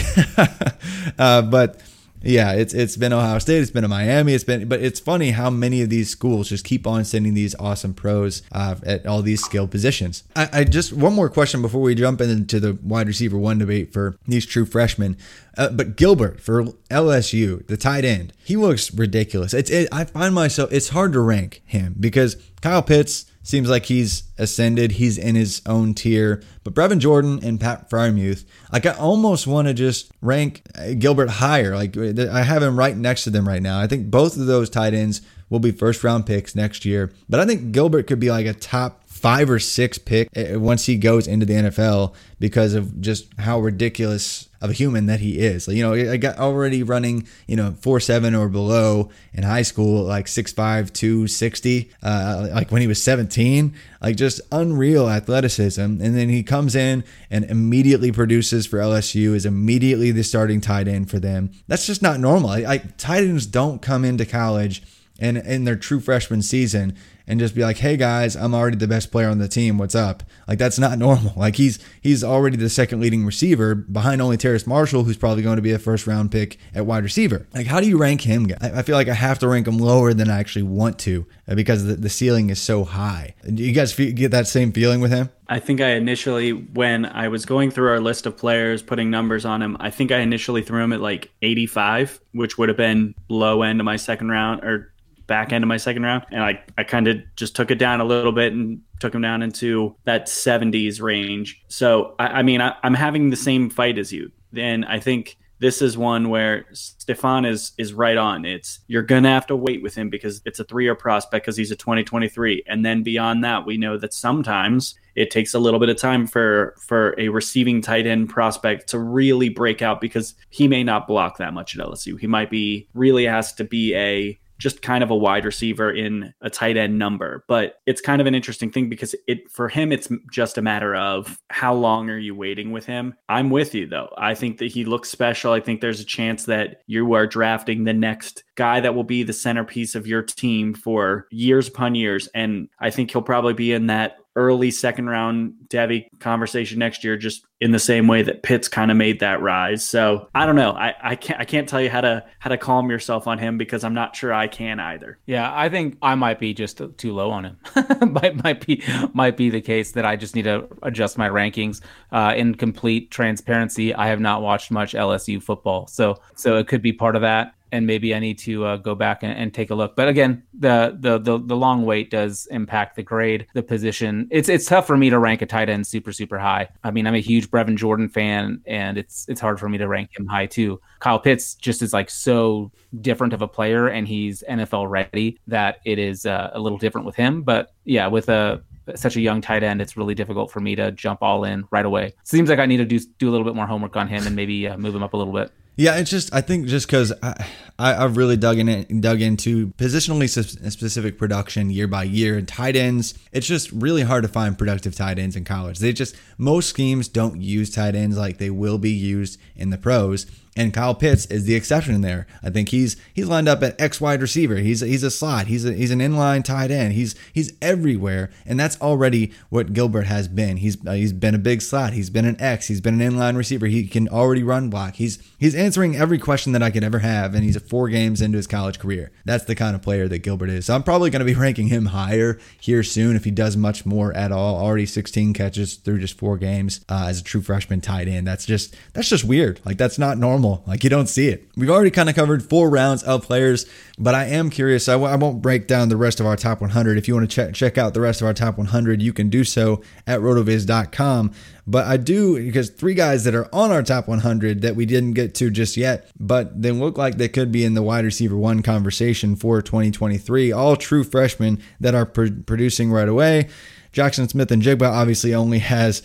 uh, 1.18 1.43
but 1.43 1.81
yeah, 2.23 2.53
it's 2.53 2.75
it's 2.75 2.97
been 2.97 3.12
Ohio 3.12 3.39
State, 3.39 3.62
it's 3.62 3.71
been 3.71 3.85
in 3.85 3.91
Miami, 3.91 4.35
it's 4.35 4.45
been, 4.45 4.68
but 4.68 4.81
it's 4.81 5.01
funny 5.01 5.31
how 5.31 5.49
many 5.51 5.83
of 5.83 5.89
these 5.89 6.11
schools 6.11 6.51
just 6.51 6.64
keep 6.64 6.87
on 6.87 7.05
sending 7.05 7.35
these 7.35 7.55
awesome 7.57 7.95
pros 7.95 8.43
uh, 8.53 8.77
at 8.85 9.07
all 9.07 9.23
these 9.23 9.43
skill 9.43 9.66
positions. 9.66 10.25
I, 10.37 10.49
I, 10.53 10.64
just 10.64 10.93
one 10.93 11.14
more 11.14 11.31
question 11.31 11.62
before 11.62 11.81
we 11.81 11.95
jump 11.95 12.21
into 12.21 12.61
the 12.61 12.79
wide 12.83 13.07
receiver 13.07 13.39
one 13.39 13.59
debate 13.59 13.93
for 13.93 14.16
these 14.27 14.45
true 14.45 14.66
freshmen. 14.66 15.16
Uh, 15.57 15.68
but 15.71 15.97
Gilbert 15.97 16.41
for 16.41 16.64
LSU, 16.91 17.66
the 17.66 17.77
tight 17.77 18.05
end, 18.05 18.33
he 18.45 18.57
looks 18.57 18.93
ridiculous. 18.95 19.53
It's 19.55 19.71
it, 19.71 19.89
I 19.91 20.05
find 20.05 20.35
myself 20.35 20.73
it's 20.73 20.91
hard 20.91 21.12
to 21.14 21.21
rank 21.21 21.62
him 21.64 21.97
because 21.99 22.37
Kyle 22.61 22.83
Pitts 22.83 23.30
seems 23.43 23.68
like 23.68 23.86
he's 23.86 24.24
ascended. 24.38 24.93
He's 24.93 25.18
in 25.18 25.34
his 25.34 25.62
own 25.66 25.95
tier. 25.95 26.43
But 26.64 26.74
Brevin 26.74 26.99
Jordan 26.99 27.41
and 27.43 27.61
Pat 27.61 27.88
Freiermuth, 27.91 28.45
like 28.72 28.86
I 28.86 28.93
almost 28.93 29.47
want 29.47 29.68
to 29.68 29.74
just 29.74 30.12
rank 30.20 30.62
Gilbert 30.99 31.30
higher. 31.30 31.74
Like 31.74 31.97
I 31.97 32.43
have 32.43 32.62
him 32.62 32.78
right 32.78 32.97
next 32.97 33.24
to 33.24 33.30
them 33.30 33.49
right 33.49 33.62
now. 33.62 33.80
I 33.80 33.86
think 33.86 34.11
both 34.11 34.36
of 34.36 34.47
those 34.47 34.70
tight 34.70 34.95
ends 34.95 35.22
will 35.49 35.59
be 35.59 35.72
first 35.72 36.05
round 36.05 36.26
picks 36.26 36.55
next 36.55 36.84
year. 36.84 37.11
But 37.28 37.41
I 37.41 37.47
think 37.47 37.72
Gilbert 37.72 38.07
could 38.07 38.20
be 38.20 38.30
like 38.30 38.47
a 38.47 38.55
top 38.55 39.03
five 39.07 39.51
or 39.51 39.59
six 39.59 39.99
pick 39.99 40.28
eh, 40.34 40.57
once 40.57 40.86
he 40.86 40.97
goes 40.97 41.26
into 41.26 41.45
the 41.45 41.55
NFL 41.55 42.14
because 42.38 42.74
of 42.74 43.01
just 43.01 43.26
how 43.38 43.61
ridiculous 43.61 44.49
of 44.61 44.71
a 44.71 44.73
human 44.73 45.07
that 45.07 45.21
he 45.21 45.39
is. 45.39 45.67
You 45.69 45.83
know, 45.83 45.95
I 45.95 46.17
got 46.17 46.39
already 46.39 46.83
running, 46.83 47.27
you 47.47 47.57
know, 47.57 47.75
four 47.81 48.01
seven 48.01 48.35
or 48.35 48.49
below 48.49 49.11
in 49.33 49.43
high 49.43 49.63
school, 49.63 50.05
like 50.05 50.29
six 50.29 50.53
five, 50.53 50.93
two 50.93 51.27
sixty, 51.27 51.91
uh, 52.03 52.49
like 52.53 52.71
when 52.71 52.83
he 52.83 52.87
was 52.87 53.03
17, 53.03 53.75
like 54.03 54.17
just 54.17 54.41
unreal 54.53 55.09
athleticism. 55.09 55.81
And 55.81 56.01
then 56.01 56.29
he 56.29 56.43
comes 56.43 56.75
in 56.75 57.05
and 57.31 57.45
immediately 57.47 58.13
produces 58.13 58.67
for 58.67 58.79
LSU, 58.79 59.35
is 59.35 59.47
immediately 59.47 60.11
the 60.11 60.25
starting 60.25 60.61
tight 60.61 60.89
end 60.89 61.11
for 61.11 61.19
them. 61.19 61.51
That's 61.67 61.87
just 61.87 62.03
not 62.03 62.21
normal. 62.21 62.51
Like 62.51 62.97
tight 62.97 63.25
ends 63.25 63.47
don't 63.47 63.81
come 63.81 64.05
into 64.05 64.27
college 64.27 64.83
and 65.21 65.37
in 65.39 65.64
their 65.64 65.77
true 65.77 66.01
freshman 66.01 66.43
season 66.43 66.97
and 67.27 67.39
just 67.39 67.55
be 67.55 67.62
like, 67.62 67.79
"Hey 67.79 67.97
guys, 67.97 68.35
I'm 68.35 68.55
already 68.55 68.77
the 68.77 68.89
best 68.89 69.12
player 69.12 69.29
on 69.29 69.39
the 69.39 69.47
team. 69.47 69.79
What's 69.79 69.95
up?" 69.95 70.23
Like 70.49 70.59
that's 70.59 70.79
not 70.79 70.99
normal. 71.07 71.33
Like 71.37 71.57
he's 71.57 71.79
he's 72.01 72.25
already 72.25 72.57
the 72.57 72.68
second 72.68 73.01
leading 73.01 73.25
receiver 73.25 73.75
behind 73.75 74.21
only 74.21 74.37
Terrace 74.37 74.66
Marshall, 74.66 75.05
who's 75.05 75.16
probably 75.16 75.43
going 75.43 75.57
to 75.57 75.62
be 75.62 75.73
a 75.73 75.79
first 75.79 76.07
round 76.07 76.33
pick 76.33 76.59
at 76.75 76.87
wide 76.87 77.05
receiver. 77.05 77.47
Like 77.55 77.66
how 77.66 77.81
do 77.81 77.89
you 77.89 77.99
rank 77.99 78.23
him? 78.23 78.49
I 78.61 78.83
feel 78.83 78.97
like 78.97 79.09
I 79.09 79.14
have 79.14 79.39
to 79.41 79.49
rank 79.49 79.68
him 79.68 79.79
lower 79.79 80.12
than 80.12 80.31
I 80.31 80.39
actually 80.39 80.64
want 80.64 80.99
to 81.01 81.27
uh, 81.47 81.55
because 81.55 81.85
the, 81.85 81.95
the 81.95 82.09
ceiling 82.09 82.51
is 82.51 82.61
so 82.61 82.85
high. 82.85 83.35
Do 83.47 83.62
you 83.62 83.73
guys 83.73 83.95
get 83.95 84.31
that 84.31 84.47
same 84.47 84.73
feeling 84.73 85.01
with 85.01 85.12
him? 85.12 85.31
I 85.49 85.59
think 85.59 85.81
I 85.81 85.91
initially, 85.91 86.53
when 86.53 87.05
I 87.05 87.27
was 87.27 87.45
going 87.45 87.73
through 87.73 87.89
our 87.89 87.99
list 87.99 88.25
of 88.25 88.37
players, 88.37 88.83
putting 88.83 89.11
numbers 89.11 89.45
on 89.45 89.61
him, 89.61 89.77
I 89.81 89.91
think 89.91 90.12
I 90.12 90.18
initially 90.18 90.62
threw 90.62 90.81
him 90.81 90.93
at 90.93 91.01
like 91.01 91.33
85, 91.43 92.21
which 92.33 92.57
would 92.57 92.68
have 92.68 92.77
been 92.77 93.16
low 93.29 93.62
end 93.62 93.81
of 93.81 93.85
my 93.85 93.97
second 93.97 94.29
round 94.29 94.62
or 94.62 94.89
back 95.31 95.53
end 95.53 95.62
of 95.62 95.68
my 95.68 95.76
second 95.76 96.03
round. 96.03 96.26
And 96.33 96.43
I, 96.43 96.61
I 96.76 96.83
kind 96.83 97.07
of 97.07 97.18
just 97.37 97.55
took 97.55 97.70
it 97.70 97.76
down 97.76 98.01
a 98.01 98.05
little 98.05 98.33
bit 98.33 98.53
and 98.53 98.81
took 98.99 99.14
him 99.14 99.22
down 99.22 99.43
into 99.43 99.95
that 100.05 100.26
70s 100.26 101.01
range. 101.01 101.62
So, 101.68 102.16
I, 102.18 102.26
I 102.26 102.43
mean, 102.43 102.61
I, 102.61 102.74
I'm 102.83 102.95
having 102.95 103.31
the 103.31 103.37
same 103.37 103.70
fight 103.70 103.97
as 103.97 104.12
you. 104.12 104.33
And 104.57 104.85
I 104.85 104.99
think 104.99 105.39
this 105.61 105.83
is 105.83 105.97
one 105.97 106.31
where 106.31 106.66
Stefan 106.72 107.45
is 107.45 107.72
is 107.78 107.93
right 107.93 108.16
on. 108.16 108.45
It's 108.45 108.81
you're 108.89 109.03
gonna 109.03 109.28
have 109.28 109.47
to 109.49 109.57
wait 109.57 109.83
with 109.83 109.95
him 109.95 110.09
because 110.09 110.41
it's 110.47 110.59
a 110.59 110.64
three 110.64 110.85
year 110.85 110.95
prospect 110.95 111.45
because 111.45 111.57
he's 111.57 111.70
a 111.70 111.76
2023, 111.76 112.64
and 112.66 112.85
then 112.85 113.03
beyond 113.03 113.45
that, 113.45 113.66
we 113.66 113.76
know 113.76 113.99
that 113.99 114.14
sometimes 114.14 114.95
it 115.14 115.31
takes 115.31 115.53
a 115.53 115.59
little 115.59 115.78
bit 115.78 115.91
of 115.91 115.99
time 115.99 116.26
for 116.26 116.74
for 116.81 117.14
a 117.18 117.28
receiving 117.28 117.83
tight 117.83 118.07
end 118.07 118.31
prospect 118.31 118.89
to 118.89 118.99
really 118.99 119.51
break 119.51 119.83
out 119.83 120.01
because 120.01 120.35
he 120.49 120.66
may 120.66 120.83
not 120.83 121.07
block 121.07 121.37
that 121.37 121.53
much 121.53 121.78
at 121.78 121.87
LSU. 121.87 122.18
He 122.18 122.26
might 122.26 122.51
be 122.51 122.89
really 122.95 123.26
has 123.26 123.53
to 123.55 123.64
be 123.64 123.95
a 123.95 124.39
just 124.61 124.83
kind 124.83 125.03
of 125.03 125.11
a 125.11 125.17
wide 125.17 125.45
receiver 125.45 125.91
in 125.91 126.33
a 126.43 126.51
tight 126.51 126.77
end 126.77 126.99
number. 126.99 127.45
But 127.49 127.77
it's 127.87 128.01
kind 128.01 128.21
of 128.21 128.27
an 128.27 128.35
interesting 128.35 128.71
thing 128.71 128.89
because 128.89 129.15
it 129.27 129.51
for 129.51 129.69
him 129.69 129.91
it's 129.91 130.09
just 130.31 130.59
a 130.59 130.63
matter 130.63 130.95
of 130.95 131.39
how 131.49 131.75
long 131.75 132.11
are 132.11 132.19
you 132.19 132.35
waiting 132.35 132.71
with 132.71 132.87
him. 132.87 133.15
I'm 133.29 133.51
with 133.51 133.75
you 133.75 133.87
though. 133.87 134.11
I 134.19 134.35
think 134.35 134.59
that 134.59 134.71
he 134.71 134.85
looks 134.85 135.09
special. 135.09 135.53
I 135.53 135.61
think 135.61 135.81
there's 135.81 136.01
a 136.01 136.05
chance 136.05 136.45
that 136.45 136.83
you 136.87 137.13
are 137.15 137.27
drafting 137.27 137.85
the 137.85 137.93
next 137.93 138.45
guy 138.55 138.81
that 138.81 138.95
will 138.95 139.05
be 139.05 139.23
the 139.23 139.33
centerpiece 139.33 139.95
of 139.95 140.07
your 140.07 140.23
team 140.23 140.75
for 140.75 141.27
years 141.31 141.67
upon 141.67 141.95
years 141.95 142.29
and 142.35 142.69
I 142.79 142.91
think 142.91 143.11
he'll 143.11 143.23
probably 143.23 143.55
be 143.55 143.73
in 143.73 143.87
that 143.87 144.19
early 144.41 144.70
second 144.70 145.09
round 145.09 145.55
Devy 145.68 146.07
conversation 146.18 146.78
next 146.78 147.05
year, 147.05 147.16
just 147.16 147.45
in 147.61 147.72
the 147.72 147.78
same 147.78 148.07
way 148.07 148.22
that 148.22 148.43
Pitts 148.43 148.68
kind 148.68 148.91
of 148.91 148.97
made 148.97 149.20
that 149.20 149.43
rise. 149.43 149.86
So 149.86 150.28
I 150.34 150.47
don't 150.47 150.57
know. 150.57 150.72
I, 150.72 150.95
I 151.03 151.16
can't 151.16 151.41
I 151.41 151.45
can't 151.45 151.68
tell 151.68 151.80
you 151.80 151.91
how 151.91 152.01
to 152.01 152.24
how 152.38 152.49
to 152.49 152.57
calm 152.57 152.91
yourself 152.91 153.26
on 153.26 153.38
him 153.38 153.59
because 153.59 153.84
I'm 153.84 153.95
not 153.95 154.16
sure 154.16 154.32
I 154.32 154.49
can 154.49 154.80
either. 154.80 155.18
Yeah, 155.26 155.53
I 155.55 155.68
think 155.68 155.99
I 156.01 156.14
might 156.14 156.38
be 156.38 156.55
just 156.55 156.80
too 156.97 157.12
low 157.12 157.30
on 157.30 157.45
him. 157.45 157.59
might 158.12 158.43
might 158.43 158.66
be 158.66 158.82
might 159.12 159.36
be 159.36 159.51
the 159.51 159.61
case 159.61 159.93
that 159.93 160.05
I 160.07 160.16
just 160.16 160.34
need 160.34 160.45
to 160.45 160.66
adjust 160.82 161.18
my 161.18 161.28
rankings. 161.28 161.80
Uh, 162.11 162.34
in 162.36 162.55
complete 162.55 163.11
transparency, 163.11 163.95
I 163.95 164.09
have 164.09 164.20
not 164.20 164.43
watched 164.43 164.70
much 164.70 164.95
LSU 164.95 165.43
football, 165.43 165.86
so 165.86 166.20
so 166.34 166.57
it 166.57 166.66
could 166.66 166.82
be 166.82 166.93
part 166.93 167.16
of 167.16 167.22
that 167.22 167.55
and 167.73 167.87
maybe 167.87 168.14
I 168.14 168.18
need 168.18 168.39
to 168.41 168.64
uh, 168.64 168.77
go 168.77 168.95
back 168.95 169.23
and, 169.23 169.33
and, 169.33 169.53
take 169.53 169.71
a 169.71 169.75
look. 169.75 169.97
But 169.97 170.09
again, 170.09 170.43
the, 170.55 170.97
the, 170.99 171.18
the 171.18 171.39
the 171.39 171.57
long 171.57 171.85
wait 171.85 172.11
does 172.11 172.47
impact 172.51 172.97
the 172.97 173.03
grade, 173.03 173.47
the 173.55 173.62
position. 173.62 174.29
It's 174.31 174.49
it's 174.49 174.66
tough 174.66 174.87
for 174.87 174.97
me 174.97 175.11
to 175.11 175.18
rank 175.18 175.43
a 175.43 175.47
tight 175.47 175.68
end 175.68 175.87
super 175.87 176.12
super 176.12 176.39
high. 176.39 176.68
I 176.85 176.91
mean, 176.91 177.07
I'm 177.07 177.14
a 177.14 177.21
huge 177.21 177.51
Brevin 177.51 177.77
Jordan 177.77 178.09
fan, 178.09 178.61
and 178.66 178.97
it's 178.97 179.29
it's 179.29 179.41
hard 179.41 179.59
for 179.59 179.68
me 179.68 179.79
to 179.79 179.89
rank 179.89 180.11
him 180.16 180.27
high 180.27 180.47
too. 180.47 180.81
Kyle 181.01 181.18
Pitts 181.18 181.55
just 181.55 181.83
is 181.83 181.93
like 181.93 182.11
so 182.11 182.71
different 183.01 183.33
of 183.33 183.43
a 183.43 183.49
player, 183.49 183.89
and 183.89 184.07
he's 184.07 184.45
NFL 184.49 184.89
ready 184.89 185.39
that 185.47 185.79
it 185.85 185.99
is 185.99 186.27
uh, 186.27 186.51
a 186.53 186.61
little 186.61 186.79
different 186.79 187.07
with 187.07 187.16
him. 187.16 187.43
But 187.43 187.73
yeah, 187.85 188.07
with 188.07 188.29
a 188.29 188.62
such 188.95 189.16
a 189.16 189.21
young 189.21 189.41
tight 189.41 189.62
end, 189.62 189.81
it's 189.81 189.97
really 189.97 190.14
difficult 190.14 190.51
for 190.51 190.61
me 190.61 190.75
to 190.77 190.91
jump 190.93 191.23
all 191.23 191.45
in 191.45 191.64
right 191.71 191.87
away. 191.87 192.12
Seems 192.25 192.49
like 192.49 192.59
I 192.59 192.66
need 192.66 192.79
to 192.79 192.85
do 192.85 192.99
do 193.18 193.29
a 193.29 193.33
little 193.33 193.45
bit 193.45 193.55
more 193.55 193.66
homework 193.66 193.97
on 193.97 194.09
him 194.09 194.27
and 194.27 194.35
maybe 194.35 194.68
uh, 194.68 194.77
move 194.77 194.95
him 194.95 195.03
up 195.03 195.14
a 195.14 195.16
little 195.16 195.33
bit. 195.33 195.51
Yeah, 195.77 195.97
it's 195.97 196.11
just 196.11 196.35
I 196.35 196.41
think 196.41 196.66
just 196.66 196.87
because 196.87 197.12
I, 197.23 197.47
I 197.81 197.95
have 197.95 198.18
really 198.18 198.37
dug 198.37 198.59
in 198.59 198.68
it, 198.68 199.01
dug 199.01 199.22
into 199.22 199.68
positionally 199.78 200.28
specific 200.28 201.16
production 201.16 201.70
year 201.70 201.89
by 201.89 202.03
year 202.03 202.37
and 202.37 202.47
tight 202.47 202.76
ends. 202.76 203.14
It's 203.33 203.47
just 203.47 203.72
really 203.72 204.03
hard 204.03 204.22
to 204.22 204.28
find 204.28 204.59
productive 204.59 204.95
tight 204.95 205.18
ends 205.18 205.35
in 205.35 205.45
college. 205.45 205.78
They 205.78 205.95
just 205.95 206.14
most 206.37 206.68
schemes 206.68 207.09
don't 207.09 207.41
use 207.41 207.70
tight 207.70 207.95
ends 207.95 208.18
like 208.18 208.37
they 208.37 208.51
will 208.51 208.76
be 208.76 208.91
used 208.91 209.41
in 209.57 209.70
the 209.70 209.78
pros. 209.78 210.26
And 210.57 210.74
Kyle 210.74 210.97
Pitts 210.97 211.26
is 211.26 211.45
the 211.45 211.55
exception 211.55 212.01
there. 212.01 212.26
I 212.43 212.51
think 212.51 212.70
he's 212.70 212.97
he's 213.14 213.28
lined 213.28 213.49
up 213.49 213.62
at 213.62 213.81
X 213.81 214.01
wide 214.01 214.20
receiver. 214.20 214.57
He's 214.57 214.83
a, 214.83 214.87
he's 214.87 215.05
a 215.05 215.11
slot. 215.11 215.47
He's 215.47 215.64
a, 215.64 215.72
he's 215.72 215.93
an 215.93 216.01
inline 216.01 216.43
tight 216.43 216.72
end. 216.72 216.93
He's 216.93 217.14
he's 217.33 217.53
everywhere, 217.62 218.31
and 218.45 218.59
that's 218.59 218.78
already 218.81 219.33
what 219.49 219.72
Gilbert 219.72 220.07
has 220.07 220.26
been. 220.26 220.57
He's 220.57 220.76
uh, 220.85 220.93
he's 220.93 221.12
been 221.12 221.37
a 221.37 221.39
big 221.39 221.62
slot. 221.62 221.93
He's 221.93 222.11
been 222.11 222.24
an 222.24 222.41
X. 222.41 222.66
He's 222.66 222.81
been 222.81 223.01
an 223.01 223.12
inline 223.12 223.37
receiver. 223.37 223.66
He 223.66 223.87
can 223.87 224.09
already 224.09 224.43
run 224.43 224.70
block. 224.70 224.97
He's 224.97 225.18
he's 225.39 225.55
answering 225.55 225.97
every 225.97 226.18
question 226.18 226.53
that 226.53 226.62
I 226.62 226.70
could 226.70 226.85
ever 226.85 226.99
have, 226.99 227.35
and 227.35 227.45
he's 227.45 227.57
four 227.71 227.89
games 227.89 228.21
into 228.21 228.37
his 228.37 228.49
college 228.49 228.81
career. 228.81 229.12
That's 229.25 229.45
the 229.45 229.55
kind 229.55 229.77
of 229.77 229.81
player 229.83 230.09
that 230.09 230.18
Gilbert 230.18 230.51
is. 230.51 230.66
So 230.66 230.75
I'm 230.75 230.83
probably 230.83 231.09
going 231.09 231.21
to 231.21 231.25
be 231.25 231.35
ranking 231.41 231.68
him 231.68 231.87
higher 231.87 232.39
here 232.61 232.83
soon 232.83 233.14
if 233.14 233.23
he 233.25 233.31
does 233.31 233.57
much 233.57 233.87
more 233.87 234.12
at 234.12 234.33
all. 234.33 234.57
Already 234.57 234.87
16 234.87 235.33
catches 235.33 235.77
through 235.77 236.01
just 236.01 236.18
four 236.18 236.37
games 236.37 236.85
uh, 236.89 237.07
as 237.09 237.21
a 237.21 237.25
true 237.25 237.41
freshman 237.41 237.81
tight 237.81 238.09
end. 238.09 238.27
That's 238.27 238.45
just 238.45 238.75
that's 238.93 239.09
just 239.09 239.25
weird. 239.25 239.61
Like 239.64 239.79
that's 239.79 239.99
not 239.99 240.18
normal. 240.18 240.64
Like 240.66 240.83
you 240.83 240.91
don't 240.91 241.07
see 241.07 241.29
it. 241.29 241.49
We've 241.57 241.71
already 241.71 241.93
kind 241.93 242.09
of 242.09 242.16
covered 242.16 242.43
four 242.43 242.68
rounds 242.68 243.05
of 243.05 243.23
players, 243.23 243.66
but 243.99 244.16
I 244.16 244.25
am 244.25 244.51
curious. 244.51 244.89
I 244.89 244.95
w- 244.95 245.11
I 245.11 245.14
won't 245.14 245.41
break 245.41 245.68
down 245.68 245.89
the 245.91 245.97
rest 245.97 246.18
of 246.18 246.27
our 246.27 246.37
top 246.37 246.61
100. 246.61 246.99
If 246.99 247.07
you 247.07 247.14
want 247.14 247.31
to 247.31 247.35
check 247.35 247.55
check 247.55 247.79
out 247.79 247.95
the 247.95 248.01
rest 248.01 248.21
of 248.21 248.27
our 248.27 248.35
top 248.35 248.59
100, 248.59 249.01
you 249.01 249.12
can 249.12 249.31
do 249.31 249.45
so 249.45 249.81
at 250.09 250.18
rotoviz.com. 250.21 251.33
But 251.67 251.87
I 251.87 251.97
do 251.97 252.43
because 252.43 252.71
three 252.71 252.95
guys 252.95 253.25
that 253.25 253.35
are 253.35 253.49
on 253.55 253.71
our 253.71 253.83
top 253.83 254.09
100 254.09 254.63
that 254.63 254.77
we 254.77 254.87
didn't 254.87 255.13
get 255.13 255.35
to 255.37 255.51
just 255.51 255.77
yet, 255.77 256.11
but 256.19 256.61
they 256.61 256.71
look 256.71 256.99
like 256.99 257.17
they 257.17 257.29
could 257.29 257.53
be 257.53 257.65
in 257.65 257.75
the 257.75 257.83
wide 257.83 258.05
receiver 258.05 258.37
one 258.37 258.63
conversation 258.63 259.37
for 259.37 259.63
2023. 259.63 260.53
All 260.53 260.77
true 260.77 261.05
freshmen 261.05 261.63
that 261.79 261.95
are 261.95 262.07
pr- 262.07 262.29
producing 262.47 262.91
right 262.91 263.09
away. 263.09 263.49
Jaxon 263.93 264.29
Smith-Njigba 264.29 264.89
obviously 264.89 265.35
only 265.35 265.59
has 265.59 266.03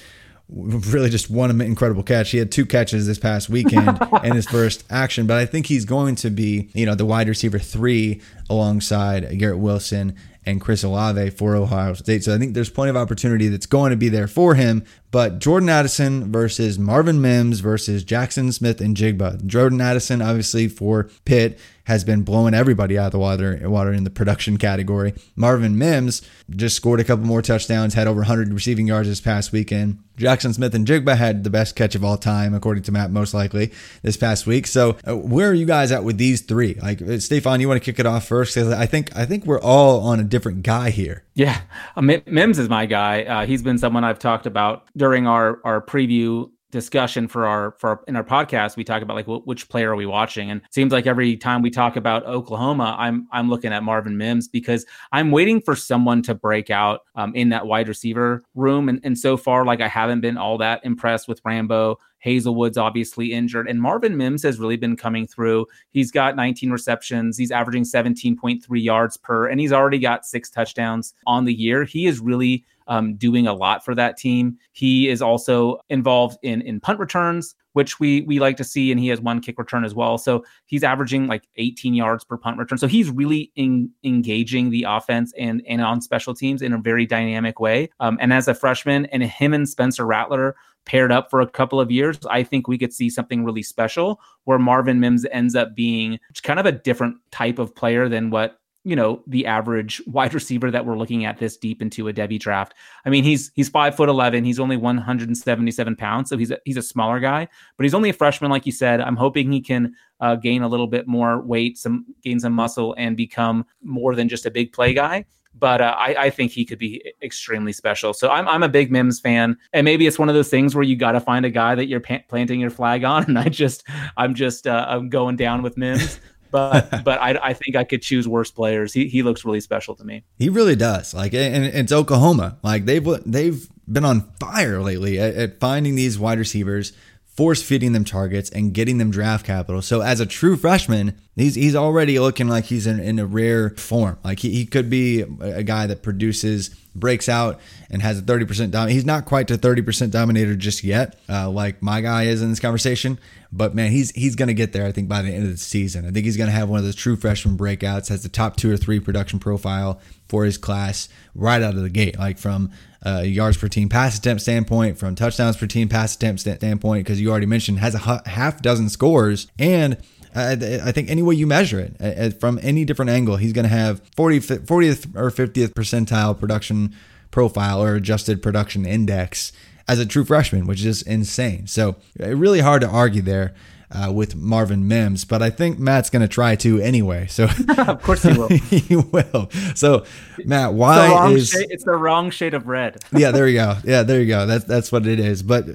really 0.47 1.09
just 1.09 1.29
one 1.29 1.59
incredible 1.61 2.03
catch. 2.03 2.31
He 2.31 2.37
had 2.37 2.51
two 2.51 2.65
catches 2.65 3.07
this 3.07 3.17
past 3.17 3.49
weekend 3.49 3.99
in 4.23 4.35
his 4.35 4.47
first 4.47 4.83
action, 4.89 5.25
but 5.27 5.37
I 5.37 5.45
think 5.45 5.67
he's 5.67 5.85
going 5.85 6.15
to 6.17 6.29
be, 6.29 6.69
you 6.73 6.85
know, 6.85 6.95
the 6.95 7.05
wide 7.05 7.27
receiver 7.27 7.59
three 7.59 8.21
alongside 8.49 9.37
Garrett 9.39 9.59
Wilson 9.59 10.15
and 10.45 10.61
Chris 10.61 10.83
Olave 10.83 11.31
for 11.31 11.55
Ohio 11.55 11.93
State. 11.95 12.23
So 12.23 12.35
I 12.35 12.37
think 12.37 12.53
there's 12.53 12.69
plenty 12.69 12.91
of 12.91 12.97
opportunity 12.97 13.47
that's 13.47 13.65
going 13.65 13.89
to 13.89 13.97
be 13.97 14.09
there 14.09 14.27
for 14.27 14.53
him. 14.53 14.83
But 15.15 15.39
Jordan 15.39 15.69
Addison 15.69 16.29
versus 16.29 16.77
Marvin 16.77 17.21
Mims 17.21 17.61
versus 17.61 18.03
Jaxon 18.03 18.51
Smith-Njigba. 18.51 19.45
Jordan 19.45 19.79
Addison, 19.79 20.21
obviously, 20.21 20.67
for 20.67 21.05
Pitt, 21.23 21.57
has 21.85 22.03
been 22.03 22.23
blowing 22.23 22.53
everybody 22.53 22.97
out 22.97 23.07
of 23.07 23.11
the 23.13 23.19
water, 23.19 23.59
water 23.69 23.93
in 23.93 24.03
the 24.03 24.09
production 24.09 24.57
category. 24.57 25.13
Marvin 25.35 25.77
Mims 25.77 26.21
just 26.49 26.75
scored 26.75 26.99
a 26.99 27.03
couple 27.03 27.25
more 27.25 27.41
touchdowns, 27.41 27.93
had 27.93 28.07
over 28.07 28.21
100 28.21 28.51
receiving 28.53 28.87
yards 28.87 29.07
this 29.07 29.21
past 29.21 29.51
weekend. 29.51 29.99
Jaxon 30.17 30.53
Smith-Njigba 30.53 31.17
had 31.17 31.43
the 31.43 31.49
best 31.49 31.75
catch 31.75 31.93
of 31.93 32.03
all 32.03 32.17
time, 32.17 32.53
according 32.53 32.83
to 32.83 32.91
Matt, 32.91 33.11
most 33.11 33.33
likely 33.33 33.71
this 34.01 34.17
past 34.17 34.47
week. 34.47 34.65
So, 34.65 34.97
uh, 35.05 35.15
where 35.15 35.49
are 35.49 35.53
you 35.53 35.65
guys 35.65 35.91
at 35.91 36.03
with 36.03 36.17
these 36.17 36.41
three? 36.41 36.75
Like, 36.81 37.01
uh, 37.01 37.19
Stefan, 37.19 37.59
you 37.59 37.67
want 37.67 37.83
to 37.83 37.85
kick 37.85 37.99
it 37.99 38.05
off 38.05 38.25
first? 38.25 38.55
Because 38.55 38.71
I 38.71 38.85
think 38.85 39.15
I 39.15 39.25
think 39.25 39.45
we're 39.45 39.61
all 39.61 39.99
on 40.01 40.19
a 40.19 40.23
different 40.23 40.63
guy 40.63 40.89
here. 40.89 41.23
Yeah, 41.33 41.59
uh, 41.97 42.01
Mims 42.01 42.57
is 42.57 42.69
my 42.69 42.85
guy. 42.85 43.23
Uh, 43.23 43.45
he's 43.45 43.61
been 43.61 43.77
someone 43.77 44.05
I've 44.05 44.19
talked 44.19 44.45
about 44.45 44.87
during 45.05 45.27
our 45.27 45.59
our 45.63 45.79
preview 45.85 46.49
discussion 46.71 47.27
for 47.27 47.45
our 47.45 47.75
for 47.77 47.89
our, 47.91 48.03
in 48.07 48.15
our 48.15 48.23
podcast 48.23 48.75
we 48.75 48.83
talk 48.83 49.03
about 49.03 49.15
like 49.15 49.27
which 49.45 49.69
player 49.69 49.91
are 49.91 49.95
we 49.95 50.07
watching 50.07 50.49
and 50.49 50.63
seems 50.71 50.91
like 50.91 51.05
every 51.05 51.37
time 51.37 51.61
we 51.61 51.69
talk 51.69 51.95
about 51.95 52.25
Oklahoma 52.25 52.95
I'm 52.97 53.27
I'm 53.31 53.47
looking 53.51 53.71
at 53.71 53.83
Marvin 53.83 54.17
Mims 54.17 54.47
because 54.47 54.83
I'm 55.11 55.29
waiting 55.29 55.61
for 55.61 55.75
someone 55.75 56.23
to 56.23 56.33
break 56.33 56.71
out 56.71 57.01
um, 57.13 57.35
in 57.35 57.49
that 57.49 57.67
wide 57.67 57.87
receiver 57.87 58.41
room 58.55 58.89
and, 58.89 58.99
and 59.03 59.15
so 59.15 59.37
far 59.37 59.63
like 59.63 59.79
I 59.79 59.87
haven't 59.87 60.21
been 60.21 60.37
all 60.37 60.57
that 60.57 60.83
impressed 60.83 61.27
with 61.27 61.39
Rambo 61.45 61.99
Hazelwood's 62.25 62.77
obviously 62.77 63.33
injured, 63.33 63.69
and 63.69 63.79
Marvin 63.79 64.17
Mims 64.17 64.41
has 64.41 64.57
really 64.57 64.77
been 64.77 64.97
coming 64.97 65.27
through. 65.27 65.67
He's 65.91 66.09
got 66.09 66.35
19 66.35 66.71
receptions, 66.71 67.37
he's 67.37 67.51
averaging 67.51 67.83
17.3 67.83 68.63
yards 68.83 69.15
per, 69.15 69.47
and 69.47 69.59
he's 69.59 69.71
already 69.71 69.99
got 69.99 70.25
six 70.25 70.49
touchdowns 70.49 71.13
on 71.27 71.45
the 71.45 71.53
year. 71.53 71.83
He 71.83 72.07
is 72.07 72.19
really 72.19 72.65
um, 72.87 73.15
doing 73.15 73.47
a 73.47 73.53
lot 73.53 73.83
for 73.83 73.95
that 73.95 74.17
team. 74.17 74.57
He 74.71 75.09
is 75.09 75.21
also 75.21 75.79
involved 75.89 76.37
in 76.43 76.61
in 76.61 76.79
punt 76.79 76.99
returns, 76.99 77.55
which 77.73 77.99
we 77.99 78.21
we 78.21 78.39
like 78.39 78.57
to 78.57 78.63
see, 78.63 78.91
and 78.91 78.99
he 78.99 79.07
has 79.09 79.21
one 79.21 79.41
kick 79.41 79.57
return 79.59 79.83
as 79.83 79.95
well. 79.95 80.17
So 80.17 80.43
he's 80.65 80.83
averaging 80.83 81.27
like 81.27 81.47
18 81.57 81.93
yards 81.93 82.23
per 82.23 82.37
punt 82.37 82.57
return. 82.57 82.77
So 82.77 82.87
he's 82.87 83.09
really 83.09 83.51
in, 83.55 83.89
engaging 84.03 84.69
the 84.69 84.85
offense 84.87 85.33
and 85.37 85.61
and 85.67 85.81
on 85.81 86.01
special 86.01 86.33
teams 86.33 86.61
in 86.61 86.73
a 86.73 86.77
very 86.77 87.05
dynamic 87.05 87.59
way. 87.59 87.89
Um, 87.99 88.17
and 88.21 88.33
as 88.33 88.47
a 88.47 88.53
freshman, 88.53 89.05
and 89.07 89.23
him 89.23 89.53
and 89.53 89.67
Spencer 89.67 90.05
Rattler 90.05 90.55
paired 90.85 91.11
up 91.11 91.29
for 91.29 91.41
a 91.41 91.49
couple 91.49 91.81
of 91.81 91.91
years, 91.91 92.19
I 92.29 92.43
think 92.43 92.67
we 92.67 92.77
could 92.77 92.93
see 92.93 93.09
something 93.09 93.43
really 93.43 93.63
special 93.63 94.21
where 94.43 94.59
Marvin 94.59 94.99
Mims 94.99 95.25
ends 95.31 95.55
up 95.55 95.75
being 95.75 96.19
kind 96.43 96.59
of 96.59 96.65
a 96.65 96.71
different 96.71 97.17
type 97.31 97.59
of 97.59 97.75
player 97.75 98.07
than 98.07 98.29
what 98.29 98.59
you 98.85 98.95
know 98.95 99.21
the 99.25 99.47
average 99.47 100.01
wide 100.05 100.33
receiver 100.33 100.69
that 100.69 100.85
we're 100.85 100.97
looking 100.97 101.25
at 101.25 101.39
this 101.39 101.57
deep 101.57 101.81
into 101.81 102.07
a 102.07 102.13
Devy 102.13 102.39
draft. 102.39 102.75
I 103.03 103.09
mean, 103.09 103.23
he's 103.23 103.51
he's 103.55 103.67
five 103.67 103.95
foot 103.95 104.07
eleven. 104.07 104.45
He's 104.45 104.59
only 104.59 104.77
one 104.77 104.97
hundred 104.97 105.27
and 105.27 105.37
seventy 105.37 105.71
seven 105.71 105.95
pounds, 105.95 106.29
so 106.29 106.37
he's 106.37 106.51
a, 106.51 106.59
he's 106.65 106.77
a 106.77 106.83
smaller 106.83 107.19
guy. 107.19 107.47
But 107.75 107.83
he's 107.83 107.95
only 107.95 108.09
a 108.09 108.13
freshman, 108.13 108.51
like 108.51 108.65
you 108.65 108.71
said. 108.71 109.01
I'm 109.01 109.15
hoping 109.15 109.51
he 109.51 109.59
can 109.59 109.95
uh, 110.19 110.35
gain 110.35 110.61
a 110.61 110.67
little 110.67 110.87
bit 110.87 111.07
more 111.07 111.41
weight, 111.41 111.79
some 111.79 112.05
gain 112.23 112.39
some 112.39 112.53
muscle, 112.53 112.95
and 112.97 113.17
become 113.17 113.65
more 113.81 114.15
than 114.15 114.29
just 114.29 114.45
a 114.45 114.51
big 114.51 114.71
play 114.71 114.93
guy. 114.93 115.25
But 115.57 115.81
uh, 115.81 115.95
I, 115.97 116.25
I 116.25 116.29
think 116.29 116.51
he 116.51 116.65
could 116.65 116.79
be 116.79 117.13
extremely 117.23 117.71
special. 117.71 118.13
So 118.13 118.29
I'm 118.29 118.47
I'm 118.47 118.61
a 118.61 118.69
big 118.69 118.91
Mims 118.91 119.19
fan, 119.19 119.57
and 119.73 119.83
maybe 119.83 120.05
it's 120.05 120.19
one 120.19 120.29
of 120.29 120.35
those 120.35 120.49
things 120.49 120.75
where 120.75 120.83
you 120.83 120.95
got 120.95 121.13
to 121.13 121.19
find 121.19 121.43
a 121.43 121.49
guy 121.49 121.73
that 121.73 121.87
you're 121.87 122.01
pa- 122.01 122.19
planting 122.27 122.59
your 122.59 122.69
flag 122.69 123.03
on. 123.03 123.25
And 123.35 123.39
I 123.39 123.49
just 123.49 123.83
I'm 124.17 124.35
just 124.35 124.67
uh, 124.67 124.85
I'm 124.87 125.09
going 125.09 125.37
down 125.37 125.63
with 125.63 125.75
Mims 125.75 126.19
but 126.51 126.89
but 127.03 127.21
I, 127.21 127.37
I 127.41 127.53
think 127.53 127.75
I 127.75 127.83
could 127.83 128.01
choose 128.01 128.27
worse 128.27 128.51
players. 128.51 128.93
He 128.93 129.07
he 129.07 129.23
looks 129.23 129.45
really 129.45 129.61
special 129.61 129.95
to 129.95 130.03
me. 130.03 130.23
He 130.37 130.49
really 130.49 130.75
does. 130.75 131.13
Like 131.13 131.33
and 131.33 131.65
it's 131.65 131.91
Oklahoma. 131.91 132.57
Like 132.63 132.85
they've 132.85 133.05
they've 133.25 133.67
been 133.91 134.05
on 134.05 134.31
fire 134.39 134.81
lately 134.81 135.19
at, 135.19 135.35
at 135.35 135.59
finding 135.59 135.95
these 135.95 136.17
wide 136.17 136.39
receivers, 136.39 136.93
force 137.25 137.61
feeding 137.61 137.93
them 137.93 138.05
targets, 138.05 138.49
and 138.49 138.73
getting 138.73 138.97
them 138.97 139.11
draft 139.11 139.45
capital. 139.45 139.81
So 139.81 140.01
as 140.01 140.19
a 140.19 140.25
true 140.25 140.55
freshman, 140.55 141.19
he's 141.35 141.55
he's 141.55 141.75
already 141.75 142.19
looking 142.19 142.47
like 142.47 142.65
he's 142.65 142.87
in, 142.87 142.99
in 142.99 143.19
a 143.19 143.25
rare 143.25 143.71
form. 143.71 144.17
Like 144.23 144.39
he, 144.39 144.51
he 144.51 144.65
could 144.65 144.89
be 144.89 145.21
a 145.21 145.63
guy 145.63 145.87
that 145.87 146.01
produces 146.01 146.69
breaks 146.95 147.27
out 147.27 147.59
and 147.89 148.01
has 148.01 148.19
a 148.19 148.21
30% 148.21 148.71
dom. 148.71 148.87
He's 148.87 149.05
not 149.05 149.25
quite 149.25 149.49
to 149.49 149.57
30% 149.57 150.11
dominator 150.11 150.55
just 150.55 150.81
yet, 150.83 151.19
uh, 151.27 151.49
like 151.49 151.81
my 151.81 151.99
guy 151.99 152.23
is 152.23 152.41
in 152.41 152.49
this 152.49 152.61
conversation. 152.61 153.19
But 153.51 153.75
man, 153.75 153.91
he's 153.91 154.11
he's 154.11 154.35
going 154.35 154.47
to 154.47 154.53
get 154.53 154.73
there. 154.73 154.85
I 154.85 154.91
think 154.91 155.07
by 155.07 155.21
the 155.21 155.29
end 155.29 155.45
of 155.45 155.51
the 155.51 155.57
season, 155.57 156.05
I 156.05 156.11
think 156.11 156.25
he's 156.25 156.37
going 156.37 156.49
to 156.49 156.55
have 156.55 156.69
one 156.69 156.79
of 156.79 156.85
those 156.85 156.95
true 156.95 157.15
freshman 157.15 157.57
breakouts. 157.57 158.09
Has 158.09 158.23
the 158.23 158.29
top 158.29 158.57
two 158.57 158.71
or 158.71 158.77
three 158.77 158.99
production 158.99 159.39
profile 159.39 160.01
for 160.27 160.43
his 160.43 160.57
class 160.57 161.07
right 161.33 161.61
out 161.61 161.75
of 161.75 161.81
the 161.81 161.89
gate, 161.89 162.17
like 162.17 162.37
from 162.37 162.71
uh, 163.05 163.21
yards 163.21 163.55
per 163.55 163.69
team 163.69 163.87
pass 163.87 164.17
attempt 164.17 164.41
standpoint, 164.41 164.97
from 164.97 165.15
touchdowns 165.15 165.55
per 165.55 165.67
team 165.67 165.87
pass 165.87 166.15
attempt 166.15 166.41
standpoint, 166.41 167.05
because 167.05 167.21
you 167.21 167.29
already 167.29 167.45
mentioned 167.45 167.79
has 167.79 167.95
a 167.95 168.27
half 168.27 168.61
dozen 168.61 168.89
scores 168.89 169.47
and 169.57 169.97
I 170.35 170.91
think 170.91 171.09
any 171.09 171.23
way 171.23 171.35
you 171.35 171.47
measure 171.47 171.79
it, 171.99 172.39
from 172.39 172.59
any 172.61 172.83
different 172.83 173.11
angle, 173.11 173.37
he's 173.37 173.53
going 173.53 173.63
to 173.63 173.69
have 173.69 174.01
40, 174.15 174.39
40th 174.41 175.15
or 175.15 175.31
50th 175.31 175.69
percentile 175.69 176.37
production 176.37 176.93
profile 177.31 177.81
or 177.81 177.95
adjusted 177.95 178.41
production 178.41 178.85
index 178.85 179.51
as 179.87 179.99
a 179.99 180.05
true 180.05 180.25
freshman, 180.25 180.67
which 180.67 180.83
is 180.83 181.01
insane. 181.01 181.67
So, 181.67 181.95
uh, 182.21 182.35
really 182.35 182.59
hard 182.59 182.81
to 182.81 182.87
argue 182.87 183.21
there 183.21 183.53
uh, 183.95 184.11
with 184.11 184.35
Marvin 184.35 184.87
Mims, 184.87 185.25
but 185.25 185.41
I 185.41 185.49
think 185.49 185.79
Matt's 185.79 186.09
going 186.09 186.21
to 186.21 186.27
try 186.27 186.55
to 186.57 186.79
anyway. 186.79 187.27
So 187.27 187.47
of 187.77 188.01
course 188.03 188.23
he 188.23 188.33
will. 188.33 188.47
he 188.69 188.95
will. 188.95 189.49
So 189.75 190.05
Matt, 190.43 190.73
why 190.73 191.31
it's 191.31 191.43
is 191.43 191.49
shade, 191.49 191.67
it's 191.69 191.83
the 191.85 191.95
wrong 191.95 192.29
shade 192.29 192.53
of 192.53 192.67
red? 192.67 193.03
yeah, 193.13 193.31
there 193.31 193.47
you 193.47 193.57
go. 193.57 193.77
Yeah, 193.83 194.03
there 194.03 194.19
you 194.19 194.27
go. 194.27 194.45
That's 194.45 194.65
that's 194.65 194.91
what 194.91 195.07
it 195.07 195.19
is. 195.19 195.43
But 195.43 195.67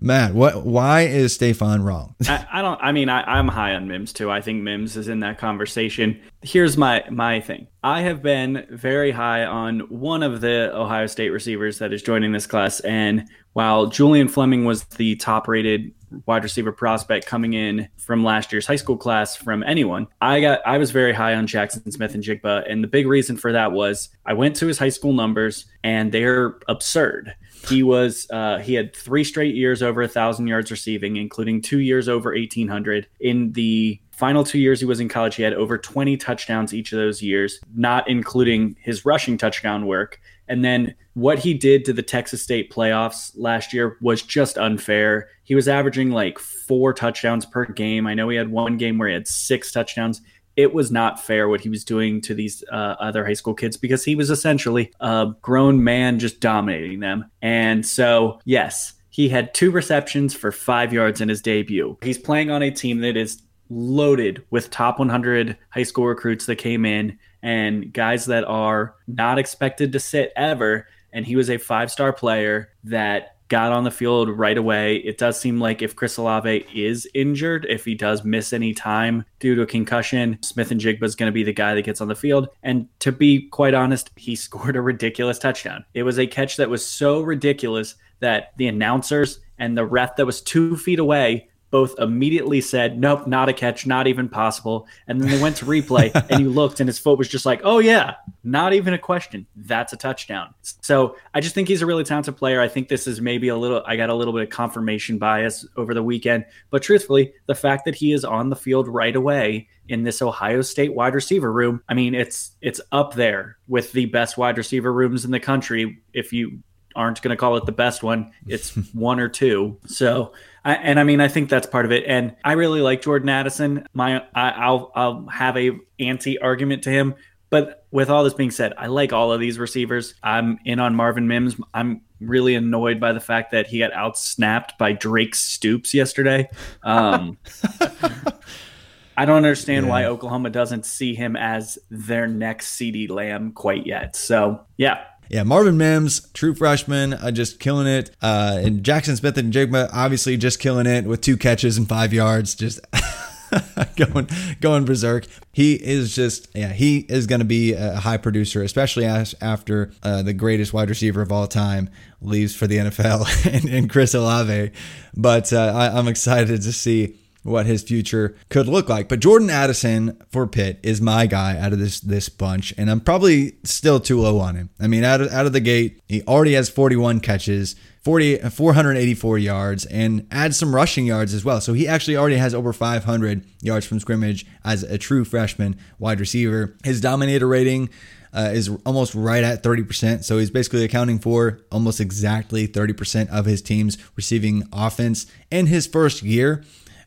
Matt, 0.00 0.34
what? 0.34 0.64
Why 0.64 1.02
is 1.02 1.34
Stefan 1.34 1.82
wrong? 1.82 2.14
I, 2.28 2.46
I 2.52 2.62
don't. 2.62 2.80
I 2.82 2.92
mean, 2.92 3.08
I, 3.08 3.22
I'm 3.22 3.48
high 3.48 3.74
on 3.74 3.88
Mims 3.88 4.12
too. 4.12 4.30
I 4.30 4.40
think 4.40 4.62
Mims 4.62 4.96
is 4.96 5.08
in 5.08 5.20
that 5.20 5.38
conversation 5.38 6.20
here's 6.46 6.76
my 6.76 7.04
my 7.10 7.40
thing. 7.40 7.66
I 7.82 8.02
have 8.02 8.22
been 8.22 8.66
very 8.70 9.10
high 9.10 9.44
on 9.44 9.80
one 9.80 10.22
of 10.22 10.40
the 10.40 10.74
Ohio 10.74 11.06
State 11.06 11.30
receivers 11.30 11.78
that 11.78 11.92
is 11.92 12.02
joining 12.02 12.32
this 12.32 12.46
class, 12.46 12.80
and 12.80 13.28
while 13.52 13.86
Julian 13.86 14.28
Fleming 14.28 14.64
was 14.64 14.84
the 14.84 15.16
top 15.16 15.48
rated 15.48 15.92
wide 16.26 16.42
receiver 16.42 16.72
prospect 16.72 17.26
coming 17.26 17.52
in 17.52 17.88
from 17.96 18.24
last 18.24 18.52
year's 18.52 18.66
high 18.66 18.76
school 18.76 18.96
class 18.96 19.36
from 19.36 19.62
anyone, 19.62 20.06
I 20.20 20.40
got 20.40 20.60
I 20.66 20.78
was 20.78 20.90
very 20.90 21.12
high 21.12 21.34
on 21.34 21.46
Jaxon 21.46 21.92
Smith-Njigba, 21.92 22.70
and 22.70 22.82
the 22.82 22.88
big 22.88 23.06
reason 23.06 23.36
for 23.36 23.52
that 23.52 23.72
was 23.72 24.08
I 24.24 24.32
went 24.32 24.56
to 24.56 24.66
his 24.66 24.78
high 24.78 24.88
school 24.90 25.12
numbers, 25.12 25.66
and 25.82 26.12
they're 26.12 26.56
absurd. 26.68 27.34
He 27.68 27.82
was 27.82 28.26
uh, 28.30 28.58
he 28.58 28.74
had 28.74 28.94
three 28.94 29.24
straight 29.24 29.54
years 29.54 29.82
over 29.82 30.02
a 30.02 30.08
thousand 30.08 30.46
yards 30.46 30.70
receiving, 30.70 31.16
including 31.16 31.62
two 31.62 31.80
years 31.80 32.08
over 32.08 32.34
eighteen 32.34 32.68
hundred. 32.68 33.08
In 33.20 33.52
the 33.52 34.00
final 34.12 34.44
two 34.44 34.58
years 34.58 34.80
he 34.80 34.86
was 34.86 35.00
in 35.00 35.08
college, 35.08 35.34
he 35.34 35.42
had 35.42 35.54
over 35.54 35.76
twenty 35.76 36.16
touchdowns 36.16 36.72
each 36.72 36.92
of 36.92 36.98
those 36.98 37.22
years, 37.22 37.60
not 37.74 38.08
including 38.08 38.76
his 38.80 39.04
rushing 39.04 39.36
touchdown 39.36 39.86
work. 39.86 40.20
And 40.48 40.64
then 40.64 40.94
what 41.16 41.38
he 41.38 41.54
did 41.54 41.82
to 41.86 41.94
the 41.94 42.02
Texas 42.02 42.42
State 42.42 42.70
playoffs 42.70 43.32
last 43.36 43.72
year 43.72 43.96
was 44.02 44.20
just 44.20 44.58
unfair. 44.58 45.30
He 45.44 45.54
was 45.54 45.66
averaging 45.66 46.10
like 46.10 46.38
four 46.38 46.92
touchdowns 46.92 47.46
per 47.46 47.64
game. 47.64 48.06
I 48.06 48.12
know 48.12 48.28
he 48.28 48.36
had 48.36 48.50
one 48.50 48.76
game 48.76 48.98
where 48.98 49.08
he 49.08 49.14
had 49.14 49.26
six 49.26 49.72
touchdowns 49.72 50.20
it 50.56 50.72
was 50.72 50.90
not 50.90 51.22
fair 51.22 51.48
what 51.48 51.60
he 51.60 51.68
was 51.68 51.84
doing 51.84 52.20
to 52.22 52.34
these 52.34 52.64
uh, 52.72 52.96
other 52.98 53.26
high 53.26 53.34
school 53.34 53.54
kids 53.54 53.76
because 53.76 54.04
he 54.04 54.14
was 54.14 54.30
essentially 54.30 54.90
a 55.00 55.28
grown 55.42 55.84
man 55.84 56.18
just 56.18 56.40
dominating 56.40 57.00
them. 57.00 57.30
And 57.42 57.84
so, 57.84 58.40
yes, 58.44 58.94
he 59.10 59.28
had 59.28 59.52
two 59.54 59.70
receptions 59.70 60.34
for 60.34 60.50
five 60.50 60.92
yards 60.92 61.20
in 61.20 61.28
his 61.28 61.42
debut. 61.42 61.98
He's 62.02 62.18
playing 62.18 62.50
on 62.50 62.62
a 62.62 62.70
team 62.70 63.00
that 63.00 63.16
is 63.18 63.42
loaded 63.68 64.44
with 64.50 64.70
top 64.70 64.98
100 64.98 65.58
high 65.70 65.82
school 65.82 66.06
recruits 66.06 66.46
that 66.46 66.56
came 66.56 66.86
in 66.86 67.18
and 67.42 67.92
guys 67.92 68.26
that 68.26 68.44
are 68.44 68.94
not 69.06 69.38
expected 69.38 69.92
to 69.92 70.00
sit 70.00 70.32
ever. 70.36 70.88
And 71.16 71.26
he 71.26 71.34
was 71.34 71.48
a 71.48 71.56
five 71.56 71.90
star 71.90 72.12
player 72.12 72.74
that 72.84 73.36
got 73.48 73.72
on 73.72 73.84
the 73.84 73.90
field 73.90 74.28
right 74.28 74.58
away. 74.58 74.96
It 74.96 75.16
does 75.16 75.40
seem 75.40 75.58
like 75.58 75.80
if 75.80 75.96
Chris 75.96 76.18
Olave 76.18 76.66
is 76.74 77.08
injured, 77.14 77.64
if 77.70 77.86
he 77.86 77.94
does 77.94 78.22
miss 78.22 78.52
any 78.52 78.74
time 78.74 79.24
due 79.40 79.54
to 79.54 79.62
a 79.62 79.66
concussion, 79.66 80.38
Smith-Njigba 80.42 81.02
is 81.04 81.14
going 81.14 81.28
to 81.30 81.34
be 81.34 81.42
the 81.42 81.54
guy 81.54 81.74
that 81.74 81.86
gets 81.86 82.02
on 82.02 82.08
the 82.08 82.14
field. 82.14 82.48
And 82.62 82.86
to 82.98 83.12
be 83.12 83.48
quite 83.48 83.72
honest, 83.72 84.10
he 84.16 84.36
scored 84.36 84.76
a 84.76 84.82
ridiculous 84.82 85.38
touchdown. 85.38 85.86
It 85.94 86.02
was 86.02 86.18
a 86.18 86.26
catch 86.26 86.58
that 86.58 86.68
was 86.68 86.86
so 86.86 87.22
ridiculous 87.22 87.94
that 88.20 88.52
the 88.58 88.66
announcers 88.66 89.40
and 89.58 89.74
the 89.74 89.86
ref 89.86 90.16
that 90.16 90.26
was 90.26 90.42
two 90.42 90.76
feet 90.76 90.98
away 90.98 91.48
both 91.70 91.98
immediately 91.98 92.60
said, 92.60 92.98
Nope, 92.98 93.26
not 93.26 93.48
a 93.48 93.52
catch, 93.52 93.86
not 93.86 94.06
even 94.06 94.28
possible. 94.28 94.86
And 95.08 95.20
then 95.20 95.28
they 95.28 95.40
went 95.40 95.56
to 95.56 95.64
replay 95.64 96.10
and 96.30 96.40
you 96.40 96.50
looked 96.50 96.80
and 96.80 96.88
his 96.88 96.98
foot 96.98 97.18
was 97.18 97.28
just 97.28 97.46
like, 97.46 97.60
Oh, 97.64 97.78
yeah, 97.78 98.14
not 98.44 98.72
even 98.72 98.94
a 98.94 98.98
question. 98.98 99.46
That's 99.56 99.92
a 99.92 99.96
touchdown. 99.96 100.54
So 100.62 101.16
I 101.34 101.40
just 101.40 101.54
think 101.54 101.68
he's 101.68 101.82
a 101.82 101.86
really 101.86 102.04
talented 102.04 102.36
player. 102.36 102.60
I 102.60 102.68
think 102.68 102.88
this 102.88 103.06
is 103.06 103.20
maybe 103.20 103.48
a 103.48 103.56
little, 103.56 103.82
I 103.86 103.96
got 103.96 104.10
a 104.10 104.14
little 104.14 104.32
bit 104.32 104.42
of 104.42 104.50
confirmation 104.50 105.18
bias 105.18 105.66
over 105.76 105.94
the 105.94 106.02
weekend. 106.02 106.46
But 106.70 106.82
truthfully, 106.82 107.32
the 107.46 107.54
fact 107.54 107.84
that 107.84 107.94
he 107.94 108.12
is 108.12 108.24
on 108.24 108.50
the 108.50 108.56
field 108.56 108.88
right 108.88 109.14
away 109.14 109.68
in 109.88 110.02
this 110.02 110.22
Ohio 110.22 110.62
State 110.62 110.94
wide 110.94 111.14
receiver 111.14 111.52
room, 111.52 111.82
I 111.88 111.94
mean, 111.94 112.14
it's 112.14 112.52
it's 112.60 112.80
up 112.92 113.14
there 113.14 113.58
with 113.68 113.92
the 113.92 114.06
best 114.06 114.36
wide 114.38 114.58
receiver 114.58 114.92
rooms 114.92 115.24
in 115.24 115.30
the 115.30 115.40
country. 115.40 116.02
If 116.12 116.32
you 116.32 116.60
aren't 116.96 117.20
going 117.22 117.30
to 117.30 117.36
call 117.36 117.56
it 117.56 117.66
the 117.66 117.72
best 117.72 118.02
one, 118.02 118.32
it's 118.46 118.74
one 118.94 119.20
or 119.20 119.28
two. 119.28 119.78
So 119.86 120.32
I, 120.66 120.74
and 120.74 120.98
I 120.98 121.04
mean, 121.04 121.20
I 121.20 121.28
think 121.28 121.48
that's 121.48 121.68
part 121.68 121.84
of 121.84 121.92
it. 121.92 122.02
And 122.08 122.34
I 122.44 122.52
really 122.54 122.80
like 122.80 123.00
Jordan 123.00 123.28
Addison. 123.28 123.86
My, 123.94 124.24
I, 124.34 124.68
will 124.68 124.90
I'll 124.96 125.26
have 125.28 125.56
a 125.56 125.70
anti 126.00 126.40
argument 126.40 126.82
to 126.82 126.90
him. 126.90 127.14
But 127.50 127.86
with 127.92 128.10
all 128.10 128.24
this 128.24 128.34
being 128.34 128.50
said, 128.50 128.72
I 128.76 128.88
like 128.88 129.12
all 129.12 129.30
of 129.30 129.38
these 129.38 129.60
receivers. 129.60 130.14
I'm 130.24 130.58
in 130.64 130.80
on 130.80 130.96
Marvin 130.96 131.28
Mims. 131.28 131.54
I'm 131.72 132.00
really 132.20 132.56
annoyed 132.56 132.98
by 132.98 133.12
the 133.12 133.20
fact 133.20 133.52
that 133.52 133.68
he 133.68 133.78
got 133.78 133.92
outsnapped 133.92 134.76
by 134.76 134.90
Drake 134.90 135.36
Stoops 135.36 135.94
yesterday. 135.94 136.50
Um, 136.82 137.38
I 139.16 139.24
don't 139.24 139.36
understand 139.36 139.86
yeah. 139.86 139.90
why 139.90 140.04
Oklahoma 140.06 140.50
doesn't 140.50 140.84
see 140.84 141.14
him 141.14 141.36
as 141.36 141.78
their 141.90 142.26
next 142.26 142.76
CeeDee 142.76 143.08
Lamb 143.08 143.52
quite 143.52 143.86
yet. 143.86 144.16
So, 144.16 144.66
yeah, 144.76 145.04
yeah, 145.28 145.42
Marvin 145.42 145.76
Mims, 145.76 146.28
true 146.32 146.54
freshman, 146.54 147.14
uh, 147.14 147.30
just 147.30 147.60
killing 147.60 147.86
it. 147.86 148.10
Uh, 148.22 148.60
and 148.62 148.82
Jaxon 148.82 149.16
Smith-Njigba, 149.16 149.90
obviously 149.92 150.36
just 150.36 150.60
killing 150.60 150.86
it 150.86 151.04
with 151.04 151.20
two 151.20 151.36
catches 151.36 151.76
and 151.76 151.88
five 151.88 152.12
yards, 152.12 152.54
just 152.54 152.80
going 153.96 154.28
going 154.60 154.84
berserk. 154.84 155.26
He 155.52 155.74
is 155.74 156.14
just 156.14 156.48
yeah, 156.54 156.72
he 156.72 156.98
is 157.08 157.26
going 157.26 157.40
to 157.40 157.46
be 157.46 157.72
a 157.72 157.96
high 157.96 158.16
producer, 158.16 158.62
especially 158.62 159.04
as, 159.04 159.34
after 159.40 159.92
uh, 160.02 160.22
the 160.22 160.32
greatest 160.32 160.72
wide 160.72 160.88
receiver 160.88 161.22
of 161.22 161.32
all 161.32 161.46
time 161.46 161.90
leaves 162.20 162.54
for 162.54 162.66
the 162.66 162.78
NFL 162.78 163.46
and, 163.52 163.64
and 163.64 163.90
Chris 163.90 164.14
Olave. 164.14 164.72
But 165.16 165.52
uh, 165.52 165.72
I, 165.74 165.98
I'm 165.98 166.08
excited 166.08 166.62
to 166.62 166.72
see 166.72 167.18
what 167.46 167.66
his 167.66 167.82
future 167.82 168.36
could 168.48 168.66
look 168.66 168.88
like. 168.88 169.08
But 169.08 169.20
Jordan 169.20 169.50
Addison 169.50 170.20
for 170.30 170.46
Pitt 170.46 170.80
is 170.82 171.00
my 171.00 171.26
guy 171.26 171.58
out 171.58 171.72
of 171.72 171.78
this 171.78 172.00
this 172.00 172.28
bunch, 172.28 172.74
and 172.76 172.90
I'm 172.90 173.00
probably 173.00 173.56
still 173.64 174.00
too 174.00 174.20
low 174.20 174.38
on 174.38 174.56
him. 174.56 174.70
I 174.80 174.86
mean, 174.86 175.04
out 175.04 175.20
of 175.20 175.32
out 175.32 175.46
of 175.46 175.52
the 175.52 175.60
gate, 175.60 176.00
he 176.08 176.22
already 176.22 176.54
has 176.54 176.68
41 176.68 177.20
catches. 177.20 177.76
40, 178.02 178.38
484 178.50 179.36
yards 179.38 179.84
and 179.86 180.28
adds 180.30 180.56
some 180.56 180.72
rushing 180.72 181.06
yards 181.06 181.34
as 181.34 181.44
well. 181.44 181.60
So 181.60 181.72
he 181.72 181.88
actually 181.88 182.16
already 182.16 182.36
has 182.36 182.54
over 182.54 182.72
500 182.72 183.44
yards 183.62 183.84
from 183.84 183.98
scrimmage 183.98 184.46
as 184.64 184.84
a 184.84 184.96
true 184.96 185.24
freshman 185.24 185.76
wide 185.98 186.20
receiver. 186.20 186.76
His 186.84 187.00
dominator 187.00 187.48
rating 187.48 187.90
uh, 188.32 188.50
is 188.52 188.70
almost 188.84 189.14
right 189.14 189.42
at 189.42 189.62
30%. 189.62 190.22
So 190.22 190.38
he's 190.38 190.50
basically 190.50 190.84
accounting 190.84 191.18
for 191.18 191.60
almost 191.72 192.00
exactly 192.00 192.68
30% 192.68 193.28
of 193.30 193.46
his 193.46 193.62
team's 193.62 193.98
receiving 194.14 194.68
offense 194.72 195.26
in 195.50 195.66
his 195.66 195.86
first 195.86 196.22
year. 196.22 196.62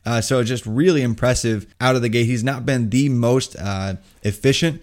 Uh, 0.09 0.21
so 0.21 0.43
just 0.43 0.65
really 0.65 1.03
impressive 1.03 1.71
out 1.79 1.95
of 1.95 2.01
the 2.01 2.09
gate. 2.09 2.25
He's 2.25 2.43
not 2.43 2.65
been 2.65 2.89
the 2.89 3.09
most 3.09 3.55
uh, 3.55 3.97
efficient, 4.23 4.81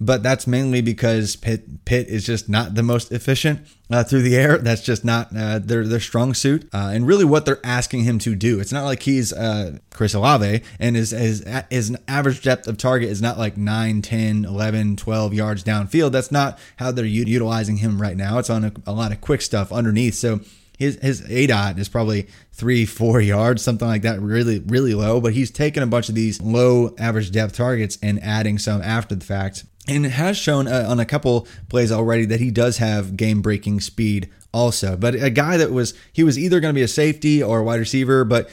but 0.00 0.22
that's 0.22 0.46
mainly 0.46 0.80
because 0.82 1.34
Pitt, 1.34 1.84
Pitt 1.84 2.06
is 2.06 2.24
just 2.24 2.48
not 2.48 2.76
the 2.76 2.84
most 2.84 3.10
efficient 3.10 3.66
uh, 3.90 4.04
through 4.04 4.22
the 4.22 4.36
air. 4.36 4.56
That's 4.56 4.82
just 4.82 5.04
not 5.04 5.36
uh, 5.36 5.58
their 5.58 5.84
their 5.84 5.98
strong 5.98 6.32
suit, 6.32 6.68
uh, 6.72 6.92
and 6.94 7.08
really 7.08 7.24
what 7.24 7.44
they're 7.44 7.58
asking 7.64 8.04
him 8.04 8.20
to 8.20 8.36
do. 8.36 8.60
It's 8.60 8.70
not 8.70 8.84
like 8.84 9.02
he's 9.02 9.32
uh, 9.32 9.78
Chris 9.90 10.14
Olave, 10.14 10.62
and 10.78 10.94
his, 10.94 11.10
his 11.10 11.44
his 11.70 11.96
average 12.06 12.42
depth 12.44 12.68
of 12.68 12.78
target 12.78 13.08
is 13.08 13.20
not 13.20 13.36
like 13.36 13.56
9, 13.56 14.00
10, 14.00 14.44
11, 14.44 14.94
12 14.94 15.34
yards 15.34 15.64
downfield. 15.64 16.12
That's 16.12 16.30
not 16.30 16.56
how 16.76 16.92
they're 16.92 17.04
utilizing 17.04 17.78
him 17.78 18.00
right 18.00 18.16
now. 18.16 18.38
It's 18.38 18.48
on 18.48 18.62
a, 18.62 18.72
a 18.86 18.92
lot 18.92 19.10
of 19.10 19.20
quick 19.20 19.42
stuff 19.42 19.72
underneath. 19.72 20.14
So 20.14 20.38
his 20.78 20.96
his 21.02 21.22
ADOT 21.22 21.78
is 21.78 21.88
probably 21.88 22.28
three, 22.52 22.86
four 22.86 23.20
yards, 23.20 23.62
something 23.62 23.86
like 23.86 24.02
that, 24.02 24.20
really, 24.20 24.60
really 24.60 24.94
low. 24.94 25.20
But 25.20 25.34
he's 25.34 25.50
taken 25.50 25.82
a 25.82 25.86
bunch 25.86 26.08
of 26.08 26.14
these 26.14 26.40
low 26.40 26.94
average 26.98 27.32
depth 27.32 27.56
targets 27.56 27.98
and 28.02 28.22
adding 28.22 28.58
some 28.58 28.80
after 28.80 29.14
the 29.14 29.24
fact. 29.24 29.64
And 29.88 30.04
has 30.04 30.36
shown 30.36 30.68
uh, 30.68 30.86
on 30.88 31.00
a 31.00 31.06
couple 31.06 31.48
plays 31.68 31.90
already 31.90 32.26
that 32.26 32.40
he 32.40 32.50
does 32.50 32.76
have 32.76 33.16
game 33.16 33.42
breaking 33.42 33.80
speed 33.80 34.30
also. 34.52 34.96
But 34.96 35.14
a 35.14 35.30
guy 35.30 35.56
that 35.56 35.72
was, 35.72 35.94
he 36.12 36.22
was 36.22 36.38
either 36.38 36.60
going 36.60 36.74
to 36.74 36.78
be 36.78 36.82
a 36.82 36.88
safety 36.88 37.42
or 37.42 37.60
a 37.60 37.64
wide 37.64 37.80
receiver, 37.80 38.24
but 38.24 38.50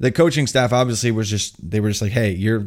the 0.00 0.10
coaching 0.10 0.46
staff 0.46 0.72
obviously 0.72 1.10
was 1.10 1.28
just, 1.28 1.70
they 1.70 1.80
were 1.80 1.90
just 1.90 2.00
like, 2.00 2.12
hey, 2.12 2.30
you're, 2.30 2.64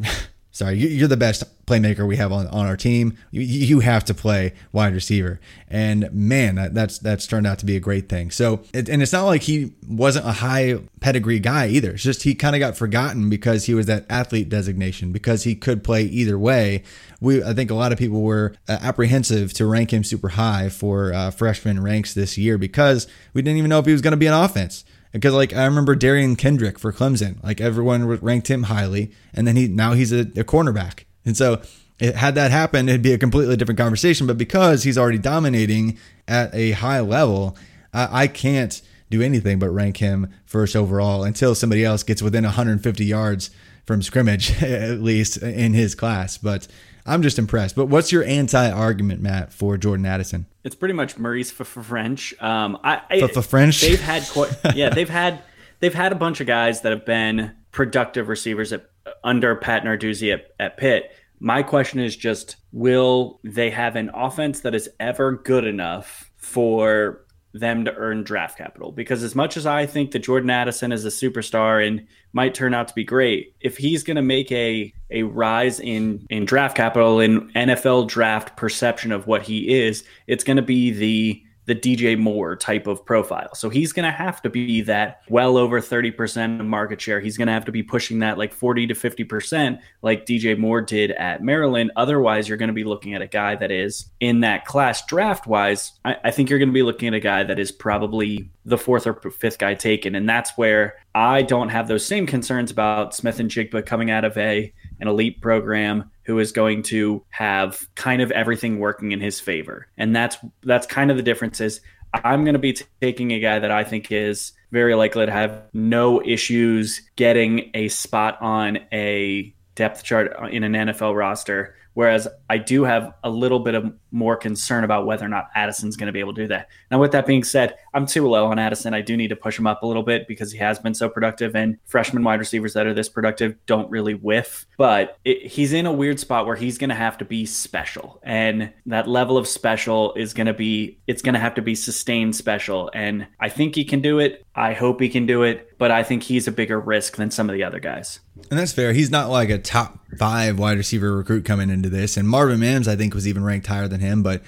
sorry, 0.52 0.76
you're 0.76 1.08
the 1.08 1.16
best 1.16 1.42
playmaker 1.66 2.06
we 2.06 2.16
have 2.16 2.30
on, 2.30 2.46
on 2.48 2.66
our 2.66 2.76
team. 2.76 3.16
You, 3.30 3.40
you 3.40 3.80
have 3.80 4.04
to 4.04 4.14
play 4.14 4.52
wide 4.72 4.94
receiver. 4.94 5.40
And 5.68 6.12
man, 6.12 6.56
that, 6.56 6.74
that's 6.74 6.98
that's 6.98 7.26
turned 7.26 7.46
out 7.46 7.58
to 7.60 7.66
be 7.66 7.76
a 7.76 7.80
great 7.80 8.08
thing. 8.08 8.30
So, 8.30 8.62
it, 8.72 8.88
and 8.88 9.02
it's 9.02 9.12
not 9.12 9.24
like 9.24 9.42
he 9.42 9.72
wasn't 9.88 10.26
a 10.26 10.32
high 10.32 10.78
pedigree 11.00 11.38
guy 11.38 11.68
either. 11.68 11.92
It's 11.92 12.02
just 12.02 12.22
he 12.22 12.34
kind 12.34 12.54
of 12.54 12.60
got 12.60 12.76
forgotten 12.76 13.30
because 13.30 13.64
he 13.64 13.74
was 13.74 13.86
that 13.86 14.04
athlete 14.08 14.48
designation 14.48 15.10
because 15.10 15.44
he 15.44 15.54
could 15.54 15.82
play 15.82 16.02
either 16.02 16.38
way. 16.38 16.84
We, 17.20 17.42
I 17.42 17.54
think 17.54 17.70
a 17.70 17.74
lot 17.74 17.92
of 17.92 17.98
people 17.98 18.22
were 18.22 18.54
uh, 18.68 18.78
apprehensive 18.82 19.52
to 19.54 19.66
rank 19.66 19.92
him 19.92 20.04
super 20.04 20.30
high 20.30 20.68
for 20.68 21.12
uh, 21.14 21.30
freshman 21.30 21.82
ranks 21.82 22.14
this 22.14 22.36
year 22.36 22.58
because 22.58 23.06
we 23.32 23.42
didn't 23.42 23.58
even 23.58 23.70
know 23.70 23.78
if 23.78 23.86
he 23.86 23.92
was 23.92 24.02
going 24.02 24.12
to 24.12 24.18
be 24.18 24.26
an 24.26 24.34
offense 24.34 24.84
because 25.12 25.34
like 25.34 25.52
I 25.54 25.64
remember 25.64 25.94
Derion 25.94 26.36
Kendrick 26.36 26.78
for 26.78 26.92
Clemson, 26.92 27.42
like 27.42 27.60
everyone 27.60 28.06
ranked 28.06 28.48
him 28.48 28.64
highly, 28.64 29.12
and 29.32 29.46
then 29.46 29.56
he 29.56 29.68
now 29.68 29.92
he's 29.92 30.12
a, 30.12 30.20
a 30.20 30.44
cornerback, 30.44 31.04
and 31.24 31.36
so 31.36 31.62
it, 31.98 32.16
had 32.16 32.34
that 32.34 32.50
happened, 32.50 32.88
it'd 32.88 33.02
be 33.02 33.12
a 33.12 33.18
completely 33.18 33.56
different 33.56 33.78
conversation. 33.78 34.26
But 34.26 34.38
because 34.38 34.82
he's 34.82 34.98
already 34.98 35.18
dominating 35.18 35.98
at 36.26 36.52
a 36.54 36.72
high 36.72 37.00
level, 37.00 37.56
I, 37.92 38.22
I 38.24 38.26
can't 38.26 38.82
do 39.10 39.22
anything 39.22 39.58
but 39.58 39.70
rank 39.70 39.98
him 39.98 40.32
first 40.44 40.74
overall 40.74 41.22
until 41.22 41.54
somebody 41.54 41.84
else 41.84 42.02
gets 42.02 42.22
within 42.22 42.44
150 42.44 43.04
yards 43.04 43.50
from 43.86 44.02
scrimmage, 44.02 44.50
at 44.62 45.00
least 45.00 45.36
in 45.36 45.74
his 45.74 45.94
class. 45.94 46.38
But 46.38 46.66
I'm 47.04 47.22
just 47.22 47.38
impressed. 47.38 47.74
But 47.74 47.86
what's 47.86 48.12
your 48.12 48.24
anti-argument, 48.24 49.20
Matt, 49.20 49.52
for 49.52 49.76
Jordan 49.76 50.06
Addison? 50.06 50.46
It's 50.64 50.74
pretty 50.74 50.94
much 50.94 51.18
Murray's 51.18 51.50
for 51.50 51.64
French. 51.64 52.34
Um, 52.40 52.78
I, 52.84 53.26
for 53.28 53.42
French. 53.42 53.80
They've 53.80 54.00
had 54.00 54.22
quite, 54.28 54.56
yeah, 54.74 54.90
they've 54.90 55.08
had 55.08 55.42
they've 55.80 55.94
had 55.94 56.12
a 56.12 56.16
bunch 56.16 56.40
of 56.40 56.46
guys 56.46 56.82
that 56.82 56.92
have 56.92 57.04
been 57.04 57.54
productive 57.72 58.28
receivers 58.28 58.72
at, 58.72 58.88
under 59.24 59.56
Pat 59.56 59.82
Narduzzi 59.82 60.32
at, 60.32 60.52
at 60.60 60.76
Pitt. 60.76 61.10
My 61.40 61.62
question 61.62 61.98
is 61.98 62.16
just 62.16 62.56
will 62.70 63.40
they 63.42 63.70
have 63.70 63.96
an 63.96 64.10
offense 64.14 64.60
that 64.60 64.74
is 64.74 64.88
ever 65.00 65.32
good 65.32 65.64
enough 65.64 66.30
for 66.36 67.24
them 67.52 67.84
to 67.84 67.94
earn 67.94 68.22
draft 68.22 68.56
capital? 68.56 68.92
Because 68.92 69.22
as 69.24 69.34
much 69.34 69.56
as 69.56 69.66
I 69.66 69.86
think 69.86 70.12
that 70.12 70.20
Jordan 70.20 70.50
Addison 70.50 70.92
is 70.92 71.04
a 71.04 71.08
superstar 71.08 71.84
and 71.86 72.06
might 72.32 72.54
turn 72.54 72.74
out 72.74 72.88
to 72.88 72.94
be 72.94 73.04
great, 73.04 73.54
if 73.60 73.76
he's 73.76 74.02
going 74.02 74.16
to 74.16 74.22
make 74.22 74.50
a 74.52 74.92
a 75.10 75.22
rise 75.24 75.80
in 75.80 76.26
in 76.30 76.44
draft 76.44 76.76
capital 76.76 77.20
in 77.20 77.50
NFL 77.52 78.08
draft 78.08 78.56
perception 78.56 79.12
of 79.12 79.26
what 79.26 79.42
he 79.42 79.82
is, 79.82 80.04
it's 80.26 80.44
going 80.44 80.56
to 80.56 80.62
be 80.62 80.90
the 80.90 81.42
the 81.66 81.74
DJ 81.74 82.18
Moore 82.18 82.56
type 82.56 82.86
of 82.86 83.04
profile. 83.04 83.54
So 83.54 83.70
he's 83.70 83.92
going 83.92 84.04
to 84.04 84.10
have 84.10 84.42
to 84.42 84.50
be 84.50 84.82
that 84.82 85.22
well 85.28 85.56
over 85.56 85.80
30% 85.80 86.60
of 86.60 86.66
market 86.66 87.00
share. 87.00 87.20
He's 87.20 87.36
going 87.36 87.46
to 87.46 87.52
have 87.52 87.64
to 87.66 87.72
be 87.72 87.82
pushing 87.82 88.18
that 88.18 88.36
like 88.36 88.52
40 88.52 88.88
to 88.88 88.94
50% 88.94 89.78
like 90.02 90.26
DJ 90.26 90.58
Moore 90.58 90.80
did 90.80 91.12
at 91.12 91.42
Maryland. 91.42 91.92
Otherwise, 91.96 92.48
you're 92.48 92.58
going 92.58 92.68
to 92.68 92.74
be 92.74 92.84
looking 92.84 93.14
at 93.14 93.22
a 93.22 93.28
guy 93.28 93.54
that 93.56 93.70
is 93.70 94.10
in 94.18 94.40
that 94.40 94.64
class 94.64 95.06
draft 95.06 95.46
wise. 95.46 95.92
I, 96.04 96.16
I 96.24 96.30
think 96.32 96.50
you're 96.50 96.58
going 96.58 96.68
to 96.68 96.74
be 96.74 96.82
looking 96.82 97.08
at 97.08 97.14
a 97.14 97.20
guy 97.20 97.44
that 97.44 97.58
is 97.58 97.70
probably 97.70 98.50
the 98.64 98.78
fourth 98.78 99.06
or 99.06 99.14
fifth 99.30 99.58
guy 99.58 99.74
taken. 99.74 100.14
And 100.14 100.28
that's 100.28 100.56
where 100.56 100.96
I 101.14 101.42
don't 101.42 101.68
have 101.68 101.86
those 101.86 102.04
same 102.04 102.26
concerns 102.26 102.70
about 102.70 103.14
Smith-Njigba 103.14 103.86
coming 103.86 104.10
out 104.10 104.24
of 104.24 104.36
a 104.36 104.72
an 105.00 105.08
elite 105.08 105.40
program 105.40 106.10
who 106.24 106.38
is 106.38 106.52
going 106.52 106.82
to 106.84 107.24
have 107.30 107.88
kind 107.94 108.22
of 108.22 108.30
everything 108.30 108.78
working 108.78 109.12
in 109.12 109.20
his 109.20 109.40
favor. 109.40 109.88
And 109.96 110.14
that's 110.14 110.36
that's 110.62 110.86
kind 110.86 111.10
of 111.10 111.16
the 111.16 111.22
difference 111.22 111.60
is 111.60 111.80
I'm 112.12 112.44
going 112.44 112.54
to 112.54 112.58
be 112.58 112.74
t- 112.74 112.84
taking 113.00 113.32
a 113.32 113.40
guy 113.40 113.58
that 113.58 113.70
I 113.70 113.84
think 113.84 114.12
is 114.12 114.52
very 114.70 114.94
likely 114.94 115.26
to 115.26 115.32
have 115.32 115.62
no 115.72 116.22
issues 116.22 117.02
getting 117.16 117.70
a 117.74 117.88
spot 117.88 118.38
on 118.40 118.78
a 118.92 119.54
depth 119.74 120.02
chart 120.02 120.50
in 120.50 120.64
an 120.64 120.72
NFL 120.72 121.16
roster 121.16 121.74
Whereas 121.94 122.28
I 122.48 122.58
do 122.58 122.84
have 122.84 123.14
a 123.22 123.30
little 123.30 123.60
bit 123.60 123.74
of 123.74 123.92
more 124.12 124.36
concern 124.36 124.84
about 124.84 125.06
whether 125.06 125.24
or 125.24 125.28
not 125.28 125.48
Addison's 125.54 125.96
going 125.96 126.06
to 126.06 126.12
be 126.12 126.20
able 126.20 126.34
to 126.34 126.42
do 126.42 126.48
that. 126.48 126.68
Now, 126.90 127.00
with 127.00 127.12
that 127.12 127.26
being 127.26 127.44
said, 127.44 127.76
I'm 127.94 128.06
too 128.06 128.28
low 128.28 128.46
on 128.46 128.58
Addison. 128.58 128.94
I 128.94 129.00
do 129.00 129.16
need 129.16 129.28
to 129.28 129.36
push 129.36 129.58
him 129.58 129.66
up 129.66 129.82
a 129.82 129.86
little 129.86 130.02
bit 130.02 130.28
because 130.28 130.52
he 130.52 130.58
has 130.58 130.78
been 130.78 130.94
so 130.94 131.08
productive, 131.08 131.56
and 131.56 131.78
freshman 131.86 132.22
wide 132.22 132.38
receivers 132.38 132.74
that 132.74 132.86
are 132.86 132.94
this 132.94 133.08
productive 133.08 133.56
don't 133.66 133.90
really 133.90 134.14
whiff. 134.14 134.66
But 134.76 135.18
it, 135.24 135.46
he's 135.46 135.72
in 135.72 135.86
a 135.86 135.92
weird 135.92 136.20
spot 136.20 136.46
where 136.46 136.56
he's 136.56 136.78
going 136.78 136.90
to 136.90 136.94
have 136.94 137.18
to 137.18 137.24
be 137.24 137.46
special, 137.46 138.20
and 138.22 138.72
that 138.86 139.08
level 139.08 139.36
of 139.36 139.48
special 139.48 140.14
is 140.14 140.34
going 140.34 140.46
to 140.46 140.54
be 140.54 140.98
it's 141.06 141.22
going 141.22 141.34
to 141.34 141.40
have 141.40 141.54
to 141.54 141.62
be 141.62 141.74
sustained 141.74 142.36
special. 142.36 142.90
And 142.94 143.26
I 143.40 143.48
think 143.48 143.74
he 143.74 143.84
can 143.84 144.00
do 144.00 144.18
it. 144.18 144.44
I 144.54 144.74
hope 144.74 145.00
he 145.00 145.08
can 145.08 145.24
do 145.24 145.44
it, 145.44 145.78
but 145.78 145.90
I 145.90 146.02
think 146.02 146.22
he's 146.22 146.46
a 146.46 146.52
bigger 146.52 146.78
risk 146.78 147.16
than 147.16 147.30
some 147.30 147.48
of 147.48 147.54
the 147.54 147.64
other 147.64 147.80
guys. 147.80 148.20
And 148.50 148.58
that's 148.58 148.72
fair. 148.72 148.92
He's 148.92 149.10
not 149.10 149.30
like 149.30 149.48
a 149.48 149.58
top 149.58 149.98
five 150.18 150.58
wide 150.58 150.76
receiver 150.76 151.16
recruit 151.16 151.46
coming 151.46 151.70
into 151.70 151.88
this. 151.88 152.18
And 152.18 152.28
Marvin 152.28 152.60
Mims, 152.60 152.86
I 152.86 152.96
think, 152.96 153.14
was 153.14 153.26
even 153.26 153.44
ranked 153.44 153.66
higher 153.66 153.88
than 153.88 154.00
him. 154.02 154.22
But 154.22 154.42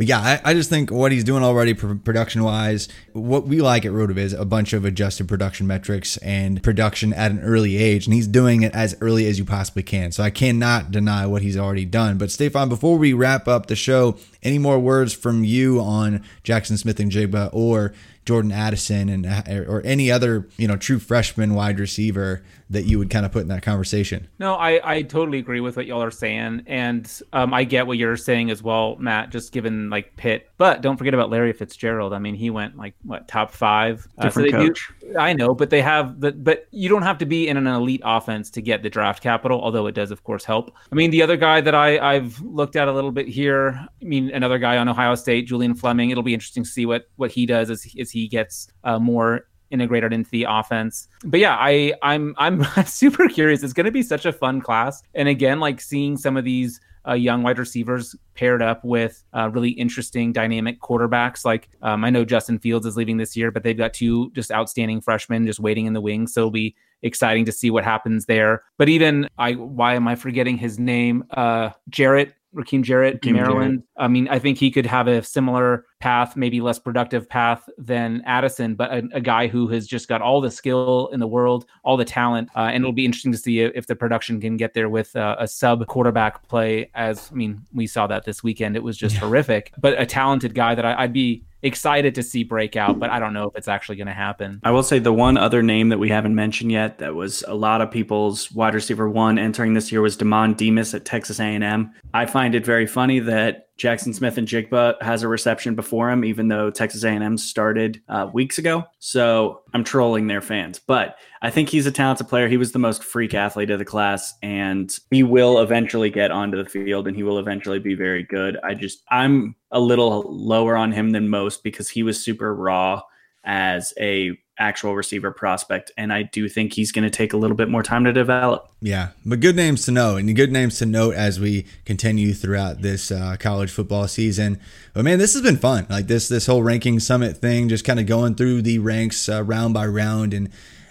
but 0.00 0.06
yeah, 0.06 0.18
I, 0.18 0.40
I 0.52 0.54
just 0.54 0.70
think 0.70 0.90
what 0.90 1.12
he's 1.12 1.24
doing 1.24 1.42
already 1.42 1.74
production 1.74 2.42
wise, 2.42 2.88
what 3.12 3.46
we 3.46 3.60
like 3.60 3.84
at 3.84 3.92
RotoViz, 3.92 4.32
a 4.32 4.46
bunch 4.46 4.72
of 4.72 4.86
adjusted 4.86 5.28
production 5.28 5.66
metrics 5.66 6.16
and 6.18 6.62
production 6.62 7.12
at 7.12 7.30
an 7.30 7.40
early 7.40 7.76
age. 7.76 8.06
And 8.06 8.14
he's 8.14 8.26
doing 8.26 8.62
it 8.62 8.72
as 8.74 8.96
early 9.02 9.26
as 9.26 9.38
you 9.38 9.44
possibly 9.44 9.82
can. 9.82 10.10
So 10.10 10.22
I 10.22 10.30
cannot 10.30 10.90
deny 10.90 11.26
what 11.26 11.42
he's 11.42 11.58
already 11.58 11.84
done. 11.84 12.16
But 12.16 12.30
Stefan, 12.30 12.70
before 12.70 12.96
we 12.96 13.12
wrap 13.12 13.46
up 13.46 13.66
the 13.66 13.76
show, 13.76 14.16
any 14.42 14.56
more 14.56 14.78
words 14.78 15.12
from 15.12 15.44
you 15.44 15.80
on 15.80 16.24
Jaxon 16.44 16.78
Smith-Njigba 16.78 17.50
or 17.52 17.92
Jordan 18.24 18.52
Addison 18.52 19.08
and 19.10 19.26
or 19.68 19.82
any 19.84 20.10
other 20.10 20.48
you 20.56 20.68
know 20.68 20.76
true 20.76 20.98
freshman 20.98 21.54
wide 21.54 21.80
receiver 21.80 22.42
that 22.70 22.84
you 22.84 22.98
would 22.98 23.10
kind 23.10 23.26
of 23.26 23.32
put 23.32 23.42
in 23.42 23.48
that 23.48 23.62
conversation. 23.62 24.28
No, 24.38 24.54
I, 24.54 24.80
I 24.84 25.02
totally 25.02 25.38
agree 25.38 25.60
with 25.60 25.76
what 25.76 25.86
y'all 25.86 26.02
are 26.02 26.12
saying, 26.12 26.62
and 26.66 27.20
um, 27.32 27.52
I 27.52 27.64
get 27.64 27.88
what 27.88 27.98
you're 27.98 28.16
saying 28.16 28.50
as 28.50 28.62
well, 28.62 28.96
Matt. 28.96 29.30
Just 29.30 29.52
given 29.52 29.90
like 29.90 30.16
Pitt, 30.16 30.48
but 30.56 30.80
don't 30.80 30.96
forget 30.96 31.12
about 31.12 31.30
Larry 31.30 31.52
Fitzgerald. 31.52 32.12
I 32.12 32.20
mean, 32.20 32.36
he 32.36 32.48
went 32.48 32.78
like 32.78 32.94
what 33.02 33.26
top 33.26 33.50
five. 33.50 34.06
Different 34.20 34.54
uh, 34.54 34.58
so 34.58 34.66
coach. 34.68 34.92
Do, 35.00 35.18
I 35.18 35.32
know, 35.32 35.52
but 35.52 35.70
they 35.70 35.82
have 35.82 36.20
the 36.20 36.30
but 36.30 36.68
you 36.70 36.88
don't 36.88 37.02
have 37.02 37.18
to 37.18 37.26
be 37.26 37.48
in 37.48 37.56
an 37.56 37.66
elite 37.66 38.02
offense 38.04 38.50
to 38.50 38.62
get 38.62 38.84
the 38.84 38.90
draft 38.90 39.20
capital, 39.20 39.60
although 39.60 39.88
it 39.88 39.94
does 39.96 40.12
of 40.12 40.22
course 40.22 40.44
help. 40.44 40.72
I 40.92 40.94
mean, 40.94 41.10
the 41.10 41.22
other 41.22 41.36
guy 41.36 41.60
that 41.60 41.74
I 41.74 41.98
I've 41.98 42.40
looked 42.40 42.76
at 42.76 42.86
a 42.86 42.92
little 42.92 43.12
bit 43.12 43.26
here. 43.26 43.84
I 44.00 44.04
mean, 44.04 44.30
another 44.30 44.58
guy 44.58 44.76
on 44.76 44.88
Ohio 44.88 45.16
State, 45.16 45.48
Julian 45.48 45.74
Fleming. 45.74 46.10
It'll 46.10 46.22
be 46.22 46.34
interesting 46.34 46.62
to 46.62 46.70
see 46.70 46.86
what 46.86 47.08
what 47.16 47.32
he 47.32 47.46
does 47.46 47.68
as 47.68 47.84
as 47.98 48.12
he 48.12 48.28
gets 48.28 48.68
uh, 48.84 49.00
more 49.00 49.46
integrated 49.70 50.12
into 50.12 50.30
the 50.30 50.46
offense. 50.48 51.08
But 51.24 51.40
yeah, 51.40 51.56
I 51.58 51.94
I'm 52.02 52.34
I'm 52.38 52.64
super 52.86 53.28
curious. 53.28 53.62
It's 53.62 53.72
going 53.72 53.86
to 53.86 53.92
be 53.92 54.02
such 54.02 54.26
a 54.26 54.32
fun 54.32 54.60
class, 54.60 55.02
and 55.14 55.28
again, 55.28 55.60
like 55.60 55.80
seeing 55.80 56.16
some 56.16 56.36
of 56.36 56.44
these 56.44 56.80
uh, 57.08 57.14
young 57.14 57.42
wide 57.42 57.58
receivers 57.58 58.14
paired 58.34 58.62
up 58.62 58.84
with 58.84 59.24
uh, 59.32 59.48
really 59.50 59.70
interesting 59.70 60.32
dynamic 60.32 60.80
quarterbacks. 60.80 61.44
Like 61.44 61.68
um, 61.82 62.04
I 62.04 62.10
know 62.10 62.24
Justin 62.24 62.58
Fields 62.58 62.86
is 62.86 62.96
leaving 62.96 63.16
this 63.16 63.36
year, 63.36 63.50
but 63.50 63.62
they've 63.62 63.76
got 63.76 63.94
two 63.94 64.30
just 64.32 64.50
outstanding 64.52 65.00
freshmen 65.00 65.46
just 65.46 65.60
waiting 65.60 65.86
in 65.86 65.92
the 65.92 66.00
wings. 66.00 66.34
So 66.34 66.42
it'll 66.42 66.50
be 66.50 66.74
exciting 67.02 67.44
to 67.46 67.52
see 67.52 67.70
what 67.70 67.84
happens 67.84 68.26
there. 68.26 68.62
But 68.76 68.88
even 68.88 69.28
I, 69.38 69.52
why 69.52 69.94
am 69.94 70.06
I 70.06 70.14
forgetting 70.14 70.58
his 70.58 70.78
name? 70.78 71.24
Uh, 71.30 71.70
Jarrett 71.88 72.34
Rakim 72.54 72.82
Jarrett, 72.82 73.20
Rakim 73.22 73.32
Maryland. 73.34 73.72
Jarrett. 73.72 73.84
I 73.96 74.08
mean, 74.08 74.28
I 74.28 74.38
think 74.38 74.58
he 74.58 74.70
could 74.70 74.86
have 74.86 75.08
a 75.08 75.22
similar 75.22 75.86
path, 76.00 76.36
maybe 76.36 76.60
less 76.60 76.78
productive 76.78 77.28
path 77.28 77.68
than 77.78 78.22
Addison, 78.26 78.74
but 78.74 78.92
a, 78.92 79.08
a 79.14 79.20
guy 79.20 79.46
who 79.46 79.68
has 79.68 79.86
just 79.86 80.08
got 80.08 80.20
all 80.22 80.40
the 80.40 80.50
skill 80.50 81.08
in 81.12 81.20
the 81.20 81.26
world, 81.26 81.66
all 81.84 81.96
the 81.96 82.04
talent, 82.04 82.48
uh, 82.56 82.70
and 82.72 82.82
it'll 82.82 82.92
be 82.92 83.04
interesting 83.04 83.32
to 83.32 83.38
see 83.38 83.60
if 83.60 83.86
the 83.86 83.94
production 83.94 84.40
can 84.40 84.56
get 84.56 84.74
there 84.74 84.88
with 84.88 85.14
uh, 85.14 85.36
a 85.38 85.46
sub 85.46 85.86
quarterback 85.86 86.46
play. 86.48 86.90
As 86.94 87.30
I 87.30 87.34
mean, 87.34 87.62
we 87.72 87.86
saw 87.86 88.06
that 88.06 88.24
this 88.24 88.42
weekend; 88.42 88.76
it 88.76 88.82
was 88.82 88.96
just 88.96 89.14
yeah. 89.14 89.20
horrific. 89.20 89.72
But 89.78 90.00
a 90.00 90.06
talented 90.06 90.54
guy 90.54 90.74
that 90.74 90.84
I, 90.84 91.04
I'd 91.04 91.12
be 91.12 91.44
excited 91.62 92.14
to 92.14 92.22
see 92.22 92.44
breakout, 92.44 92.98
but 92.98 93.10
I 93.10 93.18
don't 93.18 93.32
know 93.32 93.48
if 93.48 93.56
it's 93.56 93.68
actually 93.68 93.96
going 93.96 94.06
to 94.06 94.14
happen. 94.14 94.60
I 94.64 94.70
will 94.70 94.82
say 94.82 94.98
the 94.98 95.12
one 95.12 95.36
other 95.36 95.62
name 95.62 95.90
that 95.90 95.98
we 95.98 96.08
haven't 96.08 96.34
mentioned 96.34 96.72
yet 96.72 96.98
that 96.98 97.14
was 97.14 97.44
a 97.46 97.54
lot 97.54 97.80
of 97.80 97.90
people's 97.90 98.50
wide 98.52 98.74
receiver 98.74 99.08
one 99.08 99.38
entering 99.38 99.74
this 99.74 99.92
year 99.92 100.00
was 100.00 100.16
Demond 100.16 100.56
Demas 100.56 100.94
at 100.94 101.04
Texas 101.04 101.40
A&M. 101.40 101.92
I 102.14 102.26
find 102.26 102.54
it 102.54 102.64
very 102.64 102.86
funny 102.86 103.18
that 103.20 103.68
Jaxon 103.80 104.14
Smith-Njigba 104.14 105.00
has 105.00 105.22
a 105.22 105.28
reception 105.28 105.74
before 105.74 106.10
him, 106.10 106.22
even 106.22 106.48
though 106.48 106.70
Texas 106.70 107.02
A&M 107.02 107.38
started 107.38 108.02
uh, 108.10 108.28
weeks 108.30 108.58
ago. 108.58 108.84
So 108.98 109.62
I'm 109.72 109.84
trolling 109.84 110.26
their 110.26 110.42
fans, 110.42 110.78
but 110.78 111.16
I 111.40 111.48
think 111.48 111.70
he's 111.70 111.86
a 111.86 111.90
talented 111.90 112.28
player. 112.28 112.46
He 112.46 112.58
was 112.58 112.72
the 112.72 112.78
most 112.78 113.02
freak 113.02 113.32
athlete 113.32 113.70
of 113.70 113.78
the 113.78 113.86
class, 113.86 114.34
and 114.42 114.94
he 115.10 115.22
will 115.22 115.60
eventually 115.60 116.10
get 116.10 116.30
onto 116.30 116.62
the 116.62 116.68
field, 116.68 117.08
and 117.08 117.16
he 117.16 117.22
will 117.22 117.38
eventually 117.38 117.78
be 117.78 117.94
very 117.94 118.22
good. 118.22 118.58
I 118.62 118.74
just 118.74 119.02
I'm 119.10 119.56
a 119.70 119.80
little 119.80 120.24
lower 120.28 120.76
on 120.76 120.92
him 120.92 121.12
than 121.12 121.30
most 121.30 121.62
because 121.62 121.88
he 121.88 122.02
was 122.02 122.22
super 122.22 122.54
raw 122.54 123.00
as 123.44 123.94
a 123.98 124.36
actual 124.60 124.94
receiver 124.94 125.32
prospect. 125.32 125.90
And 125.96 126.12
I 126.12 126.22
do 126.22 126.48
think 126.48 126.74
he's 126.74 126.92
going 126.92 127.04
to 127.04 127.10
take 127.10 127.32
a 127.32 127.36
little 127.36 127.56
bit 127.56 127.68
more 127.68 127.82
time 127.82 128.04
to 128.04 128.12
develop. 128.12 128.70
Yeah, 128.80 129.08
but 129.26 129.40
good 129.40 129.56
names 129.56 129.84
to 129.86 129.90
know 129.90 130.16
and 130.16 130.34
good 130.36 130.52
names 130.52 130.78
to 130.78 130.86
note 130.86 131.14
as 131.14 131.40
we 131.40 131.66
continue 131.84 132.32
throughout 132.32 132.82
this 132.82 133.10
uh, 133.10 133.36
college 133.40 133.70
football 133.70 134.06
season. 134.06 134.60
But 134.94 135.04
man, 135.04 135.18
this 135.18 135.32
has 135.32 135.42
been 135.42 135.56
fun. 135.56 135.86
Like 135.90 136.06
this, 136.06 136.28
this 136.28 136.46
whole 136.46 136.62
ranking 136.62 137.00
summit 137.00 137.38
thing, 137.38 137.68
just 137.68 137.84
kind 137.84 137.98
of 137.98 138.06
going 138.06 138.36
through 138.36 138.62
the 138.62 138.78
ranks 138.78 139.28
uh, 139.28 139.42
round 139.42 139.74
by 139.74 139.86
round 139.86 140.32
and 140.32 140.50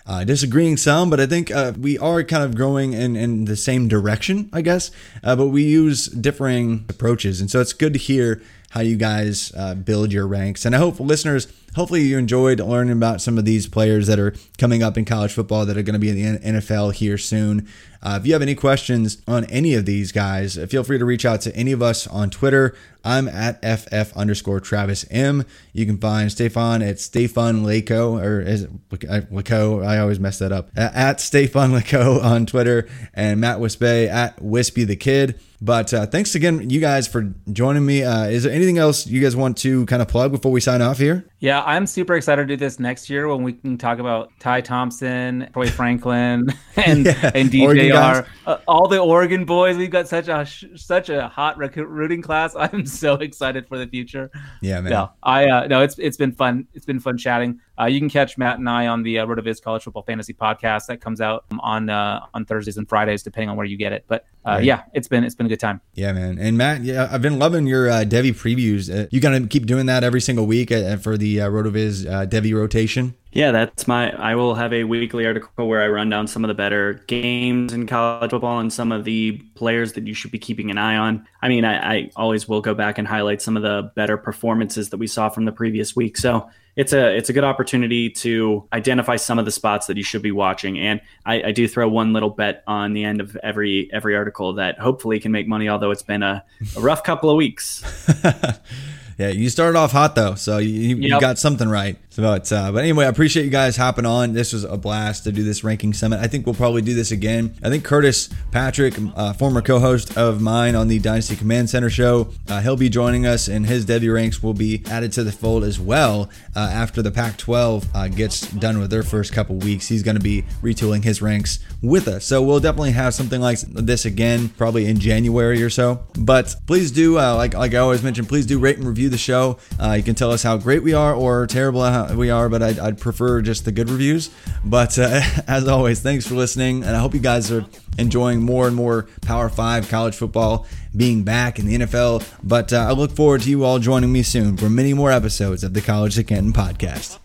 uh, 0.10 0.24
disagreeing 0.24 0.76
some, 0.76 1.08
but 1.12 1.20
I 1.20 1.28
think 1.28 1.52
uh, 1.52 1.72
we 1.80 1.96
are 2.00 2.24
kind 2.24 2.44
of 2.44 2.56
growing 2.56 2.94
in, 2.94 3.16
in 3.16 3.46
the 3.46 3.56
same 3.56 3.88
direction, 3.88 4.50
I 4.52 4.62
guess. 4.62 4.90
Uh, 5.24 5.36
but 5.36 5.50
we 5.50 5.64
use 5.64 6.08
differing 6.08 6.86
approaches. 6.90 7.40
And 7.40 7.52
so 7.52 7.62
it's 7.62 7.74
good 7.74 7.94
to 7.94 8.00
hear 8.00 8.42
how 8.72 8.82
you 8.82 8.96
guys 8.96 9.54
uh, 9.56 9.76
build 9.76 10.12
your 10.12 10.26
ranks. 10.26 10.66
And 10.66 10.76
I 10.76 10.80
hope 10.80 11.00
listeners, 11.00 11.48
hopefully 11.76 12.02
you 12.02 12.18
enjoyed 12.18 12.60
learning 12.60 12.94
about 12.94 13.22
some 13.22 13.38
of 13.38 13.46
these 13.46 13.68
players 13.68 14.08
that 14.08 14.20
are 14.20 14.34
coming 14.58 14.84
up 14.84 14.98
in 14.98 15.06
college 15.06 15.34
football 15.34 15.66
that 15.66 15.78
are 15.78 15.84
going 15.84 15.94
to 15.94 16.00
be 16.00 16.10
in 16.10 16.36
the 16.36 16.40
NFL 16.40 16.94
here 16.94 17.18
soon. 17.18 17.68
Uh, 18.02 18.18
if 18.20 18.26
you 18.26 18.32
have 18.32 18.42
any 18.42 18.56
questions 18.56 19.22
on 19.28 19.44
any 19.46 19.74
of 19.74 19.86
these 19.86 20.12
guys, 20.14 20.58
feel 20.70 20.84
free 20.84 20.98
to 20.98 21.04
reach 21.04 21.26
out 21.26 21.42
to 21.42 21.54
any 21.56 21.74
of 21.74 21.82
us 21.82 22.08
on 22.08 22.30
Twitter. 22.30 22.74
I'm 23.04 23.28
at 23.28 23.62
FF 23.62 24.16
underscore 24.16 24.60
Travis 24.60 25.06
M. 25.10 25.46
You 25.74 25.86
can 25.86 25.98
find 25.98 26.32
Stefan 26.32 26.82
at 26.82 27.00
Stefan 27.00 27.64
Laco, 27.64 28.18
or 28.18 28.42
is 28.42 28.64
it 28.64 28.90
Lako? 28.90 29.86
I 29.86 30.00
always 30.00 30.20
mess 30.20 30.40
that 30.40 30.52
up. 30.52 30.70
At 30.78 31.20
Stefan 31.20 31.72
Laco 31.74 32.20
on 32.22 32.46
Twitter, 32.46 32.88
and 33.14 33.42
Matt 33.42 33.60
Wispe 33.60 34.08
at 34.08 34.42
Wispy 34.42 34.86
the 34.86 34.96
Kid. 34.96 35.40
But 35.62 35.94
uh, 35.94 36.06
thanks 36.06 36.36
again, 36.36 36.70
you 36.70 36.80
guys, 36.80 37.08
for 37.08 37.34
joining 37.52 37.86
me. 37.86 38.04
Uh, 38.04 38.26
is 38.26 38.44
there 38.44 38.54
anything 38.54 38.78
else 38.78 39.06
you 39.06 39.22
guys 39.22 39.36
want 39.36 39.58
to 39.60 39.86
kind 39.88 40.02
of 40.02 40.08
plug 40.08 40.32
before 40.32 40.54
we 40.54 40.62
sign 40.62 40.82
off 40.82 40.98
here? 40.98 41.26
Yeah, 41.40 41.59
I'm 41.66 41.88
super 41.88 42.16
excited 42.16 42.48
to 42.48 42.48
do 42.48 42.58
this 42.58 42.80
next 42.80 43.10
year 43.10 43.28
when 43.28 43.44
we 43.44 43.54
can 43.54 43.78
talk 43.78 44.00
about 44.00 44.32
Ty 44.40 44.62
Thompson, 44.62 45.50
Troy 45.54 45.70
Franklin, 45.70 46.48
and 46.76 47.06
yeah, 47.06 47.32
and 47.34 47.50
DJR, 47.50 48.28
uh, 48.46 48.58
all 48.68 48.88
the 48.88 49.00
Oregon 49.00 49.46
boys. 49.46 49.78
We've 49.78 49.92
got 49.92 50.08
such 50.08 50.28
a 50.28 50.46
such 50.76 51.10
a 51.10 51.28
hot 51.28 51.58
recruiting 51.58 52.22
class. 52.22 52.56
I'm 52.60 52.86
so 52.86 53.16
excited 53.16 53.68
for 53.68 53.78
the 53.78 53.88
future. 53.88 54.32
Yeah, 54.62 54.82
man. 54.82 54.92
No, 54.92 55.12
I 55.24 55.46
uh, 55.46 55.68
no, 55.68 55.82
it's 55.82 55.98
it's 56.00 56.18
been 56.18 56.32
fun. 56.32 56.68
It's 56.74 56.86
been 56.86 57.00
fun 57.00 57.18
chatting. 57.18 57.60
Uh, 57.80 57.86
you 57.86 58.00
can 58.00 58.10
catch 58.10 58.38
Matt 58.38 58.60
and 58.60 58.70
I 58.70 58.88
on 58.88 59.04
the 59.04 59.20
uh, 59.20 59.26
RotoViz 59.26 59.62
College 59.62 59.84
Football 59.84 60.04
Fantasy 60.04 60.34
Podcast 60.34 60.88
that 60.88 61.00
comes 61.00 61.22
out 61.22 61.46
on 61.60 61.90
uh, 61.90 62.26
on 62.34 62.46
Thursdays 62.46 62.78
and 62.78 62.88
Fridays, 62.88 63.24
depending 63.24 63.50
on 63.50 63.56
where 63.56 63.66
you 63.66 63.78
get 63.78 63.94
it. 63.94 64.06
But 64.08 64.26
uh, 64.46 64.52
right. 64.52 64.64
yeah, 64.64 64.84
it's 64.94 65.08
been 65.08 65.24
it's 65.24 65.36
been 65.36 65.46
a 65.46 65.50
good 65.50 65.60
time. 65.60 65.80
Yeah, 65.94 66.12
man. 66.12 66.38
And 66.40 66.58
Matt, 66.58 66.82
yeah, 66.82 67.08
I've 67.12 67.22
been 67.22 67.40
loving 67.40 67.68
your 67.68 67.90
uh, 67.90 68.04
Devy 68.04 68.32
previews. 68.32 68.94
Uh, 68.94 69.08
you 69.12 69.22
gonna 69.22 69.48
keep 69.48 69.66
doing 69.66 69.86
that 69.86 70.04
every 70.04 70.22
single 70.22 70.46
week 70.46 70.72
uh, 70.72 70.98
for 70.98 71.18
the 71.18 71.42
uh, 71.42 71.50
RotoViz 71.50 72.06
uh, 72.06 72.26
Devy 72.26 72.54
rotation? 72.54 73.16
Yeah, 73.32 73.52
that's 73.52 73.88
my. 73.88 74.12
I 74.12 74.36
will 74.36 74.56
have 74.56 74.74
a 74.74 74.86
weekly 74.86 75.26
article 75.26 75.68
where 75.68 75.84
I 75.84 75.88
run 75.88 76.10
down 76.10 76.28
some 76.28 76.44
of 76.44 76.48
the 76.48 76.56
better 76.56 76.96
games 77.08 77.72
in 77.72 77.86
college 77.86 78.32
football 78.32 78.60
and 78.60 78.74
some 78.74 78.92
of 78.92 79.06
the 79.06 79.34
players 79.54 79.94
that 79.94 80.08
you 80.08 80.16
should 80.16 80.32
be 80.32 80.40
keeping 80.40 80.72
an 80.72 80.80
eye 80.80 80.98
on. 80.98 81.28
I 81.42 81.48
mean, 81.48 81.64
I, 81.64 81.98
I 81.98 82.12
always 82.16 82.50
will 82.50 82.62
go 82.62 82.74
back 82.74 82.98
and 82.98 83.08
highlight 83.08 83.42
some 83.42 83.56
of 83.56 83.62
the 83.62 83.92
better 83.96 84.18
performances 84.18 84.90
that 84.90 84.98
we 84.98 85.06
saw 85.06 85.30
from 85.30 85.46
the 85.46 85.52
previous 85.52 85.96
week. 85.96 86.18
So 86.18 86.50
it's 86.80 86.94
a 86.94 87.14
it's 87.18 87.30
a 87.30 87.34
good 87.34 87.44
opportunity 87.44 88.10
to 88.10 88.66
identify 88.72 89.18
some 89.18 89.38
of 89.38 89.44
the 89.44 89.52
spots 89.52 89.88
that 89.88 89.98
you 89.98 90.04
should 90.04 90.22
be 90.22 90.32
watching. 90.32 90.80
And 90.80 91.02
I, 91.26 91.44
I 91.44 91.52
do 91.52 91.68
throw 91.68 91.90
one 91.90 92.14
little 92.14 92.30
bet 92.30 92.64
on 92.68 92.94
the 92.94 93.04
end 93.04 93.20
of 93.20 93.36
every 93.44 93.90
every 93.92 94.16
article 94.16 94.54
that 94.54 94.80
hopefully 94.80 95.20
can 95.20 95.34
make 95.34 95.46
money, 95.46 95.68
although 95.68 95.92
it's 95.92 96.04
been 96.04 96.24
a, 96.24 96.42
a 96.78 96.80
rough 96.80 97.04
couple 97.04 97.30
of 97.30 97.36
weeks. 97.36 97.84
yeah, 99.18 99.28
you 99.28 99.50
started 99.50 99.78
off 99.78 99.92
hot 99.92 100.16
though, 100.16 100.36
so 100.36 100.58
you, 100.58 100.96
you 100.96 101.10
yep. 101.10 101.20
got 101.20 101.38
something 101.38 101.68
right. 101.68 101.98
But 102.20 102.52
uh, 102.52 102.72
but 102.74 102.80
anyway, 102.80 103.06
I 103.06 103.08
appreciate 103.08 103.46
you 103.46 103.50
guys 103.50 103.78
hopping 103.78 104.06
on. 104.06 104.34
This 104.34 104.52
was 104.52 104.66
a 104.66 104.76
blast 104.76 105.24
to 105.24 105.32
do 105.32 105.42
this 105.44 105.64
ranking 105.64 105.94
summit. 105.94 106.20
I 106.20 106.28
think 106.28 106.46
we'll 106.46 106.56
probably 106.56 106.82
do 106.82 106.94
this 106.94 107.12
again. 107.12 107.56
I 107.64 107.70
think 107.70 107.86
Curtis 107.86 108.30
Patrick, 108.52 108.96
uh, 109.16 109.32
former 109.34 109.62
co-host 109.62 110.18
of 110.18 110.42
mine 110.42 110.76
on 110.76 110.90
the 110.90 111.00
Dynasty 111.00 111.38
Command 111.38 111.70
Center 111.70 111.90
show, 111.90 112.30
uh, 112.50 112.60
he'll 112.60 112.76
be 112.76 112.90
joining 112.90 113.26
us, 113.26 113.48
and 113.48 113.66
his 113.66 113.86
Devy 113.86 114.14
ranks 114.14 114.44
will 114.44 114.54
be 114.54 114.84
added 114.90 115.14
to 115.14 115.24
the 115.24 115.32
fold 115.32 115.64
as 115.64 115.80
well 115.80 116.30
uh, 116.58 116.60
after 116.60 117.02
the 117.02 117.12
Pac-12 117.12 117.86
uh, 117.96 118.08
gets 118.10 118.42
done 118.52 118.80
with 118.80 118.90
their 118.90 119.04
first 119.04 119.32
couple 119.32 119.56
weeks. 119.56 119.88
He's 119.88 120.04
going 120.04 120.18
to 120.18 120.24
be 120.24 120.42
retooling 120.62 121.06
his 121.06 121.22
ranks 121.22 121.60
with 121.82 122.10
us, 122.10 122.26
so 122.26 122.42
we'll 122.42 122.60
definitely 122.60 122.92
have 122.92 123.14
something 123.14 123.40
like 123.40 123.60
this 123.60 124.04
again, 124.04 124.50
probably 124.50 124.88
in 124.88 125.00
January 125.00 125.64
or 125.64 125.70
so. 125.70 126.04
But 126.18 126.54
please 126.68 126.92
do, 126.92 127.18
uh, 127.18 127.36
like 127.36 127.54
like 127.54 127.74
I 127.74 127.78
always 127.78 128.04
mention, 128.04 128.26
please 128.26 128.46
do 128.46 128.60
rate 128.60 128.78
and 128.78 128.86
review 128.86 129.08
the 129.08 129.18
show. 129.18 129.58
you 129.96 130.04
can 130.04 130.16
tell 130.16 130.32
us 130.32 130.44
how 130.44 130.58
great 130.58 130.84
we 130.84 130.94
are 130.94 131.14
or 131.14 131.48
terrible 131.48 131.84
we 132.16 132.30
are, 132.30 132.50
but 132.50 132.62
I'd, 132.62 132.80
I'd 132.80 132.98
prefer 133.00 133.42
just 133.42 133.66
the 133.66 133.72
good 133.72 133.90
reviews. 133.90 134.30
But 134.64 134.98
uh, 134.98 135.22
as 135.48 135.68
always, 135.68 136.02
thanks 136.02 136.28
for 136.28 136.36
listening, 136.36 136.84
and 136.84 136.96
I 136.96 137.00
hope 137.00 137.14
you 137.14 137.20
guys 137.20 137.52
are 137.52 137.66
enjoying 137.98 138.42
more 138.42 138.68
and 138.68 138.76
more 138.76 139.08
Power 139.22 139.50
Five 139.50 139.90
college 139.90 140.16
football 140.16 140.66
being 140.96 141.24
back 141.24 141.60
in 141.60 141.66
the 141.66 141.78
NFL. 141.80 142.28
But 142.44 142.74
uh, 142.74 142.78
I 142.78 142.92
look 142.92 143.12
forward 143.12 143.42
to 143.42 143.50
you 143.50 143.64
all 143.64 143.80
joining 143.80 144.12
me 144.12 144.24
soon 144.24 144.58
for 144.58 144.70
many 144.70 144.94
more 144.94 145.12
episodes 145.12 145.64
of 145.64 145.74
the 145.74 145.82
College 145.82 146.16
to 146.16 146.24
Canton 146.24 146.54
podcast. 146.54 147.18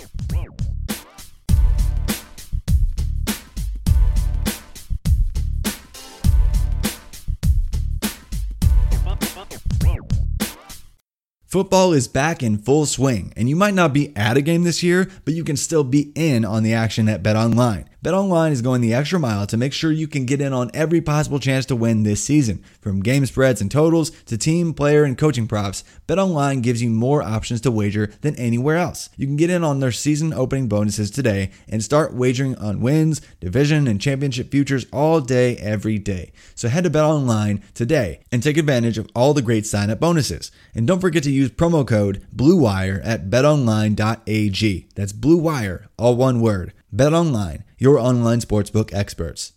Football 11.55 11.93
is 11.93 12.09
back 12.09 12.43
in 12.43 12.59
full 12.59 12.85
swing, 12.85 13.33
and 13.37 13.49
you 13.49 13.55
might 13.55 13.75
not 13.75 13.93
be 13.93 14.13
at 14.17 14.37
a 14.37 14.43
game 14.43 14.65
this 14.65 14.83
year, 14.83 15.09
but 15.25 15.35
you 15.35 15.45
can 15.45 15.57
still 15.57 15.85
be 15.85 16.11
in 16.17 16.45
on 16.45 16.65
the 16.65 16.75
action 16.75 17.09
at 17.09 17.23
Bet 17.23 17.37
Online. 17.37 17.89
BetOnline 18.05 18.51
is 18.51 18.61
going 18.61 18.83
the 18.83 18.93
extra 18.93 19.19
mile 19.19 19.47
to 19.47 19.57
make 19.57 19.73
sure 19.73 19.91
you 19.91 20.07
can 20.07 20.27
get 20.27 20.43
in 20.43 20.53
on 20.53 20.71
every 20.75 21.01
possible 21.01 21.39
chance 21.39 21.65
to 21.65 21.75
win 21.75 22.03
this 22.03 22.23
season. 22.23 22.63
From 22.83 23.01
game 23.01 23.25
spreads 23.25 23.63
and 23.63 23.71
totals 23.71 24.11
to 24.27 24.37
team, 24.37 24.75
player, 24.75 25.05
and 25.05 25.17
coaching 25.17 25.49
props, 25.49 25.85
BetOnline 26.07 26.61
gives 26.61 26.83
you 26.83 26.91
more 26.91 27.23
options 27.23 27.63
to 27.63 27.71
wager 27.71 28.13
than 28.21 28.37
anywhere 28.37 28.77
else. 28.77 29.09
You 29.17 29.27
can 29.27 29.37
get 29.37 29.49
in 29.49 29.65
on 29.65 29.81
their 29.81 29.91
season 29.91 30.35
opening 30.35 30.69
bonuses 30.69 31.11
today 31.11 31.51
and 31.67 31.83
start 31.83 32.13
wagering 32.13 32.57
on 32.57 32.83
wins, 32.83 33.23
division, 33.41 33.89
and 33.89 33.99
championship 33.99 34.51
futures 34.51 34.85
all 34.93 35.23
day, 35.23 35.57
every 35.57 35.99
day. 35.99 36.33
So 36.55 36.69
head 36.69 36.85
to 36.85 36.91
BetOnline 36.91 37.63
today 37.73 38.21
and 38.31 38.43
take 38.43 38.59
advantage 38.59 38.99
of 38.99 39.09
all 39.15 39.33
the 39.33 39.41
great 39.41 39.65
sign-up 39.65 39.99
bonuses. 39.99 40.53
And 40.75 40.87
don't 40.87 41.01
forget 41.01 41.23
to 41.23 41.31
use 41.31 41.51
promo 41.51 41.89
code 41.89 42.27
BLUEWIRE 42.37 43.01
at 43.03 43.31
betonline.ag. 43.31 44.89
That's 44.95 45.15
BLUEWIRE, 45.15 45.87
all 45.97 46.17
one 46.17 46.43
word. 46.43 46.75
BetOnline 46.95 47.65
your 47.77 47.99
online 47.99 48.39
sportsbook 48.39 48.95
experts. 48.95 49.53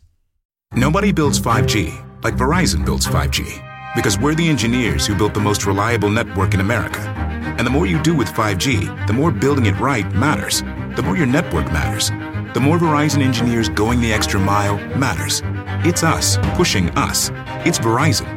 Nobody 0.73 1.11
builds 1.11 1.39
5G 1.39 2.23
like 2.23 2.33
Verizon 2.33 2.83
builds 2.83 3.05
5G 3.05 3.63
because 3.95 4.17
we're 4.17 4.33
the 4.33 4.49
engineers 4.49 5.05
who 5.05 5.15
built 5.15 5.35
the 5.35 5.39
most 5.39 5.67
reliable 5.67 6.09
network 6.09 6.55
in 6.55 6.61
America. 6.61 6.99
And 6.99 7.65
the 7.65 7.69
more 7.69 7.85
you 7.85 8.01
do 8.01 8.15
with 8.15 8.27
5G, 8.29 9.05
the 9.05 9.13
more 9.13 9.31
building 9.31 9.67
it 9.67 9.79
right 9.79 10.11
matters. 10.13 10.61
The 10.95 11.03
more 11.03 11.15
your 11.15 11.27
network 11.27 11.71
matters. 11.71 12.09
The 12.55 12.59
more 12.59 12.79
Verizon 12.79 13.21
engineers 13.21 13.69
going 13.69 14.01
the 14.01 14.11
extra 14.11 14.39
mile 14.39 14.77
matters. 14.97 15.43
It's 15.85 16.01
us 16.03 16.37
pushing 16.55 16.89
us. 16.97 17.29
It's 17.67 17.77
Verizon 17.77 18.36